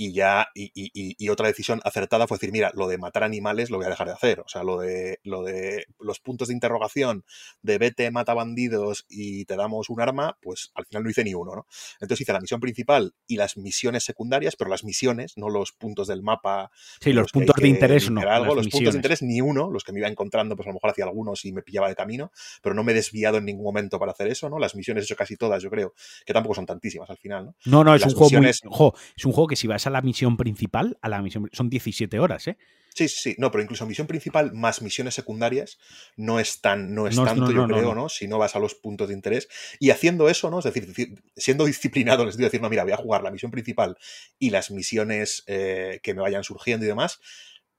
y 0.00 0.12
ya, 0.12 0.46
y, 0.54 1.28
otra 1.28 1.48
decisión 1.48 1.80
acertada 1.82 2.28
fue 2.28 2.36
decir, 2.36 2.52
mira, 2.52 2.70
lo 2.72 2.86
de 2.86 2.98
matar 2.98 3.24
animales 3.24 3.68
lo 3.68 3.78
voy 3.78 3.86
a 3.86 3.90
dejar 3.90 4.06
de 4.06 4.12
hacer. 4.12 4.38
O 4.38 4.48
sea, 4.48 4.62
lo 4.62 4.78
de, 4.78 5.18
lo 5.24 5.42
de 5.42 5.86
los 5.98 6.20
puntos 6.20 6.48
de 6.48 6.54
interrogación 6.54 7.24
de 7.62 7.78
vete, 7.78 8.12
mata 8.12 8.32
bandidos 8.32 9.06
y 9.08 9.44
te 9.46 9.56
damos 9.56 9.90
un 9.90 10.00
arma, 10.00 10.38
pues 10.40 10.70
al 10.76 10.86
final 10.86 11.02
no 11.02 11.10
hice 11.10 11.24
ni 11.24 11.34
uno, 11.34 11.56
¿no? 11.56 11.66
Entonces 12.00 12.20
hice 12.20 12.32
la 12.32 12.38
misión 12.38 12.60
principal 12.60 13.12
y 13.26 13.38
las 13.38 13.56
misiones 13.56 14.04
secundarias, 14.04 14.54
pero 14.54 14.70
las 14.70 14.84
misiones, 14.84 15.32
no 15.36 15.48
los 15.48 15.72
puntos 15.72 16.06
del 16.06 16.22
mapa. 16.22 16.70
Sí, 17.00 17.12
los, 17.12 17.32
puntos 17.32 17.56
de 17.56 17.66
interés 17.66 18.08
no. 18.08 18.22
los 18.54 18.68
puntos 18.68 18.94
de 18.94 18.98
interés 18.98 19.22
ni 19.22 19.40
uno, 19.40 19.68
los 19.68 19.82
que 19.82 19.90
me 19.90 19.98
iba 19.98 20.06
encontrando, 20.06 20.54
pues 20.54 20.68
a 20.68 20.70
lo 20.70 20.74
mejor 20.74 20.90
hacía 20.90 21.06
algunos 21.06 21.44
y 21.44 21.50
me 21.50 21.62
pillaba 21.62 21.88
de 21.88 21.96
camino, 21.96 22.30
pero 22.62 22.72
no 22.72 22.84
me 22.84 22.92
he 22.92 22.94
desviado 22.94 23.38
en 23.38 23.46
ningún 23.46 23.64
momento 23.64 23.98
para 23.98 24.12
hacer 24.12 24.28
eso, 24.28 24.48
¿no? 24.48 24.60
Las 24.60 24.76
misiones 24.76 25.02
he 25.02 25.04
hecho 25.06 25.16
casi 25.16 25.36
todas, 25.36 25.60
yo 25.60 25.70
creo, 25.70 25.92
que 26.24 26.32
tampoco 26.32 26.54
son 26.54 26.66
tantísimas 26.66 27.10
al 27.10 27.18
final, 27.18 27.46
¿no? 27.46 27.54
No, 27.64 27.82
no, 27.82 27.96
es 27.96 28.04
un 28.04 28.14
juego 28.14 28.38
muy, 28.38 28.48
es 28.48 28.62
un 28.62 29.32
juego 29.32 29.48
que 29.48 29.56
si 29.56 29.66
vas 29.66 29.87
a 29.87 29.87
la 29.90 30.02
misión 30.02 30.36
principal, 30.36 30.98
a 31.02 31.08
la 31.08 31.22
misión. 31.22 31.48
Son 31.52 31.68
17 31.70 32.18
horas, 32.18 32.46
¿eh? 32.48 32.58
Sí, 32.94 33.08
sí, 33.08 33.20
sí. 33.20 33.36
No, 33.38 33.50
pero 33.50 33.62
incluso 33.62 33.86
misión 33.86 34.06
principal 34.06 34.52
más 34.54 34.82
misiones 34.82 35.14
secundarias 35.14 35.78
no 36.16 36.40
es 36.40 36.60
tan, 36.60 36.94
no 36.94 37.06
es 37.06 37.14
tanto, 37.14 37.52
yo 37.52 37.66
creo, 37.66 37.94
no, 37.94 38.08
Si 38.08 38.26
no 38.26 38.38
vas 38.38 38.56
a 38.56 38.58
los 38.58 38.74
puntos 38.74 39.08
de 39.08 39.14
interés. 39.14 39.48
Y 39.78 39.90
haciendo 39.90 40.28
eso, 40.28 40.50
¿no? 40.50 40.58
Es 40.58 40.64
decir, 40.64 40.92
siendo 41.36 41.64
disciplinado, 41.64 42.24
les 42.24 42.36
digo 42.36 42.46
decir, 42.46 42.60
no, 42.60 42.68
mira, 42.68 42.82
voy 42.82 42.92
a 42.92 42.96
jugar 42.96 43.22
la 43.22 43.30
misión 43.30 43.50
principal 43.50 43.96
y 44.38 44.50
las 44.50 44.70
misiones 44.70 45.44
eh, 45.46 46.00
que 46.02 46.14
me 46.14 46.22
vayan 46.22 46.42
surgiendo 46.42 46.84
y 46.84 46.88
demás. 46.88 47.20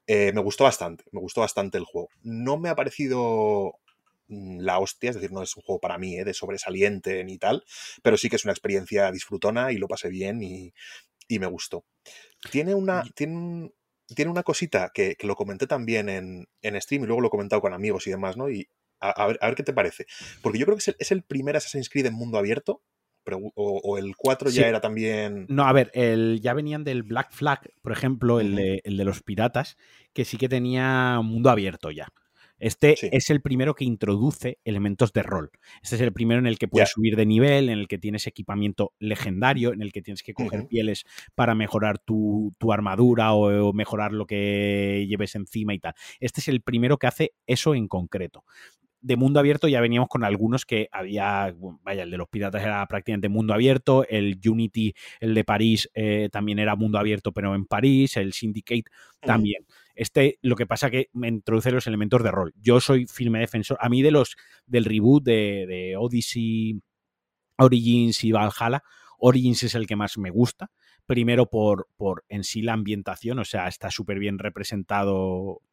Eh, 0.07 0.31
me 0.33 0.41
gustó 0.41 0.63
bastante, 0.63 1.03
me 1.11 1.19
gustó 1.19 1.41
bastante 1.41 1.77
el 1.77 1.83
juego. 1.83 2.09
No 2.23 2.57
me 2.57 2.69
ha 2.69 2.75
parecido 2.75 3.79
Mm, 4.29 4.59
la 4.59 4.77
hostia, 4.79 5.09
es 5.09 5.15
decir, 5.15 5.31
no 5.31 5.41
es 5.41 5.57
un 5.57 5.63
juego 5.63 5.79
para 5.79 5.97
mí 5.97 6.15
¿eh? 6.15 6.23
de 6.23 6.35
sobresaliente 6.35 7.23
ni 7.23 7.39
tal, 7.39 7.63
pero 8.03 8.15
sí 8.15 8.29
que 8.29 8.35
es 8.35 8.45
una 8.45 8.53
experiencia 8.53 9.11
disfrutona 9.11 9.71
y 9.71 9.77
lo 9.77 9.87
pasé 9.87 10.09
bien 10.09 10.43
y, 10.43 10.71
me 11.37 11.45
gustó. 11.45 11.85
Tiene 12.51 12.73
una, 12.73 13.03
tiene, 13.13 13.71
tiene 14.15 14.31
una 14.31 14.41
cosita 14.43 14.91
que, 14.93 15.15
lo 15.21 15.35
comenté 15.35 15.67
también 15.67 16.09
en, 16.09 16.47
en, 16.61 16.81
stream 16.81 17.03
y 17.03 17.05
luego 17.05 17.21
lo 17.21 17.27
he 17.27 17.31
comentado 17.31 17.61
con 17.61 17.73
amigos 17.73 18.07
y 18.07 18.09
demás, 18.09 18.35
¿no? 18.37 18.49
Y 18.49 18.67
a, 18.99 19.27
ver, 19.27 19.37
a 19.41 19.47
ver, 19.47 19.55
qué 19.55 19.63
te 19.63 19.73
parece. 19.73 20.07
Porque 20.41 20.57
yo 20.57 20.65
creo 20.65 20.77
que 20.77 20.95
es 20.97 21.11
el, 21.11 21.23
primer 21.23 21.55
Assassin's 21.55 21.89
Creed 21.89 22.07
en 22.07 22.15
mundo 22.15 22.37
abierto. 22.37 22.81
O, 23.55 23.99
el 23.99 24.15
4 24.15 24.49
ya 24.49 24.67
era 24.67 24.81
también. 24.81 25.45
No, 25.49 25.65
a 25.65 25.73
ver, 25.73 25.91
el, 25.93 26.39
ya 26.41 26.55
venían 26.55 26.83
del 26.83 27.03
Black 27.03 27.31
Flag, 27.31 27.59
por 27.83 27.91
ejemplo, 27.91 28.39
el, 28.39 28.55
de, 28.55 28.81
el 28.85 28.97
de 28.97 29.05
los 29.05 29.21
piratas, 29.21 29.77
que 30.13 30.25
sí 30.25 30.37
que 30.37 30.49
tenía 30.49 31.19
mundo 31.21 31.51
abierto 31.51 31.91
ya. 31.91 32.07
Este 32.59 33.15
es 33.15 33.29
el 33.29 33.41
primero 33.41 33.73
que 33.73 33.85
introduce 33.85 34.59
elementos 34.63 35.13
de 35.13 35.23
rol. 35.23 35.51
Este 35.81 35.95
es 35.95 36.01
el 36.01 36.13
primero 36.13 36.39
en 36.39 36.47
el 36.47 36.59
que 36.59 36.67
puedes 36.67 36.89
subir 36.89 37.15
de 37.15 37.25
nivel, 37.25 37.69
en 37.69 37.79
el 37.79 37.87
que 37.87 37.97
tienes 37.97 38.27
equipamiento 38.27 38.93
legendario, 38.99 39.73
en 39.73 39.81
el 39.81 39.91
que 39.91 40.01
tienes 40.01 40.23
que 40.23 40.33
coger 40.33 40.67
pieles 40.67 41.05
para 41.35 41.55
mejorar 41.55 41.99
tu, 41.99 42.53
armadura 42.71 43.33
o, 43.33 43.73
mejorar 43.73 44.11
lo 44.11 44.25
que 44.25 45.05
lleves 45.07 45.35
encima 45.35 45.73
y 45.73 45.79
tal. 45.79 45.93
Este 46.19 46.41
es 46.41 46.47
el 46.47 46.61
primero 46.61 46.97
que 46.97 47.07
hace 47.07 47.33
eso 47.47 47.75
en 47.75 47.87
concreto 47.87 48.43
de 49.01 49.15
mundo 49.15 49.39
abierto 49.39 49.67
ya 49.67 49.81
veníamos 49.81 50.09
con 50.09 50.23
algunos 50.23 50.65
que 50.65 50.89
había, 50.91 51.55
vaya, 51.83 52.03
el 52.03 52.11
de 52.11 52.17
los 52.17 52.27
piratas 52.27 52.63
era 52.63 52.85
prácticamente 52.85 53.29
mundo 53.29 53.53
abierto, 53.53 54.05
el 54.07 54.39
Unity, 54.45 54.93
el 55.19 55.33
de 55.33 55.43
París, 55.43 55.89
eh, 55.93 56.29
también 56.31 56.59
era 56.59 56.75
mundo 56.75 56.99
abierto, 56.99 57.31
pero 57.31 57.55
en 57.55 57.65
París, 57.65 58.17
el 58.17 58.33
Syndicate 58.33 58.85
también. 59.21 59.65
Este, 59.99 60.39
lo 60.41 60.55
que 60.55 60.65
pasa 60.65 60.89
que 60.89 61.09
me 61.11 61.27
introduce 61.27 61.71
los 61.71 61.85
elementos 61.85 62.23
de 62.23 62.31
rol. 62.31 62.53
Yo 62.55 62.79
soy 62.79 63.05
firme 63.05 63.41
defensor. 63.41 63.77
A 63.81 63.89
mí 63.89 64.01
de 64.01 64.11
los 64.11 64.37
del 64.65 64.85
reboot 64.85 65.25
de, 65.25 65.95
Odyssey, 65.99 66.79
Origins 67.57 68.23
y 68.23 68.31
Valhalla, 68.31 68.81
Origins 69.17 69.63
es 69.63 69.75
el 69.75 69.87
que 69.87 69.97
más 69.97 70.17
me 70.17 70.29
gusta. 70.29 70.71
Primero 71.05 71.49
por, 71.49 71.89
por 71.97 72.23
en 72.29 72.45
sí 72.45 72.61
la 72.61 72.71
ambientación, 72.71 73.39
o 73.39 73.43
sea, 73.43 73.67
está 73.67 73.91
súper 73.91 74.19
bien 74.19 74.39
representado 74.39 75.63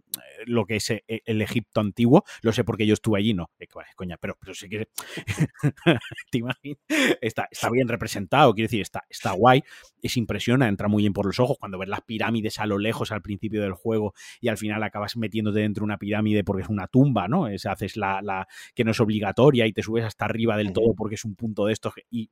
lo 0.46 0.66
que 0.66 0.76
es 0.76 0.90
eh, 0.90 1.02
el 1.06 1.42
Egipto 1.42 1.80
antiguo. 1.80 2.24
Lo 2.42 2.52
sé 2.52 2.64
porque 2.64 2.86
yo 2.86 2.94
estuve 2.94 3.18
allí, 3.18 3.34
no. 3.34 3.50
Eh, 3.58 3.66
coña, 3.94 4.16
pero, 4.16 4.36
pero 4.40 4.54
si 4.54 4.68
quieres. 4.68 4.88
¿Te 6.30 6.38
imaginas? 6.38 6.78
Está, 7.20 7.48
está 7.50 7.70
bien 7.70 7.88
representado, 7.88 8.54
quiero 8.54 8.66
decir, 8.66 8.80
está, 8.80 9.04
está 9.08 9.32
guay. 9.32 9.62
Es 10.02 10.16
impresiona, 10.16 10.68
entra 10.68 10.88
muy 10.88 11.02
bien 11.02 11.12
por 11.12 11.26
los 11.26 11.40
ojos 11.40 11.56
cuando 11.58 11.78
ves 11.78 11.88
las 11.88 12.02
pirámides 12.02 12.58
a 12.58 12.66
lo 12.66 12.78
lejos 12.78 13.12
al 13.12 13.22
principio 13.22 13.62
del 13.62 13.72
juego 13.72 14.14
y 14.40 14.48
al 14.48 14.58
final 14.58 14.82
acabas 14.82 15.16
metiéndote 15.16 15.60
dentro 15.60 15.82
de 15.82 15.86
una 15.86 15.98
pirámide 15.98 16.44
porque 16.44 16.62
es 16.62 16.68
una 16.68 16.86
tumba, 16.86 17.28
¿no? 17.28 17.48
Es, 17.48 17.66
haces 17.66 17.96
la, 17.96 18.22
la 18.22 18.46
que 18.74 18.84
no 18.84 18.92
es 18.92 19.00
obligatoria 19.00 19.66
y 19.66 19.72
te 19.72 19.82
subes 19.82 20.04
hasta 20.04 20.24
arriba 20.24 20.56
del 20.56 20.72
todo 20.72 20.94
porque 20.94 21.16
es 21.16 21.24
un 21.24 21.34
punto 21.34 21.66
de 21.66 21.72
estos 21.72 21.94
y 22.10 22.30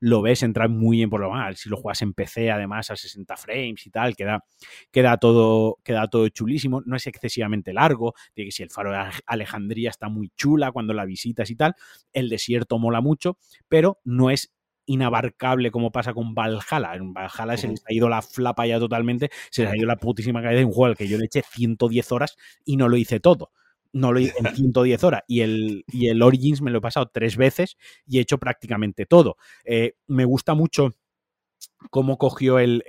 lo 0.00 0.22
ves 0.22 0.42
entrar 0.42 0.68
muy 0.68 0.98
bien 0.98 1.10
por 1.10 1.20
lo 1.20 1.30
mal. 1.30 1.56
Si 1.56 1.68
lo 1.68 1.76
juegas 1.76 2.02
en 2.02 2.12
PC, 2.12 2.50
además, 2.50 2.90
a 2.90 2.96
60 2.96 3.36
frames 3.36 3.86
y 3.86 3.90
tal, 3.90 4.16
queda, 4.16 4.44
queda, 4.90 5.16
todo, 5.16 5.78
queda 5.82 6.08
todo 6.08 6.28
chulísimo. 6.28 6.82
No 6.84 6.96
es 6.96 7.06
excesivamente 7.26 7.72
largo, 7.72 8.14
de 8.34 8.44
que 8.44 8.52
si 8.52 8.62
el 8.62 8.70
faro 8.70 8.92
de 8.92 8.98
Alejandría 9.26 9.90
está 9.90 10.08
muy 10.08 10.30
chula 10.36 10.72
cuando 10.72 10.94
la 10.94 11.04
visitas 11.04 11.50
y 11.50 11.56
tal, 11.56 11.74
el 12.12 12.28
desierto 12.28 12.78
mola 12.78 13.00
mucho, 13.00 13.38
pero 13.68 13.98
no 14.04 14.30
es 14.30 14.52
inabarcable 14.86 15.70
como 15.70 15.90
pasa 15.90 16.14
con 16.14 16.34
Valhalla. 16.34 16.94
En 16.94 17.12
Valhalla 17.12 17.56
se 17.56 17.68
les 17.68 17.82
ha 17.86 17.92
ido 17.92 18.08
la 18.08 18.22
flapa 18.22 18.66
ya 18.66 18.78
totalmente, 18.78 19.30
se 19.50 19.62
les 19.62 19.72
ha 19.72 19.76
ido 19.76 19.86
la 19.86 19.96
putísima 19.96 20.40
cabeza 20.40 20.60
de 20.60 20.64
un 20.64 20.72
juego 20.72 20.86
al 20.86 20.96
que 20.96 21.08
yo 21.08 21.18
le 21.18 21.26
eché 21.26 21.42
110 21.42 22.12
horas 22.12 22.36
y 22.64 22.76
no 22.76 22.88
lo 22.88 22.96
hice 22.96 23.20
todo. 23.20 23.50
No 23.92 24.12
lo 24.12 24.20
hice 24.20 24.34
en 24.38 24.46
110 24.56 25.04
horas. 25.04 25.22
Y 25.26 25.40
el, 25.40 25.84
y 25.88 26.08
el 26.08 26.22
Origins 26.22 26.62
me 26.62 26.70
lo 26.70 26.78
he 26.78 26.80
pasado 26.80 27.10
tres 27.12 27.36
veces 27.36 27.76
y 28.06 28.18
he 28.18 28.20
hecho 28.20 28.38
prácticamente 28.38 29.06
todo. 29.06 29.36
Eh, 29.64 29.94
me 30.06 30.24
gusta 30.24 30.54
mucho 30.54 30.94
cómo 31.90 32.18
cogió 32.18 32.58
el, 32.58 32.82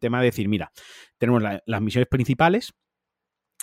tema 0.00 0.20
de 0.20 0.26
decir, 0.26 0.48
mira, 0.48 0.72
tenemos 1.18 1.42
las 1.64 1.82
misiones 1.82 2.08
principales, 2.08 2.74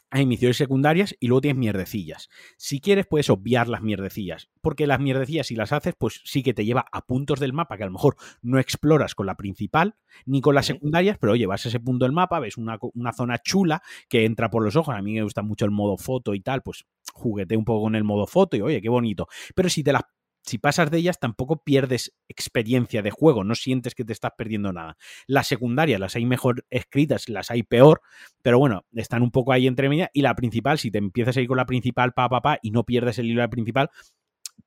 hay 0.10 0.26
misiones 0.26 0.58
secundarias 0.58 1.16
y 1.20 1.28
luego 1.28 1.42
tienes 1.42 1.60
mierdecillas. 1.60 2.30
Si 2.58 2.80
quieres, 2.80 3.06
puedes 3.06 3.30
obviar 3.30 3.68
las 3.68 3.82
mierdecillas, 3.82 4.50
porque 4.62 4.88
las 4.88 5.00
mierdecillas, 5.00 5.48
si 5.48 5.56
las 5.56 5.72
haces, 5.72 5.96
pues 5.98 6.22
sí 6.24 6.44
que 6.44 6.54
te 6.54 6.66
lleva 6.66 6.86
a 6.92 7.06
puntos 7.06 7.40
del 7.40 7.54
mapa 7.54 7.78
que 7.78 7.84
a 7.84 7.88
lo 7.88 7.92
mejor 7.92 8.16
no 8.42 8.60
exploras 8.60 9.16
con 9.16 9.26
la 9.26 9.36
principal 9.36 9.96
ni 10.26 10.42
con 10.42 10.56
las 10.56 10.68
secundarias, 10.68 11.18
pero 11.20 11.34
oye, 11.34 11.46
vas 11.46 11.66
a 11.66 11.70
ese 11.70 11.80
punto 11.80 12.06
del 12.06 12.14
mapa, 12.14 12.40
ves 12.40 12.58
una, 12.58 12.78
una 12.94 13.14
zona 13.14 13.40
chula 13.40 13.82
que 14.08 14.26
entra 14.26 14.50
por 14.50 14.64
los 14.64 14.76
ojos. 14.76 14.96
A 14.96 15.02
mí 15.02 15.14
me 15.14 15.24
gusta 15.24 15.42
mucho 15.42 15.66
el 15.66 15.72
modo 15.72 15.98
foto 15.98 16.34
y 16.34 16.42
tal, 16.42 16.62
pues 16.62 16.86
juguete 17.14 17.58
un 17.58 17.66
poco 17.66 17.84
con 17.84 17.96
el 17.96 18.04
modo 18.04 18.28
foto 18.28 18.58
y 18.58 18.62
oye, 18.62 18.82
qué 18.82 18.90
bonito. 18.90 19.28
Pero 19.56 19.70
si 19.70 19.84
te 19.84 19.94
las 19.94 20.04
si 20.46 20.58
pasas 20.58 20.92
de 20.92 21.00
ellas 21.00 21.20
tampoco 21.20 21.64
pierdes 21.64 22.14
experiencia 22.28 23.02
de 23.02 23.12
juego, 23.12 23.44
no 23.44 23.56
sientes 23.56 23.96
que 23.96 24.06
te 24.06 24.14
estás 24.14 24.32
perdiendo 24.38 24.72
nada. 24.72 24.98
Las 25.28 25.48
secundarias 25.48 26.00
las 26.00 26.16
hay 26.16 26.26
mejor 26.26 26.66
escritas, 26.70 27.30
las 27.30 27.52
hay 27.52 27.64
peor, 27.64 28.02
pero 28.42 28.60
bueno, 28.60 28.86
están 28.94 29.24
un 29.24 29.32
poco 29.32 29.52
ahí 29.52 29.68
entre 29.68 29.90
media. 29.90 30.10
Y 30.14 30.22
la 30.22 30.36
principal, 30.36 30.78
si 30.78 30.92
te 30.92 31.00
empiezas 31.00 31.38
a 31.38 31.42
ir 31.42 31.48
con 31.48 31.58
la 31.58 31.66
principal, 31.66 32.14
pa, 32.14 32.30
pa, 32.30 32.42
pa, 32.42 32.60
y 32.62 32.72
no 32.72 32.84
pierdes 32.84 33.18
el 33.20 33.26
hilo 33.26 33.42
de 33.42 33.48
la 33.48 33.50
principal, 33.50 33.90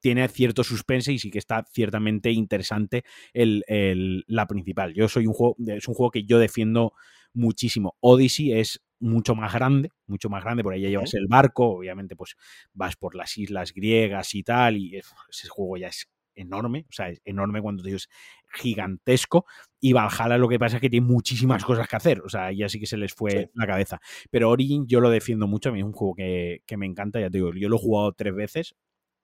tiene 0.01 0.29
cierto 0.29 0.65
suspense 0.65 1.13
y 1.13 1.19
sí 1.19 1.31
que 1.31 1.39
está 1.39 1.65
ciertamente 1.73 2.31
interesante 2.31 3.05
el, 3.33 4.25
la 4.27 4.47
principal. 4.47 4.95
Yo 4.95 5.09
soy 5.09 5.27
un 5.27 5.33
juego, 5.33 5.57
es 5.67 5.89
un 5.89 5.95
juego 5.95 6.11
que 6.11 6.25
yo 6.25 6.39
defiendo 6.39 6.93
muchísimo. 7.33 7.97
Odyssey 8.01 8.53
es 8.53 8.83
mucho 9.01 9.35
más 9.35 9.53
grande, 9.53 9.91
mucho 10.07 10.29
más 10.29 10.43
grande, 10.43 10.63
por 10.63 10.73
ahí 10.75 10.83
ya 10.83 10.89
llevas 10.89 11.15
el 11.15 11.27
barco, 11.29 11.77
obviamente 11.79 12.17
pues 12.17 12.37
vas 12.73 12.97
por 12.97 13.15
las 13.15 13.37
islas 13.39 13.73
griegas 13.73 14.35
y 14.35 14.43
tal, 14.43 14.77
y 14.77 14.97
ese 14.97 15.49
juego 15.49 15.77
ya 15.77 15.89
es 15.89 16.09
enorme, 16.35 16.87
o 16.89 16.93
sea, 16.93 17.09
es 17.11 17.21
enorme 17.25 17.61
cuando 17.61 17.83
te 17.83 17.89
digo 17.89 17.97
es 17.97 18.09
gigantesco, 18.53 19.45
y 19.81 19.93
Valhalla 19.93 20.39
lo 20.39 20.49
que 20.49 20.59
pasa 20.59 20.77
es 20.77 20.81
que 20.83 20.91
tiene 20.91 21.07
muchísimas 21.07 21.65
cosas 21.65 21.89
que 21.89 21.97
hacer, 21.97 22.21
o 22.21 22.29
sea, 22.29 22.53
ya 22.53 22.69
sí 22.69 22.81
que 22.81 22.87
se 22.87 22.97
les 22.97 23.13
fue 23.13 23.51
la 23.55 23.67
cabeza. 23.67 24.01
Pero 24.31 24.51
Origin 24.51 24.87
yo 24.87 25.01
lo 25.01 25.11
defiendo 25.11 25.47
mucho, 25.47 25.69
a 25.69 25.73
mí 25.73 25.81
es 25.81 25.85
un 25.85 25.93
juego 25.93 26.15
que, 26.15 26.63
que 26.67 26.77
me 26.77 26.87
encanta, 26.87 27.21
ya 27.21 27.31
te 27.31 27.39
digo, 27.39 27.53
yo 27.55 27.69
lo 27.69 27.77
he 27.77 27.81
jugado 27.81 28.13
tres 28.13 28.35
veces, 28.35 28.75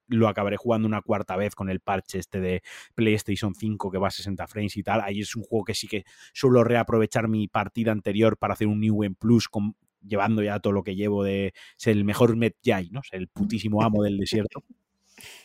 lo 0.08 0.28
acabaré 0.28 0.56
jugando 0.56 0.86
una 0.86 1.02
cuarta 1.02 1.36
vez 1.36 1.54
con 1.54 1.70
el 1.70 1.80
parche 1.80 2.18
este 2.18 2.40
de 2.40 2.62
PlayStation 2.94 3.54
5 3.54 3.90
que 3.90 3.98
va 3.98 4.08
a 4.08 4.10
60 4.10 4.46
frames 4.46 4.76
y 4.76 4.82
tal. 4.82 5.00
Ahí 5.00 5.20
es 5.20 5.34
un 5.36 5.42
juego 5.42 5.64
que 5.64 5.74
sí 5.74 5.88
que 5.88 6.04
suelo 6.32 6.64
reaprovechar 6.64 7.28
mi 7.28 7.48
partida 7.48 7.92
anterior 7.92 8.36
para 8.36 8.54
hacer 8.54 8.66
un 8.66 8.80
New 8.80 8.98
Game 8.98 9.16
Plus 9.18 9.48
con, 9.48 9.76
llevando 10.06 10.42
ya 10.42 10.60
todo 10.60 10.72
lo 10.72 10.82
que 10.82 10.96
llevo 10.96 11.24
de 11.24 11.54
ser 11.76 11.96
el 11.96 12.04
mejor 12.04 12.36
Medjay, 12.36 12.90
¿no? 12.90 13.02
Ser 13.02 13.20
el 13.20 13.28
putísimo 13.28 13.82
amo 13.82 14.02
del 14.02 14.18
desierto. 14.18 14.62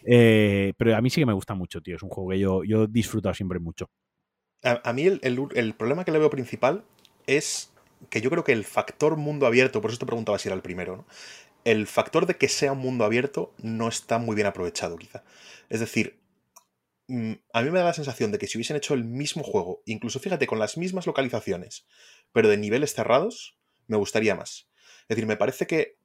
Eh, 0.04 0.74
pero 0.78 0.96
a 0.96 1.02
mí 1.02 1.10
sí 1.10 1.22
que 1.22 1.26
me 1.26 1.34
gusta 1.34 1.54
mucho, 1.56 1.82
tío. 1.82 1.96
Es 1.96 2.04
un 2.04 2.10
juego 2.10 2.30
que 2.32 2.40
yo, 2.40 2.64
yo 2.64 2.84
he 2.84 2.88
disfrutado 2.88 3.34
siempre 3.34 3.60
mucho. 3.60 3.90
A, 4.62 4.92
mí 4.92 5.04
el, 5.04 5.22
el, 5.22 5.74
problema 5.74 6.04
que 6.04 6.12
le 6.12 6.20
veo 6.20 6.30
principal 6.30 6.84
es 7.28 7.72
que 8.10 8.20
yo 8.20 8.30
creo 8.30 8.44
que 8.44 8.52
el 8.52 8.66
factor 8.66 9.16
mundo 9.16 9.46
abierto, 9.46 9.80
por 9.80 9.90
eso 9.90 10.00
te 10.00 10.06
preguntaba 10.06 10.38
si 10.38 10.50
era 10.50 10.56
el 10.56 10.62
primero, 10.62 10.98
¿no? 10.98 11.06
El 11.66 11.88
factor 11.88 12.26
de 12.26 12.38
que 12.38 12.50
sea 12.50 12.72
un 12.72 12.80
mundo 12.80 13.06
abierto 13.06 13.54
no 13.58 13.88
está 13.88 14.18
muy 14.18 14.36
bien 14.36 14.48
aprovechado, 14.48 14.98
quizá. 14.98 15.24
Es 15.70 15.80
decir, 15.80 16.20
mm, 17.08 17.34
a 17.54 17.62
mí 17.62 17.70
me 17.72 17.80
da 17.80 17.86
la 17.86 17.94
sensación 17.94 18.32
de 18.32 18.38
que 18.40 18.48
si 18.48 18.58
hubiesen 18.58 18.78
hecho 18.78 18.94
el 18.94 19.04
mismo 19.04 19.44
juego, 19.44 19.82
incluso 19.86 20.20
fíjate, 20.20 20.48
con 20.48 20.60
las 20.60 20.78
mismas 20.78 21.08
localizaciones, 21.08 21.86
pero 22.32 22.50
de 22.50 22.58
niveles 22.58 22.94
cerrados, 22.94 23.58
me 23.88 23.98
gustaría 23.98 24.36
más. 24.36 24.70
Es 25.04 25.10
decir, 25.10 25.26
me 25.26 25.38
parece 25.38 25.68
que 25.68 25.98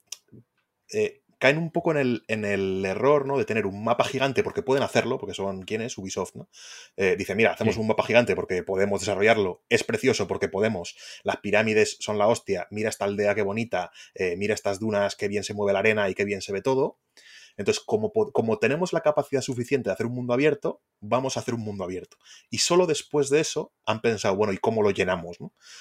eh, 0.92 1.22
caen 1.44 1.58
un 1.58 1.70
poco 1.70 1.90
en 1.90 1.98
el, 1.98 2.24
en 2.28 2.46
el, 2.46 2.82
error, 2.86 3.26
¿no? 3.26 3.36
De 3.36 3.44
tener 3.44 3.66
un 3.66 3.84
mapa 3.84 4.04
gigante, 4.04 4.42
porque 4.42 4.62
pueden 4.62 4.82
hacerlo, 4.82 5.18
porque 5.18 5.34
son 5.34 5.64
quienes, 5.64 5.98
Ubisoft, 5.98 6.36
¿no? 6.36 6.48
Eh, 6.96 7.16
dice, 7.18 7.34
mira, 7.34 7.52
hacemos 7.52 7.76
un 7.76 7.86
mapa 7.86 8.02
gigante 8.02 8.34
porque 8.34 8.62
podemos 8.62 9.00
desarrollarlo, 9.00 9.62
es 9.68 9.84
precioso 9.84 10.26
porque 10.26 10.48
podemos, 10.48 10.96
las 11.22 11.36
pirámides 11.36 11.98
son 12.00 12.16
la 12.16 12.28
hostia, 12.28 12.66
mira 12.70 12.88
esta 12.88 13.04
aldea 13.04 13.34
qué 13.34 13.42
bonita, 13.42 13.90
eh, 14.14 14.36
mira 14.38 14.54
estas 14.54 14.80
dunas, 14.80 15.16
qué 15.16 15.28
bien 15.28 15.44
se 15.44 15.52
mueve 15.52 15.74
la 15.74 15.80
arena 15.80 16.08
y 16.08 16.14
qué 16.14 16.24
bien 16.24 16.40
se 16.40 16.50
ve 16.50 16.62
todo. 16.62 16.96
Entonces, 17.56 17.82
como, 17.84 18.12
como 18.12 18.58
tenemos 18.58 18.92
la 18.92 19.00
capacidad 19.00 19.42
suficiente 19.42 19.88
de 19.88 19.94
hacer 19.94 20.06
un 20.06 20.14
mundo 20.14 20.32
abierto, 20.32 20.82
vamos 21.00 21.36
a 21.36 21.40
hacer 21.40 21.54
un 21.54 21.60
mundo 21.60 21.84
abierto. 21.84 22.16
Y 22.50 22.58
solo 22.58 22.86
después 22.86 23.28
de 23.30 23.40
eso 23.40 23.72
han 23.86 24.00
pensado, 24.00 24.36
bueno, 24.36 24.52
¿y 24.52 24.58
cómo 24.58 24.82
lo 24.82 24.90
llenamos? 24.90 25.38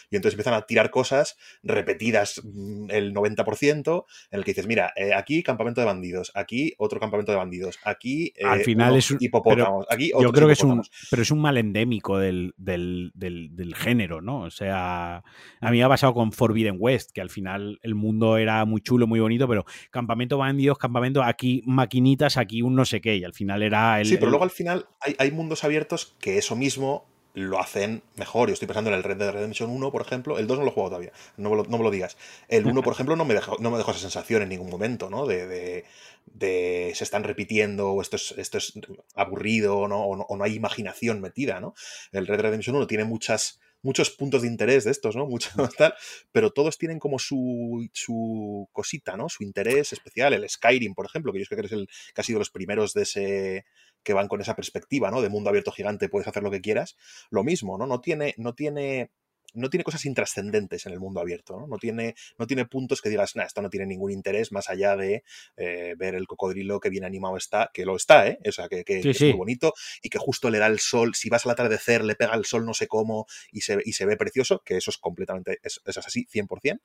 Y 0.10 0.16
entonces 0.16 0.34
empiezan 0.34 0.54
a 0.54 0.64
tirar 0.64 0.90
cosas 0.90 1.38
repetidas 1.64 2.42
mm, 2.44 2.92
el 2.92 3.14
90%, 3.14 4.06
en 4.32 4.38
el 4.38 4.46
que 4.46 4.52
dices, 4.52 4.68
mira, 4.68 4.94
eh, 4.96 5.14
aquí 5.14 5.44
campamento 5.44 5.82
de 5.82 5.86
bandidos, 5.86 6.32
aquí 6.36 6.74
otro 6.78 7.00
campamento 7.00 7.32
de 7.32 7.38
bandidos, 7.38 7.80
aquí 7.84 8.34
Al 8.44 8.62
eh, 8.62 8.64
final 8.64 8.96
es 8.96 9.12
un, 9.12 9.18
hipopótamos, 9.20 9.86
aquí 9.90 10.12
Yo 10.20 10.32
creo 10.32 10.48
que 10.48 10.54
es 10.54 10.64
un, 10.64 10.82
pero 11.10 11.22
es 11.22 11.32
un 11.32 11.42
mal 11.42 11.58
endémico 11.58 12.18
del, 12.18 12.54
del, 12.58 13.12
del, 13.16 13.76
género, 13.76 14.22
¿no? 14.22 14.42
O 14.42 14.52
sea, 14.52 15.24
a 15.62 15.72
mí 15.72 15.78
me 15.78 15.84
ha 15.84 15.90
pasado 15.90 16.14
con 16.14 16.32
Forbidden 16.32 16.76
West, 16.80 17.12
que 17.12 17.22
al 17.22 17.30
final 17.30 17.80
el 17.82 17.96
mundo 17.96 18.38
era 18.38 18.66
muy 18.66 18.82
chulo, 18.82 19.08
muy 19.08 19.20
bonito, 19.20 19.48
pero 19.48 19.66
campamento 19.90 20.38
bandidos, 20.38 20.78
campamento 20.78 21.24
aquí 21.24 21.63
maquinitas, 21.66 22.38
aquí 22.38 22.62
un 22.62 22.76
no 22.76 22.86
sé 22.86 23.02
qué, 23.02 23.16
y 23.16 23.24
al 23.24 23.34
final 23.34 23.64
era 23.64 24.00
el... 24.00 24.08
Sí, 24.08 24.18
pero 24.18 24.30
luego 24.30 24.44
al 24.44 24.52
final 24.52 24.88
hay, 25.00 25.32
mundos 25.32 25.64
abiertos 25.64 26.16
que 26.20 26.38
eso 26.38 26.56
mismo 26.56 27.06
lo 27.34 27.60
hacen 27.60 28.04
mejor. 28.16 28.50
Yo 28.50 28.54
estoy 28.54 28.68
pensando 28.68 28.92
en 28.92 28.96
el 28.96 29.04
Red 29.04 29.18
Dead 29.18 29.32
Redemption 29.32 29.70
1, 29.70 29.92
por 29.92 30.02
ejemplo. 30.02 30.38
El 30.38 30.46
2 30.46 30.60
no 30.60 30.66
lo 30.66 30.70
he 30.70 30.74
jugado 30.74 30.92
todavía, 30.92 31.14
no 31.38 31.50
me 31.50 31.56
lo, 31.56 31.64
no 31.64 31.78
me 31.78 31.84
lo 31.84 31.92
digas. 31.92 32.18
El 32.48 32.66
1, 32.68 32.82
por 32.84 32.94
ejemplo, 32.94 33.16
no 33.16 33.26
me, 33.26 33.34
dejó, 33.34 33.58
no 33.60 33.72
me 33.72 33.78
dejó 33.78 33.92
esa 33.92 34.02
sensación 34.02 34.44
en 34.44 34.50
ningún 34.50 34.70
momento, 34.70 35.10
¿no? 35.10 35.26
De, 35.26 35.86
de, 36.26 36.92
se 36.96 37.04
están 37.04 37.24
repitiendo, 37.24 37.92
o 37.92 38.02
esto 38.02 38.18
es, 38.18 38.34
esto 38.38 38.58
es 38.58 38.74
aburrido, 39.16 39.88
¿no? 39.88 40.04
O, 40.04 40.16
¿no? 40.16 40.24
o, 40.24 40.38
no, 40.38 40.44
hay 40.44 40.56
imaginación 40.56 41.22
metida, 41.22 41.60
¿no? 41.60 41.74
El 42.12 42.28
Red 42.28 42.38
Dead 42.38 42.46
Redemption 42.46 42.76
1 42.76 42.88
tiene 42.88 43.04
muchas 43.04 43.60
muchos 43.84 44.10
puntos 44.10 44.42
de 44.42 44.48
interés 44.48 44.86
de 44.86 44.92
estos, 44.92 45.16
¿no? 45.16 45.28
Mucho 45.34 45.50
tal, 45.78 45.94
pero 46.32 46.52
todos 46.52 46.78
tienen 46.78 47.00
como 47.00 47.20
su, 47.20 47.88
su 47.94 48.68
cosita, 48.72 49.16
¿no? 49.16 49.30
Su 49.30 49.44
interés 49.44 49.94
especial. 49.94 50.34
El 50.34 50.50
Skyrim, 50.50 50.96
por 50.96 51.06
ejemplo, 51.06 51.32
que 51.32 51.40
yo 51.40 51.46
creo 51.46 51.58
que 51.58 51.68
eres 51.68 51.72
el 51.74 51.88
que 52.16 52.22
ha 52.22 52.24
sido 52.24 52.40
los 52.40 52.50
primeros 52.50 52.94
de 52.94 53.04
ese 53.04 53.66
que 54.04 54.14
van 54.14 54.28
con 54.28 54.42
esa 54.42 54.56
perspectiva, 54.56 55.12
¿no? 55.12 55.22
De 55.22 55.30
mundo 55.30 55.50
abierto 55.50 55.72
gigante, 55.72 56.10
puedes 56.10 56.28
hacer 56.28 56.44
lo 56.44 56.52
que 56.52 56.62
quieras. 56.62 56.98
Lo 57.30 57.44
mismo, 57.44 57.78
¿no? 57.78 57.88
No 57.88 58.02
tiene, 58.02 58.34
no 58.38 58.54
tiene 58.54 59.12
no 59.54 59.70
tiene 59.70 59.84
cosas 59.84 60.06
intrascendentes 60.06 60.86
en 60.86 60.94
el 60.94 61.00
mundo 61.00 61.20
abierto, 61.20 61.60
¿no? 61.60 61.68
No 61.68 61.78
tiene, 61.78 62.16
no 62.38 62.48
tiene 62.48 62.66
puntos 62.66 63.02
que 63.02 63.10
digas, 63.10 63.36
nah, 63.36 63.44
esto 63.44 63.62
no 63.62 63.70
tiene 63.70 63.86
ningún 63.86 64.12
interés 64.12 64.52
más 64.52 64.70
allá 64.70 64.96
de 64.96 65.24
eh, 65.58 65.96
ver 65.98 66.16
el 66.16 66.28
cocodrilo 66.28 66.80
que 66.80 66.90
bien 66.90 67.04
animado 67.06 67.38
está, 67.38 67.70
que 67.74 67.86
lo 67.86 67.96
está, 67.96 68.28
¿eh? 68.28 68.40
O 68.48 68.52
sea, 68.52 68.68
que, 68.68 68.84
es 68.88 69.22
muy 69.22 69.34
bonito 69.34 69.74
y 70.02 70.10
que 70.10 70.18
justo 70.18 70.50
le 70.50 70.60
da 70.60 70.68
el 70.68 70.80
sol, 70.80 71.16
si 71.16 71.30
vas 71.30 71.46
al 71.46 71.52
atardecer, 71.52 72.04
le 72.04 72.16
pega 72.16 72.36
el 72.36 72.46
sol 72.46 72.66
no 72.66 72.74
sé 72.74 72.88
cómo 72.88 73.26
y 73.52 73.62
se, 73.62 73.78
y 73.84 73.94
se 73.94 74.06
ve 74.06 74.18
precioso, 74.18 74.62
que 74.66 74.78
eso 74.78 74.92
es 74.92 74.98
completamente, 74.98 75.60
eso 75.64 75.82
es 75.86 75.98
así, 75.98 76.26
100%, 76.32 76.80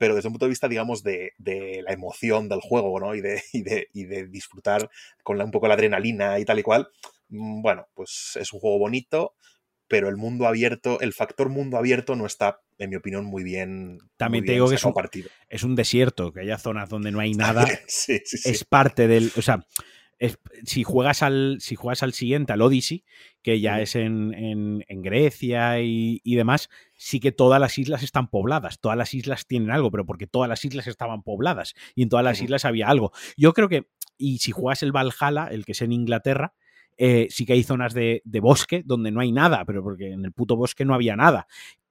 pero 0.00 0.14
desde 0.14 0.28
un 0.28 0.32
punto 0.32 0.46
de 0.46 0.50
vista, 0.50 0.66
digamos, 0.66 1.02
de, 1.02 1.34
la 1.84 1.92
emoción 1.92 2.48
del 2.48 2.62
juego, 2.62 2.98
¿no? 2.98 3.14
Y 3.14 3.20
de, 3.20 3.42
y 3.52 3.62
de, 3.62 3.88
y 3.92 4.04
de 4.04 4.26
disfrutar 4.28 4.88
con 5.22 5.38
un 5.38 5.50
poco 5.50 5.68
la 5.68 5.74
adrenalina 5.74 6.38
y 6.38 6.46
tal 6.46 6.58
y 6.58 6.62
cual, 6.62 6.88
mm, 7.28 7.60
bueno, 7.60 7.86
pues 7.92 8.38
es 8.40 8.50
un 8.54 8.60
juego 8.60 8.78
bonito, 8.78 9.34
pero 9.90 10.08
el 10.08 10.16
mundo 10.16 10.46
abierto, 10.46 11.00
el 11.00 11.12
factor 11.12 11.48
mundo 11.48 11.76
abierto 11.76 12.14
no 12.14 12.24
está, 12.24 12.60
en 12.78 12.90
mi 12.90 12.96
opinión, 12.96 13.24
muy 13.24 13.42
bien. 13.42 13.98
También 14.16 14.44
te 14.44 14.52
digo 14.52 14.68
que 14.68 14.76
es 14.76 14.84
un, 14.84 14.94
es 15.48 15.64
un, 15.64 15.74
desierto, 15.74 16.32
que 16.32 16.42
haya 16.42 16.58
zonas 16.58 16.88
donde 16.88 17.10
no 17.10 17.18
hay 17.18 17.32
nada. 17.32 17.66
Es 18.06 18.64
parte 18.64 19.08
del. 19.08 19.32
O 19.36 19.42
sea, 19.42 19.66
si, 20.64 20.84
juegas 20.84 21.24
al, 21.24 21.56
si 21.58 21.74
juegas 21.74 22.04
al 22.04 22.12
siguiente, 22.12 22.52
al 22.52 22.62
Odyssey, 22.62 23.04
que 23.42 23.58
ya 23.58 23.80
es 23.80 23.96
en, 23.96 24.84
Grecia 24.88 25.80
y, 25.80 26.20
demás, 26.36 26.68
sí 26.94 27.18
que 27.18 27.32
todas 27.32 27.60
las 27.60 27.76
islas 27.76 28.04
están 28.04 28.28
pobladas. 28.28 28.78
Todas 28.78 28.96
las 28.96 29.12
islas 29.12 29.48
tienen 29.48 29.72
algo, 29.72 29.90
pero 29.90 30.06
porque 30.06 30.28
todas 30.28 30.48
las 30.48 30.64
islas 30.64 30.86
estaban 30.86 31.24
pobladas 31.24 31.74
y 31.96 32.04
en 32.04 32.10
todas 32.10 32.24
las 32.24 32.40
islas 32.40 32.64
había 32.64 32.86
algo. 32.86 33.10
Yo 33.36 33.52
creo 33.54 33.68
que. 33.68 33.88
Y 34.22 34.38
si 34.38 34.52
juegas 34.52 34.84
el 34.84 34.92
Valhalla, 34.92 35.48
el 35.50 35.64
que 35.64 35.72
es 35.72 35.82
en 35.82 35.92
Inglaterra, 35.92 36.52
eh, 37.02 37.28
sí 37.30 37.46
que 37.46 37.54
hay 37.54 37.62
zonas 37.62 37.94
de, 37.94 38.20
bosque 38.42 38.82
donde 38.84 39.10
no 39.10 39.20
hay 39.20 39.32
nada, 39.32 39.64
pero 39.64 39.82
porque 39.82 40.12
en 40.12 40.22
el 40.22 40.32
puto 40.32 40.54
bosque 40.54 40.84
no 40.84 40.92
había 40.92 41.16
nada 41.16 41.46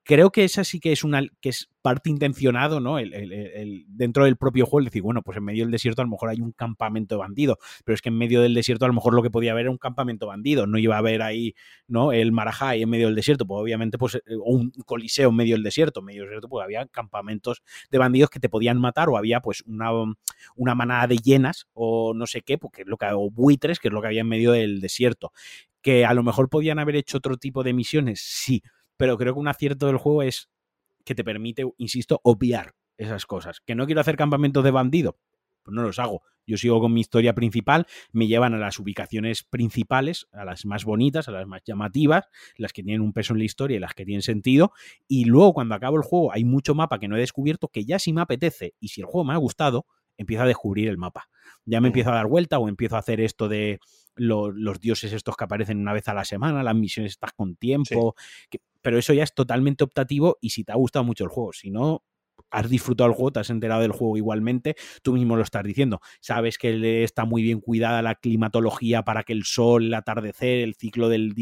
creo 0.10 0.32
que 0.32 0.44
esa 0.44 0.64
sí 0.64 0.80
que 0.80 0.92
es 0.92 1.04
una 1.04 1.22
que 1.40 1.50
es 1.50 1.70
parte 1.84 2.10
intencionado, 2.10 2.80
¿no? 2.80 2.98
El, 2.98 3.86
dentro 3.90 4.26
del 4.26 4.38
propio 4.38 4.66
juego, 4.66 4.84
decir, 4.84 5.04
bueno, 5.04 5.22
pues 5.22 5.38
en 5.38 5.44
medio 5.44 5.64
del 5.64 5.72
desierto 5.72 6.02
a 6.02 6.06
lo 6.06 6.10
mejor 6.10 6.30
hay 6.30 6.42
un 6.42 6.52
campamento 6.52 7.14
de 7.14 7.20
bandido, 7.20 7.60
pero 7.86 7.94
es 7.94 8.02
que 8.02 8.10
en 8.10 8.18
medio 8.18 8.42
del 8.42 8.56
desierto 8.56 8.86
a 8.86 8.88
lo 8.88 8.96
mejor 8.96 9.14
lo 9.14 9.22
que 9.22 9.30
podía 9.30 9.52
haber 9.52 9.66
era 9.66 9.72
un 9.72 9.78
campamento 9.78 10.26
bandido, 10.26 10.66
no 10.66 10.80
iba 10.80 10.96
a 10.96 10.98
haber 10.98 11.22
ahí, 11.22 11.54
¿no? 11.88 12.12
El 12.12 12.32
Marajá 12.32 12.70
ahí 12.70 12.82
en 12.82 12.90
medio 12.90 13.06
del 13.06 13.14
desierto, 13.14 13.46
pues 13.46 13.62
obviamente, 13.62 14.00
pues, 14.00 14.16
eh, 14.16 14.22
o 14.44 14.52
un 14.52 14.72
coliseo 14.84 15.30
en 15.30 15.36
medio 15.36 15.54
del 15.54 15.62
desierto, 15.62 16.00
en 16.00 16.08
medio 16.08 16.22
del 16.24 16.30
desierto, 16.30 16.50
pues 16.50 16.64
había 16.64 16.88
campamentos 16.88 17.62
de 17.92 17.98
bandidos 18.00 18.32
que 18.32 18.40
te 18.40 18.50
podían 18.50 18.80
matar, 18.80 19.10
o 19.10 19.18
había 19.18 19.42
pues 19.42 19.62
una, 19.68 19.92
una 20.56 20.74
manada 20.74 21.06
de 21.06 21.18
llenas, 21.18 21.68
o 21.74 22.16
no 22.16 22.26
sé 22.26 22.42
qué, 22.42 22.58
porque 22.58 22.82
es 22.82 22.88
lo 22.88 22.98
que, 22.98 23.06
o 23.14 23.30
buitres, 23.30 23.78
que 23.78 23.90
es 23.90 23.94
lo 23.94 24.02
que 24.02 24.08
había 24.08 24.22
en 24.22 24.28
medio 24.28 24.54
del 24.54 24.82
desierto. 24.82 25.34
Que 25.84 26.04
a 26.04 26.16
lo 26.16 26.24
mejor 26.24 26.50
podían 26.50 26.80
haber 26.80 26.96
hecho 26.96 27.20
otro 27.20 27.38
tipo 27.38 27.64
de 27.64 27.74
misiones, 27.74 28.22
sí, 28.22 28.64
pero 29.00 29.18
creo 29.18 29.34
que 29.34 29.40
un 29.40 29.48
acierto 29.48 29.88
del 29.88 29.96
juego 29.96 30.24
es 30.24 30.50
que 31.06 31.16
te 31.16 31.24
permite, 31.24 31.64
insisto, 31.78 32.20
obviar 32.22 32.74
esas 32.98 33.26
cosas. 33.26 33.62
Que 33.66 33.74
no 33.74 33.86
quiero 33.86 34.02
hacer 34.02 34.18
campamentos 34.18 34.62
de 34.62 34.72
bandido, 34.72 35.18
pues 35.64 35.74
no 35.74 35.84
los 35.84 36.00
hago. 36.00 36.22
Yo 36.46 36.58
sigo 36.58 36.82
con 36.82 36.92
mi 36.94 37.00
historia 37.00 37.34
principal, 37.34 37.88
me 38.12 38.28
llevan 38.28 38.54
a 38.56 38.58
las 38.58 38.78
ubicaciones 38.78 39.44
principales, 39.44 40.28
a 40.34 40.44
las 40.44 40.66
más 40.66 40.84
bonitas, 40.84 41.30
a 41.30 41.32
las 41.32 41.48
más 41.48 41.62
llamativas, 41.64 42.26
las 42.58 42.74
que 42.74 42.84
tienen 42.84 43.00
un 43.00 43.14
peso 43.14 43.32
en 43.32 43.40
la 43.40 43.46
historia 43.46 43.78
y 43.78 43.80
las 43.80 43.94
que 43.94 44.04
tienen 44.04 44.22
sentido. 44.22 44.74
Y 45.08 45.24
luego, 45.24 45.54
cuando 45.54 45.76
acabo 45.76 45.96
el 45.96 46.04
juego, 46.04 46.34
hay 46.34 46.44
mucho 46.44 46.76
mapa 46.76 47.00
que 47.00 47.08
no 47.08 47.16
he 47.16 47.22
descubierto 47.22 47.70
que 47.70 47.86
ya 47.86 48.00
si 48.00 48.12
me 48.12 48.20
apetece 48.20 48.74
y 48.82 48.90
si 48.90 49.00
el 49.00 49.08
juego 49.08 49.24
me 49.24 49.34
ha 49.34 49.38
gustado, 49.38 49.86
empiezo 50.18 50.44
a 50.44 50.48
descubrir 50.48 50.90
el 50.90 50.98
mapa. 50.98 51.30
Ya 51.64 51.80
me 51.80 51.88
empiezo 51.88 52.10
a 52.10 52.16
dar 52.16 52.28
vuelta 52.28 52.60
o 52.60 52.68
empiezo 52.68 52.98
a 52.98 53.00
hacer 53.00 53.22
esto 53.22 53.48
de 53.48 53.80
los 54.16 54.80
dioses 54.82 55.14
estos 55.14 55.38
que 55.38 55.46
aparecen 55.46 55.80
una 55.80 55.94
vez 55.94 56.08
a 56.10 56.14
la 56.14 56.26
semana, 56.26 56.62
las 56.62 56.76
misiones 56.76 57.14
estás 57.14 57.32
con 57.32 57.56
tiempo, 57.56 58.16
pero 58.82 58.98
eso 58.98 59.14
ya 59.14 59.24
es 59.24 59.34
totalmente 59.34 59.84
optativo 59.84 60.38
y 60.42 60.52
si 60.52 60.64
te 60.64 60.72
ha 60.72 60.76
gustado 60.76 61.06
mucho 61.06 61.24
el 61.24 61.30
juego, 61.30 61.54
si 61.54 61.72
no, 61.72 62.04
has 62.52 62.70
disfrutado 62.70 63.10
el 63.10 63.16
juego, 63.16 63.32
te 63.32 63.40
has 63.40 63.50
enterado 63.50 63.82
del 63.82 63.92
juego 63.92 64.18
igualmente, 64.18 64.76
tú 65.04 65.14
mismo 65.14 65.36
lo 65.36 65.44
estás 65.44 65.64
diciendo. 65.64 66.02
Sabes 66.20 66.58
que 66.58 67.04
está 67.04 67.26
muy 67.26 67.44
bien 67.44 67.60
cuidada 67.60 68.02
la 68.02 68.16
climatología 68.16 69.04
para 69.04 69.24
que 69.24 69.34
el 69.34 69.44
sol, 69.44 69.86
el 69.86 69.94
atardecer, 69.94 70.60
el 70.60 70.76
ciclo 70.76 71.10
del 71.10 71.34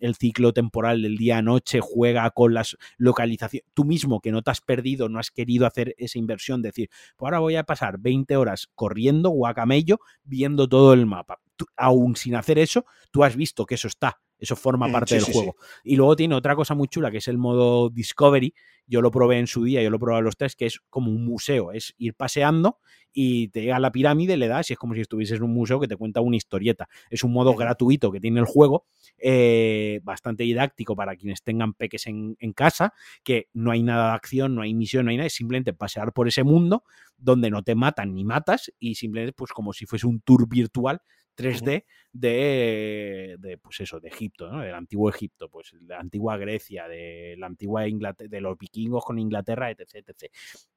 el 0.00 0.14
ciclo 0.16 0.52
temporal 0.52 1.02
del 1.02 1.16
día 1.16 1.38
a 1.38 1.42
noche 1.42 1.80
juega 1.80 2.30
con 2.30 2.54
las 2.54 2.76
localizaciones. 2.98 3.66
Tú 3.74 3.84
mismo 3.84 4.20
que 4.20 4.32
no 4.32 4.42
te 4.42 4.50
has 4.50 4.60
perdido, 4.60 5.08
no 5.08 5.18
has 5.18 5.30
querido 5.30 5.66
hacer 5.66 5.94
esa 5.98 6.18
inversión, 6.18 6.62
decir, 6.62 6.88
pues 7.16 7.26
ahora 7.26 7.38
voy 7.38 7.56
a 7.56 7.64
pasar 7.64 7.98
20 7.98 8.36
horas 8.36 8.68
corriendo 8.74 9.30
guacamello 9.30 9.98
viendo 10.24 10.68
todo 10.68 10.92
el 10.92 11.06
mapa. 11.06 11.43
Aún 11.76 12.16
sin 12.16 12.34
hacer 12.34 12.58
eso, 12.58 12.84
tú 13.10 13.24
has 13.24 13.36
visto 13.36 13.66
que 13.66 13.74
eso 13.74 13.88
está 13.88 14.20
eso 14.38 14.56
forma 14.56 14.88
mm, 14.88 14.92
parte 14.92 15.14
del 15.14 15.24
juego. 15.24 15.56
Y 15.82 15.96
luego 15.96 16.16
tiene 16.16 16.34
otra 16.34 16.54
cosa 16.54 16.74
muy 16.74 16.88
chula 16.88 17.10
que 17.10 17.18
es 17.18 17.28
el 17.28 17.38
modo 17.38 17.90
Discovery. 17.90 18.54
Yo 18.86 19.00
lo 19.00 19.10
probé 19.10 19.38
en 19.38 19.46
su 19.46 19.64
día, 19.64 19.82
yo 19.82 19.88
lo 19.88 19.98
probé 19.98 20.18
a 20.18 20.20
los 20.20 20.36
tres, 20.36 20.56
que 20.56 20.66
es 20.66 20.80
como 20.90 21.10
un 21.10 21.24
museo. 21.24 21.72
Es 21.72 21.94
ir 21.96 22.14
paseando 22.14 22.78
y 23.12 23.48
te 23.48 23.62
llega 23.62 23.76
a 23.76 23.80
la 23.80 23.90
pirámide, 23.90 24.36
le 24.36 24.48
das 24.48 24.68
y 24.68 24.74
es 24.74 24.78
como 24.78 24.94
si 24.94 25.00
estuvieses 25.00 25.38
en 25.38 25.44
un 25.44 25.54
museo 25.54 25.80
que 25.80 25.88
te 25.88 25.96
cuenta 25.96 26.20
una 26.20 26.36
historieta. 26.36 26.88
Es 27.08 27.24
un 27.24 27.32
modo 27.32 27.54
gratuito 27.54 28.12
que 28.12 28.20
tiene 28.20 28.40
el 28.40 28.46
juego, 28.46 28.84
eh, 29.18 30.00
bastante 30.02 30.42
didáctico 30.42 30.94
para 30.94 31.16
quienes 31.16 31.42
tengan 31.42 31.72
peques 31.72 32.06
en, 32.06 32.36
en, 32.40 32.52
casa, 32.52 32.92
que 33.22 33.48
no 33.54 33.70
hay 33.70 33.82
nada 33.82 34.10
de 34.10 34.16
acción, 34.16 34.54
no 34.54 34.62
hay 34.62 34.74
misión, 34.74 35.06
no 35.06 35.12
hay 35.12 35.16
nada, 35.16 35.28
es 35.28 35.34
simplemente 35.34 35.72
pasear 35.72 36.12
por 36.12 36.28
ese 36.28 36.44
mundo 36.44 36.84
donde 37.16 37.50
no 37.50 37.62
te 37.62 37.74
matan 37.74 38.12
ni 38.12 38.24
matas 38.24 38.70
y 38.78 38.96
simplemente 38.96 39.32
pues 39.32 39.52
como 39.52 39.72
si 39.72 39.86
fuese 39.86 40.06
un 40.06 40.20
tour 40.20 40.46
virtual 40.48 41.00
3D 41.34 41.84
de, 42.12 43.36
de, 43.38 43.58
pues 43.58 43.80
eso, 43.80 44.00
de 44.00 44.08
Egipto, 44.08 44.50
¿no? 44.50 44.60
Del 44.60 44.74
antiguo 44.74 45.10
Egipto, 45.10 45.48
pues 45.48 45.72
la 45.86 45.98
antigua 45.98 46.36
Grecia, 46.36 46.86
de 46.88 47.34
la 47.38 47.46
antigua 47.46 47.88
Inglaterra, 47.88 48.28
de 48.28 48.40
los 48.40 48.56
vikingos 48.56 49.04
con 49.04 49.18
Inglaterra, 49.18 49.70
etc, 49.70 50.08
etc. 50.08 50.32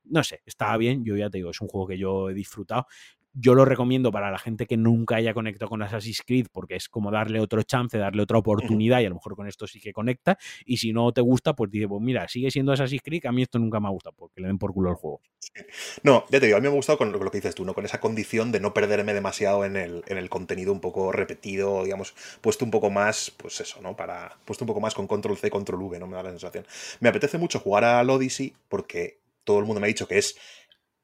No 0.06 0.24
sé, 0.24 0.42
estaba 0.46 0.78
bien, 0.78 1.04
yo 1.06 1.16
ya 1.16 1.30
te 1.30 1.38
digo, 1.38 1.52
es 1.52 1.62
un 1.62 1.68
juego 1.68 1.88
que 1.88 1.98
yo 1.98 2.30
he 2.30 2.34
disfrutado 2.34 2.88
yo 3.34 3.54
lo 3.54 3.66
recomiendo 3.66 4.12
para 4.12 4.32
la 4.32 4.40
gente 4.40 4.66
que 4.66 4.78
nunca 4.78 5.18
haya 5.18 5.34
conectado 5.34 5.70
con 5.70 5.82
Assassin's 5.82 6.24
Creed 6.26 6.48
porque 6.52 6.76
es 6.76 6.90
como 6.90 7.12
darle 7.12 7.40
otro 7.40 7.62
chance, 7.64 7.98
darle 7.98 8.24
otra 8.24 8.38
oportunidad 8.38 9.02
y 9.02 9.06
a 9.06 9.10
lo 9.10 9.16
mejor 9.16 9.36
con 9.36 9.48
esto 9.48 9.68
sí 9.68 9.80
que 9.80 9.94
conecta. 9.94 10.38
Y 10.66 10.78
si 10.78 10.94
no 10.94 11.12
te 11.12 11.22
gusta, 11.22 11.54
pues 11.54 11.70
dice, 11.72 11.88
pues 11.88 12.02
mira, 12.02 12.28
sigue 12.28 12.52
siendo 12.52 12.72
Assassin's 12.72 13.02
Creed, 13.04 13.26
a 13.26 13.32
mí 13.32 13.44
esto 13.44 13.60
nunca 13.60 13.80
me 13.80 13.88
ha 13.88 13.92
gustado 13.92 14.16
porque 14.18 14.42
le 14.42 14.48
den 14.48 14.58
por 14.58 14.74
culo 14.74 14.90
el 14.90 14.96
juego. 14.96 15.22
No, 16.04 16.26
ya 16.30 16.40
te 16.40 16.48
digo, 16.48 16.58
a 16.58 16.62
mí 16.62 16.68
me 16.68 16.74
ha 16.74 16.76
gustado 16.76 16.98
con 16.98 17.12
lo 17.12 17.32
que 17.32 17.38
dices 17.38 17.56
tú, 17.56 17.66
¿no? 17.66 17.74
Con 17.74 17.86
esa 17.86 18.00
condición 18.00 18.52
de 18.52 18.60
no 18.60 18.74
perderme 18.74 19.14
demasiado 19.14 19.66
en 19.66 19.76
el, 19.76 20.04
en 20.08 20.18
el 20.18 20.30
contenido 20.30 20.72
un 20.72 20.80
poco 20.80 21.12
repetido, 21.12 21.84
digamos, 21.84 22.14
puesto 22.42 22.66
un 22.66 22.72
poco 22.72 22.90
más, 22.90 23.32
pues 23.32 23.60
eso, 23.62 23.82
¿no? 23.82 23.96
Para, 23.96 24.38
puesto 24.46 24.64
un 24.64 24.68
poco 24.68 24.82
más 24.82 24.94
con 24.94 25.08
control 25.08 25.38
C, 25.38 25.50
control 25.50 25.82
V, 25.84 26.00
¿no? 26.00 26.08
Me 26.08 26.16
da 26.16 26.24
la 26.24 26.30
sensación. 26.30 26.66
Me 27.00 27.10
apetece 27.10 27.38
mucho 27.38 27.60
jugar 27.60 27.84
al 27.84 28.10
Odyssey 28.10 28.54
porque 28.68 29.20
todo 29.44 29.60
el 29.60 29.66
mundo 29.66 29.80
me 29.80 29.88
ha 29.88 29.90
dicho 29.90 30.08
que 30.08 30.18
es 30.18 30.38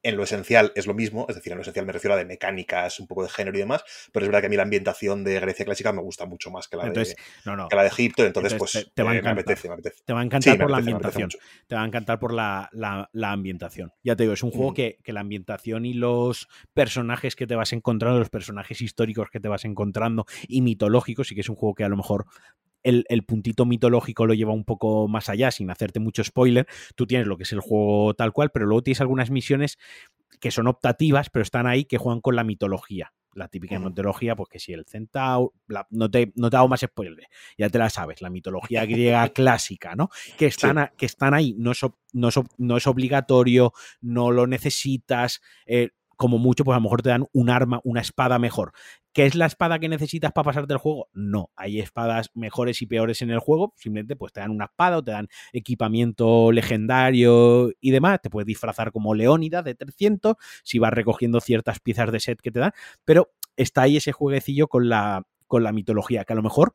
en 0.04 0.18
lo 0.18 0.24
esencial 0.24 0.72
es 0.76 0.86
lo 0.86 0.94
mismo, 0.94 1.26
es 1.30 1.36
decir, 1.36 1.52
en 1.54 1.58
lo 1.58 1.62
esencial 1.62 1.86
me 1.86 1.94
refiero 1.94 2.14
a 2.14 2.18
de 2.18 2.26
mecánicas, 2.26 3.00
un 3.00 3.08
poco 3.08 3.24
de 3.24 3.30
género 3.30 3.58
y 3.58 3.62
demás, 3.62 3.84
pero 4.12 4.26
es 4.26 4.28
verdad 4.28 4.42
que 4.42 4.48
a 4.48 4.50
mí 4.50 4.58
la 4.58 4.64
ambientación 4.64 5.24
de 5.24 5.40
Grecia 5.40 5.66
clásica 5.66 5.94
me 5.94 6.02
gusta 6.02 6.26
mucho 6.26 6.52
más 6.52 6.68
que 6.68 6.78
la, 6.78 6.90
de, 6.90 7.16
la 7.46 7.82
de 7.82 7.88
Egipto, 7.88 8.26
entonces, 8.26 8.54
pues 8.56 8.92
te, 8.94 9.04
va 9.04 9.12
a 9.12 9.16
encantar. 9.16 9.36
me 9.36 9.42
apetece, 9.42 10.04
Te 10.06 10.14
va 10.14 10.20
a 10.20 10.24
encantar 10.24 10.58
por 10.58 10.70
la 10.70 10.78
ambientación, 10.78 11.30
te 11.68 11.76
va 11.76 11.84
a 11.84 11.88
encantar 11.88 12.20
por 12.20 12.34
la, 12.34 12.70
ambientación. 13.24 13.94
Ya 14.04 14.16
te 14.16 14.24
digo, 14.24 14.34
es 14.34 14.44
un 14.44 14.52
juego 14.52 14.74
que, 14.74 15.00
que, 15.04 15.14
la 15.14 15.22
ambientación 15.22 15.86
y 15.86 15.94
los 15.94 16.48
personajes 16.74 17.36
que 17.36 17.48
te 17.48 17.56
vas 17.56 17.72
encontrando, 17.74 18.20
los 18.20 18.30
personajes 18.30 18.82
históricos 18.82 19.30
que 19.32 19.40
te 19.40 19.48
vas 19.48 19.64
encontrando 19.66 20.26
y 20.48 20.62
mitológicos, 20.62 21.32
y 21.32 21.36
que 21.36 21.42
es 21.42 21.50
un 21.50 21.56
juego 21.56 21.76
que 21.76 21.84
a 21.84 21.90
lo 21.90 21.98
mejor 21.98 22.26
el, 22.84 23.24
puntito 23.26 23.66
mitológico 23.66 24.26
lo 24.26 24.34
lleva 24.34 24.54
un 24.54 24.66
poco 24.66 25.08
más 25.08 25.30
allá, 25.30 25.52
sin 25.52 25.70
hacerte 25.70 26.00
mucho 26.00 26.24
spoiler. 26.24 26.68
Tú 26.96 27.08
tienes 27.08 27.28
lo 27.28 27.38
que 27.38 27.44
es 27.44 27.52
el 27.54 27.60
juego 27.60 28.14
tal 28.14 28.34
cual, 28.34 28.52
pero 28.52 28.66
luego 28.66 28.84
tienes 28.84 29.02
algunas 29.02 29.32
misiones 29.32 29.78
que 30.40 30.52
son 30.52 30.68
optativas, 30.68 31.30
pero 31.30 31.44
están 31.44 31.68
ahí 31.68 31.86
que 31.86 31.98
juegan 31.98 32.22
con 32.22 32.36
la 32.36 32.44
mitología. 32.44 33.14
La 33.36 33.48
típica 33.48 33.80
mitología, 33.80 34.36
pues 34.36 34.48
que 34.48 34.60
si 34.60 34.74
el 34.74 34.86
centauro, 34.86 35.54
no, 35.90 36.12
te, 36.12 36.32
no 36.36 36.52
te 36.52 36.58
hago 36.58 36.68
más 36.68 36.82
spoiler, 36.82 37.28
ya 37.58 37.68
te 37.68 37.80
la 37.80 37.90
sabes, 37.90 38.22
la 38.22 38.30
mitología 38.30 38.86
griega 38.86 39.28
clásica, 39.34 39.96
¿no? 39.96 40.10
Que 40.38 40.46
están, 40.46 40.92
que 40.98 41.08
están 41.08 41.34
ahí, 41.34 41.56
no 41.58 41.72
es, 41.72 41.82
no, 42.12 42.30
no 42.58 42.78
es, 42.78 42.88
obligatorio, 42.88 43.74
no 44.02 44.32
lo 44.32 44.46
necesitas, 44.46 45.42
eh, 45.66 45.90
como 46.18 46.38
mucho, 46.38 46.64
pues 46.64 46.76
a 46.76 46.80
lo 46.80 46.84
mejor 46.84 47.02
te 47.02 47.10
dan 47.10 47.26
un 47.34 47.50
arma, 47.50 47.80
una 47.84 48.02
espada 48.02 48.40
mejor. 48.40 48.74
¿Qué 49.14 49.26
es 49.26 49.36
la 49.36 49.46
espada 49.46 49.80
que 49.80 49.90
necesitas 49.90 50.32
para 50.32 50.46
pasarte 50.46 50.74
el 50.74 50.80
juego? 50.80 51.08
No, 51.14 51.52
hay 51.56 51.80
espadas 51.80 52.32
mejores 52.34 52.82
y 52.82 52.88
peores 52.88 53.22
en 53.22 53.30
el 53.30 53.40
juego, 53.40 53.74
simplemente 53.78 54.16
pues 54.16 54.34
te 54.34 54.40
dan 54.40 54.52
una 54.52 54.66
espada 54.66 54.98
o 54.98 55.04
te 55.04 55.12
dan 55.12 55.28
equipamiento 55.52 56.52
legendario 56.52 57.72
y 57.80 57.92
demás, 57.92 58.20
te 58.22 58.30
puedes 58.30 58.48
disfrazar 58.48 58.92
como 58.92 59.14
Leónida 59.14 59.62
de 59.62 59.76
300 59.76 60.36
si 60.64 60.80
vas 60.80 60.92
recogiendo 60.92 61.40
ciertas 61.42 61.80
piezas 61.80 62.12
de 62.12 62.20
set 62.20 62.42
que 62.42 62.52
te 62.52 62.60
dan, 62.60 62.72
pero 63.06 63.32
está 63.56 63.84
ahí 63.84 63.98
ese 63.98 64.12
jueguecillo 64.12 64.68
con 64.68 64.90
la, 64.90 65.28
con 65.48 65.64
la 65.64 65.72
mitología, 65.72 66.26
que 66.26 66.34
a 66.34 66.36
lo 66.36 66.44
mejor 66.44 66.74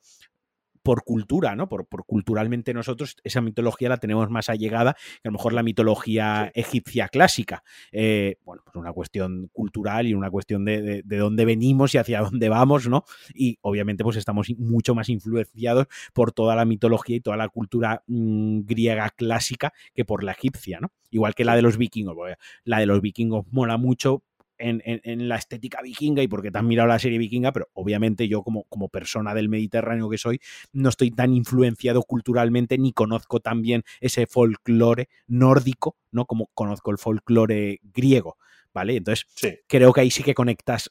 por 0.89 1.05
cultura, 1.05 1.55
¿no? 1.55 1.69
Por, 1.69 1.87
culturalmente 2.07 2.73
nosotros 2.73 3.17
esa 3.23 3.43
mitología 3.43 3.91
la 3.91 3.99
tenemos 3.99 4.31
más 4.31 4.49
allegada 4.49 4.95
que 4.95 5.29
a 5.29 5.31
lo 5.31 5.33
mejor 5.33 5.53
la 5.53 5.63
mitología 5.63 6.51
egipcia 6.55 7.09
clásica. 7.09 7.63
Eh, 7.93 8.37
bueno, 8.43 8.63
pues 8.65 8.75
una 8.75 8.95
cuestión 8.95 9.51
cultural 9.53 10.07
y 10.07 10.15
una 10.15 10.31
cuestión 10.31 10.65
de, 10.65 11.03
dónde 11.05 11.45
venimos 11.45 11.95
y 11.95 11.99
hacia 11.99 12.23
dónde 12.23 12.49
vamos, 12.49 12.89
¿no? 12.89 13.05
Y 13.35 13.59
obviamente 13.61 14.03
pues 14.03 14.17
estamos 14.17 14.49
mucho 14.57 14.95
más 14.95 15.11
influenciados 15.11 15.89
por 16.15 16.33
toda 16.33 16.57
la 16.57 16.65
mitología 16.65 17.17
y 17.17 17.21
toda 17.21 17.37
la 17.37 17.51
cultura 17.51 18.03
mm, 18.07 18.61
griega 18.61 19.11
clásica 19.11 19.75
que 19.93 20.07
por 20.07 20.25
la 20.25 20.33
egipcia, 20.33 20.81
¿no? 20.81 20.91
Igual 21.11 21.35
que 21.35 21.45
la 21.45 21.55
de 21.55 21.61
los 21.61 21.77
vikingos. 21.77 22.17
La 22.65 22.79
de 22.79 22.87
los 22.87 23.03
vikingos 23.03 23.45
mola 23.51 23.77
mucho 23.77 24.23
en, 24.59 25.29
la 25.29 25.37
estética 25.37 25.81
vikinga 25.83 26.23
y 26.23 26.29
porque 26.29 26.51
te 26.51 26.59
has 26.59 26.65
mirado 26.65 26.89
la 26.89 26.99
serie 26.99 27.19
vikinga, 27.19 27.53
pero 27.53 27.69
obviamente 27.75 28.29
yo 28.29 28.43
como, 28.43 28.65
como 28.65 28.89
persona 28.89 29.35
del 29.35 29.49
Mediterráneo 29.49 30.09
que 30.09 30.19
soy, 30.19 30.41
no 30.73 30.89
estoy 30.89 31.11
tan 31.11 31.35
influenciado 31.35 32.03
culturalmente 32.03 32.79
ni 32.79 32.93
conozco 32.93 33.41
tan 33.41 33.63
bien 33.63 33.83
ese 34.01 34.27
folclore 34.27 35.09
nórdico, 35.27 35.97
¿no? 36.11 36.27
Como 36.27 36.49
conozco 36.55 36.91
el 36.91 36.99
folclore 36.99 37.81
griego, 37.83 38.37
¿vale? 38.73 38.97
Entonces, 38.97 39.27
creo 39.67 39.93
que 39.93 40.01
ahí 40.01 40.11
sí 40.11 40.23
que 40.23 40.35
conectas 40.35 40.91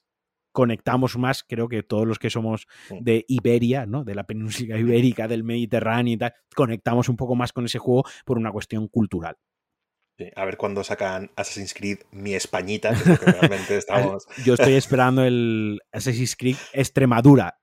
conectamos 0.52 1.16
más, 1.20 1.44
creo 1.44 1.68
que 1.68 1.84
todos 1.84 2.08
los 2.08 2.18
que 2.18 2.32
somos 2.32 2.66
de 2.90 3.26
Iberia, 3.28 3.86
¿no? 3.86 4.04
De 4.04 4.16
la 4.16 4.26
península 4.26 4.80
ibérica, 4.80 5.28
del 5.28 5.44
Mediterráneo 5.44 6.16
y 6.16 6.18
tal, 6.18 6.34
conectamos 6.56 7.10
un 7.10 7.16
poco 7.16 7.36
más 7.36 7.54
con 7.54 7.66
ese 7.66 7.78
juego 7.78 8.06
por 8.26 8.40
una 8.40 8.52
cuestión 8.52 8.88
cultural 8.88 9.38
a 10.36 10.46
ver 10.46 10.58
cuándo 10.58 10.84
sacan 10.84 11.32
Assassin's 11.36 11.74
Creed 11.74 12.00
Mi 12.12 12.34
Españita, 12.34 12.94
que 12.94 13.32
realmente 13.32 13.78
estamos... 13.78 14.28
Yo 14.44 14.56
estoy 14.56 14.74
esperando 14.74 15.24
el 15.24 15.80
Assassin's 15.92 16.36
Creed 16.36 16.58
Extremadura. 16.74 17.60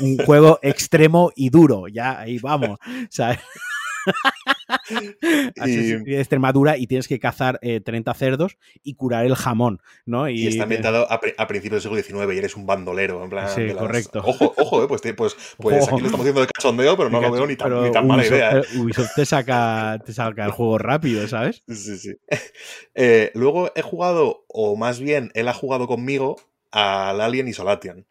Un 0.00 0.18
juego 0.18 0.58
extremo 0.62 1.32
y 1.34 1.50
duro. 1.50 1.88
Ya, 1.88 2.18
ahí 2.18 2.38
vamos. 2.38 2.78
de 5.56 6.18
Extremadura 6.18 6.76
y 6.76 6.86
tienes 6.86 7.08
que 7.08 7.18
cazar 7.18 7.58
30 7.60 8.10
eh, 8.10 8.14
cerdos 8.14 8.58
y 8.82 8.94
curar 8.94 9.26
el 9.26 9.34
jamón, 9.34 9.80
¿no? 10.06 10.28
Y, 10.28 10.46
está 10.46 10.64
ambientado 10.64 11.06
a, 11.10 11.20
principios 11.48 11.84
del 11.84 12.02
siglo 12.04 12.22
XIX 12.24 12.34
y 12.34 12.38
eres 12.38 12.56
un 12.56 12.66
bandolero, 12.66 13.22
en 13.22 13.30
plan. 13.30 13.48
Sí, 13.48 13.68
correcto. 13.72 14.22
Ojo, 14.24 14.54
ojo, 14.56 14.84
eh, 14.84 14.88
pues, 14.88 15.02
pues, 15.16 15.36
pues 15.58 15.88
aquí 15.88 16.00
lo 16.00 16.06
estamos 16.06 16.20
haciendo 16.20 16.40
de 16.40 16.46
cachondeo, 16.46 16.96
pero 16.96 17.10
no 17.10 17.20
lo 17.20 17.30
veo 17.30 17.46
ni 17.46 17.56
tan, 17.56 18.06
mala 18.06 18.26
idea. 18.26 18.62
Ubisoft 18.76 19.14
te 19.14 19.24
saca, 19.24 19.98
te 20.04 20.12
saca 20.12 20.44
el 20.44 20.50
juego 20.50 20.78
rápido, 20.78 21.26
¿sabes? 21.28 21.62
Sí, 21.78 21.96
sí. 21.96 22.16
luego 23.34 23.70
he 23.74 23.82
jugado, 23.82 24.44
o 24.48 24.76
más 24.76 25.00
bien, 25.00 25.30
él 25.34 25.48
ha 25.48 25.54
jugado 25.54 25.86
conmigo 25.86 26.36
al 26.70 27.20
Alien 27.20 27.48
Isolation. 27.48 28.06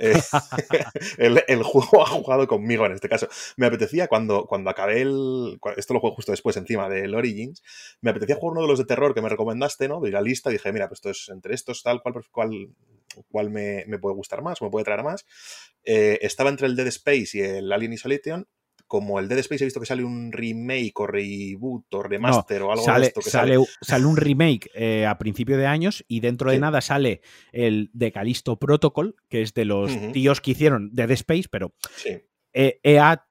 Eh, 0.00 0.14
el, 1.46 1.62
juego 1.62 2.02
ha 2.02 2.06
jugado 2.06 2.46
conmigo 2.48 2.86
en 2.86 2.92
este 2.92 3.08
caso. 3.08 3.28
Me 3.56 3.66
apetecía 3.66 4.08
cuando, 4.08 4.46
cuando 4.46 4.70
acabé 4.70 5.02
el. 5.02 5.60
Esto 5.76 5.94
lo 5.94 6.00
juego 6.00 6.16
justo 6.16 6.32
después 6.32 6.56
encima 6.56 6.88
del 6.88 7.14
Origins. 7.14 7.62
Me 8.00 8.10
apetecía 8.10 8.36
jugar 8.36 8.52
uno 8.52 8.62
de 8.62 8.68
los 8.68 8.78
de 8.78 8.86
terror 8.86 9.14
que 9.14 9.22
me 9.22 9.28
recomendaste, 9.28 9.88
¿no? 9.88 10.00
Vi 10.00 10.10
la 10.10 10.22
lista 10.22 10.50
dije, 10.50 10.72
mira, 10.72 10.88
pues 10.88 10.98
esto 10.98 11.10
es 11.10 11.28
entre 11.28 11.54
estos, 11.54 11.82
tal, 11.82 12.00
cual, 12.02 12.14
cual, 12.30 12.70
cuál 13.30 13.50
me, 13.50 13.84
puede 14.00 14.16
gustar 14.16 14.42
más, 14.42 14.62
me 14.62 14.70
puede 14.70 14.84
traer 14.84 15.02
más. 15.02 15.26
Eh, 15.84 16.18
estaba 16.22 16.50
entre 16.50 16.66
el 16.66 16.76
Dead 16.76 16.86
Space 16.88 17.38
y 17.38 17.40
el 17.42 17.70
Alien 17.70 17.92
Isolation 17.92 18.48
como 18.90 19.20
el 19.20 19.28
Dead 19.28 19.38
Space 19.38 19.62
he 19.62 19.68
visto 19.68 19.78
que 19.78 19.86
sale 19.86 20.02
un 20.02 20.32
remake 20.32 20.94
o 20.96 21.06
reboot 21.06 21.94
o 21.94 22.02
remaster 22.02 22.60
o 22.62 22.72
algo 22.72 22.82
sale, 22.84 23.02
de 23.02 23.06
esto 23.06 23.20
que 23.20 23.30
sale, 23.30 23.56
sale. 23.80 24.04
un 24.04 24.16
remake 24.16 24.68
eh, 24.74 25.06
a 25.06 25.16
principio 25.16 25.56
de 25.56 25.68
años 25.68 26.04
y 26.08 26.18
dentro 26.18 26.50
de 26.50 26.58
nada 26.58 26.80
sale 26.80 27.20
el 27.52 27.88
de 27.92 28.10
Callisto 28.10 28.58
Protocol, 28.58 29.14
que 29.28 29.42
es 29.42 29.54
de 29.54 29.64
los 29.64 29.96
tíos 30.12 30.40
que 30.40 30.50
hicieron 30.50 30.90
Dead 30.92 31.12
Space, 31.12 31.44
pero 31.48 31.72
EA 32.52 33.28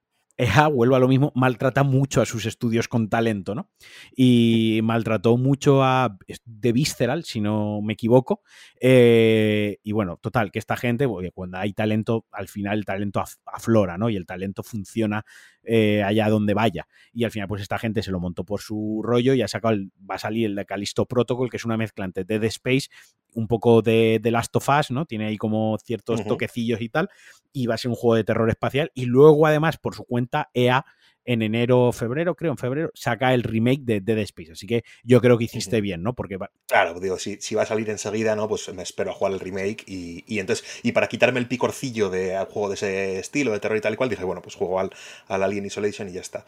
Vuelvo 0.74 0.96
a 0.96 1.00
lo 1.00 1.10
mismo, 1.10 1.34
maltrata 1.36 1.84
mucho 1.84 2.22
a 2.22 2.26
sus 2.26 2.46
estudios 2.46 2.88
con 2.88 3.10
talento, 3.10 3.56
¿no? 3.56 3.70
Y 4.16 4.80
maltrató 4.84 5.36
mucho 5.36 5.84
a 5.84 6.18
The 6.62 6.72
Visceral, 6.72 7.26
si 7.26 7.42
no 7.42 7.82
me 7.82 7.94
equivoco. 7.94 8.42
Eh, 8.80 9.80
y 9.84 9.92
bueno, 9.92 10.18
total, 10.18 10.52
que 10.52 10.60
esta 10.60 10.78
gente, 10.78 11.08
cuando 11.34 11.58
hay 11.58 11.74
talento, 11.74 12.26
al 12.32 12.48
final 12.48 12.78
el 12.78 12.86
talento 12.86 13.22
aflora, 13.46 13.98
¿no? 13.98 14.10
Y 14.10 14.16
el 14.16 14.26
talento 14.26 14.64
funciona 14.64 15.26
eh, 15.64 16.04
allá 16.04 16.30
donde 16.30 16.54
vaya. 16.54 16.88
Y 17.12 17.26
al 17.26 17.32
final, 17.32 17.50
pues 17.50 17.62
esta 17.62 17.78
gente 17.78 18.02
se 18.02 18.12
lo 18.12 18.22
montó 18.22 18.46
por 18.46 18.62
su 18.62 19.02
rollo 19.04 19.34
y 19.34 19.42
ha 19.42 19.48
sacado, 19.50 19.76
va 20.10 20.16
a 20.16 20.20
salir 20.20 20.46
el 20.46 20.56
de 20.56 20.66
Callisto 20.66 21.06
Protocol, 21.06 21.50
que 21.50 21.58
es 21.58 21.66
una 21.66 21.76
mezcla 21.76 22.06
entre 22.06 22.24
Dead 22.24 22.46
Space 22.46 22.88
un 23.34 23.48
poco 23.48 23.82
de, 23.82 24.20
de, 24.22 24.32
Last 24.32 24.56
of 24.56 24.68
Us, 24.70 24.92
¿no? 24.92 25.06
Tiene 25.06 25.28
ahí 25.28 25.38
como 25.38 25.78
ciertos 25.84 26.26
toquecillos 26.26 26.82
y 26.82 26.90
tal, 26.90 27.10
y 27.54 27.68
va 27.68 27.76
a 27.76 27.78
ser 27.78 27.90
un 27.90 27.96
juego 27.96 28.16
de 28.16 28.24
terror 28.24 28.50
espacial. 28.50 28.92
Y 28.94 29.06
luego, 29.06 29.46
además, 29.48 29.78
por 29.78 29.96
su 29.96 30.04
cuenta, 30.06 30.50
EA 30.54 30.86
en 31.30 31.44
enero, 31.44 31.92
febrero, 31.92 32.36
creo, 32.36 32.52
en 32.52 32.58
febrero, 32.58 32.90
saca 32.96 33.36
el 33.36 33.44
remake 33.44 33.82
de 33.84 34.02
Dead 34.02 34.18
Space. 34.20 34.54
Así 34.54 34.66
que 34.66 34.84
yo 35.04 35.22
creo 35.22 35.38
que 35.38 35.44
hiciste 35.44 35.80
bien, 35.80 36.02
¿no? 36.02 36.16
Porque 36.16 36.40
Claro, 36.68 37.00
digo, 37.00 37.20
si, 37.20 37.36
si, 37.40 37.54
va 37.54 37.62
a 37.62 37.66
salir 37.68 37.88
enseguida, 37.92 38.36
¿no? 38.36 38.48
Pues 38.48 38.74
me 38.74 38.82
espero 38.82 39.12
a 39.12 39.14
jugar 39.14 39.34
el 39.34 39.40
remake 39.40 39.84
y, 39.86 40.24
y 40.28 40.40
entonces, 40.40 40.66
y 40.82 40.92
para 40.92 41.08
quitarme 41.08 41.40
el 41.40 41.48
picorcillo 41.48 42.10
de 42.10 42.36
un 42.36 42.46
juego 42.46 42.70
de 42.70 42.76
ese 42.76 43.20
estilo, 43.20 43.52
de 43.52 43.60
terror 43.60 43.78
y 43.78 43.82
tal 43.82 43.94
y 43.94 43.96
cual, 43.98 44.10
dije, 44.10 44.24
bueno, 44.24 44.42
pues 44.42 44.56
juego 44.56 44.80
al, 44.80 44.90
al 45.28 45.44
Alien 45.44 45.68
Isolation 45.68 46.10
y 46.10 46.14
ya 46.14 46.22
está. 46.22 46.46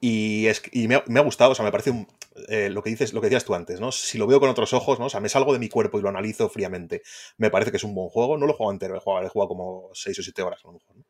Y, 0.00 0.46
es, 0.46 0.62
y 0.72 0.88
me, 0.88 0.96
ha, 0.96 1.22
gustado, 1.22 1.52
o 1.52 1.54
sea, 1.54 1.64
me 1.64 1.70
parece 1.70 2.06
eh, 2.48 2.68
lo 2.70 2.82
que 2.82 2.90
dices, 2.90 3.12
lo 3.12 3.20
que 3.20 3.26
decías 3.26 3.44
tú 3.44 3.54
antes, 3.54 3.80
¿no? 3.80 3.92
Si 3.92 4.18
lo 4.18 4.26
veo 4.26 4.40
con 4.40 4.48
otros 4.48 4.72
ojos, 4.72 4.98
¿no? 4.98 5.06
O 5.06 5.10
sea, 5.10 5.20
me 5.20 5.28
salgo 5.28 5.52
de 5.52 5.58
mi 5.58 5.68
cuerpo 5.68 5.98
y 5.98 6.02
lo 6.02 6.08
analizo 6.08 6.48
fríamente. 6.48 7.02
Me 7.36 7.50
parece 7.50 7.70
que 7.70 7.76
es 7.76 7.84
un 7.84 7.94
buen 7.94 8.08
juego. 8.08 8.36
No 8.36 8.46
lo 8.46 8.54
juego 8.54 8.72
entero, 8.72 8.96
he 8.96 9.00
jugado, 9.00 9.26
he 9.26 9.28
jugado 9.28 9.48
como 9.48 9.90
6 9.92 10.18
o 10.18 10.22
7 10.22 10.42
horas 10.42 10.60
a 10.64 10.68
lo 10.68 10.74
mejor. 10.74 10.96
¿no? 10.96 11.04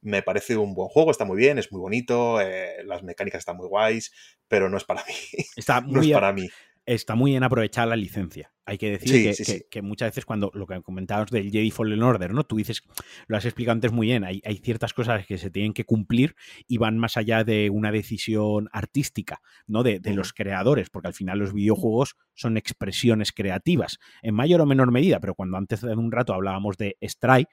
Me 0.00 0.22
parece 0.22 0.56
un 0.56 0.74
buen 0.74 0.88
juego, 0.88 1.10
está 1.10 1.24
muy 1.24 1.36
bien, 1.36 1.58
es 1.58 1.70
muy 1.70 1.80
bonito, 1.80 2.40
eh, 2.40 2.82
las 2.84 3.02
mecánicas 3.02 3.40
están 3.40 3.56
muy 3.56 3.68
guays, 3.68 4.12
pero 4.48 4.68
no 4.68 4.76
es 4.76 4.84
para 4.84 5.04
mí. 5.08 5.44
Está 5.56 5.80
muy 5.80 5.92
no 5.94 6.02
es 6.02 6.10
para 6.12 6.32
mí 6.32 6.48
está 6.94 7.14
muy 7.14 7.32
bien 7.32 7.44
aprovechar 7.44 7.88
la 7.88 7.96
licencia. 7.96 8.52
Hay 8.70 8.78
que 8.78 8.92
decir 8.92 9.66
que, 9.68 9.82
muchas 9.82 10.10
veces 10.10 10.24
cuando 10.24 10.52
lo 10.54 10.64
que 10.64 10.80
comentábamos 10.82 11.32
del 11.32 11.50
Jedi 11.50 11.72
Fallen 11.72 12.04
Order, 12.04 12.32
¿no? 12.32 12.44
Tú 12.44 12.56
dices, 12.56 12.84
lo 13.26 13.36
has 13.36 13.44
explicado 13.44 13.72
antes 13.72 13.90
muy 13.90 14.06
bien, 14.06 14.22
hay, 14.22 14.40
hay, 14.44 14.58
ciertas 14.58 14.94
cosas 14.94 15.26
que 15.26 15.38
se 15.38 15.50
tienen 15.50 15.72
que 15.72 15.84
cumplir 15.84 16.36
y 16.68 16.78
van 16.78 16.96
más 16.96 17.16
allá 17.16 17.42
de 17.42 17.68
una 17.68 17.90
decisión 17.90 18.68
artística, 18.70 19.42
¿no? 19.66 19.82
De, 19.82 19.98
de 19.98 20.14
los 20.14 20.32
creadores, 20.32 20.88
porque 20.88 21.08
al 21.08 21.14
final 21.14 21.40
los 21.40 21.52
videojuegos 21.52 22.14
son 22.34 22.56
expresiones 22.56 23.32
creativas, 23.32 23.98
en 24.22 24.36
mayor 24.36 24.60
o 24.60 24.66
menor 24.66 24.92
medida, 24.92 25.18
pero 25.18 25.34
cuando 25.34 25.56
antes 25.56 25.80
de 25.80 25.92
un 25.92 26.12
rato 26.12 26.32
hablábamos 26.32 26.76
de 26.76 26.96
Stray, 27.02 27.46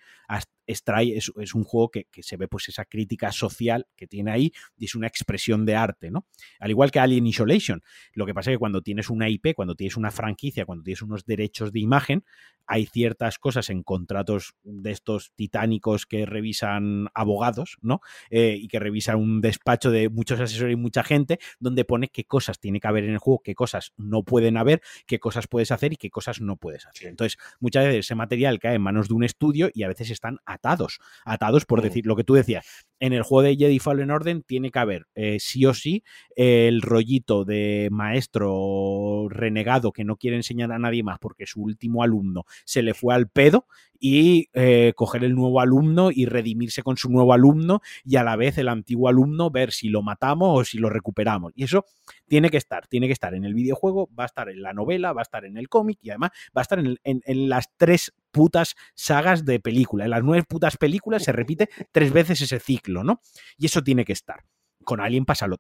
Stray 0.69 1.14
es, 1.14 1.31
es 1.39 1.56
un 1.56 1.64
juego 1.64 1.89
que, 1.89 2.06
que, 2.11 2.23
se 2.23 2.38
ve 2.38 2.48
pues 2.48 2.68
esa 2.69 2.85
crítica 2.85 3.31
social 3.31 3.88
que 3.95 4.07
tiene 4.07 4.31
ahí 4.31 4.52
y 4.76 4.85
es 4.85 4.95
una 4.95 5.07
expresión 5.07 5.65
de 5.65 5.76
arte, 5.76 6.11
¿no? 6.11 6.26
Al 6.60 6.72
igual 6.72 6.91
que 6.91 6.99
Alien 6.99 7.26
Isolation, 7.26 7.81
lo 8.14 8.26
que 8.26 8.34
pasa 8.34 8.52
es 8.52 8.56
que 8.56 8.60
cuando 8.60 8.81
tienes 8.81 9.10
una 9.10 9.30
IP, 9.30 9.53
cuando 9.56 9.76
tienes 9.76 9.98
una 9.98 10.11
franquicia, 10.11 10.65
cuando 10.65 10.84
tienes 10.84 11.02
unos 11.07 11.25
derechos 11.25 11.71
de 11.71 11.79
imagen, 11.79 12.23
hay 12.67 12.85
ciertas 12.85 13.39
cosas 13.39 13.69
en 13.69 13.81
contratos 13.81 14.55
de 14.63 14.91
estos 14.91 15.31
titánicos 15.35 16.05
que 16.05 16.25
revisan 16.25 17.07
abogados, 17.13 17.77
¿no? 17.81 18.01
Eh, 18.29 18.57
y 18.59 18.67
que 18.67 18.79
revisan 18.79 19.15
un 19.15 19.41
despacho 19.41 19.89
de 19.89 20.09
muchos 20.09 20.39
asesores 20.39 20.73
y 20.73 20.75
mucha 20.75 21.03
gente, 21.03 21.39
donde 21.59 21.85
pone 21.85 22.09
qué 22.09 22.25
cosas 22.25 22.59
tiene 22.59 22.79
que 22.79 22.88
haber 22.88 23.05
en 23.05 23.11
el 23.11 23.19
juego, 23.19 23.41
qué 23.43 23.55
cosas 23.55 23.93
no 23.95 24.23
pueden 24.23 24.57
haber, 24.57 24.81
qué 25.05 25.17
cosas 25.17 25.47
puedes 25.47 25.71
hacer 25.71 25.93
y 25.93 25.95
qué 25.95 26.09
cosas 26.09 26.41
no 26.41 26.57
puedes 26.57 26.85
hacer. 26.85 27.07
Entonces, 27.07 27.38
muchas 27.59 27.85
veces 27.85 28.05
ese 28.05 28.15
material 28.15 28.59
cae 28.59 28.75
en 28.75 28.81
manos 28.81 29.07
de 29.07 29.13
un 29.13 29.23
estudio 29.23 29.69
y 29.73 29.84
a 29.84 29.88
veces 29.88 30.11
están 30.11 30.39
atados, 30.45 30.99
atados 31.23 31.65
por 31.65 31.79
mm. 31.79 31.84
decir 31.84 32.05
lo 32.05 32.17
que 32.17 32.25
tú 32.25 32.34
decías. 32.34 32.85
En 32.99 33.14
el 33.14 33.22
juego 33.24 33.44
de 33.44 33.56
Jedi 33.56 33.80
Fallen 33.80 34.11
Order 34.11 34.41
tiene 34.44 34.72
que 34.72 34.80
haber 34.80 35.07
eh, 35.14 35.38
sí 35.40 35.65
o 35.65 35.74
sí 35.74 36.03
el 36.36 36.82
rollito 36.82 37.45
de 37.45 37.90
maestro 37.91 39.28
renegado 39.30 39.91
que 39.91 40.03
no 40.03 40.18
quiere 40.18 40.38
enseñar 40.38 40.72
a 40.72 40.80
nadie 40.80 41.03
más 41.03 41.19
porque 41.19 41.45
su 41.45 41.61
último 41.61 42.03
alumno 42.03 42.45
se 42.65 42.82
le 42.82 42.94
fue 42.94 43.14
al 43.14 43.30
pedo 43.30 43.68
y 43.99 44.49
eh, 44.53 44.94
coger 44.95 45.24
el 45.24 45.36
nuevo 45.36 45.61
alumno 45.61 46.10
y 46.11 46.26
redimirse 46.26 46.84
con 46.84 46.98
su 46.98 47.10
nuevo 47.10 47.34
alumno 47.34 47.82
y 48.03 48.15
a 48.18 48.24
la 48.24 48.36
vez 48.36 48.57
el 48.57 48.69
antiguo 48.69 49.10
alumno 49.10 49.49
ver 49.49 49.72
si 49.72 49.90
lo 49.90 50.02
matamos 50.02 50.60
o 50.60 50.64
si 50.64 50.78
lo 50.78 50.90
recuperamos. 50.90 51.53
Y 51.56 51.64
eso 51.64 51.86
tiene 52.28 52.49
que 52.49 52.57
estar, 52.57 52.88
tiene 52.88 53.07
que 53.07 53.14
estar 53.14 53.34
en 53.34 53.45
el 53.45 53.53
videojuego, 53.53 54.10
va 54.18 54.24
a 54.24 54.28
estar 54.28 54.49
en 54.49 54.61
la 54.61 54.74
novela, 54.74 55.14
va 55.14 55.22
a 55.22 55.24
estar 55.24 55.45
en 55.45 55.57
el 55.57 55.69
cómic 55.69 55.99
y 56.02 56.10
además 56.10 56.32
va 56.56 56.61
a 56.61 56.64
estar 56.64 56.80
en, 56.80 56.98
en 57.03 57.49
las 57.49 57.69
tres 57.78 58.14
putas 58.32 58.76
sagas 58.94 59.45
de 59.45 59.60
película. 59.60 60.06
En 60.06 60.11
las 60.11 60.24
nueve 60.24 60.45
putas 60.48 60.78
películas 60.78 61.24
se 61.24 61.32
repite 61.32 61.69
tres 61.91 62.14
veces 62.14 62.41
ese 62.41 62.60
ciclo, 62.60 63.03
¿no? 63.03 63.22
Y 63.57 63.65
eso 63.65 63.84
tiene 63.84 64.06
que 64.06 64.14
estar. 64.14 64.44
Con 64.84 65.02
Alien 65.02 65.26
pasa 65.26 65.48
lo, 65.48 65.57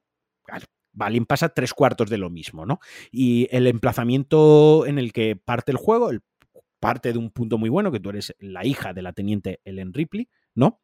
Alien 0.99 1.25
pasa 1.25 1.49
tres 1.49 1.73
cuartos 1.73 2.09
de 2.09 2.17
lo 2.17 2.29
mismo, 2.29 2.65
¿no? 2.65 2.79
Y 3.11 3.47
el 3.51 3.67
emplazamiento 3.67 4.85
en 4.85 4.99
el 4.99 5.13
que 5.13 5.35
parte 5.35 5.71
el 5.71 5.77
juego, 5.77 6.09
el 6.09 6.21
parte 6.79 7.11
de 7.11 7.19
un 7.19 7.31
punto 7.31 7.57
muy 7.57 7.69
bueno, 7.69 7.91
que 7.91 7.99
tú 7.99 8.09
eres 8.09 8.35
la 8.39 8.65
hija 8.65 8.93
de 8.93 9.01
la 9.01 9.13
teniente 9.13 9.61
Ellen 9.65 9.93
Ripley, 9.93 10.29
¿no? 10.55 10.81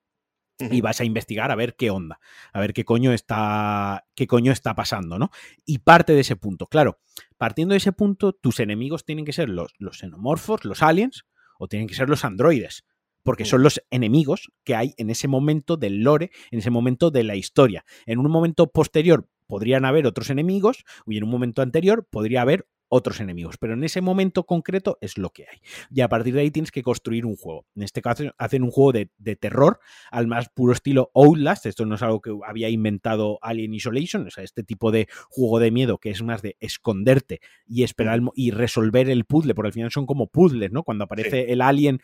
Y 0.60 0.82
vas 0.82 1.02
a 1.02 1.04
investigar 1.04 1.52
a 1.52 1.56
ver 1.56 1.76
qué 1.76 1.90
onda, 1.90 2.20
a 2.54 2.60
ver 2.60 2.74
qué 2.74 2.86
coño 2.86 3.12
está, 3.12 4.06
qué 4.16 4.28
coño 4.28 4.52
está 4.52 4.76
pasando, 4.76 5.18
¿no? 5.18 5.32
Y 5.66 5.80
parte 5.80 6.14
de 6.14 6.22
ese 6.22 6.36
punto. 6.36 6.68
Claro, 6.68 7.00
partiendo 7.38 7.74
de 7.74 7.78
ese 7.78 7.92
punto, 7.92 8.34
tus 8.34 8.60
enemigos 8.60 9.04
tienen 9.04 9.26
que 9.26 9.34
ser 9.34 9.50
los, 9.50 9.74
los 9.80 9.98
xenomorfos, 9.98 10.64
los 10.64 10.84
aliens, 10.84 11.26
o 11.58 11.68
tienen 11.68 11.88
que 11.88 11.96
ser 11.96 12.10
los 12.10 12.24
androides, 12.24 12.86
porque 13.24 13.46
son 13.46 13.64
los 13.64 13.82
enemigos 13.90 14.52
que 14.64 14.76
hay 14.76 14.94
en 14.98 15.10
ese 15.10 15.28
momento 15.28 15.78
del 15.78 16.04
lore, 16.04 16.32
en 16.52 16.60
ese 16.60 16.70
momento 16.70 17.10
de 17.10 17.24
la 17.24 17.36
historia. 17.36 17.86
En 18.06 18.20
un 18.20 18.30
momento 18.30 18.72
posterior 18.72 19.28
podrían 19.48 19.86
haber 19.86 20.06
otros 20.06 20.30
enemigos 20.30 20.84
y 21.06 21.18
en 21.18 21.24
un 21.24 21.30
momento 21.30 21.62
anterior 21.62 22.08
podría 22.10 22.42
haber 22.42 22.68
otros 22.94 23.20
enemigos, 23.20 23.58
pero 23.58 23.74
en 23.74 23.84
ese 23.84 24.02
momento 24.02 24.44
concreto 24.46 25.00
es 25.02 25.18
lo 25.18 25.32
que 25.32 25.48
hay. 25.50 25.58
Y 25.90 26.02
a 26.02 26.10
partir 26.10 26.36
de 26.36 26.42
ahí 26.42 26.52
tienes 26.52 26.72
que 26.72 26.84
construir 26.84 27.26
un 27.26 27.36
juego. 27.36 27.66
En 27.76 27.82
este 27.82 28.04
caso 28.04 28.26
hacen 28.38 28.62
un 28.62 28.70
juego 28.70 28.92
de, 28.92 29.36
terror 29.36 29.80
al 30.12 30.28
más 30.28 30.50
puro 30.50 30.74
estilo 30.74 31.10
Outlast, 31.16 31.66
esto 31.66 31.88
no 31.88 31.96
es 31.96 32.04
algo 32.04 32.22
que 32.22 32.32
había 32.46 32.70
inventado 32.70 33.40
Alien 33.42 33.74
Isolation, 33.74 34.28
o 34.28 34.30
sea, 34.30 34.44
este 34.44 34.64
tipo 34.64 34.92
de 34.92 35.08
juego 35.28 35.60
de 35.60 35.72
miedo 35.72 35.98
que 35.98 36.12
es 36.12 36.22
más 36.22 36.44
de 36.44 36.56
esconderte 36.60 37.42
y 37.66 37.82
esperar 37.82 38.22
y 38.36 38.52
resolver 38.52 39.10
el 39.10 39.26
puzzle, 39.26 39.56
porque 39.56 39.70
al 39.70 39.74
final 39.74 39.92
son 39.92 40.06
como 40.06 40.28
puzzles, 40.28 40.72
¿no? 40.72 40.84
Cuando 40.84 41.06
aparece 41.06 41.52
el 41.52 41.62
alien 41.62 42.00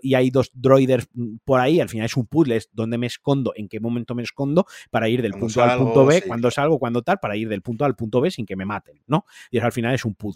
y 0.00 0.14
hay 0.14 0.30
dos 0.30 0.50
droiders 0.54 1.06
mm, 1.12 1.36
por 1.44 1.60
ahí, 1.60 1.80
al 1.80 1.90
final 1.90 2.06
es 2.06 2.16
un 2.16 2.26
puzzle, 2.26 2.56
es 2.56 2.70
dónde 2.72 2.96
me 2.96 3.06
escondo, 3.06 3.52
en 3.54 3.68
qué 3.68 3.78
momento 3.78 4.14
me 4.14 4.22
escondo 4.22 4.64
para 4.90 5.10
ir 5.10 5.20
del 5.20 5.32
punto 5.32 5.62
A 5.62 5.74
al 5.74 5.78
punto 5.80 6.06
B, 6.06 6.22
cuando 6.26 6.50
salgo, 6.50 6.78
cuando 6.78 7.02
tal, 7.02 7.18
para 7.20 7.36
ir 7.36 7.50
del 7.50 7.60
punto 7.60 7.84
A 7.84 7.88
al 7.88 7.94
punto 7.94 8.22
B 8.22 8.30
sin 8.30 8.46
que 8.46 8.56
me 8.56 8.64
maten, 8.64 9.02
¿no? 9.06 9.26
Y 9.50 9.58
al 9.58 9.72
final 9.72 9.94
es 9.94 10.06
un 10.06 10.14
puzzle 10.14 10.29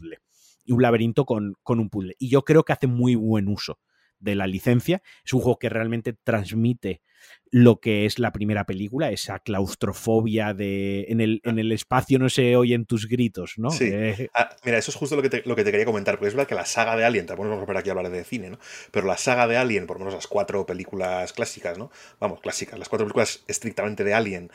y 0.64 0.72
un 0.72 0.82
laberinto 0.82 1.24
con, 1.24 1.56
un 1.66 1.90
puzzle. 1.90 2.16
Y 2.18 2.28
yo 2.28 2.42
creo 2.42 2.64
que 2.64 2.72
hace 2.72 2.86
muy 2.86 3.14
buen 3.14 3.48
uso 3.48 3.78
de 4.18 4.34
la 4.34 4.46
licencia. 4.46 5.02
Es 5.24 5.32
un 5.32 5.40
juego 5.40 5.58
que 5.58 5.68
realmente 5.68 6.14
transmite 6.14 7.02
lo 7.50 7.80
que 7.80 8.04
es 8.04 8.18
la 8.18 8.32
primera 8.32 8.66
película, 8.66 9.10
esa 9.10 9.38
claustrofobia 9.38 10.54
de 10.54 11.06
en 11.08 11.20
el, 11.20 11.40
en 11.44 11.58
el 11.58 11.72
espacio 11.72 12.18
no 12.18 12.28
se 12.28 12.56
oyen 12.56 12.84
tus 12.84 13.06
gritos, 13.08 13.54
¿no? 13.56 13.70
Sí. 13.70 13.90
Eh, 13.92 14.28
ah, 14.34 14.56
mira, 14.64 14.78
eso 14.78 14.90
es 14.90 14.96
justo 14.96 15.16
lo 15.16 15.22
que, 15.22 15.30
te, 15.30 15.42
lo 15.46 15.54
que 15.54 15.64
te 15.64 15.70
quería 15.70 15.86
comentar, 15.86 16.16
porque 16.16 16.28
es 16.28 16.34
verdad 16.34 16.48
que 16.48 16.54
la 16.54 16.66
saga 16.66 16.96
de 16.96 17.04
Alien, 17.04 17.26
tampoco 17.26 17.48
vamos 17.48 17.68
a 17.68 17.78
aquí 17.78 17.88
a 17.88 17.92
hablar 17.92 18.10
de 18.10 18.24
cine, 18.24 18.50
¿no? 18.50 18.58
Pero 18.90 19.06
la 19.06 19.16
saga 19.16 19.46
de 19.46 19.56
Alien, 19.56 19.86
por 19.86 19.96
lo 19.96 20.00
menos 20.00 20.14
las 20.14 20.26
cuatro 20.26 20.66
películas 20.66 21.32
clásicas, 21.32 21.78
¿no? 21.78 21.90
Vamos, 22.18 22.40
clásicas, 22.40 22.78
las 22.78 22.88
cuatro 22.88 23.06
películas 23.06 23.44
estrictamente 23.46 24.04
de 24.04 24.14
Alien, 24.14 24.50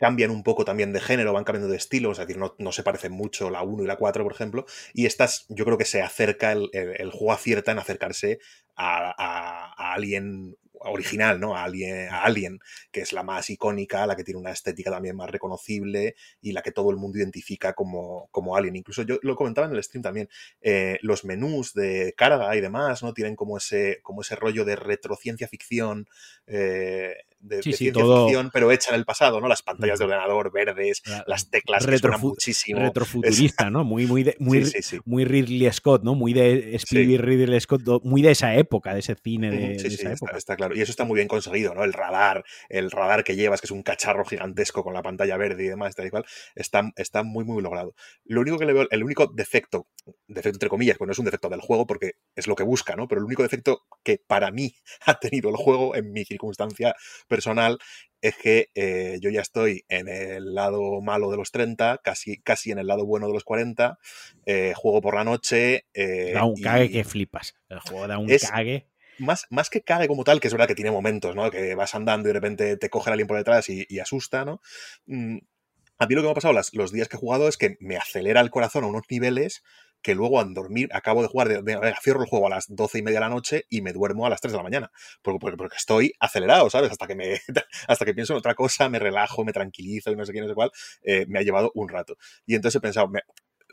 cambian 0.00 0.30
un 0.30 0.42
poco 0.42 0.64
también 0.64 0.94
de 0.94 1.00
género, 1.00 1.34
van 1.34 1.44
cambiando 1.44 1.70
de 1.70 1.76
estilo, 1.76 2.10
es 2.10 2.18
decir, 2.18 2.38
no, 2.38 2.54
no 2.58 2.72
se 2.72 2.82
parecen 2.82 3.12
mucho 3.12 3.50
la 3.50 3.62
1 3.62 3.84
y 3.84 3.86
la 3.86 3.96
4, 3.96 4.24
por 4.24 4.32
ejemplo, 4.32 4.64
y 4.94 5.04
estas 5.04 5.44
yo 5.50 5.66
creo 5.66 5.76
que 5.76 5.84
se 5.84 6.00
acerca, 6.00 6.52
el, 6.52 6.70
el, 6.72 7.10
juego 7.10 7.32
acierta 7.32 7.70
en 7.70 7.78
acercarse 7.78 8.38
a, 8.74 9.14
a, 9.16 9.92
Alien 9.92 10.56
original, 10.72 11.38
¿no? 11.38 11.54
A 11.54 11.64
Alien, 11.64 12.08
a 12.08 12.22
Alien, 12.22 12.60
que 12.90 13.02
es 13.02 13.12
la 13.12 13.22
más 13.22 13.50
icónica, 13.50 14.06
la 14.06 14.16
que 14.16 14.24
tiene 14.24 14.40
una 14.40 14.52
estética 14.52 14.90
también 14.90 15.16
más 15.16 15.28
reconocible 15.28 16.14
y 16.40 16.52
la 16.52 16.62
que 16.62 16.72
todo 16.72 16.90
el 16.90 16.96
mundo 16.96 17.18
identifica 17.18 17.74
como, 17.74 18.28
como 18.30 18.56
Alien. 18.56 18.76
Incluso 18.76 19.02
yo 19.02 19.18
lo 19.20 19.36
comentaba 19.36 19.66
en 19.66 19.74
el 19.74 19.82
stream 19.82 20.02
también, 20.02 20.30
eh, 20.62 20.98
los 21.02 21.26
menús 21.26 21.74
de 21.74 22.14
carga 22.16 22.56
y 22.56 22.62
demás, 22.62 23.02
¿no? 23.02 23.12
Tienen 23.12 23.36
como 23.36 23.58
ese, 23.58 24.00
como 24.02 24.22
ese 24.22 24.34
rollo 24.36 24.64
de 24.64 24.76
retrociencia 24.76 25.46
ficción, 25.46 26.08
eh, 26.46 27.16
de, 27.40 27.62
ciencia 27.62 27.92
ficción, 27.92 28.50
pero 28.52 28.70
hecha 28.70 28.90
en 28.90 28.96
el 28.96 29.04
pasado, 29.04 29.40
¿no? 29.40 29.48
Las 29.48 29.62
pantallas 29.62 29.98
de 29.98 30.04
ordenador 30.04 30.52
verdes, 30.52 31.02
las 31.26 31.50
teclas 31.50 31.86
que 31.86 31.98
suenan 31.98 32.20
muchísimo. 32.20 32.80
Retrofuturista, 32.80 33.70
¿no? 33.70 33.84
Muy, 33.84 34.06
muy, 34.06 34.24
muy, 34.38 34.70
muy 35.04 35.24
Ridley 35.24 35.72
Scott, 35.72 36.02
¿no? 36.02 36.14
Muy 36.14 36.32
de 36.32 36.76
Spielberg, 36.76 37.24
Ridley 37.24 37.60
Scott, 37.60 37.82
muy 38.04 38.22
de 38.22 38.32
esa 38.32 38.54
época, 38.54 38.92
de 38.94 39.00
ese 39.00 39.14
cine 39.14 39.50
de, 39.50 39.74
esa 39.74 40.12
época. 40.12 40.36
Está, 40.36 40.56
claro. 40.56 40.76
Y 40.76 40.82
eso 40.82 40.90
está 40.90 41.04
muy 41.04 41.16
bien 41.16 41.28
conseguido, 41.28 41.74
¿no? 41.74 41.84
El 41.84 41.92
radar, 41.92 42.44
el 42.68 42.90
radar 42.90 43.24
que 43.24 43.36
llevas, 43.36 43.60
que 43.60 43.66
es 43.66 43.70
un 43.70 43.82
cacharro 43.82 44.24
gigantesco 44.24 44.82
con 44.82 44.94
la 44.94 45.02
pantalla 45.02 45.36
verde 45.36 45.64
y 45.64 45.68
demás, 45.68 45.94
tal 45.94 46.06
y 46.06 46.10
cual, 46.10 46.24
está, 46.54 46.90
está 46.96 47.22
muy, 47.22 47.44
muy 47.44 47.62
logrado. 47.62 47.94
Lo 48.24 48.40
único 48.40 48.58
que 48.58 48.66
le 48.66 48.72
veo, 48.72 48.86
el 48.90 49.02
único 49.02 49.26
defecto, 49.26 49.88
defecto 50.26 50.56
entre 50.56 50.68
comillas, 50.68 50.98
pues 50.98 51.06
no 51.06 51.12
es 51.12 51.18
un 51.18 51.24
defecto 51.24 51.48
del 51.48 51.60
juego 51.60 51.86
porque 51.86 52.12
es 52.34 52.46
lo 52.46 52.54
que 52.54 52.62
busca, 52.62 52.96
¿no? 52.96 53.08
Pero 53.08 53.20
el 53.20 53.26
único 53.26 53.42
defecto 53.42 53.82
que 54.02 54.18
para 54.26 54.50
mí 54.50 54.74
ha 55.06 55.18
tenido 55.18 55.50
el 55.50 55.56
juego 55.56 55.94
en 55.94 56.12
mi 56.12 56.24
circunstancia 56.24 56.94
personal 57.30 57.78
es 58.20 58.36
que 58.36 58.68
eh, 58.74 59.18
yo 59.22 59.30
ya 59.30 59.40
estoy 59.40 59.84
en 59.88 60.08
el 60.08 60.54
lado 60.54 61.00
malo 61.00 61.30
de 61.30 61.38
los 61.38 61.50
30, 61.50 62.00
casi, 62.04 62.38
casi 62.42 62.70
en 62.70 62.78
el 62.78 62.86
lado 62.86 63.06
bueno 63.06 63.26
de 63.26 63.32
los 63.32 63.44
40, 63.44 63.98
eh, 64.44 64.74
juego 64.76 65.00
por 65.00 65.14
la 65.14 65.24
noche. 65.24 65.86
Eh, 65.94 66.32
da 66.34 66.44
un 66.44 66.60
cague 66.60 66.90
que 66.90 67.04
flipas. 67.04 67.54
El 67.68 67.80
juego 67.80 68.06
da 68.06 68.18
un 68.18 68.28
cague. 68.28 68.86
Más, 69.18 69.46
más, 69.50 69.68
que 69.68 69.82
cague 69.82 70.08
como 70.08 70.24
tal, 70.24 70.40
que 70.40 70.48
es 70.48 70.54
verdad 70.54 70.66
que 70.66 70.74
tiene 70.74 70.90
momentos, 70.90 71.34
¿no? 71.36 71.50
Que 71.50 71.74
vas 71.74 71.94
andando 71.94 72.28
y 72.28 72.30
de 72.30 72.34
repente 72.34 72.76
te 72.78 72.88
coge 72.88 73.10
alguien 73.10 73.26
por 73.26 73.36
detrás 73.36 73.68
y, 73.68 73.98
asusta, 73.98 74.46
¿no? 74.46 74.62
Mm, 75.06 75.38
a 75.98 76.06
mí 76.06 76.14
lo 76.14 76.22
que 76.22 76.26
me 76.26 76.30
ha 76.30 76.34
pasado 76.34 76.58
los 76.72 76.92
días 76.92 77.08
que 77.08 77.16
he 77.16 77.20
jugado 77.20 77.46
es 77.46 77.58
que 77.58 77.76
me 77.80 77.98
acelera 77.98 78.40
el 78.40 78.50
corazón 78.50 78.84
a 78.84 78.86
unos 78.86 79.02
niveles 79.10 79.62
que 80.02 80.14
luego 80.14 80.40
al 80.40 80.54
dormir 80.54 80.88
acabo 80.92 81.22
de 81.22 81.28
jugar, 81.28 81.62
de, 81.62 81.94
cierro 82.02 82.22
el 82.22 82.28
juego 82.28 82.46
a 82.46 82.50
las 82.50 82.66
doce 82.68 82.98
y 82.98 83.02
media 83.02 83.18
de 83.18 83.26
la 83.26 83.28
noche 83.28 83.64
y 83.68 83.82
me 83.82 83.92
duermo 83.92 84.26
a 84.26 84.30
las 84.30 84.40
3 84.40 84.52
de 84.52 84.56
la 84.56 84.62
mañana, 84.62 84.90
porque, 85.22 85.56
porque, 85.56 85.76
estoy 85.76 86.12
acelerado, 86.20 86.70
¿sabes? 86.70 86.90
Hasta 86.90 87.06
que, 87.06 87.14
me, 87.14 87.40
hasta 87.88 88.04
que 88.04 88.14
pienso 88.14 88.32
en 88.32 88.38
otra 88.38 88.54
cosa, 88.54 88.88
me 88.88 88.98
relajo, 88.98 89.44
me 89.44 89.52
tranquilizo 89.52 90.10
y 90.10 90.16
no 90.16 90.24
sé 90.24 90.32
qué, 90.32 90.40
no 90.40 90.48
sé 90.48 90.54
cuál, 90.54 90.70
eh, 91.02 91.26
me 91.28 91.38
ha 91.38 91.42
llevado 91.42 91.70
un 91.74 91.88
rato. 91.88 92.16
Y 92.46 92.54
entonces 92.54 92.78
he 92.78 92.80
pensado, 92.80 93.08
me, 93.08 93.20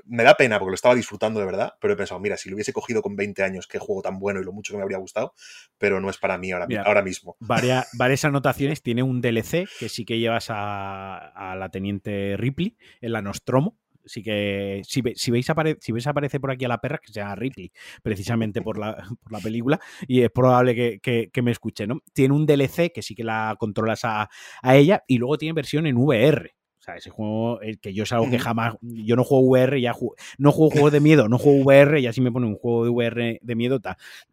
me 0.06 0.24
da 0.24 0.36
pena 0.36 0.60
porque 0.60 0.72
lo 0.72 0.76
estaba 0.76 0.96
disfrutando 0.96 1.40
de 1.40 1.46
verdad, 1.46 1.74
pero 1.80 1.94
he 1.94 1.98
pensado, 1.98 2.20
mira, 2.20 2.38
si 2.38 2.50
lo 2.50 2.56
hubiese 2.56 2.74
cogido 2.74 3.02
con 3.02 3.16
20 3.16 3.44
años, 3.44 3.68
qué 3.68 3.80
juego 3.80 4.02
tan 4.02 4.20
bueno 4.20 4.40
y 4.40 4.44
lo 4.44 4.52
mucho 4.52 4.74
que 4.74 4.78
me 4.78 4.84
habría 4.84 4.98
gustado, 4.98 5.34
pero 5.78 6.00
no 6.00 6.10
es 6.10 6.18
para 6.18 6.38
mí 6.38 6.52
ahora, 6.52 6.68
ahora 6.86 7.02
mismo. 7.02 7.36
Varias, 7.40 7.88
varias, 7.98 8.26
anotaciones. 8.26 8.82
Tiene 8.82 9.04
un 9.04 9.22
DLC 9.22 9.68
que 9.80 9.90
sí 9.90 10.06
que 10.06 10.20
llevas 10.20 10.50
a, 10.50 11.18
a 11.18 11.56
la 11.56 11.70
teniente 11.70 12.36
Ripley, 12.38 12.78
en 13.02 13.12
la 13.12 13.22
Nostromo, 13.22 13.78
sí 14.08 14.24
que 14.24 14.82
si, 14.84 15.02
si 15.16 15.32
veis, 15.32 15.48
si 15.80 15.92
veis 15.92 16.08
aparece 16.08 16.40
por 16.40 16.52
aquí 16.52 16.66
a 16.66 16.68
la 16.68 16.80
perra, 16.80 17.00
que 17.00 17.12
se 17.12 17.20
llama 17.20 17.36
Ripley, 17.36 17.72
precisamente 18.02 18.62
por 18.62 18.78
la, 18.78 18.96
por 19.24 19.32
la 19.32 19.40
película, 19.40 19.80
y 20.08 20.22
es 20.22 20.32
probable 20.32 20.76
que, 20.76 21.30
que, 21.32 21.42
me 21.42 21.52
escuche, 21.52 21.88
¿no? 21.88 22.02
Tiene 22.14 22.34
un 22.34 22.46
DLC 22.46 22.92
que 22.94 23.02
sí 23.02 23.16
que 23.16 23.24
la 23.24 23.56
controlas 23.60 24.04
a, 24.06 24.30
a 24.62 24.76
ella, 24.76 25.04
y 25.08 25.18
luego 25.18 25.38
tiene 25.38 25.54
versión 25.54 25.88
en 25.88 25.98
VR. 25.98 26.57
Sea, 26.88 26.96
ese 26.96 27.10
juego, 27.10 27.60
el 27.60 27.80
que 27.80 27.94
yo 27.94 28.04
es 28.04 28.14
algo 28.14 28.30
que 28.30 28.40
jamás. 28.40 28.78
Yo 28.82 29.18
no 29.18 29.26
juego 29.26 29.46
VR, 29.46 29.82
ya 29.82 29.94
no 30.38 30.52
juego 30.54 30.72
juegos 30.72 30.94
de 30.94 31.02
miedo, 31.02 31.28
no 31.28 31.38
juego 31.38 31.66
VR, 31.66 32.02
ya 32.02 32.14
si 32.14 32.22
me 32.22 32.32
pone 32.32 32.48
un 32.48 32.56
juego 32.56 32.86
de 32.86 32.90
VR 32.90 33.40
de 33.42 33.56
miedo, 33.56 33.82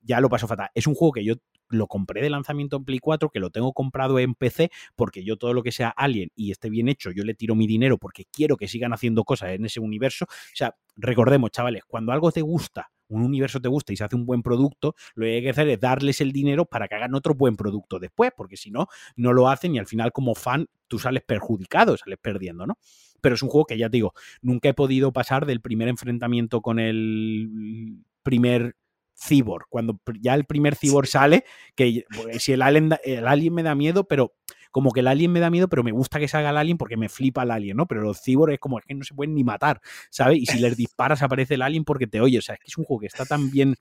ya 0.02 0.20
lo 0.20 0.28
paso 0.28 0.46
fatal. 0.46 0.68
Es 0.72 0.86
un 0.86 0.94
juego 0.94 1.10
que 1.10 1.24
yo 1.24 1.34
lo 1.68 1.88
compré 1.88 2.22
de 2.22 2.30
lanzamiento 2.30 2.76
en 2.76 2.84
Play 2.84 3.00
4, 3.00 3.30
que 3.30 3.40
lo 3.40 3.50
tengo 3.50 3.72
comprado 3.72 4.20
en 4.20 4.36
PC, 4.36 4.70
porque 4.94 5.24
yo 5.24 5.36
todo 5.36 5.52
lo 5.52 5.64
que 5.64 5.72
sea 5.72 5.88
Alien 5.88 6.30
y 6.36 6.52
esté 6.52 6.70
bien 6.70 6.88
hecho, 6.88 7.10
yo 7.10 7.24
le 7.24 7.34
tiro 7.34 7.56
mi 7.56 7.66
dinero 7.66 7.98
porque 7.98 8.24
quiero 8.30 8.56
que 8.56 8.68
sigan 8.68 8.92
haciendo 8.92 9.24
cosas 9.24 9.50
en 9.50 9.64
ese 9.64 9.80
universo. 9.80 10.26
O 10.26 10.54
sea, 10.56 10.76
recordemos, 10.94 11.50
chavales, 11.50 11.82
cuando 11.88 12.12
algo 12.12 12.30
te 12.30 12.42
gusta, 12.42 12.92
un 13.08 13.22
universo 13.22 13.60
te 13.60 13.68
gusta 13.68 13.92
y 13.92 13.96
se 13.96 14.04
hace 14.04 14.16
un 14.16 14.26
buen 14.26 14.42
producto, 14.42 14.94
lo 15.14 15.24
que 15.24 15.36
hay 15.36 15.42
que 15.42 15.50
hacer 15.50 15.68
es 15.68 15.80
darles 15.80 16.20
el 16.20 16.32
dinero 16.32 16.64
para 16.64 16.88
que 16.88 16.94
hagan 16.94 17.14
otro 17.14 17.34
buen 17.34 17.56
producto 17.56 17.98
después, 17.98 18.32
porque 18.36 18.56
si 18.56 18.70
no, 18.70 18.88
no 19.16 19.32
lo 19.32 19.48
hacen 19.48 19.74
y 19.74 19.78
al 19.78 19.86
final 19.86 20.12
como 20.12 20.34
fan 20.34 20.66
tú 20.88 20.98
sales 20.98 21.22
perjudicado, 21.22 21.96
sales 21.96 22.18
perdiendo, 22.20 22.66
¿no? 22.66 22.78
Pero 23.20 23.34
es 23.34 23.42
un 23.42 23.48
juego 23.48 23.66
que 23.66 23.78
ya 23.78 23.88
te 23.88 23.96
digo, 23.96 24.12
nunca 24.42 24.68
he 24.68 24.74
podido 24.74 25.12
pasar 25.12 25.46
del 25.46 25.60
primer 25.60 25.88
enfrentamiento 25.88 26.60
con 26.60 26.78
el 26.78 27.98
primer 28.22 28.76
Cyborg. 29.16 29.66
Cuando 29.68 30.00
ya 30.20 30.34
el 30.34 30.44
primer 30.44 30.76
Cyborg 30.76 31.06
sale, 31.06 31.44
que 31.74 32.04
pues, 32.14 32.42
si 32.42 32.52
el 32.52 32.62
alien, 32.62 32.90
el 33.04 33.26
alien 33.26 33.54
me 33.54 33.62
da 33.62 33.74
miedo, 33.74 34.04
pero 34.04 34.34
como 34.74 34.90
que 34.90 34.98
el 34.98 35.06
alien 35.06 35.30
me 35.30 35.38
da 35.38 35.50
miedo, 35.50 35.68
pero 35.68 35.84
me 35.84 35.92
gusta 35.92 36.18
que 36.18 36.26
salga 36.26 36.50
el 36.50 36.56
alien 36.56 36.78
porque 36.78 36.96
me 36.96 37.08
flipa 37.08 37.44
el 37.44 37.52
alien, 37.52 37.76
¿no? 37.76 37.86
Pero 37.86 38.02
los 38.02 38.20
cyborg 38.20 38.54
es 38.54 38.58
como 38.58 38.80
es 38.80 38.84
que 38.84 38.92
no 38.94 39.04
se 39.04 39.14
pueden 39.14 39.32
ni 39.32 39.44
matar, 39.44 39.80
¿sabes? 40.10 40.38
Y 40.38 40.46
si 40.46 40.58
les 40.58 40.76
disparas 40.76 41.22
aparece 41.22 41.54
el 41.54 41.62
alien 41.62 41.84
porque 41.84 42.08
te 42.08 42.20
oye. 42.20 42.38
O 42.38 42.42
sea, 42.42 42.56
es 42.56 42.60
que 42.60 42.66
es 42.66 42.76
un 42.76 42.82
juego 42.82 43.02
que 43.02 43.06
está 43.06 43.24
tan 43.24 43.52
bien, 43.52 43.76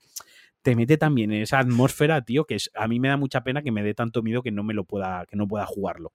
te 0.62 0.76
mete 0.76 0.96
tan 0.96 1.16
bien 1.16 1.32
en 1.32 1.42
esa 1.42 1.58
atmósfera, 1.58 2.22
tío, 2.22 2.44
que 2.44 2.54
es, 2.54 2.70
a 2.76 2.86
mí 2.86 3.00
me 3.00 3.08
da 3.08 3.16
mucha 3.16 3.42
pena 3.42 3.60
que 3.60 3.72
me 3.72 3.82
dé 3.82 3.92
tanto 3.92 4.22
miedo 4.22 4.40
que 4.40 4.52
no 4.52 4.62
me 4.62 4.72
lo 4.72 4.84
pueda, 4.84 5.26
que 5.28 5.34
no 5.34 5.48
pueda 5.48 5.66
jugarlo. 5.66 6.12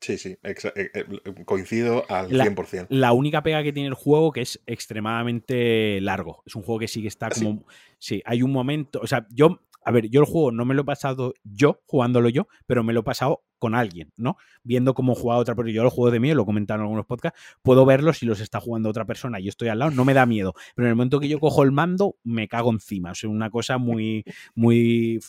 Sí, 0.00 0.18
sí, 0.18 0.36
eh, 0.42 0.54
eh, 0.74 1.04
coincido 1.46 2.04
al 2.10 2.28
100%. 2.28 2.88
La 2.90 3.14
única 3.14 3.42
pega 3.42 3.62
que 3.62 3.72
tiene 3.72 3.88
el 3.88 3.94
juego 3.94 4.30
que 4.30 4.42
es 4.42 4.60
extremadamente 4.66 6.02
largo. 6.02 6.42
Es 6.44 6.54
un 6.54 6.64
juego 6.64 6.80
que 6.80 6.88
sí 6.88 7.00
que 7.00 7.08
está 7.08 7.30
como... 7.30 7.64
Sí, 7.98 8.20
hay 8.26 8.42
un 8.42 8.52
momento... 8.52 9.00
O 9.00 9.06
sea, 9.06 9.26
yo 9.30 9.62
a 9.84 9.90
ver, 9.90 10.08
yo 10.08 10.20
el 10.20 10.26
juego 10.26 10.52
no 10.52 10.64
me 10.64 10.74
lo 10.74 10.82
he 10.82 10.84
pasado 10.84 11.34
yo, 11.44 11.80
jugándolo 11.86 12.28
yo, 12.28 12.46
pero 12.66 12.84
me 12.84 12.92
lo 12.92 13.00
he 13.00 13.04
pasado 13.04 13.42
con 13.62 13.76
alguien, 13.76 14.10
¿no? 14.16 14.38
Viendo 14.64 14.92
cómo 14.92 15.14
juega 15.14 15.38
otra 15.38 15.54
persona. 15.54 15.72
Yo 15.72 15.84
el 15.84 15.88
juego 15.88 16.10
de 16.10 16.18
mí, 16.18 16.34
lo 16.34 16.44
comentaron 16.44 16.80
en 16.80 16.86
algunos 16.86 17.06
podcasts, 17.06 17.38
puedo 17.62 17.86
verlo 17.86 18.12
si 18.12 18.26
los 18.26 18.40
está 18.40 18.58
jugando 18.58 18.88
otra 18.88 19.04
persona 19.04 19.38
y 19.38 19.44
yo 19.44 19.50
estoy 19.50 19.68
al 19.68 19.78
lado, 19.78 19.92
no 19.92 20.04
me 20.04 20.14
da 20.14 20.26
miedo. 20.26 20.52
Pero 20.74 20.86
en 20.86 20.90
el 20.90 20.96
momento 20.96 21.20
que 21.20 21.28
yo 21.28 21.38
cojo 21.38 21.62
el 21.62 21.70
mando, 21.70 22.16
me 22.24 22.48
cago 22.48 22.72
encima. 22.72 23.12
O 23.12 23.14
sea, 23.14 23.30
una 23.30 23.50
cosa 23.50 23.78
muy, 23.78 24.24
muy... 24.56 25.20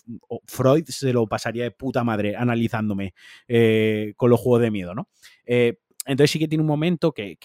Freud 0.48 0.86
se 0.88 1.14
lo 1.14 1.28
pasaría 1.28 1.64
de 1.66 1.70
puta 1.70 2.04
madre 2.04 2.36
analizándome 2.36 3.14
eh, 3.48 4.14
con 4.18 4.32
los 4.32 4.40
juegos 4.40 4.64
de 4.64 4.72
miedo, 4.72 4.96
¿no? 4.96 5.10
Eh, 5.46 5.78
entonces 6.06 6.32
sí 6.32 6.40
que 6.40 6.48
tiene 6.48 6.62
un 6.62 6.68
momento 6.68 7.14
que, 7.14 7.38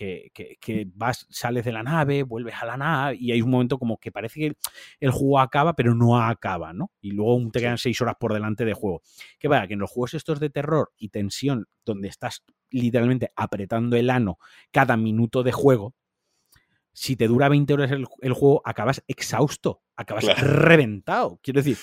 vas, 0.94 1.26
sales 1.30 1.64
de 1.64 1.72
la 1.72 1.82
nave, 1.82 2.22
vuelves 2.22 2.54
a 2.60 2.66
la 2.66 2.76
nave 2.76 3.16
y 3.20 3.32
hay 3.32 3.40
un 3.40 3.50
momento 3.50 3.78
como 3.78 3.98
que 3.98 4.10
parece 4.10 4.40
que 4.40 4.56
el 5.00 5.10
juego 5.10 5.38
acaba, 5.38 5.74
pero 5.74 5.94
no 5.94 6.20
acaba, 6.20 6.72
¿no? 6.72 6.90
Y 7.00 7.12
luego 7.12 7.40
te 7.52 7.60
quedan 7.60 7.78
seis 7.78 8.00
horas 8.00 8.16
por 8.18 8.34
delante 8.34 8.64
de 8.64 8.74
juego. 8.74 9.02
Que 9.38 9.48
vaya, 9.48 9.66
que 9.66 9.74
en 9.74 9.80
los 9.80 9.90
juegos 9.90 10.14
estos 10.14 10.40
de 10.40 10.50
terror 10.50 10.92
y 10.96 11.10
tensión, 11.10 11.68
donde 11.84 12.08
estás 12.08 12.44
literalmente 12.70 13.32
apretando 13.36 13.96
el 13.96 14.10
ano 14.10 14.38
cada 14.72 14.96
minuto 14.96 15.42
de 15.42 15.52
juego, 15.52 15.94
si 16.92 17.14
te 17.14 17.28
dura 17.28 17.48
20 17.48 17.72
horas 17.74 17.92
el, 17.92 18.34
juego, 18.34 18.60
acabas 18.64 19.04
exhausto, 19.06 19.82
acabas 19.94 20.24
reventado. 20.40 21.38
Quiero 21.44 21.62
decir, 21.62 21.78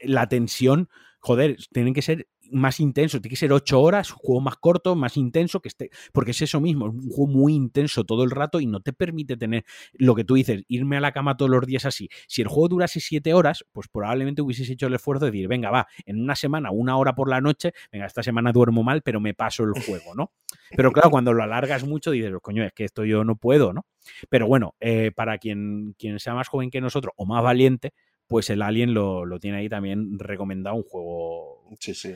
la 0.00 0.28
tensión, 0.28 0.88
joder, 1.20 1.56
tienen 1.72 1.94
que 1.94 2.02
ser 2.02 2.26
más 2.50 2.80
intenso, 2.80 3.20
tiene 3.20 3.30
que 3.30 3.36
ser 3.36 3.52
ocho 3.52 3.80
horas, 3.80 4.10
un 4.10 4.18
juego 4.18 4.40
más 4.40 4.56
corto, 4.56 4.94
más 4.94 5.16
intenso, 5.16 5.60
que 5.60 5.68
esté, 5.68 5.90
porque 6.12 6.32
es 6.32 6.42
eso 6.42 6.60
mismo, 6.60 6.86
un 6.86 7.10
juego 7.10 7.32
muy 7.32 7.54
intenso 7.54 8.04
todo 8.04 8.24
el 8.24 8.30
rato 8.30 8.60
y 8.60 8.66
no 8.66 8.80
te 8.80 8.92
permite 8.92 9.36
tener 9.36 9.64
lo 9.94 10.14
que 10.14 10.24
tú 10.24 10.34
dices, 10.34 10.62
irme 10.68 10.96
a 10.96 11.00
la 11.00 11.12
cama 11.12 11.36
todos 11.36 11.50
los 11.50 11.66
días 11.66 11.84
así. 11.84 12.08
Si 12.26 12.42
el 12.42 12.48
juego 12.48 12.68
durase 12.68 13.00
siete 13.00 13.34
horas, 13.34 13.64
pues 13.72 13.88
probablemente 13.88 14.42
hubieses 14.42 14.68
hecho 14.68 14.86
el 14.86 14.94
esfuerzo 14.94 15.26
de 15.26 15.30
decir, 15.30 15.48
venga, 15.48 15.70
va, 15.70 15.86
en 16.04 16.20
una 16.20 16.36
semana, 16.36 16.70
una 16.70 16.96
hora 16.96 17.14
por 17.14 17.28
la 17.28 17.40
noche, 17.40 17.72
venga, 17.92 18.06
esta 18.06 18.22
semana 18.22 18.52
duermo 18.52 18.82
mal, 18.82 19.02
pero 19.02 19.20
me 19.20 19.34
paso 19.34 19.64
el 19.64 19.72
juego, 19.82 20.14
¿no? 20.14 20.32
Pero 20.76 20.92
claro, 20.92 21.10
cuando 21.10 21.32
lo 21.32 21.42
alargas 21.42 21.84
mucho, 21.84 22.10
dices, 22.10 22.32
coño, 22.42 22.64
es 22.64 22.72
que 22.72 22.84
esto 22.84 23.04
yo 23.04 23.24
no 23.24 23.36
puedo, 23.36 23.72
¿no? 23.72 23.86
Pero 24.28 24.46
bueno, 24.46 24.74
eh, 24.80 25.12
para 25.14 25.38
quien, 25.38 25.94
quien 25.98 26.18
sea 26.18 26.34
más 26.34 26.48
joven 26.48 26.70
que 26.70 26.80
nosotros 26.80 27.12
o 27.16 27.26
más 27.26 27.42
valiente, 27.42 27.92
pues 28.26 28.50
el 28.50 28.62
Alien 28.62 28.94
lo, 28.94 29.26
lo, 29.26 29.38
tiene 29.38 29.58
ahí 29.58 29.68
también 29.68 30.18
recomendado, 30.18 30.76
un 30.76 30.82
juego 30.82 31.54
sí, 31.78 31.94
sí. 31.94 32.14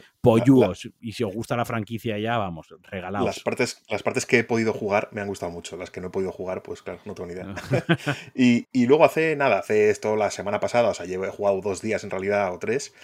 y 1.01 1.13
si 1.13 1.25
os 1.25 1.35
gusta 1.35 1.57
la 1.57 1.65
franquicia 1.65 2.19
ya, 2.19 2.39
vamos, 2.39 2.69
regalados. 2.83 3.27
Las 3.27 3.41
partes, 3.41 3.83
las 3.89 4.03
partes 4.03 4.27
que 4.27 4.39
he 4.39 4.45
podido 4.45 4.73
jugar 4.73 5.09
me 5.13 5.21
han 5.21 5.29
gustado 5.29 5.53
mucho, 5.53 5.77
las 5.77 5.91
que 5.91 6.01
no 6.01 6.09
he 6.09 6.11
podido 6.11 6.33
jugar, 6.33 6.63
pues 6.63 6.83
claro, 6.83 7.01
no 7.05 7.15
tengo 7.15 7.27
ni 7.27 7.35
idea. 7.35 7.55
y, 8.35 8.67
y, 8.73 8.87
luego 8.87 9.05
hace 9.05 9.37
nada, 9.37 9.59
hace 9.59 9.91
esto 9.91 10.17
la 10.17 10.31
semana 10.31 10.61
pasada, 10.61 10.89
o 10.89 10.95
sea, 10.95 11.07
llevo, 11.07 11.27
he 11.27 11.31
jugado 11.31 11.61
dos 11.61 11.83
días 11.83 12.05
en 12.05 12.11
realidad 12.11 12.55
o 12.55 12.59
tres, 12.59 12.95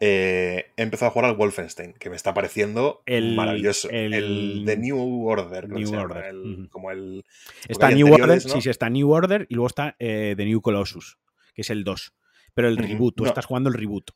eh, 0.00 0.66
he 0.76 0.82
empezado 0.82 1.10
a 1.10 1.12
jugar 1.12 1.30
al 1.30 1.36
Wolfenstein, 1.36 1.94
que 1.94 2.10
me 2.10 2.16
está 2.16 2.34
pareciendo 2.34 3.02
maravilloso. 3.06 3.88
El, 3.90 4.64
de 4.64 4.76
New 4.76 5.26
Order. 5.26 5.68
New 5.68 5.98
Order. 5.98 6.34
Como 6.70 6.90
el... 6.90 7.24
Está 7.68 7.90
New 7.90 8.12
Order, 8.12 8.40
sí, 8.40 8.60
sí, 8.60 8.70
está 8.70 8.88
New 8.90 9.10
Order 9.10 9.46
y 9.48 9.54
luego 9.54 9.66
está 9.66 9.96
eh, 9.98 10.34
The 10.36 10.44
New 10.44 10.60
Colossus, 10.60 11.18
que 11.54 11.62
es 11.62 11.70
el 11.70 11.84
2 11.84 12.14
pero 12.54 12.68
el 12.68 12.76
reboot, 12.76 13.14
tú 13.16 13.26
estás 13.26 13.46
jugando 13.46 13.68
el 13.68 13.74
reboot. 13.74 14.10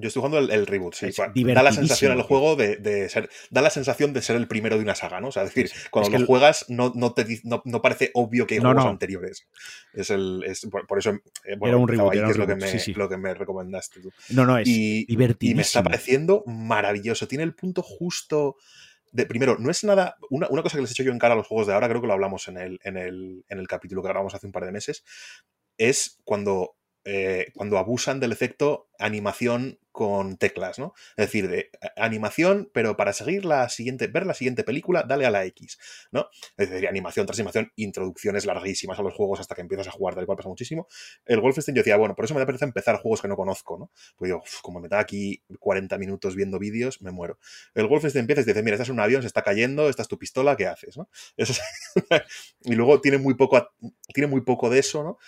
Yo 0.00 0.06
estoy 0.06 0.22
jugando 0.22 0.38
el, 0.38 0.66
reboot, 0.66 0.94
sí. 0.94 1.08
Da 1.44 1.62
la 1.64 1.72
sensación 1.72 2.12
el 2.12 2.22
juego 2.22 2.54
de, 2.54 3.08
ser. 3.08 3.28
Da 3.50 3.62
la 3.62 3.70
sensación 3.70 4.12
de 4.12 4.22
ser 4.22 4.36
el 4.36 4.46
primero 4.46 4.76
de 4.76 4.82
una 4.82 4.94
saga, 4.94 5.20
¿no? 5.20 5.28
O 5.28 5.32
sea, 5.32 5.42
es 5.42 5.52
decir, 5.52 5.72
cuando 5.90 6.16
lo 6.16 6.24
juegas 6.24 6.66
no, 6.68 6.92
no, 6.94 7.14
te, 7.14 7.26
no, 7.42 7.82
parece 7.82 8.12
obvio 8.14 8.46
que 8.46 8.54
hay 8.54 8.60
juegos 8.60 8.84
anteriores. 8.84 9.48
Es 9.92 10.10
el. 10.10 10.44
por, 10.86 10.98
eso. 11.00 11.10
Eh, 11.44 11.56
bueno, 11.58 11.74
era 11.74 11.76
un 11.78 11.88
reboot. 11.88 12.14
es 12.14 12.36
lo, 12.36 12.46
que 12.46 12.54
me, 12.54 12.94
lo 12.94 13.08
que 13.08 13.16
me 13.16 13.34
recomendaste 13.34 14.00
tú. 14.00 14.12
No, 14.30 14.46
no, 14.46 14.56
es 14.58 14.68
y, 14.68 15.04
Y 15.08 15.54
me 15.54 15.62
está 15.62 15.82
pareciendo 15.82 16.44
maravilloso. 16.46 17.26
Tiene 17.26 17.42
el 17.42 17.54
punto 17.56 17.82
justo. 17.82 18.54
De, 19.10 19.26
primero, 19.26 19.56
no 19.58 19.68
es 19.68 19.82
nada. 19.82 20.16
Una, 20.30 20.46
una, 20.48 20.62
cosa 20.62 20.76
que 20.76 20.82
les 20.82 20.90
he 20.90 20.92
hecho 20.92 21.02
yo 21.02 21.10
en 21.10 21.18
cara 21.18 21.34
a 21.34 21.36
los 21.36 21.48
juegos 21.48 21.66
de 21.66 21.74
ahora, 21.74 21.88
creo 21.88 22.00
que 22.00 22.06
lo 22.06 22.12
hablamos 22.12 22.46
en 22.46 22.58
el, 22.58 22.78
en 22.84 22.98
el, 22.98 23.44
en 23.48 23.58
el 23.58 23.66
capítulo 23.66 24.02
que 24.02 24.08
grabamos 24.08 24.32
hace 24.32 24.46
un 24.46 24.52
par 24.52 24.64
de 24.64 24.70
meses, 24.70 25.02
es 25.76 26.20
cuando 26.22 26.77
eh, 27.10 27.52
cuando 27.54 27.78
abusan 27.78 28.20
del 28.20 28.32
efecto 28.32 28.90
animación 28.98 29.78
con 29.92 30.36
teclas, 30.36 30.78
¿no? 30.78 30.92
Es 31.16 31.26
decir, 31.26 31.48
de 31.48 31.70
animación, 31.96 32.70
pero 32.74 32.98
para 32.98 33.14
seguir 33.14 33.46
la 33.46 33.68
siguiente, 33.70 34.08
ver 34.08 34.26
la 34.26 34.34
siguiente 34.34 34.62
película, 34.62 35.04
dale 35.08 35.24
a 35.24 35.30
la 35.30 35.46
X, 35.46 35.78
¿no? 36.12 36.28
Es 36.58 36.68
decir, 36.68 36.86
animación 36.86 37.24
tras 37.24 37.38
animación, 37.38 37.72
introducciones 37.76 38.44
larguísimas 38.44 38.98
a 38.98 39.02
los 39.02 39.14
juegos 39.14 39.40
hasta 39.40 39.54
que 39.54 39.62
empiezas 39.62 39.88
a 39.88 39.90
jugar, 39.90 40.14
tal 40.14 40.26
cual 40.26 40.36
pasa 40.36 40.50
muchísimo. 40.50 40.86
El 41.24 41.40
Wolfenstein 41.40 41.74
yo 41.74 41.80
decía, 41.80 41.96
bueno, 41.96 42.14
por 42.14 42.26
eso 42.26 42.34
me 42.34 42.40
da 42.40 42.46
pereza 42.46 42.66
empezar 42.66 42.96
juegos 42.98 43.22
que 43.22 43.28
no 43.28 43.36
conozco, 43.36 43.78
¿no? 43.78 43.90
Pues 44.16 44.28
digo, 44.28 44.42
como 44.60 44.80
me 44.80 44.88
da 44.88 44.98
aquí 44.98 45.42
40 45.58 45.96
minutos 45.96 46.36
viendo 46.36 46.58
vídeos, 46.58 47.00
me 47.00 47.10
muero. 47.10 47.38
El 47.74 47.86
Wolfenstein 47.86 48.24
empieza 48.24 48.42
y 48.42 48.44
dice, 48.44 48.62
mira, 48.62 48.74
estás 48.74 48.90
en 48.90 48.94
un 48.94 49.00
avión, 49.00 49.22
se 49.22 49.28
está 49.28 49.42
cayendo, 49.42 49.88
esta 49.88 50.02
es 50.02 50.08
tu 50.08 50.18
pistola, 50.18 50.56
¿qué 50.56 50.66
haces, 50.66 50.98
no? 50.98 51.08
y 52.64 52.74
luego 52.74 53.00
tiene 53.00 53.16
muy 53.16 53.34
poco, 53.34 53.70
tiene 54.12 54.26
muy 54.26 54.42
poco 54.42 54.68
de 54.68 54.80
eso, 54.80 55.02
¿no? 55.02 55.18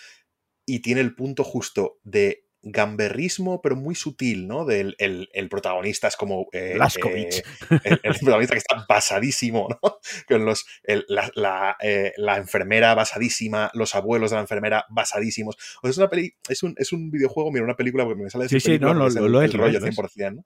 Y 0.70 0.78
tiene 0.78 1.00
el 1.00 1.16
punto 1.16 1.42
justo 1.42 1.98
de 2.04 2.44
gamberrismo, 2.62 3.60
pero 3.60 3.74
muy 3.74 3.96
sutil, 3.96 4.46
¿no? 4.46 4.64
Del 4.64 4.94
el, 4.98 5.48
protagonista 5.48 6.06
es 6.06 6.14
como. 6.14 6.46
Eh, 6.52 6.78
eh 6.78 7.98
el, 8.04 8.14
protagonista 8.14 8.54
que 8.54 8.58
está 8.58 8.86
basadísimo, 8.88 9.68
¿no? 9.68 9.98
Con 10.28 10.44
los, 10.44 10.64
la, 11.08 11.76
eh, 11.82 12.12
la, 12.16 12.36
enfermera 12.36 12.94
basadísima, 12.94 13.72
los 13.74 13.96
abuelos 13.96 14.30
de 14.30 14.36
la 14.36 14.42
enfermera 14.42 14.84
basadísimos. 14.90 15.56
O 15.78 15.80
sea, 15.82 15.90
es, 15.90 15.98
una 15.98 16.08
peli, 16.08 16.34
es, 16.48 16.62
un, 16.62 16.74
es 16.76 16.92
un 16.92 17.10
videojuego, 17.10 17.50
mira, 17.50 17.64
una 17.64 17.76
película, 17.76 18.04
porque 18.04 18.22
me 18.22 18.30
sale 18.30 18.44
de 18.44 18.50
Sí, 18.50 18.60
sí, 18.60 18.78
no, 18.78 18.94
lo, 18.94 19.08
es 19.08 19.16
lo, 19.16 19.42
es, 19.42 19.52
rollo 19.52 19.80
100%, 19.80 20.36
¿no? 20.36 20.44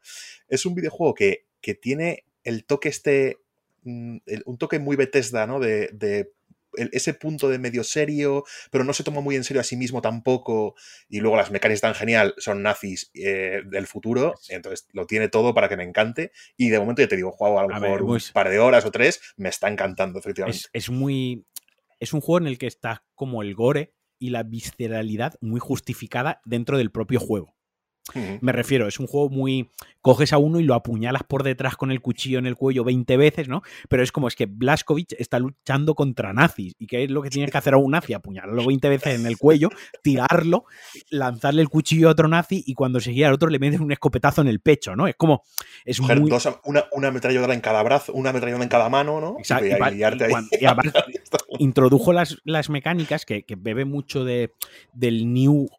Es 0.49 0.65
un 0.65 0.75
videojuego 0.75 1.13
que, 1.13 1.49
que 1.61 1.75
tiene 1.75 2.25
el 2.45 2.65
toque 2.65 2.89
este. 2.89 3.41
Mm, 3.83 4.17
un 4.47 4.57
toque 4.57 4.79
muy 4.79 4.97
Bethesda, 4.97 5.47
¿no? 5.47 5.61
de 5.61 5.91
ese 6.77 7.15
punto 7.15 7.49
de 7.49 7.59
medio 7.59 7.85
serio, 7.85 8.45
pero 8.71 8.85
no 8.85 8.93
se 8.93 9.05
toma 9.05 9.21
muy 9.21 9.37
en 9.37 9.45
serio 9.45 9.61
a 9.61 9.65
sí 9.65 9.77
mismo 9.77 10.03
tampoco. 10.03 10.75
Y 11.09 11.21
luego 11.21 11.37
las 11.37 11.51
mecánicas 11.51 11.81
tan 11.81 11.95
genial, 11.95 12.35
son 12.39 12.63
nazis 12.63 13.11
eh, 13.15 13.63
del 13.67 13.87
futuro. 13.87 14.35
Entonces 14.49 14.89
lo 14.93 15.07
tiene 15.07 15.29
todo 15.29 15.55
para 15.55 15.69
que 15.69 15.77
me 15.77 15.85
encante. 15.85 16.33
Y 16.57 16.69
de 16.69 16.79
momento 16.79 17.03
ya 17.03 17.09
te 17.09 17.17
digo, 17.17 17.33
juego 17.33 17.59
a 17.59 17.63
lo 17.63 17.69
mejor 17.69 18.03
un 18.03 18.21
par 18.33 18.49
de 18.49 18.59
horas 18.59 18.85
o 18.85 18.91
tres, 18.91 19.21
me 19.37 19.49
está 19.49 19.69
encantando, 19.69 20.19
efectivamente. 20.19 20.69
Es, 20.73 20.91
muy. 20.91 21.47
Es 22.01 22.13
un 22.13 22.21
juego 22.21 22.45
en 22.45 22.49
el 22.49 22.59
que 22.59 22.67
está 22.67 23.05
como 23.15 23.43
el 23.43 23.55
gore 23.55 23.95
y 24.19 24.31
la 24.31 24.43
visceralidad 24.43 25.35
muy 25.41 25.61
justificada 25.61 26.41
dentro 26.45 26.79
del 26.79 26.91
propio 26.91 27.21
juego. 27.21 27.55
Me 28.41 28.53
refiero, 28.53 28.87
es 28.87 29.01
un 29.01 29.07
juego 29.07 29.31
muy. 29.31 29.71
Coges 30.03 30.35
a 30.35 30.39
uno 30.39 30.61
y 30.61 30.65
lo 30.65 30.75
apuñalas 30.75 31.23
por 31.23 31.43
detrás 31.43 31.77
con 31.77 31.91
el 31.91 32.03
cuchillo 32.03 32.39
en 32.39 32.45
el 32.45 32.57
cuello 32.57 32.85
20 32.85 33.17
veces, 33.17 33.49
¿no? 33.49 33.63
Pero 33.89 34.03
es 34.03 34.13
como 34.13 34.29
es 34.29 34.37
que 34.37 34.45
Blaskovich 34.45 35.15
está 35.19 35.39
luchando 35.39 35.95
contra 35.95 36.35
nazis. 36.35 36.75
¿Y 36.79 36.87
qué 36.87 37.05
es 37.05 37.11
lo 37.11 37.23
que 37.23 37.31
tienes 37.31 37.51
que 37.51 37.57
hacer 37.57 37.73
a 37.73 37.79
un 37.79 37.93
nazi? 37.93 38.13
Apuñalarlo 38.13 38.67
20 38.67 38.89
veces 38.91 39.19
en 39.19 39.27
el 39.27 39.39
cuello, 39.39 39.71
tirarlo, 40.03 40.67
lanzarle 41.09 41.63
el 41.63 41.71
cuchillo 41.71 42.09
a 42.09 42.13
otro 42.13 42.29
nazi 42.29 42.63
y 42.67 42.75
cuando 42.75 43.01
se 43.01 43.15
gira 43.15 43.29
al 43.29 43.35
otro 43.35 43.49
le 43.49 43.59
metes 43.59 43.81
un 43.81 43.93
escopetazo 43.93 44.43
en 44.43 44.49
el 44.49 44.61
pecho, 44.61 44.95
¿no? 44.95 45.09
Es 45.09 45.17
como. 45.17 45.43
Es 45.87 45.99
muy... 46.01 46.31
una, 46.65 46.85
una 46.93 47.09
ametralladora 47.09 47.55
en 47.55 47.63
cada 47.63 47.83
brazo, 47.83 48.13
una 48.13 48.31
ametrladora 48.31 48.63
en 48.63 48.69
cada 48.69 48.91
mano, 48.91 49.23
¿no? 49.23 49.37
Exacto. 49.39 49.65
Y, 49.67 49.73
introdujo 51.59 52.13
las, 52.13 52.37
las 52.45 52.69
mecánicas 52.69 53.25
que, 53.25 53.45
que 53.45 53.57
bebe 53.57 53.87
mucho 53.87 54.25
de, 54.25 54.53
del 54.93 55.33
New, 55.33 55.71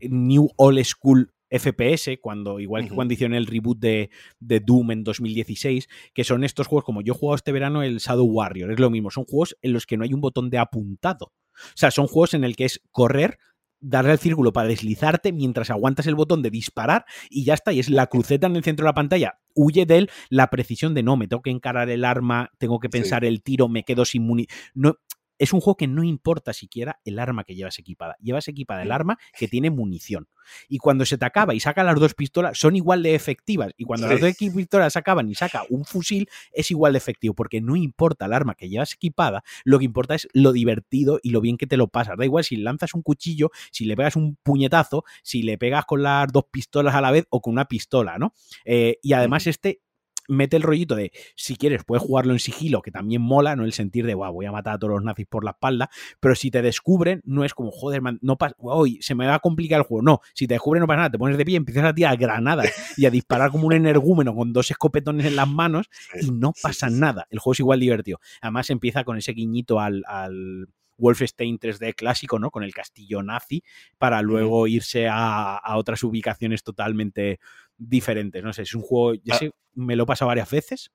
new 0.00 0.50
Old 0.56 0.84
School 0.84 1.32
FPS, 1.52 2.18
cuando, 2.20 2.60
igual 2.60 2.88
que 2.88 2.94
cuando 2.94 3.14
hicieron 3.14 3.34
el 3.34 3.46
reboot 3.46 3.78
de, 3.78 4.10
Doom 4.40 4.90
en 4.90 5.04
2016, 5.04 5.88
que 6.14 6.24
son 6.24 6.44
estos 6.44 6.66
juegos, 6.66 6.84
como 6.84 7.02
yo 7.02 7.12
he 7.12 7.16
jugado 7.16 7.36
este 7.36 7.52
verano 7.52 7.82
el 7.82 7.98
Shadow 7.98 8.26
Warrior, 8.26 8.72
es 8.72 8.80
lo 8.80 8.90
mismo, 8.90 9.10
son 9.10 9.24
juegos 9.24 9.56
en 9.62 9.72
los 9.72 9.86
que 9.86 9.96
no 9.96 10.04
hay 10.04 10.14
un 10.14 10.20
botón 10.20 10.50
de 10.50 10.58
apuntado. 10.58 11.32
O 11.54 11.76
sea, 11.76 11.90
son 11.90 12.06
juegos 12.06 12.34
en 12.34 12.44
el 12.44 12.56
que 12.56 12.64
es 12.64 12.80
correr, 12.90 13.38
darle 13.80 14.12
al 14.12 14.18
círculo 14.18 14.52
para 14.52 14.68
deslizarte 14.68 15.32
mientras 15.32 15.68
aguantas 15.68 16.06
el 16.06 16.14
botón 16.14 16.40
de 16.40 16.50
disparar 16.50 17.04
y 17.28 17.44
ya 17.44 17.54
está, 17.54 17.72
y 17.72 17.80
es 17.80 17.90
la 17.90 18.06
cruceta 18.06 18.46
en 18.46 18.56
el 18.56 18.64
centro 18.64 18.84
de 18.84 18.88
la 18.88 18.94
pantalla. 18.94 19.38
Huye 19.54 19.84
de 19.84 19.98
él 19.98 20.10
la 20.30 20.48
precisión 20.48 20.94
de 20.94 21.02
no, 21.02 21.16
me 21.16 21.28
tengo 21.28 21.42
que 21.42 21.50
encarar 21.50 21.90
el 21.90 22.04
arma, 22.04 22.50
tengo 22.58 22.78
que 22.78 22.88
pensar 22.88 23.24
el 23.24 23.42
tiro, 23.42 23.68
me 23.68 23.82
quedo 23.82 24.04
sin 24.04 24.22
munición. 24.22 24.56
No, 24.74 24.94
es 25.42 25.52
un 25.52 25.60
juego 25.60 25.76
que 25.76 25.88
no 25.88 26.04
importa 26.04 26.52
siquiera 26.52 27.00
el 27.04 27.18
arma 27.18 27.42
que 27.42 27.56
llevas 27.56 27.76
equipada. 27.80 28.16
Llevas 28.20 28.46
equipada 28.46 28.82
el 28.82 28.92
arma 28.92 29.18
que 29.36 29.48
tiene 29.48 29.70
munición. 29.70 30.28
Y 30.68 30.78
cuando 30.78 31.04
se 31.04 31.18
te 31.18 31.24
acaba 31.24 31.52
y 31.52 31.58
saca 31.58 31.82
las 31.82 31.98
dos 31.98 32.14
pistolas, 32.14 32.56
son 32.56 32.76
igual 32.76 33.02
de 33.02 33.16
efectivas. 33.16 33.72
Y 33.76 33.82
cuando 33.82 34.06
las 34.06 34.20
dos 34.20 34.36
pistolas 34.38 34.92
se 34.92 35.00
acaban 35.00 35.28
y 35.28 35.34
saca 35.34 35.64
un 35.68 35.84
fusil, 35.84 36.28
es 36.52 36.70
igual 36.70 36.92
de 36.92 36.98
efectivo. 36.98 37.34
Porque 37.34 37.60
no 37.60 37.74
importa 37.74 38.26
el 38.26 38.34
arma 38.34 38.54
que 38.54 38.68
llevas 38.68 38.94
equipada, 38.94 39.42
lo 39.64 39.80
que 39.80 39.84
importa 39.84 40.14
es 40.14 40.28
lo 40.32 40.52
divertido 40.52 41.18
y 41.24 41.30
lo 41.30 41.40
bien 41.40 41.56
que 41.56 41.66
te 41.66 41.76
lo 41.76 41.88
pasas. 41.88 42.16
Da 42.16 42.24
igual 42.24 42.44
si 42.44 42.54
lanzas 42.54 42.94
un 42.94 43.02
cuchillo, 43.02 43.50
si 43.72 43.84
le 43.84 43.96
pegas 43.96 44.14
un 44.14 44.36
puñetazo, 44.44 45.02
si 45.24 45.42
le 45.42 45.58
pegas 45.58 45.86
con 45.86 46.04
las 46.04 46.32
dos 46.32 46.44
pistolas 46.52 46.94
a 46.94 47.00
la 47.00 47.10
vez 47.10 47.26
o 47.30 47.40
con 47.40 47.54
una 47.54 47.64
pistola, 47.64 48.16
¿no? 48.16 48.32
Eh, 48.64 48.98
y 49.02 49.14
además, 49.14 49.48
este 49.48 49.80
mete 50.28 50.56
el 50.56 50.62
rollito 50.62 50.94
de 50.94 51.12
si 51.36 51.56
quieres 51.56 51.84
puedes 51.84 52.02
jugarlo 52.02 52.32
en 52.32 52.38
sigilo, 52.38 52.82
que 52.82 52.90
también 52.90 53.22
mola, 53.22 53.56
no 53.56 53.64
el 53.64 53.72
sentir 53.72 54.06
de 54.06 54.14
wow, 54.14 54.32
voy 54.32 54.46
a 54.46 54.52
matar 54.52 54.74
a 54.74 54.78
todos 54.78 54.94
los 54.94 55.02
nazis 55.02 55.26
por 55.26 55.44
la 55.44 55.52
espalda, 55.52 55.90
pero 56.20 56.34
si 56.34 56.50
te 56.50 56.62
descubren, 56.62 57.20
no 57.24 57.44
es 57.44 57.54
como 57.54 57.70
joder, 57.70 58.02
no 58.20 58.36
pasa, 58.36 58.54
hoy 58.58 58.98
se 59.00 59.14
me 59.14 59.26
va 59.26 59.34
a 59.34 59.38
complicar 59.38 59.80
el 59.80 59.84
juego. 59.84 60.02
No, 60.02 60.20
si 60.34 60.46
te 60.46 60.54
descubren 60.54 60.80
no 60.80 60.86
pasa 60.86 60.98
nada, 60.98 61.10
te 61.10 61.18
pones 61.18 61.38
de 61.38 61.44
pie, 61.44 61.56
empiezas 61.56 61.84
a 61.84 61.94
tirar 61.94 62.16
granadas 62.16 62.70
y 62.96 63.06
a 63.06 63.10
disparar 63.10 63.50
como 63.50 63.66
un 63.66 63.72
energúmeno 63.72 64.34
con 64.34 64.52
dos 64.52 64.70
escopetones 64.70 65.26
en 65.26 65.36
las 65.36 65.48
manos 65.48 65.88
y 66.20 66.30
no 66.30 66.52
pasa 66.60 66.90
nada. 66.90 67.26
El 67.30 67.38
juego 67.38 67.52
es 67.52 67.60
igual 67.60 67.80
divertido. 67.80 68.20
Además 68.40 68.70
empieza 68.70 69.04
con 69.04 69.16
ese 69.16 69.32
guiñito 69.32 69.80
al, 69.80 70.02
al 70.06 70.68
Wolfenstein 70.98 71.58
3D 71.58 71.94
clásico, 71.94 72.38
¿no? 72.38 72.50
Con 72.50 72.62
el 72.62 72.72
castillo 72.72 73.22
nazi, 73.22 73.62
para 73.98 74.22
luego 74.22 74.66
irse 74.66 75.08
a, 75.08 75.56
a 75.56 75.76
otras 75.76 76.02
ubicaciones 76.04 76.62
totalmente 76.62 77.40
diferentes. 77.88 78.42
No 78.42 78.52
sé, 78.52 78.62
es 78.62 78.74
un 78.74 78.82
juego, 78.82 79.14
ya 79.24 79.34
ah. 79.34 79.38
sé, 79.38 79.50
me 79.74 79.96
lo 79.96 80.04
he 80.04 80.06
pasado 80.06 80.28
varias 80.28 80.50
veces. 80.50 80.90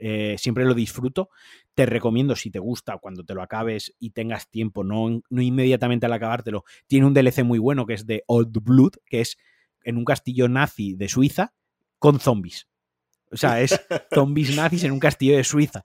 Eh, 0.00 0.36
siempre 0.38 0.64
lo 0.64 0.74
disfruto. 0.74 1.30
Te 1.74 1.86
recomiendo, 1.86 2.36
si 2.36 2.50
te 2.50 2.58
gusta, 2.58 2.98
cuando 2.98 3.24
te 3.24 3.34
lo 3.34 3.42
acabes 3.42 3.94
y 3.98 4.10
tengas 4.10 4.48
tiempo, 4.50 4.84
no, 4.84 5.20
no 5.28 5.42
inmediatamente 5.42 6.06
al 6.06 6.12
acabártelo. 6.12 6.64
Tiene 6.86 7.06
un 7.06 7.14
DLC 7.14 7.44
muy 7.44 7.58
bueno 7.58 7.86
que 7.86 7.94
es 7.94 8.06
de 8.06 8.22
Old 8.26 8.62
Blood, 8.62 8.92
que 9.06 9.20
es 9.20 9.38
en 9.82 9.96
un 9.96 10.04
castillo 10.04 10.48
nazi 10.48 10.94
de 10.94 11.08
Suiza 11.08 11.54
con 11.98 12.20
zombies. 12.20 12.68
O 13.30 13.36
sea, 13.36 13.60
es 13.60 13.78
zombies 14.12 14.56
nazis 14.56 14.84
en 14.84 14.92
un 14.92 15.00
castillo 15.00 15.36
de 15.36 15.44
Suiza. 15.44 15.82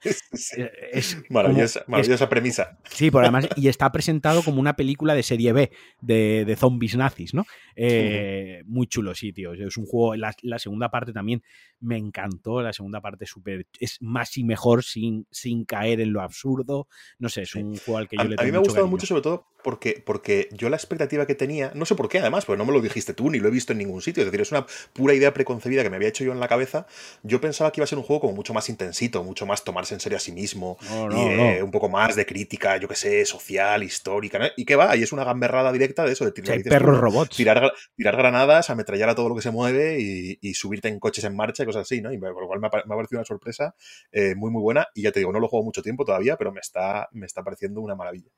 Eh, 0.58 0.72
es 0.92 1.18
maravillosa, 1.30 2.30
premisa. 2.30 2.78
Sí, 2.90 3.12
por 3.12 3.24
además, 3.24 3.48
y 3.56 3.68
está 3.68 3.92
presentado 3.92 4.44
como 4.44 4.60
una 4.60 4.76
película 4.76 5.14
de 5.14 5.24
serie 5.24 5.54
B 5.54 5.72
de, 6.02 6.46
de 6.46 6.56
zombies 6.56 6.96
nazis, 6.96 7.34
¿no? 7.34 7.46
Eh, 7.76 8.62
muy 8.66 8.88
chulo, 8.88 9.16
sí, 9.16 9.34
tío. 9.34 9.54
Es 9.54 9.78
un 9.78 9.86
juego, 9.86 10.16
la, 10.16 10.34
la, 10.42 10.60
segunda 10.60 10.90
parte 10.90 11.12
también 11.12 11.44
me 11.80 11.98
encantó, 11.98 12.62
la 12.62 12.74
segunda 12.74 13.02
parte 13.02 13.26
súper, 13.26 13.68
es 13.80 14.02
más 14.02 14.38
y 14.38 14.44
mejor 14.44 14.84
sin, 14.84 15.28
sin 15.32 15.66
caer 15.66 16.00
en 16.02 16.14
lo 16.14 16.22
absurdo. 16.22 16.88
No 17.20 17.30
sé, 17.30 17.44
es 17.44 17.56
un 17.56 17.78
juego 17.78 17.98
al 17.98 18.08
que 18.08 18.18
yo 18.18 18.24
le 18.24 18.36
tengo 18.36 18.42
A 18.42 18.46
mí 18.46 18.52
me 18.52 18.58
ha 18.58 18.62
gustado 18.62 18.88
mucho, 18.88 19.06
sobre 19.06 19.22
todo 19.22 19.48
porque, 19.64 20.04
porque 20.06 20.50
yo 20.52 20.70
la 20.70 20.76
expectativa 20.76 21.26
que 21.26 21.36
tenía, 21.36 21.72
no 21.74 21.86
sé 21.86 21.96
por 21.96 22.10
qué 22.10 22.20
además, 22.20 22.46
porque 22.46 22.58
no 22.58 22.66
me 22.66 22.74
lo 22.74 22.82
dijiste 22.82 23.14
tú 23.14 23.30
ni 23.30 23.40
lo 23.40 23.48
he 23.48 23.52
visto 23.52 23.72
en 23.72 23.80
ningún 23.80 24.02
sitio, 24.02 24.22
es 24.22 24.28
decir, 24.28 24.42
es 24.42 24.52
una 24.52 24.66
pura 24.94 25.14
idea 25.14 25.34
preconcebida 25.34 25.84
que 25.84 25.90
me 25.90 25.96
había 25.96 26.10
hecho 26.10 26.24
yo 26.24 26.34
en 26.34 26.40
la 26.40 26.48
cabeza. 26.48 26.86
Yo 27.24 27.33
pensaba 27.42 27.72
que 27.72 27.80
iba 27.80 27.86
a 27.86 27.88
ser 27.88 27.98
un 27.98 28.04
juego 28.04 28.22
como 28.22 28.34
mucho 28.34 28.54
más 28.54 28.70
intensito, 28.70 29.24
mucho 29.24 29.46
más 29.46 29.64
tomarse 29.64 29.94
en 29.94 30.00
serio 30.00 30.18
a 30.18 30.20
sí 30.20 30.32
mismo, 30.32 30.78
y, 31.12 31.16
eh, 31.16 31.64
un 31.64 31.72
poco 31.72 31.90
más 31.90 32.16
de 32.16 32.26
crítica, 32.26 32.78
yo 32.78 32.88
qué 32.88 32.96
sé, 32.96 33.26
social, 33.26 33.84
histórica, 33.84 34.52
y 34.58 34.66
que 34.66 34.76
va, 34.76 34.96
y 34.96 35.04
es 35.04 35.12
una 35.12 35.24
gamberrada 35.24 35.72
directa 35.72 36.06
de 36.06 36.14
eso, 36.14 36.26
de 36.26 36.32
tirar, 36.32 36.62
perros 36.64 37.00
robots. 37.00 37.36
Tirar, 37.36 37.74
tirar, 37.96 38.18
granadas, 38.18 38.70
ametrallar 38.70 39.10
a 39.10 39.16
todo 39.16 39.30
lo 39.30 39.36
que 39.36 39.42
se 39.42 39.52
mueve 39.52 40.00
y, 40.00 40.54
subirte 40.54 40.88
en 40.88 41.00
coches 41.00 41.24
en 41.24 41.36
marcha 41.36 41.64
y 41.64 41.66
cosas 41.66 41.82
así, 41.82 42.00
¿no? 42.02 42.14
Y 42.14 42.18
por 42.18 42.42
lo 42.42 42.48
cual 42.48 42.60
me 42.60 42.68
ha, 42.68 42.70
parecido 42.70 43.20
una 43.20 43.26
sorpresa 43.26 43.76
eh, 44.12 44.36
muy, 44.36 44.52
muy 44.52 44.62
buena, 44.62 44.88
y 44.94 45.02
ya 45.02 45.12
te 45.12 45.20
digo, 45.20 45.32
no 45.32 45.40
lo 45.40 45.48
juego 45.48 45.66
mucho 45.66 45.82
tiempo 45.82 46.06
todavía, 46.06 46.38
pero 46.38 46.52
me 46.52 46.60
está, 46.60 47.10
me 47.12 47.26
está 47.26 47.44
pareciendo 47.44 47.82
una 47.82 47.96
maravilla. 47.96 48.30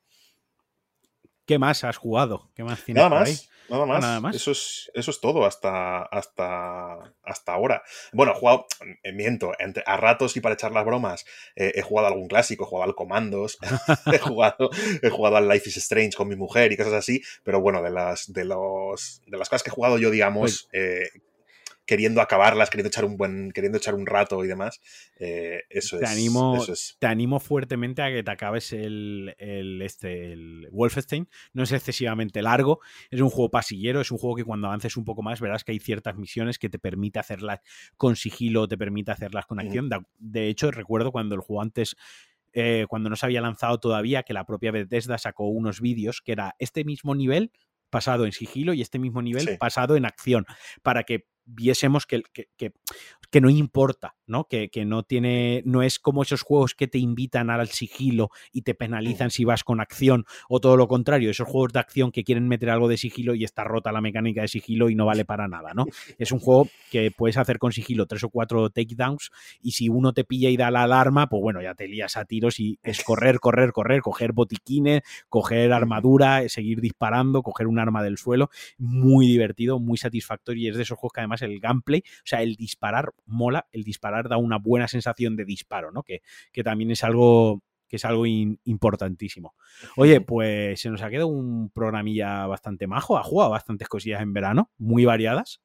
¿Qué 1.46 1.58
más 1.58 1.84
has 1.84 1.96
jugado? 1.96 2.50
¿Qué 2.54 2.64
más 2.64 2.82
nada, 2.88 3.08
más, 3.08 3.48
nada 3.68 3.86
más, 3.86 4.00
nada 4.00 4.20
más. 4.20 4.34
Eso 4.34 4.50
es, 4.50 4.90
eso 4.94 5.12
es 5.12 5.20
todo 5.20 5.46
hasta, 5.46 6.02
hasta, 6.02 7.14
hasta 7.22 7.52
ahora. 7.52 7.84
Bueno, 8.12 8.32
he 8.32 8.34
jugado, 8.34 8.66
eh, 9.04 9.12
miento, 9.12 9.52
a 9.86 9.96
ratos 9.96 10.36
y 10.36 10.40
para 10.40 10.54
echar 10.54 10.72
las 10.72 10.84
bromas, 10.84 11.24
eh, 11.54 11.72
he 11.76 11.82
jugado 11.82 12.08
algún 12.08 12.26
clásico, 12.26 12.64
he 12.64 12.66
jugado 12.66 12.90
al 12.90 12.96
Comandos, 12.96 13.58
he, 14.12 14.18
jugado, 14.18 14.70
he 15.02 15.08
jugado 15.08 15.36
al 15.36 15.48
Life 15.48 15.68
is 15.68 15.76
Strange 15.76 16.16
con 16.16 16.26
mi 16.26 16.34
mujer 16.34 16.72
y 16.72 16.76
cosas 16.76 16.94
así, 16.94 17.22
pero 17.44 17.60
bueno, 17.60 17.80
de 17.80 17.90
las, 17.90 18.32
de 18.32 18.44
los, 18.44 19.22
de 19.24 19.38
las 19.38 19.48
cosas 19.48 19.62
que 19.62 19.70
he 19.70 19.74
jugado 19.74 19.98
yo, 19.98 20.10
digamos, 20.10 20.40
pues 20.40 20.68
eh, 20.72 21.10
queriendo 21.86 22.20
acabarlas, 22.20 22.68
queriendo 22.68 22.88
echar 22.88 23.04
un 23.04 23.16
buen, 23.16 23.52
queriendo 23.52 23.78
echar 23.78 23.94
un 23.94 24.06
rato 24.06 24.44
y 24.44 24.48
demás. 24.48 24.80
Eh, 25.18 25.62
eso, 25.70 25.98
te 25.98 26.04
es, 26.04 26.10
animo, 26.10 26.56
eso 26.56 26.72
es. 26.72 26.96
Te 26.98 27.06
animo 27.06 27.40
fuertemente 27.40 28.02
a 28.02 28.10
que 28.10 28.22
te 28.22 28.30
acabes 28.30 28.72
el, 28.72 29.34
el, 29.38 29.80
este, 29.82 30.32
el 30.32 30.68
Wolfenstein. 30.72 31.28
No 31.52 31.62
es 31.62 31.72
excesivamente 31.72 32.42
largo, 32.42 32.80
es 33.10 33.20
un 33.20 33.30
juego 33.30 33.50
pasillero, 33.50 34.00
es 34.00 34.10
un 34.10 34.18
juego 34.18 34.36
que 34.36 34.44
cuando 34.44 34.66
avances 34.66 34.96
un 34.96 35.04
poco 35.04 35.22
más 35.22 35.40
verás 35.40 35.64
que 35.64 35.72
hay 35.72 35.78
ciertas 35.78 36.16
misiones 36.16 36.58
que 36.58 36.68
te 36.68 36.78
permite 36.78 37.18
hacerlas 37.18 37.60
con 37.96 38.16
sigilo, 38.16 38.68
te 38.68 38.76
permite 38.76 39.12
hacerlas 39.12 39.46
con 39.46 39.60
acción. 39.60 39.88
De, 39.88 40.00
de 40.18 40.48
hecho, 40.48 40.70
recuerdo 40.70 41.12
cuando 41.12 41.34
el 41.34 41.40
juego 41.40 41.62
antes 41.62 41.96
eh, 42.58 42.86
cuando 42.88 43.10
no 43.10 43.16
se 43.16 43.26
había 43.26 43.42
lanzado 43.42 43.78
todavía, 43.78 44.22
que 44.22 44.32
la 44.32 44.46
propia 44.46 44.70
Bethesda 44.70 45.18
sacó 45.18 45.46
unos 45.46 45.82
vídeos 45.82 46.22
que 46.22 46.32
era 46.32 46.56
este 46.58 46.84
mismo 46.84 47.14
nivel 47.14 47.52
pasado 47.90 48.24
en 48.24 48.32
sigilo 48.32 48.72
y 48.72 48.80
este 48.80 48.98
mismo 48.98 49.20
nivel 49.20 49.46
Sí. 49.46 49.56
pasado 49.58 49.94
en 49.94 50.06
acción, 50.06 50.46
para 50.82 51.04
que 51.04 51.26
viésemos 51.46 52.06
que, 52.06 52.22
que, 52.32 52.48
que- 52.56 52.72
que 53.28 53.40
no 53.40 53.50
importa, 53.50 54.14
¿no? 54.26 54.44
Que, 54.44 54.68
que 54.70 54.84
no 54.84 55.02
tiene. 55.02 55.60
No 55.66 55.82
es 55.82 55.98
como 55.98 56.22
esos 56.22 56.42
juegos 56.42 56.74
que 56.74 56.86
te 56.86 56.98
invitan 56.98 57.50
al 57.50 57.68
sigilo 57.68 58.30
y 58.52 58.62
te 58.62 58.74
penalizan 58.74 59.30
si 59.32 59.44
vas 59.44 59.64
con 59.64 59.80
acción, 59.80 60.26
o 60.48 60.60
todo 60.60 60.76
lo 60.76 60.86
contrario, 60.86 61.28
esos 61.30 61.48
juegos 61.48 61.72
de 61.72 61.80
acción 61.80 62.12
que 62.12 62.22
quieren 62.22 62.46
meter 62.46 62.70
algo 62.70 62.86
de 62.88 62.96
sigilo 62.96 63.34
y 63.34 63.42
está 63.42 63.64
rota 63.64 63.90
la 63.90 64.00
mecánica 64.00 64.42
de 64.42 64.48
sigilo 64.48 64.90
y 64.90 64.94
no 64.94 65.06
vale 65.06 65.24
para 65.24 65.48
nada, 65.48 65.74
¿no? 65.74 65.86
Es 66.18 66.30
un 66.30 66.38
juego 66.38 66.68
que 66.90 67.10
puedes 67.10 67.36
hacer 67.36 67.58
con 67.58 67.72
sigilo 67.72 68.06
tres 68.06 68.22
o 68.22 68.30
cuatro 68.30 68.70
takedowns 68.70 69.30
y 69.60 69.72
si 69.72 69.88
uno 69.88 70.12
te 70.12 70.22
pilla 70.24 70.48
y 70.48 70.56
da 70.56 70.70
la 70.70 70.84
alarma, 70.84 71.28
pues 71.28 71.42
bueno, 71.42 71.60
ya 71.60 71.74
te 71.74 71.88
lías 71.88 72.16
a 72.16 72.24
tiros 72.26 72.60
y 72.60 72.78
es 72.84 73.02
correr, 73.02 73.40
correr, 73.40 73.72
correr, 73.72 74.02
coger 74.02 74.32
botiquines, 74.32 75.02
coger 75.28 75.72
armadura, 75.72 76.42
eh, 76.44 76.48
seguir 76.48 76.80
disparando, 76.80 77.42
coger 77.42 77.66
un 77.66 77.80
arma 77.80 78.02
del 78.04 78.18
suelo. 78.18 78.50
Muy 78.78 79.26
divertido, 79.26 79.80
muy 79.80 79.98
satisfactorio 79.98 80.62
y 80.62 80.68
es 80.70 80.76
de 80.76 80.82
esos 80.84 80.96
juegos 80.96 81.12
que 81.12 81.20
además 81.20 81.35
el 81.42 81.60
gameplay, 81.60 82.00
o 82.06 82.22
sea, 82.24 82.42
el 82.42 82.56
disparar 82.56 83.12
mola, 83.26 83.66
el 83.72 83.84
disparar 83.84 84.28
da 84.28 84.36
una 84.36 84.58
buena 84.58 84.88
sensación 84.88 85.36
de 85.36 85.44
disparo, 85.44 85.90
¿no? 85.92 86.02
Que, 86.02 86.22
que 86.52 86.62
también 86.64 86.90
es 86.90 87.04
algo 87.04 87.62
que 87.88 87.96
es 87.96 88.04
algo 88.04 88.26
in- 88.26 88.58
importantísimo. 88.64 89.54
Oye, 89.96 90.20
pues 90.20 90.80
se 90.80 90.90
nos 90.90 91.02
ha 91.02 91.08
quedado 91.10 91.28
un 91.28 91.70
programilla 91.70 92.44
bastante 92.46 92.88
majo, 92.88 93.16
ha 93.16 93.22
jugado 93.22 93.50
bastantes 93.52 93.86
cosillas 93.88 94.22
en 94.22 94.32
verano, 94.32 94.72
muy 94.76 95.04
variadas 95.04 95.60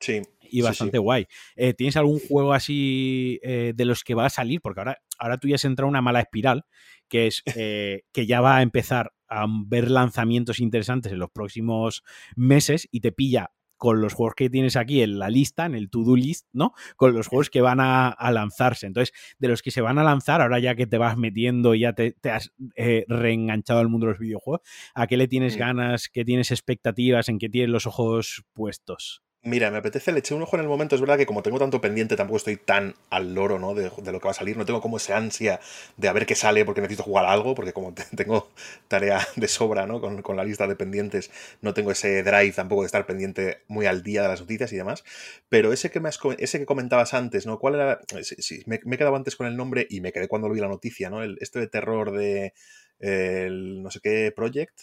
Sí. 0.00 0.22
y 0.40 0.56
sí, 0.56 0.62
bastante 0.62 0.96
sí. 0.96 1.00
guay. 1.00 1.26
Eh, 1.54 1.72
¿Tienes 1.74 1.96
algún 1.96 2.18
juego 2.18 2.52
así 2.52 3.38
eh, 3.44 3.72
de 3.76 3.84
los 3.84 4.02
que 4.02 4.14
va 4.16 4.26
a 4.26 4.30
salir? 4.30 4.60
Porque 4.60 4.80
ahora, 4.80 4.98
ahora 5.20 5.38
tú 5.38 5.46
ya 5.46 5.54
has 5.54 5.64
entrado 5.64 5.86
en 5.86 5.90
una 5.90 6.02
mala 6.02 6.18
espiral, 6.18 6.64
que 7.08 7.28
es 7.28 7.44
eh, 7.56 8.02
que 8.12 8.26
ya 8.26 8.40
va 8.40 8.56
a 8.56 8.62
empezar 8.62 9.12
a 9.28 9.46
ver 9.48 9.88
lanzamientos 9.88 10.58
interesantes 10.58 11.12
en 11.12 11.20
los 11.20 11.30
próximos 11.30 12.02
meses 12.34 12.88
y 12.90 12.98
te 13.00 13.12
pilla 13.12 13.52
con 13.82 14.00
los 14.00 14.14
juegos 14.14 14.36
que 14.36 14.48
tienes 14.48 14.76
aquí 14.76 15.02
en 15.02 15.18
la 15.18 15.28
lista, 15.28 15.66
en 15.66 15.74
el 15.74 15.90
to-do 15.90 16.14
list, 16.14 16.46
¿no? 16.52 16.72
Con 16.94 17.14
los 17.14 17.26
juegos 17.26 17.50
que 17.50 17.60
van 17.62 17.80
a, 17.80 18.10
a 18.10 18.30
lanzarse. 18.30 18.86
Entonces, 18.86 19.12
de 19.40 19.48
los 19.48 19.60
que 19.60 19.72
se 19.72 19.80
van 19.80 19.98
a 19.98 20.04
lanzar, 20.04 20.40
ahora 20.40 20.60
ya 20.60 20.76
que 20.76 20.86
te 20.86 20.98
vas 20.98 21.16
metiendo 21.16 21.74
y 21.74 21.80
ya 21.80 21.92
te, 21.92 22.12
te 22.12 22.30
has 22.30 22.52
eh, 22.76 23.04
reenganchado 23.08 23.80
al 23.80 23.88
mundo 23.88 24.06
de 24.06 24.12
los 24.12 24.20
videojuegos, 24.20 24.60
¿a 24.94 25.08
qué 25.08 25.16
le 25.16 25.26
tienes 25.26 25.56
Mm. 25.56 25.58
ganas? 25.58 26.08
¿Qué 26.08 26.24
tienes 26.24 26.52
expectativas? 26.52 27.28
¿En 27.28 27.40
qué 27.40 27.48
tienes 27.48 27.70
los 27.70 27.88
ojos 27.88 28.44
puestos? 28.52 29.20
Mira, 29.44 29.72
me 29.72 29.78
apetece, 29.78 30.12
le 30.12 30.20
eché 30.20 30.34
un 30.34 30.42
ojo 30.42 30.54
en 30.56 30.62
el 30.62 30.68
momento. 30.68 30.94
Es 30.94 31.00
verdad 31.00 31.16
que 31.18 31.26
como 31.26 31.42
tengo 31.42 31.58
tanto 31.58 31.80
pendiente, 31.80 32.14
tampoco 32.14 32.36
estoy 32.36 32.56
tan 32.58 32.94
al 33.10 33.34
loro, 33.34 33.58
¿no? 33.58 33.74
De, 33.74 33.90
lo 34.12 34.20
que 34.20 34.24
va 34.24 34.30
a 34.30 34.34
salir. 34.34 34.56
No 34.56 34.64
tengo 34.64 34.80
como 34.80 34.98
esa 34.98 35.16
ansia 35.16 35.58
de 35.96 36.06
a 36.08 36.12
ver 36.12 36.26
qué 36.26 36.36
sale 36.36 36.64
porque 36.64 36.80
necesito 36.80 37.02
jugar 37.02 37.24
algo, 37.24 37.56
porque 37.56 37.72
como 37.72 37.92
te- 37.92 38.04
tengo 38.16 38.48
tarea 38.86 39.26
de 39.34 39.48
sobra, 39.48 39.84
¿no? 39.88 40.00
Con, 40.00 40.36
la 40.36 40.44
lista 40.44 40.68
de 40.68 40.76
pendientes, 40.76 41.32
no 41.60 41.74
tengo 41.74 41.90
ese 41.90 42.22
drive 42.22 42.52
tampoco 42.52 42.82
de 42.82 42.86
estar 42.86 43.04
pendiente 43.04 43.62
muy 43.66 43.86
al 43.86 44.04
día 44.04 44.22
de 44.22 44.28
las 44.28 44.40
noticias 44.40 44.72
y 44.72 44.76
demás. 44.76 45.02
Pero 45.48 45.72
ese 45.72 45.90
que, 45.90 45.98
me 45.98 46.08
has 46.08 46.20
ese 46.38 46.60
que 46.60 46.66
comentabas 46.66 47.12
antes, 47.12 47.44
¿no? 47.44 47.58
¿Cuál 47.58 47.74
era? 47.74 48.00
Sí, 48.22 48.36
sí, 48.38 48.62
me, 48.66 48.78
me 48.84 48.94
he 48.94 48.98
quedado 48.98 49.16
antes 49.16 49.34
con 49.34 49.48
el 49.48 49.56
nombre 49.56 49.88
y 49.90 50.00
me 50.00 50.12
quedé 50.12 50.28
cuando 50.28 50.46
lo 50.48 50.54
vi 50.54 50.60
la 50.60 50.68
noticia, 50.68 51.10
¿no? 51.10 51.20
El, 51.22 51.36
este 51.40 51.58
de 51.58 51.66
terror 51.66 52.12
de 52.12 52.54
el 53.00 53.82
no 53.82 53.90
sé 53.90 53.98
qué 54.00 54.32
project. 54.34 54.82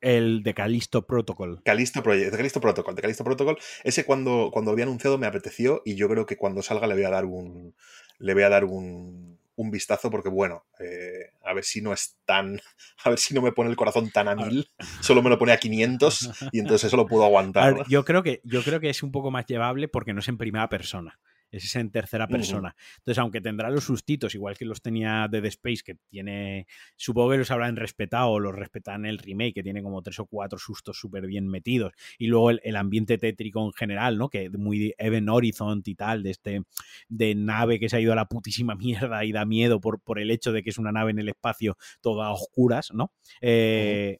El 0.00 0.42
de 0.42 0.54
Callisto 0.54 1.06
Protocol. 1.06 1.62
Callisto 1.64 2.02
Project, 2.02 2.30
de 2.30 2.36
Callisto 2.36 2.60
Protocol, 2.60 2.94
de 2.94 3.02
Callisto 3.02 3.24
Protocol, 3.24 3.58
ese 3.84 4.04
cuando, 4.04 4.50
cuando 4.52 4.70
lo 4.70 4.74
había 4.74 4.84
anunciado 4.84 5.18
me 5.18 5.26
apeteció 5.26 5.82
y 5.84 5.94
yo 5.96 6.08
creo 6.08 6.26
que 6.26 6.36
cuando 6.36 6.62
salga 6.62 6.86
le 6.86 6.94
voy 6.94 7.04
a 7.04 7.10
dar 7.10 7.24
un 7.24 7.74
le 8.18 8.34
voy 8.34 8.42
a 8.42 8.50
dar 8.50 8.64
un, 8.64 9.38
un 9.56 9.70
vistazo 9.70 10.10
porque 10.10 10.28
bueno, 10.28 10.64
eh, 10.78 11.32
a 11.44 11.52
ver 11.52 11.64
si 11.64 11.82
no 11.82 11.92
es 11.92 12.16
tan, 12.24 12.60
a 13.04 13.10
ver 13.10 13.18
si 13.18 13.34
no 13.34 13.42
me 13.42 13.52
pone 13.52 13.70
el 13.70 13.76
corazón 13.76 14.10
tan 14.10 14.28
a 14.28 14.34
mil, 14.34 14.70
solo 15.00 15.22
me 15.22 15.30
lo 15.30 15.38
pone 15.38 15.52
a 15.52 15.58
500 15.58 16.48
y 16.52 16.60
entonces 16.60 16.88
eso 16.88 16.96
lo 16.96 17.06
puedo 17.06 17.24
aguantar. 17.24 17.74
ver, 17.74 17.82
¿no? 17.82 17.88
yo 17.88 18.04
creo 18.04 18.22
que 18.22 18.40
yo 18.44 18.62
creo 18.62 18.80
que 18.80 18.90
es 18.90 19.02
un 19.02 19.12
poco 19.12 19.30
más 19.30 19.46
llevable 19.46 19.88
porque 19.88 20.12
no 20.12 20.20
es 20.20 20.28
en 20.28 20.38
primera 20.38 20.68
persona. 20.68 21.18
Es 21.50 21.74
en 21.76 21.90
tercera 21.90 22.28
persona. 22.28 22.74
Entonces, 22.98 23.18
aunque 23.18 23.40
tendrá 23.40 23.70
los 23.70 23.84
sustitos, 23.84 24.34
igual 24.34 24.56
que 24.56 24.64
los 24.64 24.82
tenía 24.82 25.26
Dead 25.30 25.44
Space, 25.46 25.82
que 25.84 25.96
tiene. 26.08 26.66
Supongo 26.96 27.30
que 27.30 27.38
los 27.38 27.50
habrán 27.50 27.76
respetado, 27.76 28.38
los 28.38 28.54
respetan 28.54 29.04
el 29.06 29.18
remake, 29.18 29.54
que 29.54 29.62
tiene 29.62 29.82
como 29.82 30.02
tres 30.02 30.18
o 30.20 30.26
cuatro 30.26 30.58
sustos 30.58 30.98
súper 30.98 31.26
bien 31.26 31.48
metidos. 31.48 31.92
Y 32.18 32.28
luego 32.28 32.50
el, 32.50 32.60
el 32.64 32.76
ambiente 32.76 33.18
tétrico 33.18 33.64
en 33.64 33.72
general, 33.72 34.18
¿no? 34.18 34.28
Que 34.28 34.50
muy 34.50 34.94
Even 34.98 35.28
Horizon 35.28 35.82
y 35.84 35.94
tal, 35.94 36.22
de 36.22 36.30
este. 36.30 36.62
de 37.08 37.34
nave 37.34 37.78
que 37.78 37.88
se 37.88 37.96
ha 37.96 38.00
ido 38.00 38.12
a 38.12 38.16
la 38.16 38.26
putísima 38.26 38.74
mierda 38.76 39.24
y 39.24 39.32
da 39.32 39.44
miedo 39.44 39.80
por, 39.80 40.00
por 40.00 40.18
el 40.18 40.30
hecho 40.30 40.52
de 40.52 40.62
que 40.62 40.70
es 40.70 40.78
una 40.78 40.92
nave 40.92 41.10
en 41.10 41.18
el 41.18 41.28
espacio 41.28 41.76
toda 42.00 42.26
a 42.26 42.32
oscuras, 42.32 42.90
¿no? 42.92 43.12
Eh, 43.40 44.18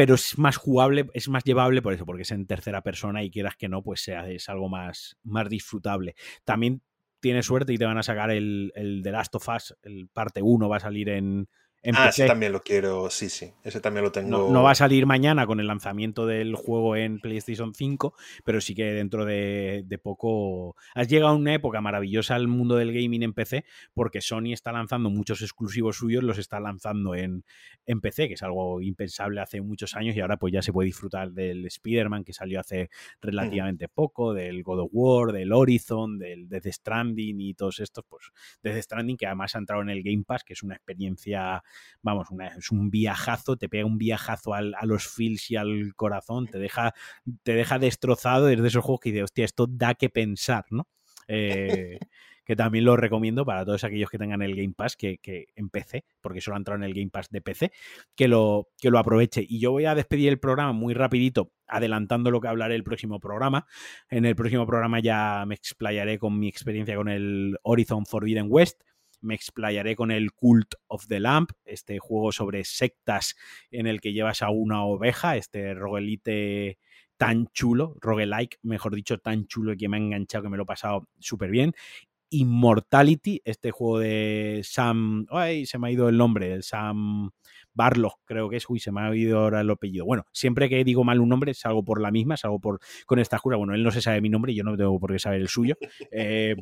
pero 0.00 0.14
es 0.14 0.38
más 0.38 0.56
jugable, 0.56 1.10
es 1.12 1.28
más 1.28 1.44
llevable 1.44 1.82
por 1.82 1.92
eso, 1.92 2.06
porque 2.06 2.22
es 2.22 2.30
en 2.30 2.46
tercera 2.46 2.80
persona 2.80 3.22
y 3.22 3.30
quieras 3.30 3.54
que 3.54 3.68
no, 3.68 3.82
pues 3.82 4.00
sea, 4.00 4.30
es 4.30 4.48
algo 4.48 4.70
más, 4.70 5.18
más 5.24 5.46
disfrutable. 5.50 6.14
También 6.42 6.80
tienes 7.20 7.44
suerte 7.44 7.74
y 7.74 7.76
te 7.76 7.84
van 7.84 7.98
a 7.98 8.02
sacar 8.02 8.30
el, 8.30 8.72
el 8.76 9.02
The 9.02 9.12
Last 9.12 9.34
of 9.34 9.46
Us, 9.46 9.76
el 9.82 10.08
parte 10.08 10.40
1 10.40 10.70
va 10.70 10.78
a 10.78 10.80
salir 10.80 11.10
en, 11.10 11.50
Ah, 11.94 12.10
ese 12.10 12.26
también 12.26 12.52
lo 12.52 12.62
quiero, 12.62 13.08
sí, 13.08 13.30
sí, 13.30 13.54
ese 13.64 13.80
también 13.80 14.04
lo 14.04 14.12
tengo. 14.12 14.28
No, 14.28 14.50
no 14.50 14.62
va 14.62 14.72
a 14.72 14.74
salir 14.74 15.06
mañana 15.06 15.46
con 15.46 15.60
el 15.60 15.66
lanzamiento 15.66 16.26
del 16.26 16.54
juego 16.54 16.94
en 16.94 17.20
PlayStation 17.20 17.72
5, 17.72 18.14
pero 18.44 18.60
sí 18.60 18.74
que 18.74 18.84
dentro 18.92 19.24
de, 19.24 19.82
de 19.86 19.98
poco... 19.98 20.76
Has 20.94 21.08
llegado 21.08 21.32
a 21.32 21.36
una 21.36 21.54
época 21.54 21.80
maravillosa 21.80 22.34
al 22.34 22.48
mundo 22.48 22.76
del 22.76 22.92
gaming 22.92 23.22
en 23.22 23.32
PC, 23.32 23.64
porque 23.94 24.20
Sony 24.20 24.52
está 24.52 24.72
lanzando 24.72 25.08
muchos 25.08 25.40
exclusivos 25.40 25.96
suyos, 25.96 26.22
los 26.22 26.36
está 26.36 26.60
lanzando 26.60 27.14
en, 27.14 27.44
en 27.86 28.00
PC, 28.02 28.28
que 28.28 28.34
es 28.34 28.42
algo 28.42 28.82
impensable 28.82 29.40
hace 29.40 29.62
muchos 29.62 29.96
años 29.96 30.14
y 30.14 30.20
ahora 30.20 30.36
pues 30.36 30.52
ya 30.52 30.60
se 30.60 30.74
puede 30.74 30.86
disfrutar 30.86 31.32
del 31.32 31.64
Spider-Man 31.64 32.24
que 32.24 32.34
salió 32.34 32.60
hace 32.60 32.90
relativamente 33.22 33.88
poco, 33.88 34.34
del 34.34 34.62
God 34.62 34.80
of 34.80 34.90
War, 34.92 35.32
del 35.32 35.52
Horizon, 35.52 36.18
del 36.18 36.46
Death 36.46 36.66
Stranding 36.66 37.40
y 37.40 37.54
todos 37.54 37.80
estos, 37.80 38.04
pues 38.06 38.30
Death 38.62 38.82
Stranding 38.82 39.16
que 39.16 39.26
además 39.26 39.54
ha 39.54 39.58
entrado 39.58 39.80
en 39.80 39.88
el 39.88 40.02
Game 40.02 40.24
Pass, 40.26 40.44
que 40.44 40.52
es 40.52 40.62
una 40.62 40.74
experiencia 40.74 41.62
vamos, 42.02 42.30
una- 42.30 42.48
es 42.48 42.70
un 42.70 42.90
viajazo, 42.90 43.56
te 43.56 43.68
pega 43.68 43.84
un 43.86 43.98
viajazo 43.98 44.54
al- 44.54 44.74
a 44.78 44.86
los 44.86 45.06
feels 45.08 45.50
y 45.50 45.56
al 45.56 45.94
corazón, 45.94 46.46
te 46.46 46.58
deja, 46.58 46.94
te 47.42 47.54
deja 47.54 47.78
destrozado, 47.78 48.48
es 48.48 48.60
de 48.60 48.68
esos 48.68 48.84
juegos 48.84 49.00
que 49.00 49.10
dices, 49.10 49.24
hostia, 49.24 49.44
esto 49.44 49.66
da 49.68 49.94
que 49.94 50.08
pensar, 50.10 50.64
¿no? 50.70 50.88
Eh, 51.28 51.98
que 52.44 52.56
también 52.56 52.84
lo 52.84 52.96
recomiendo 52.96 53.44
para 53.44 53.64
todos 53.64 53.84
aquellos 53.84 54.10
que 54.10 54.18
tengan 54.18 54.42
el 54.42 54.56
Game 54.56 54.72
Pass, 54.76 54.96
que, 54.96 55.18
que 55.18 55.46
en 55.54 55.68
PC, 55.70 56.04
porque 56.20 56.40
solo 56.40 56.56
ha 56.56 56.58
entrado 56.58 56.78
en 56.78 56.82
el 56.84 56.94
Game 56.94 57.10
Pass 57.10 57.28
de 57.30 57.40
PC, 57.40 57.70
que 58.16 58.26
lo, 58.26 58.70
que 58.80 58.90
lo 58.90 58.98
aproveche. 58.98 59.46
Y 59.48 59.60
yo 59.60 59.70
voy 59.70 59.84
a 59.84 59.94
despedir 59.94 60.28
el 60.30 60.40
programa 60.40 60.72
muy 60.72 60.92
rapidito, 60.92 61.52
adelantando 61.68 62.32
lo 62.32 62.40
que 62.40 62.48
hablaré 62.48 62.74
el 62.74 62.82
próximo 62.82 63.20
programa. 63.20 63.66
En 64.08 64.24
el 64.24 64.34
próximo 64.34 64.66
programa 64.66 64.98
ya 64.98 65.44
me 65.46 65.54
explayaré 65.54 66.18
con 66.18 66.40
mi 66.40 66.48
experiencia 66.48 66.96
con 66.96 67.08
el 67.08 67.56
Horizon 67.62 68.04
Forbidden 68.04 68.46
West 68.48 68.82
me 69.20 69.34
explayaré 69.34 69.96
con 69.96 70.10
el 70.10 70.32
Cult 70.32 70.74
of 70.86 71.06
the 71.06 71.20
Lamp, 71.20 71.50
este 71.64 71.98
juego 71.98 72.32
sobre 72.32 72.64
sectas 72.64 73.36
en 73.70 73.86
el 73.86 74.00
que 74.00 74.12
llevas 74.12 74.42
a 74.42 74.50
una 74.50 74.84
oveja, 74.84 75.36
este 75.36 75.74
roguelite 75.74 76.78
tan 77.16 77.48
chulo, 77.48 77.96
roguelike, 78.00 78.58
mejor 78.62 78.94
dicho, 78.94 79.18
tan 79.18 79.46
chulo 79.46 79.74
que 79.76 79.88
me 79.90 79.98
ha 79.98 80.00
enganchado 80.00 80.44
que 80.44 80.48
me 80.48 80.56
lo 80.56 80.62
he 80.62 80.66
pasado 80.66 81.06
súper 81.18 81.50
bien. 81.50 81.74
Immortality, 82.30 83.42
este 83.44 83.72
juego 83.72 83.98
de 83.98 84.62
Sam, 84.64 85.26
ay, 85.30 85.66
se 85.66 85.78
me 85.78 85.88
ha 85.88 85.90
ido 85.90 86.08
el 86.08 86.16
nombre, 86.16 86.54
el 86.54 86.62
Sam 86.62 87.30
Barlow, 87.74 88.12
creo 88.24 88.48
que 88.48 88.56
es, 88.56 88.70
uy, 88.70 88.80
se 88.80 88.90
me 88.90 89.02
ha 89.02 89.14
ido 89.14 89.40
ahora 89.40 89.60
el 89.60 89.70
apellido. 89.70 90.06
Bueno, 90.06 90.24
siempre 90.32 90.68
que 90.70 90.82
digo 90.82 91.04
mal 91.04 91.20
un 91.20 91.28
nombre, 91.28 91.52
salgo 91.52 91.84
por 91.84 92.00
la 92.00 92.10
misma, 92.10 92.36
salgo 92.36 92.58
por 92.58 92.80
con 93.04 93.18
esta 93.18 93.36
jura. 93.36 93.56
Bueno, 93.58 93.74
él 93.74 93.82
no 93.82 93.90
se 93.90 94.00
sabe 94.00 94.20
mi 94.20 94.28
nombre 94.30 94.54
yo 94.54 94.64
no 94.64 94.76
tengo 94.76 94.98
por 94.98 95.12
qué 95.12 95.18
saber 95.18 95.40
el 95.40 95.48
suyo. 95.48 95.76
Eh, 96.10 96.56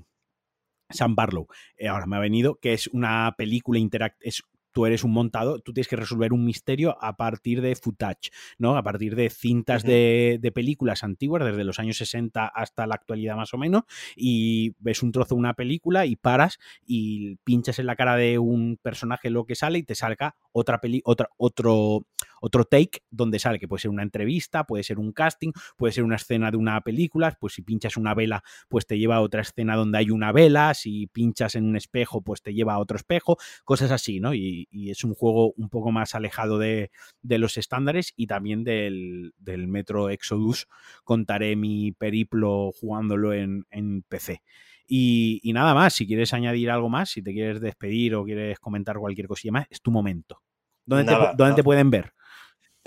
Sam 0.90 1.14
Barlow, 1.14 1.46
eh, 1.76 1.88
ahora 1.88 2.06
me 2.06 2.16
ha 2.16 2.20
venido, 2.20 2.56
que 2.56 2.72
es 2.72 2.86
una 2.88 3.34
película 3.36 3.78
interactiva, 3.78 4.30
tú 4.72 4.86
eres 4.86 5.02
un 5.02 5.12
montador, 5.12 5.60
tú 5.62 5.72
tienes 5.72 5.88
que 5.88 5.96
resolver 5.96 6.32
un 6.32 6.44
misterio 6.44 6.96
a 7.02 7.16
partir 7.16 7.60
de 7.60 7.74
footage, 7.74 8.30
¿no? 8.58 8.76
A 8.76 8.82
partir 8.84 9.16
de 9.16 9.28
cintas 9.30 9.82
de, 9.82 10.38
de 10.40 10.52
películas 10.52 11.02
antiguas, 11.02 11.44
desde 11.44 11.64
los 11.64 11.78
años 11.78 11.96
60 11.96 12.46
hasta 12.46 12.86
la 12.86 12.94
actualidad 12.94 13.34
más 13.34 13.52
o 13.54 13.58
menos, 13.58 13.82
y 14.14 14.74
ves 14.78 15.02
un 15.02 15.10
trozo 15.10 15.34
de 15.34 15.40
una 15.40 15.54
película 15.54 16.06
y 16.06 16.16
paras 16.16 16.58
y 16.86 17.36
pinchas 17.44 17.78
en 17.78 17.86
la 17.86 17.96
cara 17.96 18.16
de 18.16 18.38
un 18.38 18.78
personaje 18.80 19.30
lo 19.30 19.46
que 19.46 19.56
sale 19.56 19.78
y 19.78 19.82
te 19.82 19.94
salga 19.96 20.36
otra 20.52 20.80
peli, 20.80 21.02
otra, 21.04 21.28
otro, 21.36 22.06
otro 22.40 22.64
take 22.64 23.02
donde 23.10 23.38
sale, 23.38 23.58
que 23.58 23.68
puede 23.68 23.82
ser 23.82 23.90
una 23.90 24.02
entrevista, 24.02 24.64
puede 24.64 24.82
ser 24.82 24.98
un 24.98 25.12
casting, 25.12 25.52
puede 25.76 25.92
ser 25.92 26.04
una 26.04 26.16
escena 26.16 26.50
de 26.50 26.56
una 26.56 26.80
película, 26.80 27.36
pues 27.40 27.54
si 27.54 27.62
pinchas 27.62 27.96
una 27.96 28.14
vela, 28.14 28.42
pues 28.68 28.86
te 28.86 28.98
lleva 28.98 29.16
a 29.16 29.20
otra 29.20 29.42
escena 29.42 29.76
donde 29.76 29.98
hay 29.98 30.10
una 30.10 30.32
vela, 30.32 30.74
si 30.74 31.06
pinchas 31.06 31.54
en 31.54 31.64
un 31.64 31.76
espejo, 31.76 32.22
pues 32.22 32.42
te 32.42 32.54
lleva 32.54 32.74
a 32.74 32.78
otro 32.78 32.96
espejo, 32.96 33.36
cosas 33.64 33.90
así, 33.90 34.20
¿no? 34.20 34.34
Y, 34.34 34.68
es 34.88 35.04
un 35.04 35.14
juego 35.14 35.52
un 35.56 35.68
poco 35.68 35.90
más 35.92 36.14
alejado 36.14 36.58
de, 36.58 36.90
los 37.22 37.56
estándares 37.56 38.14
y 38.16 38.26
también 38.26 38.64
del, 38.64 39.32
Metro 39.68 40.08
Exodus. 40.08 40.66
Contaré 41.04 41.56
mi 41.56 41.92
periplo 41.92 42.70
jugándolo 42.72 43.34
en, 43.34 43.64
PC. 44.08 44.42
Y, 44.86 45.50
nada 45.52 45.74
más, 45.74 45.94
si 45.94 46.06
quieres 46.06 46.32
añadir 46.32 46.70
algo 46.70 46.88
más, 46.88 47.10
si 47.10 47.22
te 47.22 47.32
quieres 47.32 47.60
despedir 47.60 48.14
o 48.14 48.24
quieres 48.24 48.58
comentar 48.58 48.96
cualquier 48.96 49.26
cosilla 49.26 49.52
más, 49.52 49.66
es 49.70 49.82
tu 49.82 49.90
momento. 49.90 50.42
¿Dónde, 50.86 51.12
te, 51.36 51.52
te 51.54 51.62
pueden 51.62 51.90
ver? 51.90 52.14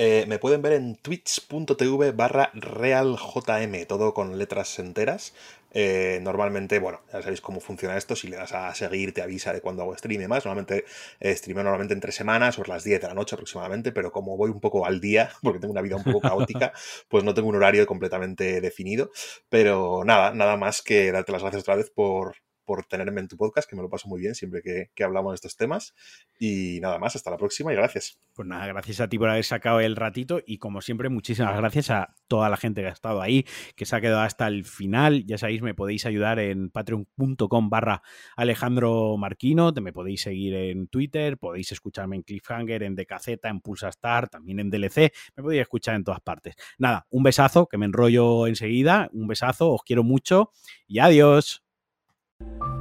Eh, 0.04 0.26
me 0.28 0.40
pueden 0.40 0.64
ver 0.64 0.74
en 0.74 0.96
twitch.tv 0.96 2.12
barra 2.14 2.50
realjm, 2.56 3.86
todo 3.86 4.16
con 4.16 4.40
letras 4.40 4.80
enteras. 4.80 5.36
Eh, 5.76 6.18
normalmente, 6.24 6.80
bueno, 6.80 7.02
ya 7.14 7.22
sabéis 7.22 7.40
cómo 7.40 7.60
funciona 7.60 7.96
esto. 7.96 8.16
Si 8.16 8.28
le 8.28 8.36
das 8.36 8.52
a 8.54 8.74
seguir, 8.74 9.14
te 9.14 9.22
avisa 9.22 9.54
de 9.54 9.62
cuando 9.62 9.84
hago 9.84 9.96
stream 9.96 10.24
y 10.24 10.28
más. 10.28 10.44
Normalmente 10.44 10.86
eh, 11.20 11.36
streameo 11.36 11.66
normalmente 11.66 11.94
entre 11.94 12.12
semanas, 12.12 12.56
sobre 12.56 12.70
las 12.70 12.84
10 12.84 13.00
de 13.00 13.10
la 13.10 13.14
noche 13.14 13.36
aproximadamente, 13.36 13.92
pero 13.92 14.12
como 14.12 14.38
voy 14.38 14.50
un 14.50 14.60
poco 14.60 14.88
al 14.88 15.00
día, 15.00 15.30
porque 15.44 15.60
tengo 15.60 15.72
una 15.72 15.84
vida 15.84 15.98
un 15.98 16.04
poco 16.04 16.22
caótica, 16.22 16.74
pues 17.08 17.24
no 17.24 17.36
tengo 17.36 17.50
un 17.50 17.58
horario 17.58 17.86
completamente 17.86 18.60
definido. 18.60 19.12
Pero 19.50 20.04
nada, 20.04 20.34
nada 20.34 20.58
más 20.58 20.82
que 20.82 21.12
darte 21.12 21.32
las 21.32 21.44
gracias 21.44 21.62
otra 21.62 21.76
vez 21.76 21.92
por, 21.92 22.38
por 22.66 22.86
tenerme 22.86 23.22
en 23.22 23.28
tu 23.28 23.38
podcast, 23.38 23.70
que 23.70 23.76
me 23.76 23.82
lo 23.82 23.90
paso 23.90 24.08
muy 24.08 24.22
bien 24.22 24.36
siempre 24.36 24.62
que, 24.62 25.04
hablamos 25.04 25.32
de 25.32 25.36
estos 25.36 25.58
temas. 25.58 25.96
Y 26.40 26.80
nada 26.82 27.00
más, 27.00 27.16
hasta 27.16 27.32
la 27.32 27.38
próxima 27.38 27.74
y 27.74 27.76
gracias. 27.76 28.20
Pues 28.34 28.48
nada, 28.48 28.68
gracias 28.68 29.02
a 29.02 29.10
ti 29.10 29.18
por 29.18 29.30
haber 29.30 29.44
sacado 29.44 29.80
el 29.80 29.96
ratito 29.96 30.42
y 30.46 30.58
como 30.58 30.82
siempre, 30.82 31.10
muchísimas 31.10 31.58
gracias 31.58 31.90
a 31.90 32.16
toda 32.28 32.50
la 32.50 32.58
gente 32.58 32.82
que 32.82 32.88
ha 32.88 32.92
estado 32.92 33.22
ahí, 33.22 33.46
que 33.76 33.86
se 33.86 33.96
ha 33.96 34.02
quedado 34.02 34.22
hasta 34.22 34.48
el 34.48 34.66
final. 34.66 35.26
Ya 35.26 35.38
sabéis, 35.38 35.62
me 35.62 35.74
podéis 35.74 36.06
ayudar 36.06 36.40
en 36.40 36.70
patreon.com 36.70 37.70
barra 37.70 38.02
Alejandro 38.36 39.18
Marquino, 39.18 39.72
me 39.82 39.94
podéis 39.94 40.22
seguir 40.22 40.56
en 40.56 40.88
Twitter, 40.88 41.38
podéis 41.38 41.72
escucharme 41.72 42.16
en 42.16 42.24
Cliffhanger, 42.24 42.84
en 42.84 42.96
DKZ, 42.96 43.44
en 43.44 43.62
Pulsa 43.62 43.90
Star, 43.90 44.30
también 44.30 44.60
en 44.60 44.70
DLC, 44.70 45.12
me 45.36 45.44
podéis 45.44 45.62
escuchar 45.62 45.96
en 45.96 46.04
todas 46.04 46.22
partes. 46.22 46.56
Nada, 46.78 47.08
un 47.10 47.24
besazo, 47.24 47.68
que 47.68 47.78
me 47.78 47.86
enrollo 47.86 48.48
enseguida, 48.48 49.10
un 49.14 49.28
besazo, 49.28 49.72
os 49.72 49.84
quiero 49.84 50.04
mucho 50.04 50.52
y 50.88 51.00
adiós. 51.00 51.64
you 52.42 52.81